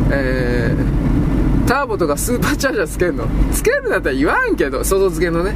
[0.09, 3.27] えー、ターボとかスーパーチャージャーつけるの？
[3.51, 5.53] つけるんだったら言わんけど外付けのね。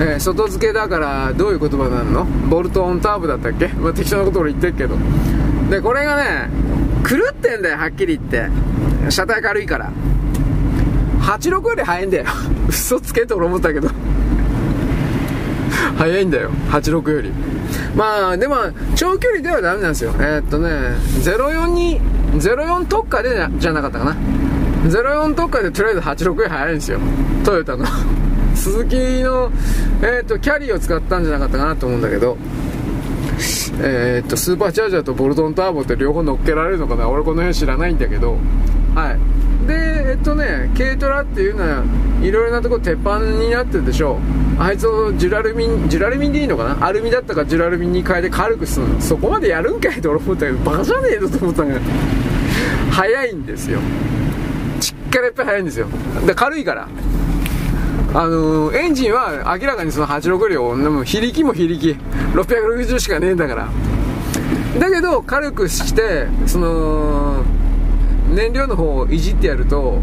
[0.00, 2.24] えー、外付けだからどういう言葉なの？
[2.48, 4.96] ボルトオンターボだったっけ、まあ、適当なこと俺言ってるけど。
[5.70, 6.48] でこれがね
[7.04, 8.48] 狂ってんだよはっきり言って。
[9.10, 9.92] 車体軽いから。
[11.20, 12.24] 86より速いんだよ。
[12.68, 13.90] 嘘つけと俺思ったけど。
[15.96, 17.32] 速いんだよ86より。
[17.94, 18.56] まあでも
[18.94, 20.12] 長距離ではダメなんですよ。
[20.18, 20.70] えー、っとね
[21.22, 22.00] 04に
[22.34, 24.16] 04特化でじゃなかったかな。
[24.88, 26.98] 04特化でとりあえず86より速いんですよ。
[27.44, 27.84] トヨタの。
[28.54, 29.50] 鈴木の、
[30.02, 32.36] えー、っとキャリーを使ったんじゃなかったかなと思うんだけど。
[33.80, 37.08] えー、っとスーパーチャージャーとボルトンターボって両方乗っけられるのかな？
[37.08, 38.36] 俺この辺知らないんだけど。
[38.94, 39.18] はい。
[39.66, 41.82] でえっとね軽トラっていうのは
[42.22, 44.18] いろいろなとこ鉄板になってるでしょ
[44.58, 46.86] あいつをジュラルミンジュラルミンでいいのかな？
[46.86, 49.00] アルミだったかジュラルミンに変えて軽くするの。
[49.00, 51.86] そこまでやるんかいと俺思ったけどバカじゃねえぞと思ったんだけど
[52.90, 53.80] 速いんですよ。
[54.80, 55.86] ちっからやっぱり速いんですよ。
[56.26, 56.88] で軽いから。
[58.14, 61.96] あのー、エンジンは明らかにその86両でも非力も非力。
[62.34, 63.68] 660しかねえんだから。
[64.78, 67.42] だけど軽くしてその
[68.32, 70.00] 燃料の方をいじってやると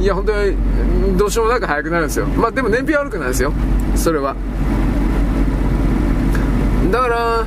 [0.00, 2.26] いや本当にどうしようもなく速くなるんですよ。
[2.26, 3.52] まあでも燃費悪くないですよ。
[3.94, 4.34] それは。
[6.90, 7.46] だから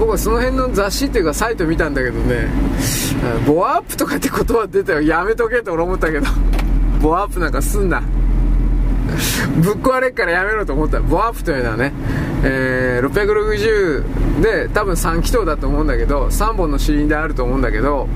[0.00, 2.48] 僕はその辺の雑誌っていうかサイト見たんだけどね
[3.46, 5.02] ボアアップとかって言葉出たよ。
[5.02, 6.26] やめとけって俺思ったけど。
[7.00, 8.02] ボアアップなんかすんな。
[9.62, 11.00] ぶっ壊れっからやめろと思った。
[11.00, 11.92] ボアアップというのはね、
[12.44, 18.08] えー、660で多分3気筒だと思うんだけど3本のシリンダーあると思うんだけど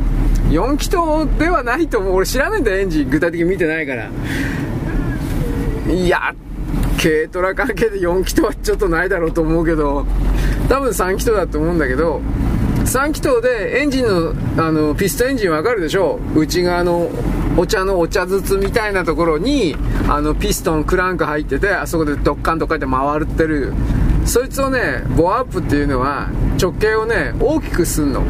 [0.51, 0.97] 4気筒
[1.39, 2.15] ではないと思う。
[2.17, 3.11] 俺知らないんだエンジン。
[3.11, 4.11] 具体的に見てないから。
[5.89, 6.35] いや
[7.03, 10.07] 軽トラ関係で4気筒はちょっとないだろうと思うけど
[10.69, 12.21] 多分3気筒だと思うんだけど
[12.91, 16.41] 3気筒でエンジンのあのピストエンジンわかるでしょう。
[16.41, 17.09] 内側の
[17.57, 19.77] お茶のお茶筒みたいなところに
[20.09, 23.73] あのピストンクランク入っててあそこでドッカンドッカンって回ってる。
[24.27, 28.25] そいつをねボアップっていうのは直径をね大きくすんの。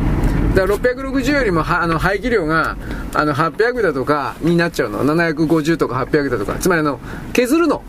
[0.55, 2.77] だから660よりもあの排気量が
[3.15, 7.01] あの800だとかになっちゃうの750とか800だとかつまりあの
[7.33, 7.83] 削るの。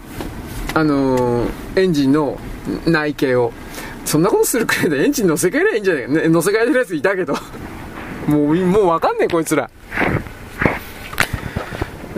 [0.73, 2.39] あのー、エンジンの
[2.85, 3.51] 内径を。
[4.05, 7.33] そんなことするくらいでエンジン乗せ替えりゃいいんじゃないか、ね、乗せ替えてるやついたけど。
[8.27, 9.69] もうもう分かんねえこいつら。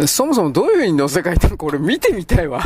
[0.08, 2.62] そもそもどういう風に乗せ替えたのか俺見てみたいわ。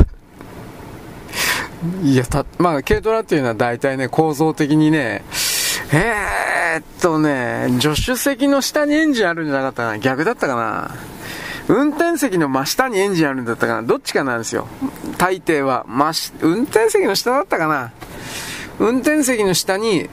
[2.02, 5.22] いや、た、まあ、軽トラっていうのは大体ね、構造的にね、
[5.92, 9.98] えーっとね、助手席の下にエンジンあるんじゃなかったかな。
[9.98, 10.94] 逆だったかな。
[11.68, 13.82] 運転席の真下にエンジンあるんだったかな。
[13.82, 14.66] どっちかなんですよ。
[15.18, 15.84] 大抵は。
[15.86, 17.92] 真し、運転席の下だったかな。
[18.78, 20.08] 運転席の下に、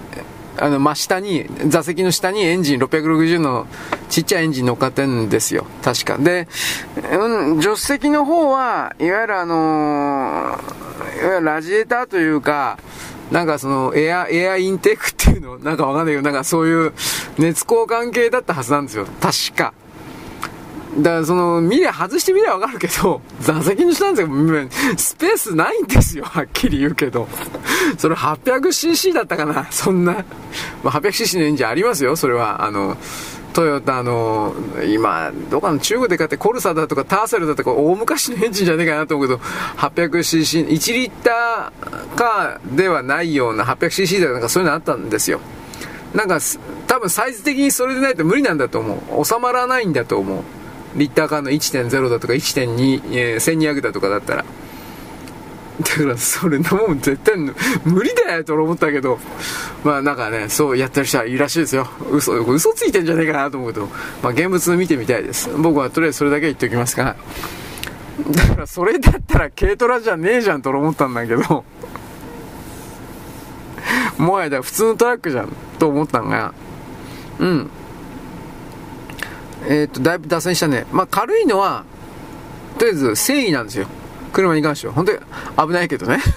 [0.57, 3.67] あの、真下に、座席の下にエンジン660の
[4.09, 5.65] ちっちゃいエンジン乗っかってんですよ。
[5.83, 6.17] 確か。
[6.17, 6.47] で、
[7.11, 12.79] うん、助手席の方は、いわゆるあのー、いわゆるラジエーターというか、
[13.31, 16.93] なんかそのエア、エアインテークっていうの、なんかわかんないけど、なんかそういう
[17.37, 19.05] 熱交換系だったはずなんですよ。
[19.19, 19.73] 確か。
[20.97, 24.95] だからその、見りゃ外してみりゃわかるけど、 座席の下なんですよ。
[24.97, 26.23] スペースないんですよ。
[26.29, 27.27] はっきり言うけど。
[27.97, 30.13] それ 800cc だったかな そんな。
[30.83, 32.15] まあ、800cc のエンジンありますよ。
[32.15, 32.63] それは。
[32.63, 32.97] あの、
[33.51, 34.53] トヨタの、
[34.85, 39.41] 今、どうかの中国で買ってコルサだとかターセルだとか大昔のエンジンじゃねえかなと思うけど、
[39.77, 45.39] 800cc、1リッターかではないような 800cc だとかそういうのあったんですよ。
[46.13, 46.39] なんか、
[46.87, 49.25] 多分サイズ的にそれでないと無理なんだと思う。
[49.25, 50.43] 収まらないんだと思う。
[50.95, 54.45] リッター間の1.0だとか1.2、えー、1200だとかだったら。
[55.77, 57.35] だからそれのもん絶対
[57.83, 59.19] 無理だよと思ったけど、
[59.83, 61.87] まあなんかね、そうやってる人はいいらしいですよ。
[62.11, 63.87] 嘘、嘘ついてんじゃねえかなと思うと、
[64.23, 65.49] まあ現物見てみたいです。
[65.49, 67.17] 僕はとりあえずそれだけ言っておきますが、
[68.31, 71.65] だからそれだったら軽トラじゃねえじゃんと思ったんだけど、
[74.17, 76.53] もはやだ普通のトラックじゃんと思ったのが、
[77.39, 77.69] うん。
[79.67, 80.85] えっ、と、だいぶ脱線したね。
[80.91, 81.83] まあ軽いのは、
[82.77, 83.87] とりあえず繊維なんですよ。
[84.33, 84.93] 車に関しては。
[84.93, 85.19] 本当に
[85.67, 86.21] 危ないけどね。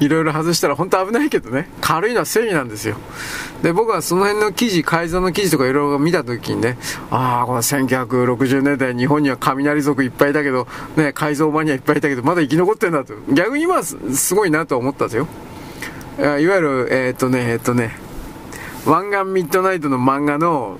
[0.00, 1.68] いろいろ外したら本当危ないけどね。
[1.80, 2.96] 軽いのは正義なんですよ。
[3.62, 6.78] で、僕はその辺の記事、改造の記事とかいろいろ見たときにね、
[7.10, 10.66] ああ、この1960年代日本には雷族いっぱいだけど、
[10.96, 13.14] ね、改造マニアいっぱいいたけど、まだ生き残ってんだと。
[13.32, 15.28] 逆に今はすごいなと思ったんですよ。
[16.18, 17.96] いわゆる、えー、っとね、えー、っとね、
[18.84, 20.78] 湾岸ミッドナイトの漫画の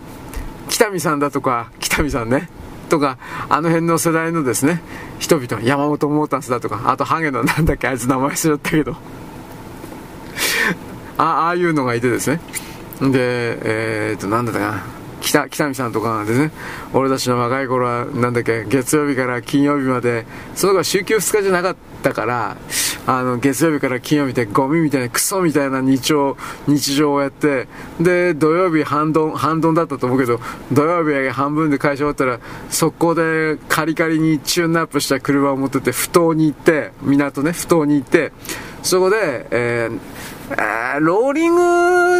[0.72, 2.48] 北見さんだとか、北見さんね。
[2.88, 3.18] とか、
[3.50, 4.82] あの辺の世代のですね、
[5.18, 8.96] 人々、山本モータースだとか、あとハゲのなんだっけ、あいつ名前忘れちゃったけど、
[11.18, 12.40] あああいうのがいてですね、
[13.00, 14.82] で、えー、っと、なんだったかな、
[15.20, 16.50] 北北見さんとかがですね、
[16.94, 22.56] 俺たちの若い頃は、なんだっけ、月曜日から金曜日まで、そのが週休2日じゃなかったから、
[23.06, 26.36] あの、月曜日から金曜日でゴミみたいな、クソみたいな日常、
[26.68, 27.66] 日常をやって、
[28.00, 30.40] で、土曜日半ドン、半ドンだったと思うけど、
[30.72, 32.38] 土曜日半分で会社終わったら、
[32.70, 38.32] 速攻でカリカリにチューンアップした車を持ってて、埠頭に行って、港ね、埠頭に行って、
[38.84, 41.54] そこで、えー、ローリン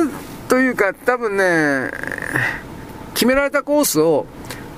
[0.07, 0.11] グ
[0.49, 1.91] というか、多分ね、
[3.15, 4.27] 決められたコースを、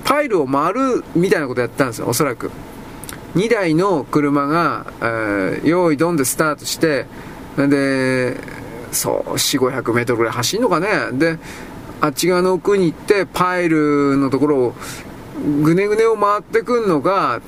[0.03, 2.51] パイルを回るみたいなことやったんですよ、おそらく。
[3.35, 7.05] 2台の車が、えー、用意ドンでスタートして、
[7.57, 8.37] で、
[8.91, 10.87] そう、4、500メートルぐらい走るのかね。
[11.13, 11.37] で、
[12.01, 14.75] あっち側の奥に行って、パイルのところを、
[15.61, 17.41] ぐねぐねを回ってくんのか、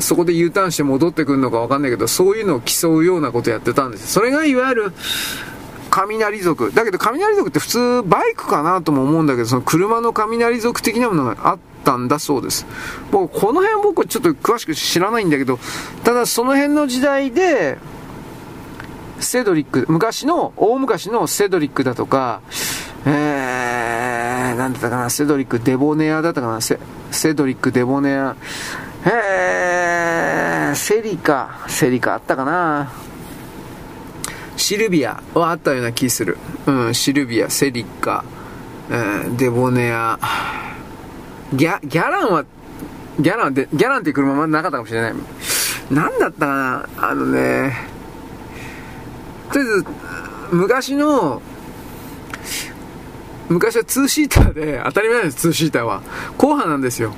[0.00, 4.92] そこで U ターンして戻ってくるのかわかんないけど、そういうのを競うようなことやってたんですそれがいわゆる、
[5.90, 6.72] 雷族。
[6.72, 12.66] だけど雷族って普通バイクかなとも思うんだけど、その車の雷族的なものがあってたんだそうです。
[13.10, 15.58] 僕、この辺僕はちょっと詳しく知らないんだけど、
[16.04, 17.78] ただその辺の時代で、
[19.20, 22.42] セドリック、昔の、大昔のセドリックだとか、
[23.06, 26.78] えー、なんだったかな、セドリック・デボネアだったかな、セ
[27.10, 28.36] セドリック・デボネア、
[29.06, 32.92] えー、セリカ、セリカあったかな、
[34.58, 36.36] シルビアはあったような気する。
[36.66, 38.24] うん、シルビア、セリカ、
[38.90, 40.18] えー、デボネア、
[41.52, 42.44] ギャ、ギャランは、
[43.18, 45.14] ギャランで、ギャランって車まだなかったかもしれない。
[45.90, 47.08] なんだったかな？
[47.10, 47.74] あのね、
[49.52, 49.86] とりあえず、
[50.52, 51.40] 昔の、
[53.48, 56.02] 昔は2シーターで、当たり前です、2シーターは。
[56.36, 57.14] 後半なんですよ。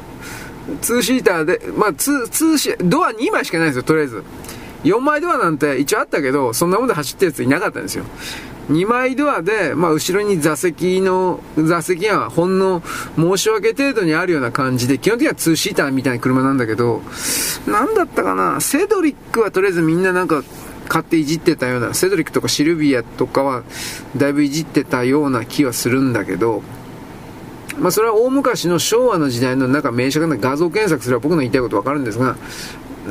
[0.83, 4.23] 2シーターで、まあ、2、2シドア2枚しかないんですよ、とりあえず。
[4.85, 8.05] 4枚ドアなんて一応あったけど、そんなもんで走ってるやついなかったんですよ。
[8.71, 12.83] 2枚ドアで、まあ、後ろに座席の、座席がほんの
[13.17, 17.03] 申し訳程度にあるような感じで、基本的には2シーターみたいな車なんだけど、
[17.67, 20.45] なんだったかな、セドリックはとりあえずみんななんか
[20.89, 23.65] 買っていじってたような、セドリックとかシルビアとかは
[24.17, 26.63] だいぶいじってたような気はするんだけど、
[27.79, 32.37] まあ、それは大昔の昭和の時代のなんか名車が画像検索すれば僕の言いたいことわかるんですが、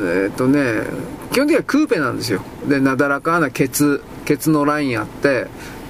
[0.02, 0.84] え、っとね、
[1.32, 2.42] 基本的にはクーペなんですよ。
[2.68, 5.46] で、なだらかなケツ、ケツのラインあって、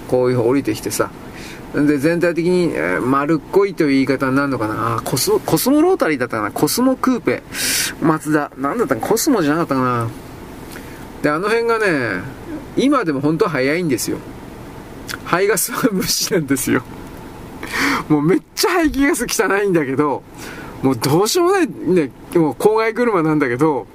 [0.09, 1.11] こういう降りてきてさ。
[1.75, 4.97] で、全体的に、え、丸っこいという言い方になるのかな。
[4.97, 6.51] あコス、コスモロータリーだったかな。
[6.51, 7.43] コスモクーペ。
[8.03, 8.51] 松田。
[8.57, 10.09] なんだったかコスモじゃなかったかな。
[11.23, 12.23] で、あの辺がね、
[12.77, 14.19] 今でも本当は早いんですよ。
[15.25, 16.83] 排ガスは無視なんですよ。
[18.09, 20.23] もうめっちゃ排気ガス汚いんだけど、
[20.83, 23.87] もうどうしようもない、ね、もう郊外車なんだけど、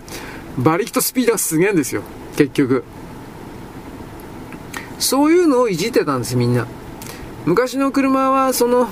[0.58, 2.04] 馬力とスピードがすげえんですよ。
[2.38, 2.84] 結局。
[5.00, 6.68] そういうのをいじってたんですみんな。
[7.46, 8.88] 昔の車は、その、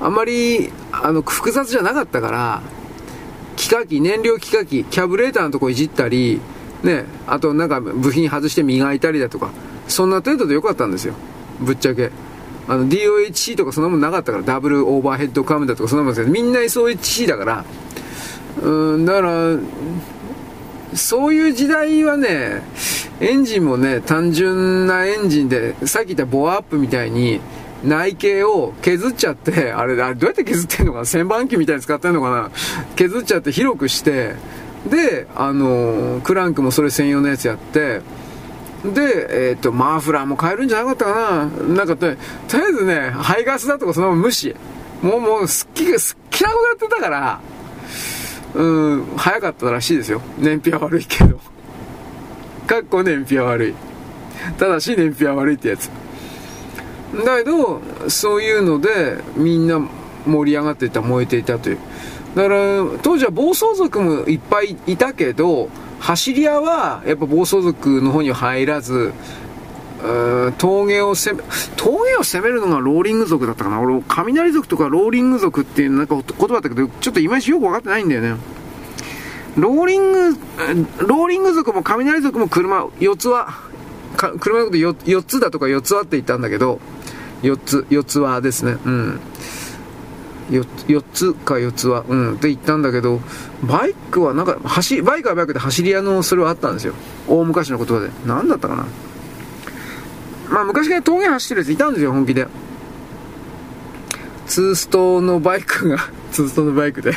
[0.00, 2.62] あまり、あの、複雑じゃなかったから、
[3.56, 6.40] 気化器、燃料気化器、キャブレーターのとこいじったり、
[6.82, 9.50] ね、あとなんか部品外して磨いたりだとか、
[9.88, 11.14] そんな程度でよかったんですよ。
[11.60, 12.10] ぶっちゃけ。
[12.66, 17.64] あの、DOHC とかそんなもんなかったから、ダブルオーバーヘッドカムだとかそんなもんですけど、みんな SOHC だから、
[18.62, 19.58] うん、だから、
[20.94, 22.62] そういう時代はね、
[23.20, 27.40] エンジンもね、単純なエンジンで、さっき言ったボアアップみたいに、
[27.84, 31.04] 内径を削っちゃって、あれ、あれどうやって削ってんのかな？
[31.04, 32.50] 旋盤機みたいに使ってんのかな？
[32.96, 34.36] 削っちゃって広くして、
[34.88, 38.00] で、あの、クランクもそれ専用のやつやって、
[38.92, 44.54] で、えっ、ー、と、マフラーも変えるんじゃなかったかななんかね、とりあえずね、排ガスだとかそのまま無視。
[45.02, 47.40] もう、もう、すっきり、すっきなことやってたから、
[48.54, 50.20] うん、早かったらしいですよ。
[50.38, 51.40] 燃費は悪いけど。
[52.66, 53.74] かっこ燃費は悪い。
[54.58, 55.90] ただし燃費は悪いってやつ。
[57.24, 59.80] だけど、そういうので、みんな
[60.26, 61.78] 盛り上がっていた、燃えていたという。
[62.34, 65.68] だから、当時は暴走族もいっぱいいたけど、
[66.04, 69.14] 走り屋はやっぱ暴走族の方には入らず、
[70.58, 71.42] 峠を攻め、
[71.76, 73.80] 峠を攻めるのがローリング族だったかな。
[73.80, 78.36] 俺、雷族とかローリング族っていうなんか言葉だったけど、ちょっといまいちよく分かってないんだよね。
[79.56, 80.38] ローリング、
[81.06, 83.54] ローリング族も雷族も車、4つは、
[84.40, 86.80] 車のこと 4, 4つだとか4つはって言ったんだけど、
[87.42, 88.76] 4つ、4つはですね。
[88.84, 89.20] うん。
[90.50, 93.20] 4, 4つか4つは、うん、って言ったんだけど、
[93.62, 96.94] バイクはなんか、走、バイクはバイクで走り屋のそれはあったんですよ。
[97.28, 98.10] 大昔の言葉で。
[98.26, 98.86] 何だったかな。
[100.50, 102.46] まあ昔から峠走ってるやついたんですよ、本気で。
[104.46, 105.98] ツーストのバイクが、
[106.32, 107.14] ツーストのバイクで。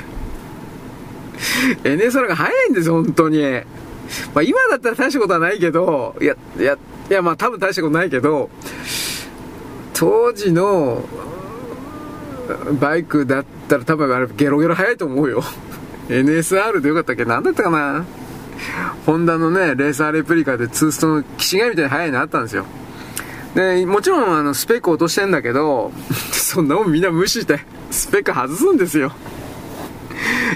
[1.84, 3.42] NSR が速いんですよ、本当に。
[4.34, 6.78] まあ今だったら大したことはないけど、いや、いや、
[7.10, 8.50] いやまあ多分大したことないけど、
[9.94, 11.04] 当時の
[12.80, 15.44] バイクだったら多分あれゲロゲロ速いと思うよ。
[16.10, 17.26] NSR でよかったっけ？
[17.26, 18.06] 何だったかな？
[19.06, 22.66] ホンダのね、レーサーレプリカでツーストの騎士がみたいに速いのあったんですよ。
[23.56, 25.92] で、もちろんあのスペック落としてんだけど、
[26.32, 27.60] そんなもんみんな無視して、
[27.92, 29.12] スペック外すんですよ。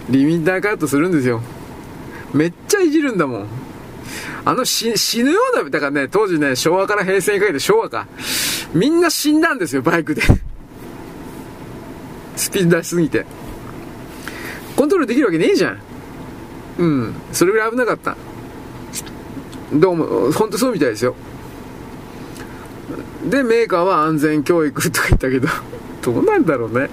[0.10, 1.42] リミッターカットするんですよ。
[2.34, 3.48] めっちゃいじるんだもん。
[4.44, 4.88] あの死
[5.24, 8.08] ぬような、だからね、当時ね、昭和から平成にかけて昭和か。
[8.74, 10.24] みんな死んだんですよ、バイクで。
[12.36, 13.26] スピード出しすぎて。
[14.76, 15.80] コントロールできるわけねえじゃん。
[16.80, 17.14] うん。
[17.32, 18.16] それぐらい危なかった。
[19.74, 21.16] どうも、ほんとそうみたいですよ。
[23.30, 25.48] で、メーカーは安全教育とか言ったけど、
[26.02, 26.90] どうなんだろうね。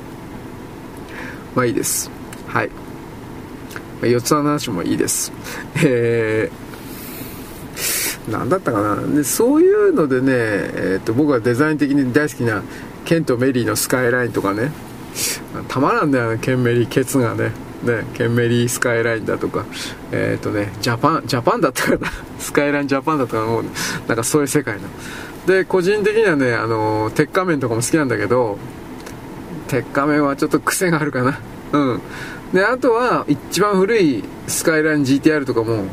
[1.55, 2.11] まあいいです。
[2.47, 2.71] はい。
[4.03, 5.33] 四つの話もいいです。
[5.85, 8.97] えー、なんだったかな。
[8.97, 12.63] で、そういうのでね、えー、っと、僕はデザイン的に大好きな、
[13.05, 14.71] ケンとメリーのスカイラインとかね、
[15.67, 17.53] たまらんだよね、ケンメリー、ケツがね。
[17.83, 19.65] ね、ケンメリースカイラインだとか、
[20.11, 23.65] えっ、ー、とね、ジャパン、ジャパンだったかな、 スカイラインジャパンだったかな、もう、
[24.09, 24.81] なんかそういう世界の。
[25.47, 28.59] で、個人的にはね、あの、鉄仮面とかも好きなんだけど、
[29.69, 31.39] 鉄仮面はちょっと癖があるかな。
[31.73, 32.01] うん。
[32.53, 35.85] で、あとは、一番古いスカイライン GTR とかも、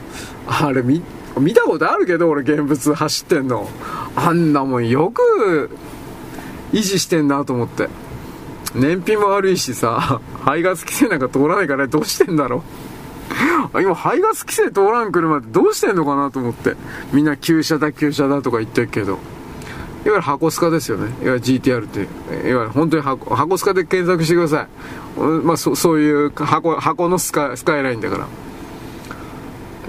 [0.48, 1.04] あれ見、
[1.40, 3.70] 見たことあるけど、俺現物走ってんの。
[4.16, 5.70] あんなもんよく
[6.72, 7.90] 維持してんなと思って。
[8.76, 12.62] 燃費も悪いしさ、排ガス規制なんか通らないからどうしてんだろう
[13.82, 16.76] 今、排ガス規制通らん車ってどうしてんのかなと思って。
[17.12, 19.14] みんな旧車だ、旧車だとか言ってるけど。
[19.14, 19.20] いわ
[20.06, 21.06] ゆる箱スカですよね。
[21.06, 22.02] いわゆる GTR って。
[22.02, 22.08] いわ
[22.44, 24.68] ゆる本当に箱、箱スカで検索してくださ
[25.18, 25.20] い。
[25.20, 28.28] まあ、そそういう箱、箱のスカスカイラインだから。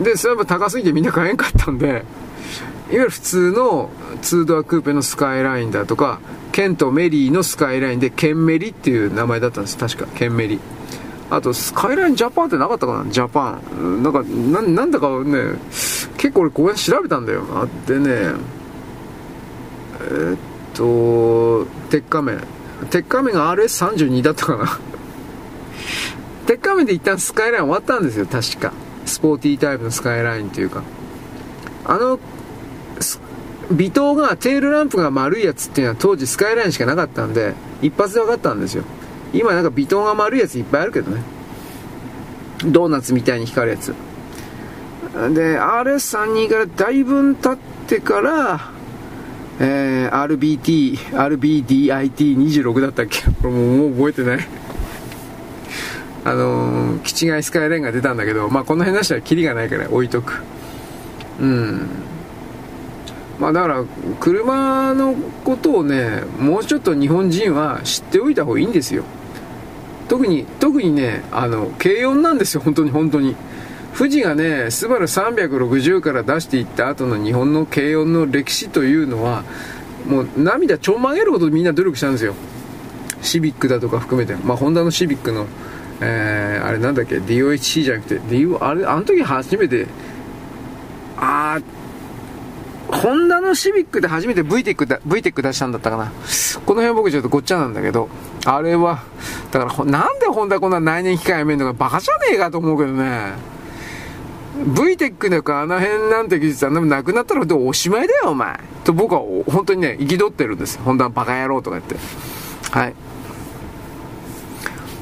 [0.02, 2.02] で、それは高すぎてみんな買えんかったんで、いわ
[2.90, 3.90] ゆる普通の
[4.22, 6.20] 2ドアクーペのスカイラインだとか、
[6.56, 9.76] ケンとメリーのスカイラインでケンメリっていう名前だったんです。
[9.76, 10.58] 確かケンメリ。
[11.28, 13.10] あとスカイラインジャパンってなかったかな？
[13.10, 14.02] ジャパン。
[14.02, 15.58] なんかななんだかね
[16.16, 20.38] 結構俺ここで調べたんだよあってねえー、っ
[20.72, 22.40] と鉄仮面。
[22.88, 24.78] 鉄仮面が RS32 だったかな。
[26.46, 28.24] 鉄仮面で一旦スカイライン終わったんですよ。
[28.24, 28.72] 確か。
[29.04, 30.82] スポーティータイプのスカイラインっていうか。
[31.84, 32.18] あの
[33.70, 38.84] 微灯が、テールランプが丸いやつっていうのは当時スカイラインしかなかったんで、一発で分かったんですよ。
[39.32, 41.22] 今なんか微灯が丸いやついっぱいあるけどね。
[42.64, 43.94] ドーナツみたいに光るやつ。
[45.34, 48.70] で、RS32 からだいぶ経ってから、
[49.58, 53.22] えー、RBT、RBDIT26 だったっけ？
[53.42, 54.48] これもう覚えてない。
[56.24, 60.42] あのー、キチガイスカイレーンが出たんだけど、まあこの辺出したらキリがないから置いとく。
[61.40, 61.88] うん。
[63.38, 63.84] まあだから、
[64.20, 69.04] 車のことをね、もうちょっと日本人は知っておいた方がいいんですよ。
[70.08, 73.36] 特に、特にね、あの、軽音なんですよ、本当に本当に。
[73.96, 79.42] 富士がね、スバル360から出していった後の日本の軽音の歴史というのは、
[80.06, 82.34] もう涙ちょんまげるほどみんな努力したんですよ。
[83.22, 84.36] シビックだとか含めて。
[84.36, 85.46] まあ、ホンダのシビックの、
[86.00, 89.86] えー、あれなんだっけ、DOHC じゃなくて、DO、あれ、あの時初めて、
[91.16, 91.62] あー、
[92.88, 96.12] ホンダのシビックで初めて VTEC だ VTEC 出したんだったかな。
[96.64, 98.08] この辺僕ちょっとごっちゃなんだけど、
[98.44, 99.02] あれは、
[99.50, 103.56] だからなんでホンダこんな内燃機械やめんのかバカじゃねえかと思うけどね。
[104.56, 111.96] VTEC のかあの辺なんて技術はなくなったらおしまいだよお前と僕は本当にね憤ってるんです本当はバカ野郎とか言って
[112.70, 112.94] はい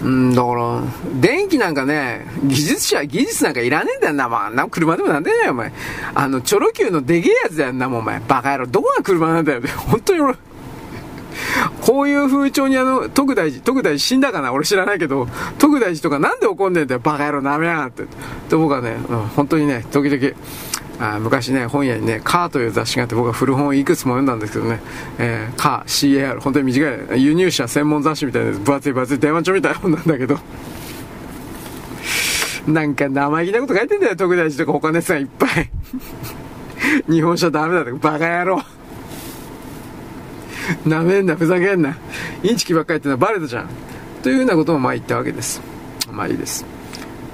[0.05, 0.83] うんだから
[1.21, 5.73] 電気なんかね技術者技術なんかいらねえんだよな、まあ、な車でもなんでねよお前。
[6.15, 8.21] あのチョロ Q のでげえやつだよなお前。
[8.21, 8.67] バカ野郎。
[8.67, 9.63] どこが車なんだよ。
[9.89, 10.35] 本当に俺
[11.81, 14.53] こういう風潮にあの、徳大寺、徳大寺死んだかな？
[14.53, 18.05] 俺知らないけど、徳大寺とかなんで怒んねえんだよ、バカ野郎なめやがって。
[18.49, 20.35] で、僕はね、うん、本当にね、時々、
[21.01, 24.81] あ昔ね、本屋にね、カーという雑誌があって、僕は古本いくつも読んだんですけどね、
[25.19, 30.39] えー、カー、CAR、本当に短い、輸入者専門雑誌みたいな、分厚い分厚い電話帳みたいな本なんだけど、
[32.67, 35.71] なんか生意気なこと書いてんだよ、徳大寺とか他のやつがいっぱい。
[37.11, 38.63] 日本車ダメだとか、バカ野郎。
[40.87, 41.97] なめんな、ふざけんな。
[42.43, 43.69] インチキばっかりってのはバレたじゃん。
[44.23, 45.61] というようなこともまあ言ったわけです。
[46.11, 46.65] まあいいです。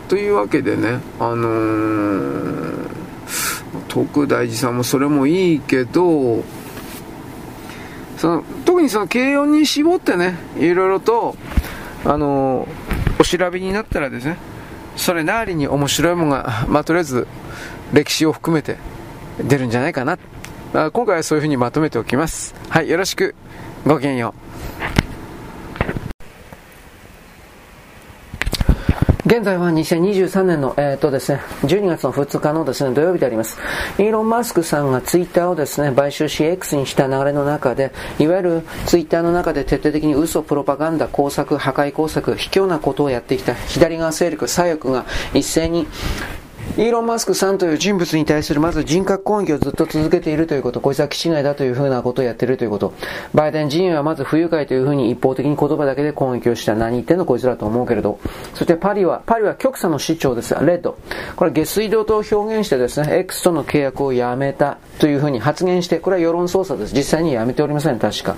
[0.08, 2.88] というわけでね、あのー、
[3.88, 6.42] 徳大寺さんもそれもいいけど、
[8.16, 11.36] その特にその軽音に絞ってね、いろいろと、
[12.04, 14.36] あのー、お調べになったらですね、
[14.96, 17.26] それなりに面白いものが、まあ、とりあえず
[17.92, 18.76] 歴史を含めて
[19.42, 20.18] 出るんじゃないかな
[20.72, 22.54] まあ、今回はそういうふうにまとめておきます。
[22.68, 23.34] はい、よろしく。
[23.84, 24.50] ごきげんよう。
[29.26, 33.58] 現在は2023年の、えーとですね、12月の2日のですね、土曜日であります。
[33.98, 45.86] イーロン・マスクさんがツイッターをですね、買収し X にした流れの中で、いわゆるツイッターの中で徹底的に嘘、プロパガンダ、工作、破壊工作、卑怯なことをやってきた左側勢力、左翼が一斉に
[46.76, 52.94] イーロン・マスクさんという人物に対するまず人格攻撃をずっと続けているということ、こいつは気違いだというふうなことをやっているということ、
[53.34, 56.76] バイデン陣営はまず不愉快というふうに一方的に言葉だけで攻撃をした。
[56.76, 58.20] 何言ってんのこいつらと思うけれど。
[58.54, 60.54] そしてパリは、パリは極左の市長です。
[60.54, 60.96] レッド。
[61.34, 66.94] これ下水道と表現してですね、X との契約をやめたというふうに発言して、これは世論操作です。
[66.94, 68.36] 実際にやめておりません、確か。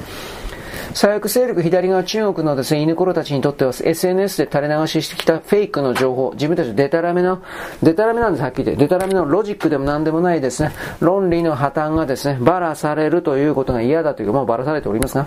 [0.95, 7.43] 左翼勢力左側中国のですね、犬頃たちにとっては SNS で垂れ流ししてきたフェイクの情報、自分たちデタラメの、
[7.83, 8.85] デタラメなんです、はっきり言って。
[8.85, 15.27] デタラメのロジックでも何でもないですね、論理の破綻がですね、ばらされるということが嫌だというか、もうばらされておりますが、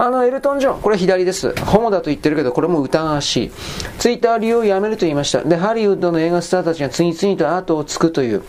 [0.00, 1.54] あの、エルトン・ジョン、これ左です。
[1.66, 3.50] ホモだと言ってるけど、これも疑わしい。
[3.98, 5.42] ツイッター利用をやめると言いました。
[5.42, 8.42] で、ハリウッドの映画スターたちが次々と後をつくという。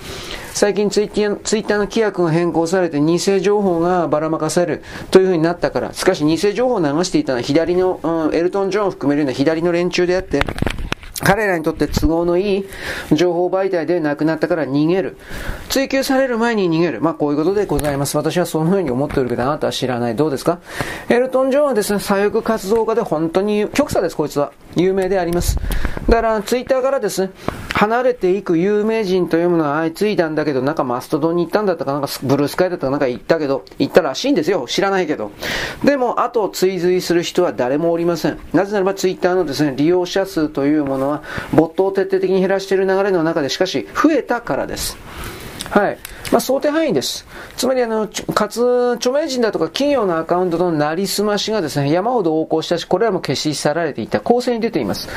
[0.54, 10.40] 最近ツイッターの規約が変更されて偽情報がばらまかされるというふうになったから、しかし偽情報を流していたのは左の、うん、エルトン・ジョンを含めるような左の連中であって、
[11.24, 12.66] 彼らにとって都合のいい
[13.12, 15.18] 情報媒体で亡くなったから逃げる。
[15.70, 17.02] 追求される前に逃げる。
[17.02, 18.18] まあこういうことでございます。
[18.18, 20.16] 私はそのように思っているけど、あなたは知らない。
[20.16, 20.60] どうですか？
[21.10, 24.52] エルトン・ジョンはですね、左翼活動家で本当に極左です、こいつは。
[24.76, 25.58] 有名であります。
[26.10, 27.32] だから、ツイッターからですね、
[27.74, 34.66] 離れていく有名人というものは相次いだんだけど、なんかマストドンに行ったんだったか、なんかブルースカイだったかなんか行ったけど、行ったらしいんですよ。
[34.68, 35.32] 知らないけど。
[35.84, 38.40] でも、後を追随する人は誰もおりません。
[38.54, 41.11] なぜならばツイッターのですね、利用者数というものは、
[41.52, 44.98] 没頭を徹底的に減らしている流れの中で、しかし、増えたからです。
[45.72, 45.98] はい。
[46.34, 47.26] まあ、想定範囲です。
[47.56, 55.08] つまり、あの、かつ、著名人だとか企業のアカウントのなりすましがですね、山ほど横行したし、これらも消し去られていた構成に出ています。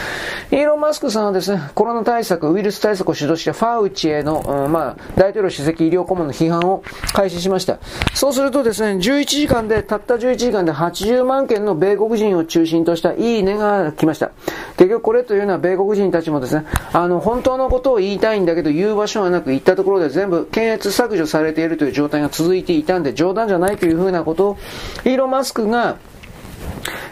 [0.52, 7.80] イーロン・マスクさんはですね、コロナ対策、ウイルス対策を主導したファウチへの、うん、まあ、大統領主席医療顧問の批判を開始しました。
[8.14, 14.30] そうするとですね、11時間で、たった11時間で80万件の米国人を中心としたいいねが来ました。
[14.76, 24.58] 結局これというのは米国人たちもですね、あの、本当のことを言いたいんだけど言う場所がなく、言ったところで全部検閲削除されているという状態が続いていたんで、冗談じゃないというふうなことを、
[25.04, 25.96] イーロン・マスクが、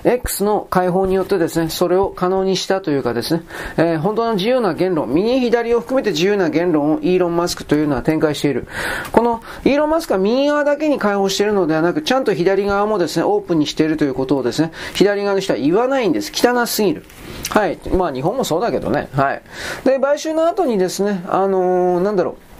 [0.04, 3.44] X の解放によってですね、それを可能にしたというかですね、
[3.76, 8.66] えー、本当の自由な言論、右左を含めて自由な言論をイーロン・マスクというのは展開している。
[9.12, 16.32] このイーロン・マスクは右側だけに解放しているのではなく、ちゃんと左側もですね、オープンにしているということをですね、左側の人は言わないんです。
[16.34, 17.04] 汚すぎる。
[17.50, 17.78] はい。
[17.96, 19.08] まあ日本もそうだけどね。
[19.14, 19.42] はい。
[19.84, 22.51] で、買収の後にですね、あのー、なんだろう。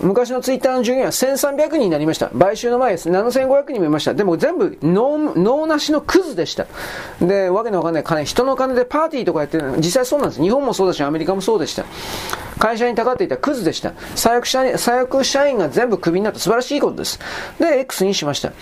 [0.00, 2.28] 昔のツイッターの従業員は1300人になりました。
[2.28, 3.08] 買収の前です。
[3.10, 4.14] 7500人もいました。
[4.14, 6.66] でも全部脳、脳なしのクズでした。
[7.20, 10.42] で、わけのわかんない金、人の金でパーティーとかやってるの実際そうなんです。
[10.42, 11.84] 日本もそうだし、アメリカもそうでした。
[12.58, 13.92] 会社にたかっていたクズでした。
[14.14, 17.18] 最悪社員、最悪社員が全部クビになった素晴らしいことです。
[17.58, 18.52] で、X にしました。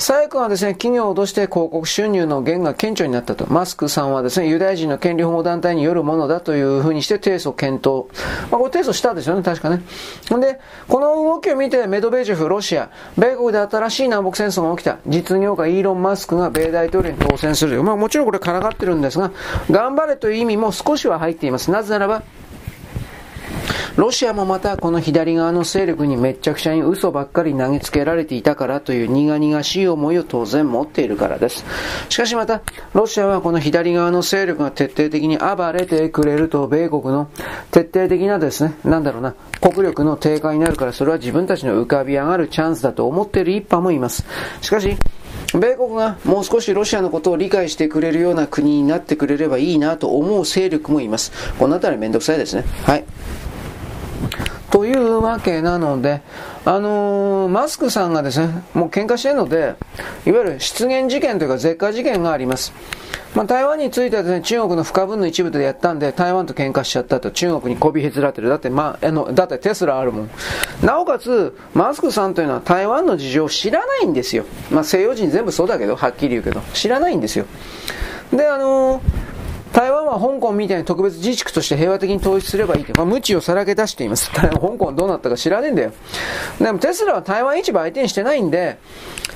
[0.00, 3.46] 最悪はですね、企業を脅して広告収入の減が顕著になったと。
[3.52, 8.06] マスクさんはですね、ユダヤ人の権利保護団体によるものだというふうにして提訴検討。
[8.50, 9.82] まあ、これ提訴したんですよね、確かね。
[10.30, 12.88] ほんで、この動きを見てメドベージェフ、ロシア、
[13.18, 14.96] 米国で新しい南北戦争が起きた。
[15.06, 17.82] 実業家イーロン・マスクが米大統領に当選する。
[17.82, 19.32] まあもちろんこれからがってるんですが、
[19.70, 21.70] 頑張れという意味も少しは入っています。
[21.70, 22.22] なぜならば、
[23.96, 31.64] ロシアもまたこの左側の勢力にめっちゃくちゃに嘘ばっかり投げつけられていたからという苦々しい思いを当然持っているからです。
[32.08, 32.62] しかしまた、
[32.94, 37.28] ロシアはこの左側の勢力が徹底的に暴れてくれると、米国の
[37.70, 44.24] 徹底的なですね、なんだろうな、国力の低下になるから、それは自分たちの浮かび上がるチャンスだと思っている一派もいます。
[44.60, 44.96] しかし、
[45.52, 51.32] 米国がもう少しロシアのことを理解してくれるような国になってくれればいいなと思う勢力もいます。
[51.58, 52.64] このあたりめんどくさいですね。
[52.84, 53.04] はい。
[54.70, 56.22] というわけなので、
[56.64, 59.74] あのー、マスクさんがですね、もう喧嘩してるので、
[60.24, 62.72] いわゆる失言事件というか絶火事件があります。
[63.34, 68.48] まあ、台湾についてはですね、中国の不可分の一部でやったんで、台湾と喧嘩しちゃったと、中国にこびへつらってる。
[68.48, 70.30] だって、まあ、あの、だってテスラあるもん。
[70.82, 74.44] なおかつ、マスクさんというのは台湾の事情を知らないんですよ。
[74.70, 77.46] まあ、西洋人全部そうだけど、はっきり言うけど、知らないんですよ。
[78.32, 79.00] で、あのー
[79.72, 84.30] 台湾は香港みたいに特別自治区として平和的に統一すればいいと、まあ、無知をさらけ出しています。
[84.34, 85.92] 香港どうなったか知らねえんだよ。
[86.58, 88.78] でもテスラは台湾市場相手にしてないんで、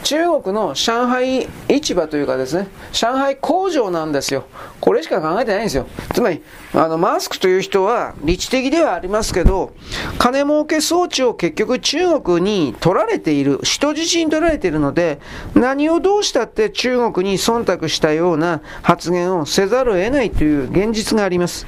[0.05, 4.45] 中国の上海市場というかですね、上海工場なんですよ。
[4.79, 5.87] これしか考えてないんですよ。
[6.13, 6.43] つまり、
[6.75, 9.73] あの、マスクという人は、理知的ではありますけど、
[10.19, 15.21] 金儲け装置を結局中国に取られている、人質に取られているので、
[15.55, 21.67] 何をどうしたって中国に忖度したような発言をせざるを得ないという現実があります。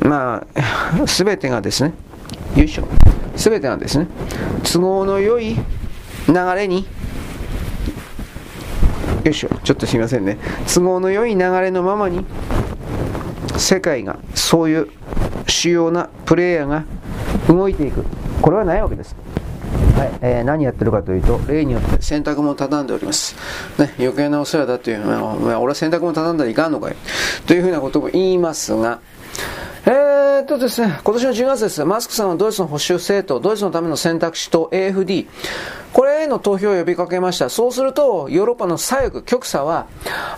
[0.00, 1.92] まあ、 すべてがですね、
[2.56, 2.88] よいしょ。
[3.36, 4.06] すべてがですね、
[4.64, 5.56] 都合の良い
[6.26, 6.86] 流れに
[9.24, 9.48] よいしょ。
[9.62, 10.38] ちょっとすみませんね。
[10.72, 12.24] 都合の良い流れのままに
[13.56, 14.88] 世界がそういう
[15.46, 16.84] 主要なプレイヤーが
[17.48, 18.04] 動いていく。
[18.40, 19.16] これはないわけです。
[19.96, 20.12] はい。
[20.20, 23.34] えー、何やってるかというと、例によって洗濯物を畳んでおります。
[23.78, 26.96] ね、余計なお世話だという、俺は洗濯物畳んだらいかんのかい。
[27.46, 29.00] というふうなことも言いますが、
[29.86, 31.84] えー、っとですね、今年の10月です。
[31.84, 35.26] マスクさんはドイツの保守政党、ドイツのための選択肢と AFD、
[35.92, 37.48] これへの投票を呼びかけました。
[37.48, 39.86] そうすると、ヨーロッパの左翼、極左は、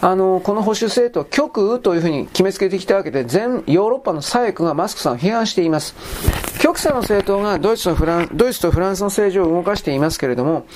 [0.00, 5.94] あの、この保守政党、極右というふうに決めつけてきたわけで、全ヨーロッパの左翼がマスクさんを批判しています。
[6.60, 10.66] 極左の政党がドイツとフランドイツとフランスの政治を動かしていますけれども、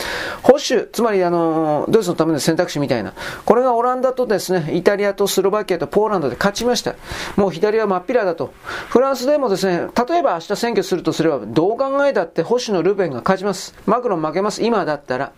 [0.42, 3.12] 保守、つまりあの、ドイツのための選択肢みたいな、
[3.44, 6.94] これがオランダとですね、イタリアとスロバキアとポーランドで勝ちました。
[7.36, 8.53] もう左は真っ平だと。
[8.62, 13.74] フランスでもですね、例えば明日選挙するとすれば、どう考えたって保守のルペンが勝ちます。
[13.86, 14.62] マクロン負けます。
[14.62, 15.32] 今だったら。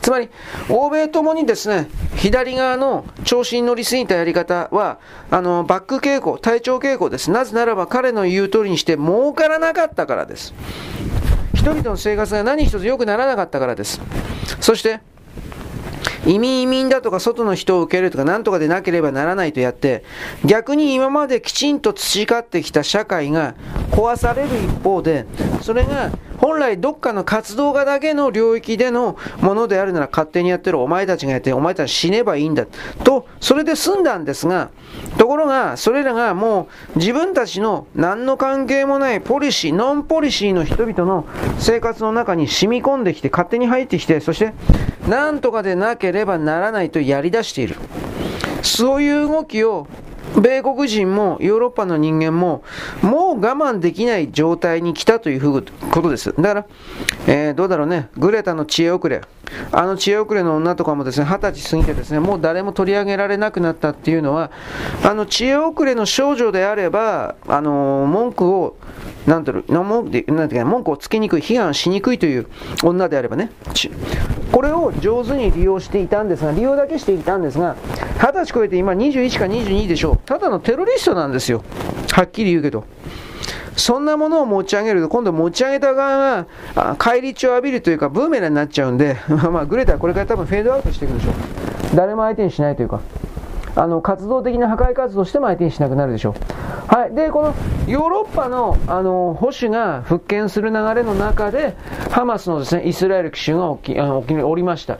[0.00, 0.28] つまり、
[0.68, 4.98] 欧米ともにですね、左側の調子に乗りすぎたやり方は、
[5.30, 7.30] あの、バック傾向、体調傾向です。
[7.30, 10.54] なぜならば彼の言う通りにして儲からなかったからです。
[11.54, 14.00] 人々の生活が何一つ良くならなかったからです。
[14.60, 15.00] そして、
[16.26, 20.04] 移民移民だとか外の人を受けるとか何とかでなければならないとやって
[20.44, 23.54] 逆に今まできちんと培ってきた社会が
[23.90, 25.26] 壊される一方で
[25.60, 26.10] それが
[26.52, 32.66] 本来どっかの活動家だけの領域でのものであるなら勝手にやってるお前たちがやってお前たち死ねばいいんだ。
[33.04, 34.70] とそれで済んだんですが。
[35.16, 41.24] ところがそれらがもう自分たちの何の関係もないポリシーノンポリシーの人々の
[41.58, 44.52] 生活の中に染み込んできて勝手に入ってきてそして
[45.08, 47.76] 何とかでなければならないとやり出している。
[48.60, 49.86] そういう動きを
[50.40, 52.64] 米国人もヨーロッパの人間も
[53.02, 56.34] もう我慢できない状態に来たということです。
[56.36, 56.66] だから、
[57.26, 59.22] えー、どうだろうね、グレタの知恵遅れ、
[59.70, 64.50] あの知恵遅れの女とかもですね、二十歳過ぎてですね、もう誰も取り上げられなくなったっていうのは、
[65.04, 68.76] あの知恵遅れの少女であれば、あの文句を、
[69.26, 72.46] なんていうの、文句でなんていうか文句をつけにくい、批判しにくいという
[72.82, 73.50] 女であればね、
[74.52, 77.76] これを上手に利用していたんですが、利用だけしていたんですが、
[78.18, 80.11] 20歳超えて今21か22でしょう。
[80.16, 81.62] ただのテロリストなんですよ。
[82.12, 82.84] はっきり言うけど。
[83.76, 89.16] そんなものを持ち上げると、今度持ち上げた側が返り血を浴びるというか、ブーメランになっちゃうんで、
[89.50, 91.96] まあ、グレタはこれから多分フェードアウトしていくでしょう。
[91.96, 93.00] 誰も相手にしないというか。
[93.74, 96.34] あの活動的な破壊活動しても相手にしなくなるでしょ
[96.90, 96.94] う。
[96.94, 97.54] はい、でこの
[97.86, 101.74] ヨーロッパのあの保守が復権する流れの中で、
[102.10, 104.98] ハマスのです、ね、イスラエル奇襲が起き起きおりました。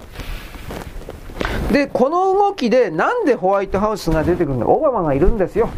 [1.73, 5.71] で、この動きでなんでホワイトハウスが出てくるんだオバマがいるんですよ。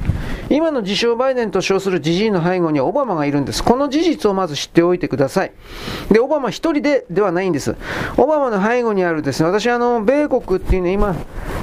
[0.50, 3.64] 今の自称バイデンと称するジジイの背後にはオバマがいるんです。
[3.64, 5.52] この事実をまず知っておいてください。
[6.10, 7.76] で、オバマ一人でではないんです。
[8.16, 11.16] オバマの背後にあるですね、私あの、米国っていうのは今、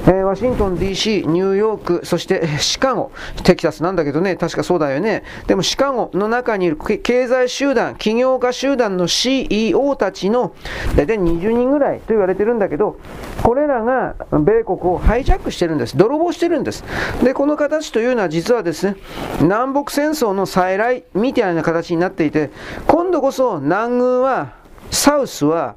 [0.06, 3.12] えー、ワシントン DC、ニューヨーク、そしてシカゴ、
[3.44, 5.22] テキサスなんだけどね、確かそうだよね。
[5.46, 10.54] でもシカゴの中にいる経済集団、企業家集団の CEO たちの
[10.96, 12.98] 大体20人ぐらいと言われてるんだけど、
[13.42, 15.96] これらが米国をハイジャックしてるんです。
[15.96, 16.84] 泥棒してるんです。
[17.22, 18.96] で、この形というのは実はですね、
[19.40, 22.50] 南北戦争の再来みたいな形になっていて、
[22.86, 24.54] 今度こそ南軍は、
[24.90, 25.74] サウスは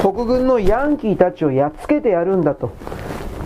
[0.00, 2.72] 北軍のヤンキーたちをやっつけてやるんだと。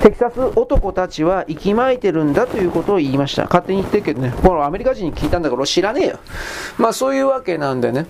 [0.02, 3.44] テキサス男たちは息巻いてるんだということを言いました。
[3.44, 6.18] 勝手に言ってるけどね、このアメリカ人に聞いたんだから知らねえよ。
[6.78, 8.06] まあそういうわけなんでね。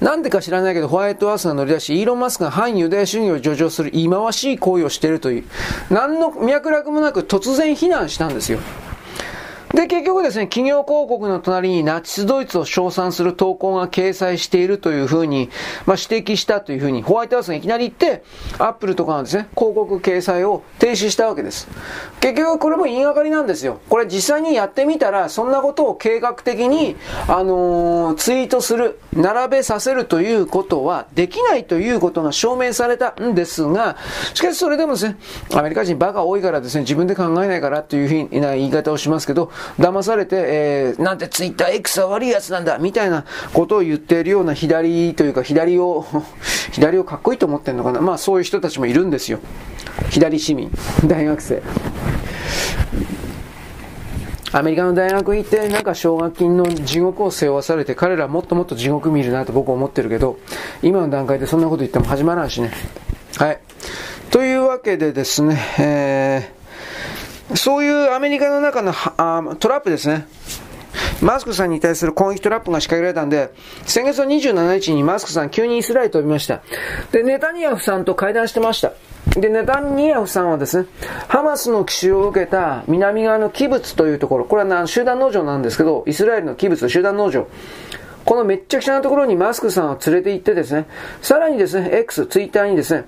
[0.00, 5.44] なんでか知らないけど、ホワイトアースが乗り出し、イーロン・マスクが反ユダヤ主義を助長する忌まわしい行為をしているという、
[5.90, 8.60] 何の脈絡もなく突然非難したんですよ。
[9.74, 15.48] で、結局ですね、企業広告の隣にナチスドイツを称賛する投稿が掲載しているというふうに、
[15.86, 18.24] まあ、指摘したというふうに、ホワイトハウスがいきなり言って、
[18.58, 21.68] アップルとかがですね、広告掲載を停止したわけです。
[22.20, 23.80] 結局これも言いがかりなんですよ。
[23.88, 26.96] これ実際にやってみたら、そんなことを計画的に、
[27.28, 33.96] あのー、ツイートする、並べさせるということはできないということが証明されたんですが、
[34.34, 35.16] しかしそれでもですね、
[35.54, 46.04] アメリカ人バカ多いからですね、自分で考えないからというふうな言い方をしますけど、騙されて、えー、なんてツイッター X は悪いやつなんだ、みたいなことを言っているような左というか、左を、
[46.72, 48.00] 左をかっこいいと思ってんのかな。
[48.00, 49.38] まあそういう人たちもいるんですよ。
[50.10, 50.70] 左市民、
[51.06, 51.62] 大学生。
[54.52, 60.38] アメリカの大学行って、なんか奨学金の地獄を背負わされて、彼らもっともっと地獄見るなと僕は思ってるけど、
[60.82, 62.72] 今の段階でそんなこと言っても始まらんしね。
[63.36, 63.60] はい。
[64.32, 66.59] というわけでですね、えー
[67.54, 70.26] そういうアメリカの中のあトラップですね。
[71.20, 73.52] マスクさんに対する攻撃トラップが仕掛けられたんで、
[73.86, 76.62] 先月の27日にマスクさん急にイスラエル飛びました。
[77.12, 78.92] で、ネタニヤフさんと会談してました。
[79.36, 80.86] で、ネタニヤフさんはですね、
[81.28, 87.46] ハマスの奇襲を受けた南側のキブツというところ、これは集団農場なんですけど、イスラエルのキブツ集団農場。
[88.24, 90.86] このめっちゃくちゃなところにマスクさんを連れて行ってですね、
[91.22, 93.04] さらにですね、X、ツイッターにですね、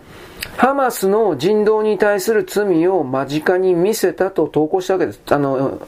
[0.57, 5.21] ハマスの人道に対する罪を間近に見せたと投稿したわけです。
[5.31, 5.81] あの、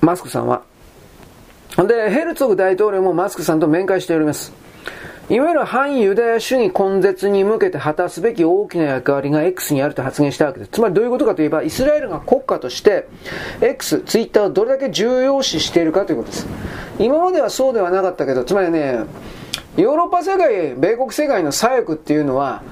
[0.00, 0.62] マスクさんは。
[1.76, 4.52] で、ヘルツォグ大統領もマスクさんと面会しております。
[5.30, 10.70] いわゆる反ユダヤ主義根絶に向けて果たすべき大きな役割が X にあると発言したわけです。
[10.72, 13.08] つまりどういうことかといえば、イスラエルが国家として
[13.62, 16.46] X、ツイッターをどれだけ重要視しているかということです。
[16.98, 18.98] 今まではそうではなかったけど、つまりね、
[19.78, 22.62] ヨーロッパ世界、米国世界の左翼っていうのは、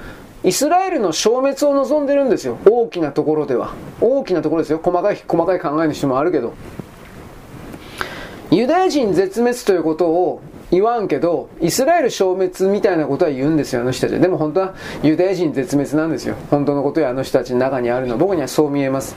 [0.44, 2.58] イスラエルの消滅を望んでるんですよ。
[2.68, 3.72] 大きなところでは。
[4.00, 4.80] 大きなところですよ。
[4.82, 6.52] 細かい、細かい考えの人もあるけど。
[8.50, 10.42] ユダヤ人絶滅ということを
[10.72, 14.18] 言わんけど、イスラエル消滅みたいなことは言うんですよ、あの人たち。
[14.18, 16.34] でも本当はユダヤ人絶滅なんですよ。
[16.50, 18.16] 本当のことやあの人たちの中にあるの。
[18.16, 19.14] 僕にはそう見えます。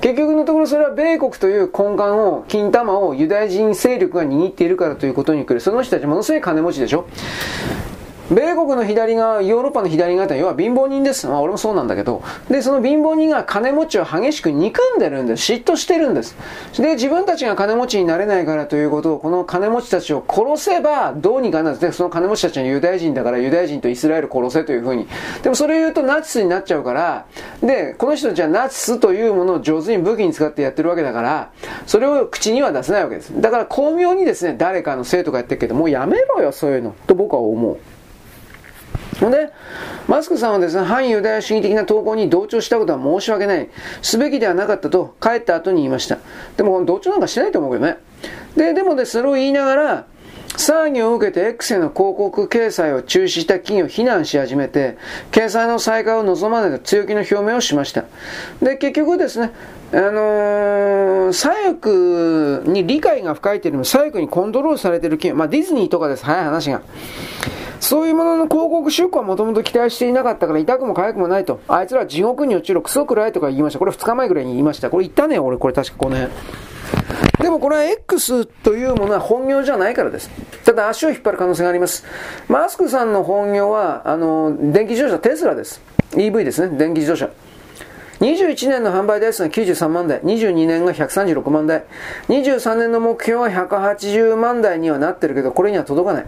[0.00, 5.60] 結局のところそれは米国という根幹を、金玉をユダヤ人勢力が握っているからということに来る。
[5.60, 7.06] その人たちものすごい金持ちでしょ
[8.32, 11.26] 米国の左側、ヨーロッパの左側って要は貧乏人です。
[11.26, 12.22] まあ俺もそうなんだけど。
[12.48, 15.52] で、その貧乏人が金持ちを激しく憎んでるんです。
[15.52, 16.34] 嫉妬してるんです。
[16.78, 21.92] で、自分たちが金持ちになれないからということを、この金持ちたちを殺せばどうにかなるで。
[21.92, 25.06] その金持ちたちはユダヤ人だからユダヤ人とイスラエル殺せというふうに。
[25.42, 27.26] でもそれを言うとナチスになっちゃうから、
[27.62, 31.50] で、この人たちはナチスというものを上手に武器に使ってやってるわけだから、
[31.86, 33.38] それを口には出せないわけです。
[33.40, 36.94] だから巧妙にですね、誰かの生徒がやってるけど、もうやめろよ、そういうの。
[37.06, 37.76] と僕は思う。
[39.30, 39.50] で、
[40.08, 43.68] マスクさんはですね、反ユダヤ主義的な投稿に同調したことは申し訳ない。
[44.02, 46.18] すべきではなかったと帰った後に言いました。
[46.56, 47.96] でも、同調なんかしてないと思うけどね。
[48.56, 50.06] で、でもね、それを言いながら、
[50.56, 54.98] 騒ぎを受けて X への広告掲載を中止した企業を非難し始めて、
[55.30, 58.04] 掲載の再開を望まないと強気の表明をしました。
[58.60, 59.50] で、結局ですね、
[59.92, 66.82] あのー、左翼に理解が深いというよりも左翼にコントロールされている企業、まあディズニーとかです、早い話が。
[67.82, 71.60] そういうものの広告出稿はもともと期待していなかったから痛くも痒くもないと。
[71.66, 73.80] あいつら地獄に落ちろ、クソくらいとか言いました。
[73.80, 74.88] これ2日前ぐらいに言いました。
[74.88, 76.32] これ言ったね、俺、これ確かこの辺。
[77.40, 80.30] でもこれは X というものは本業じゃないからです。
[80.64, 82.04] ただ足を引っ張る可能性があります。
[82.48, 85.82] マスクさんの本業は、あの、電気自動車テスラです。
[86.12, 87.30] EV ですね、電気自動車。
[88.22, 91.82] 21年の販売台数が93万台、22年が136万台、
[92.28, 96.26] 23年の目標は180万台にはなってるけど、これには届かない。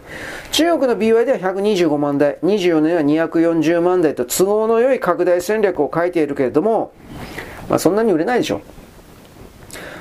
[0.51, 6.93] 中国の BY では125万台、24年は240万台と都合の良い拡大戦略を書いているけれども、
[7.69, 8.84] まあそんなに売れないでしょう。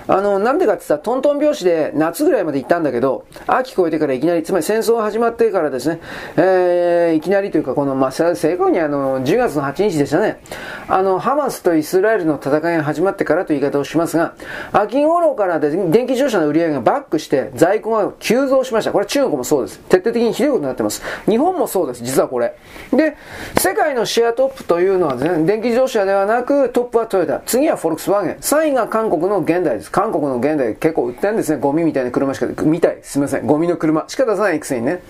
[0.08, 6.00] あの、なんでかって言ったら、トントン拍子で夏ぐらいまで行ったんだけど、秋越えてからいきなり、つまり戦争始まってからですね、
[6.36, 10.42] えー、いきなりというか、この、まあ、正確にあの、10月の8日でしたね、
[10.88, 14.36] あの、ハマスとイスラエルの戦いが始まってからという言い方をしますが、
[14.72, 18.92] 秋頃からで電気自動車の売り上げがバックして、在庫が急増しました。
[18.92, 19.80] これ中国もそうです。
[19.90, 21.02] 徹底的にひどいことになってます。
[21.30, 22.56] 日本もそうです、実はこれ。
[22.92, 23.16] で、
[23.58, 29.93] 世界のシェアトップというのはね、電気自動車ではなく、トップはトヨタ、次はフォルクスワーゲン、3位が韓国の現代です。
[29.94, 31.62] 韓国の現代結構売ってるんですね。
[31.62, 32.98] ゴミみたいな車しか、みたい。
[33.04, 33.46] すみません。
[33.46, 35.04] ゴミの車しか出さないくせにね。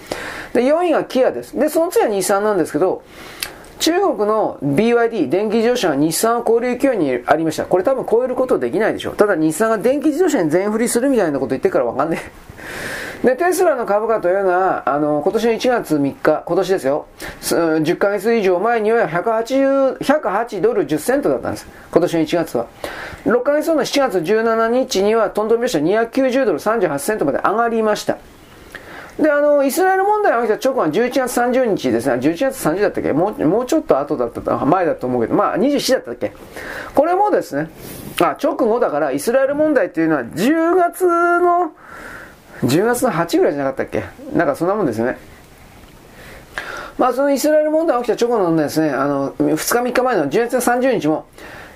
[0.52, 1.58] で、4位がキアです。
[1.58, 3.02] で、その次は日産なんですけど、
[3.80, 7.66] 中国の BYD、電気自動車は日産を超える勢いにありました。
[7.66, 9.16] これ多分超えることできないでしょう。
[9.16, 12.22] ただ日産が電気自動車に全振りするみたいなこと言ってからわかんね
[13.24, 13.28] え。
[13.28, 17.06] で、テスラの株価というのは、あの、今年の1月3日、今年ですよ、
[17.42, 21.68] 10ヶ月以上前には180、108ドル10セントだったんです。
[21.92, 22.66] 今年の1月は。
[23.26, 28.18] 6ヶ月後の7月17日には、トントン拍子290ドル38セントまで上がりました。
[29.20, 32.16] で、あの、イスラエル問題が起きた直後は11月30日ですね。
[32.16, 33.14] 11月30だったっけ？
[33.14, 36.34] もう、もうちょっと後だった前だと思うけど、まあ27だったっけ？
[36.96, 37.70] これもですね、
[38.22, 41.74] あ、直後だからイスラエル問題っていうのは10月の、
[42.64, 44.04] 10月の8ぐらいじゃなかったっけ？
[44.36, 45.18] なんかそんなもんですよね。
[46.98, 51.28] まあそのイスラエル問題が起きた直後のですね、あの、2日3日前の10月30日も、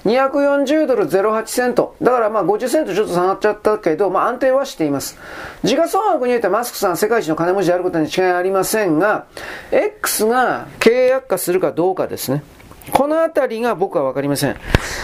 [0.05, 1.95] 240ドル08セント。
[2.01, 5.17] だからまあ50セントちょっと下がっちゃったけど、まあ安定はしています。
[5.63, 9.25] 時価総額においてマスクさん世界一の金持ちであることに違いありませんが、
[9.71, 12.43] X が経営悪化するかどうかですね。
[12.91, 14.55] このあたりが僕はわかりません。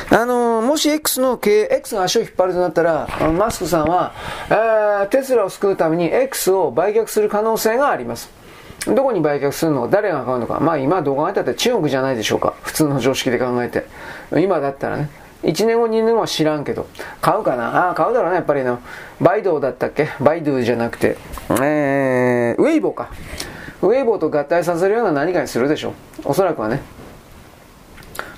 [0.09, 3.07] あの、もし X の経営、X が足を引っ張るとなったら、
[3.37, 4.13] マスクさんは、
[4.49, 8.42] えー、テスラを救うために X を売却する可能性があります。
[8.87, 9.83] どこに売却するの？
[9.83, 10.59] か、誰が買うのか？
[10.59, 12.53] まあ今どう考えたって中国じゃないでしょうか。
[12.61, 13.85] 普通の常識で考えて。
[14.37, 15.09] 今だったらね。
[15.43, 16.87] 1年後、2年後は知らんけど。
[17.21, 17.87] 買うかな？
[17.87, 18.79] ああ、買うだろうね、やっぱりの。
[19.21, 20.09] バイドウだったっけ？
[20.19, 21.17] バイドウじゃなくて。
[21.61, 23.09] えー、ウェイボーか。
[23.81, 26.29] ウェイボーと合体させるような何かにするでしょう。
[26.29, 26.81] おそらくはね。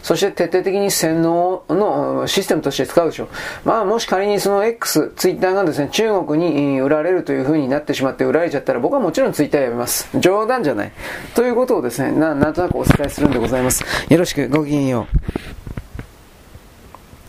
[0.05, 3.27] そして徹底的に洗脳のシステムとして使うでしょう。
[3.65, 10.07] まあもし仮にその X、ツイッターがですね、中国に売られるという風になってしまって売られちゃったら僕はもちろんツイッターやめます。
[10.19, 10.91] 冗談じゃない。
[11.33, 13.83] ということをですね、ななんとなくお伝えするんでございます。
[14.07, 15.54] よろしくごきげんよう。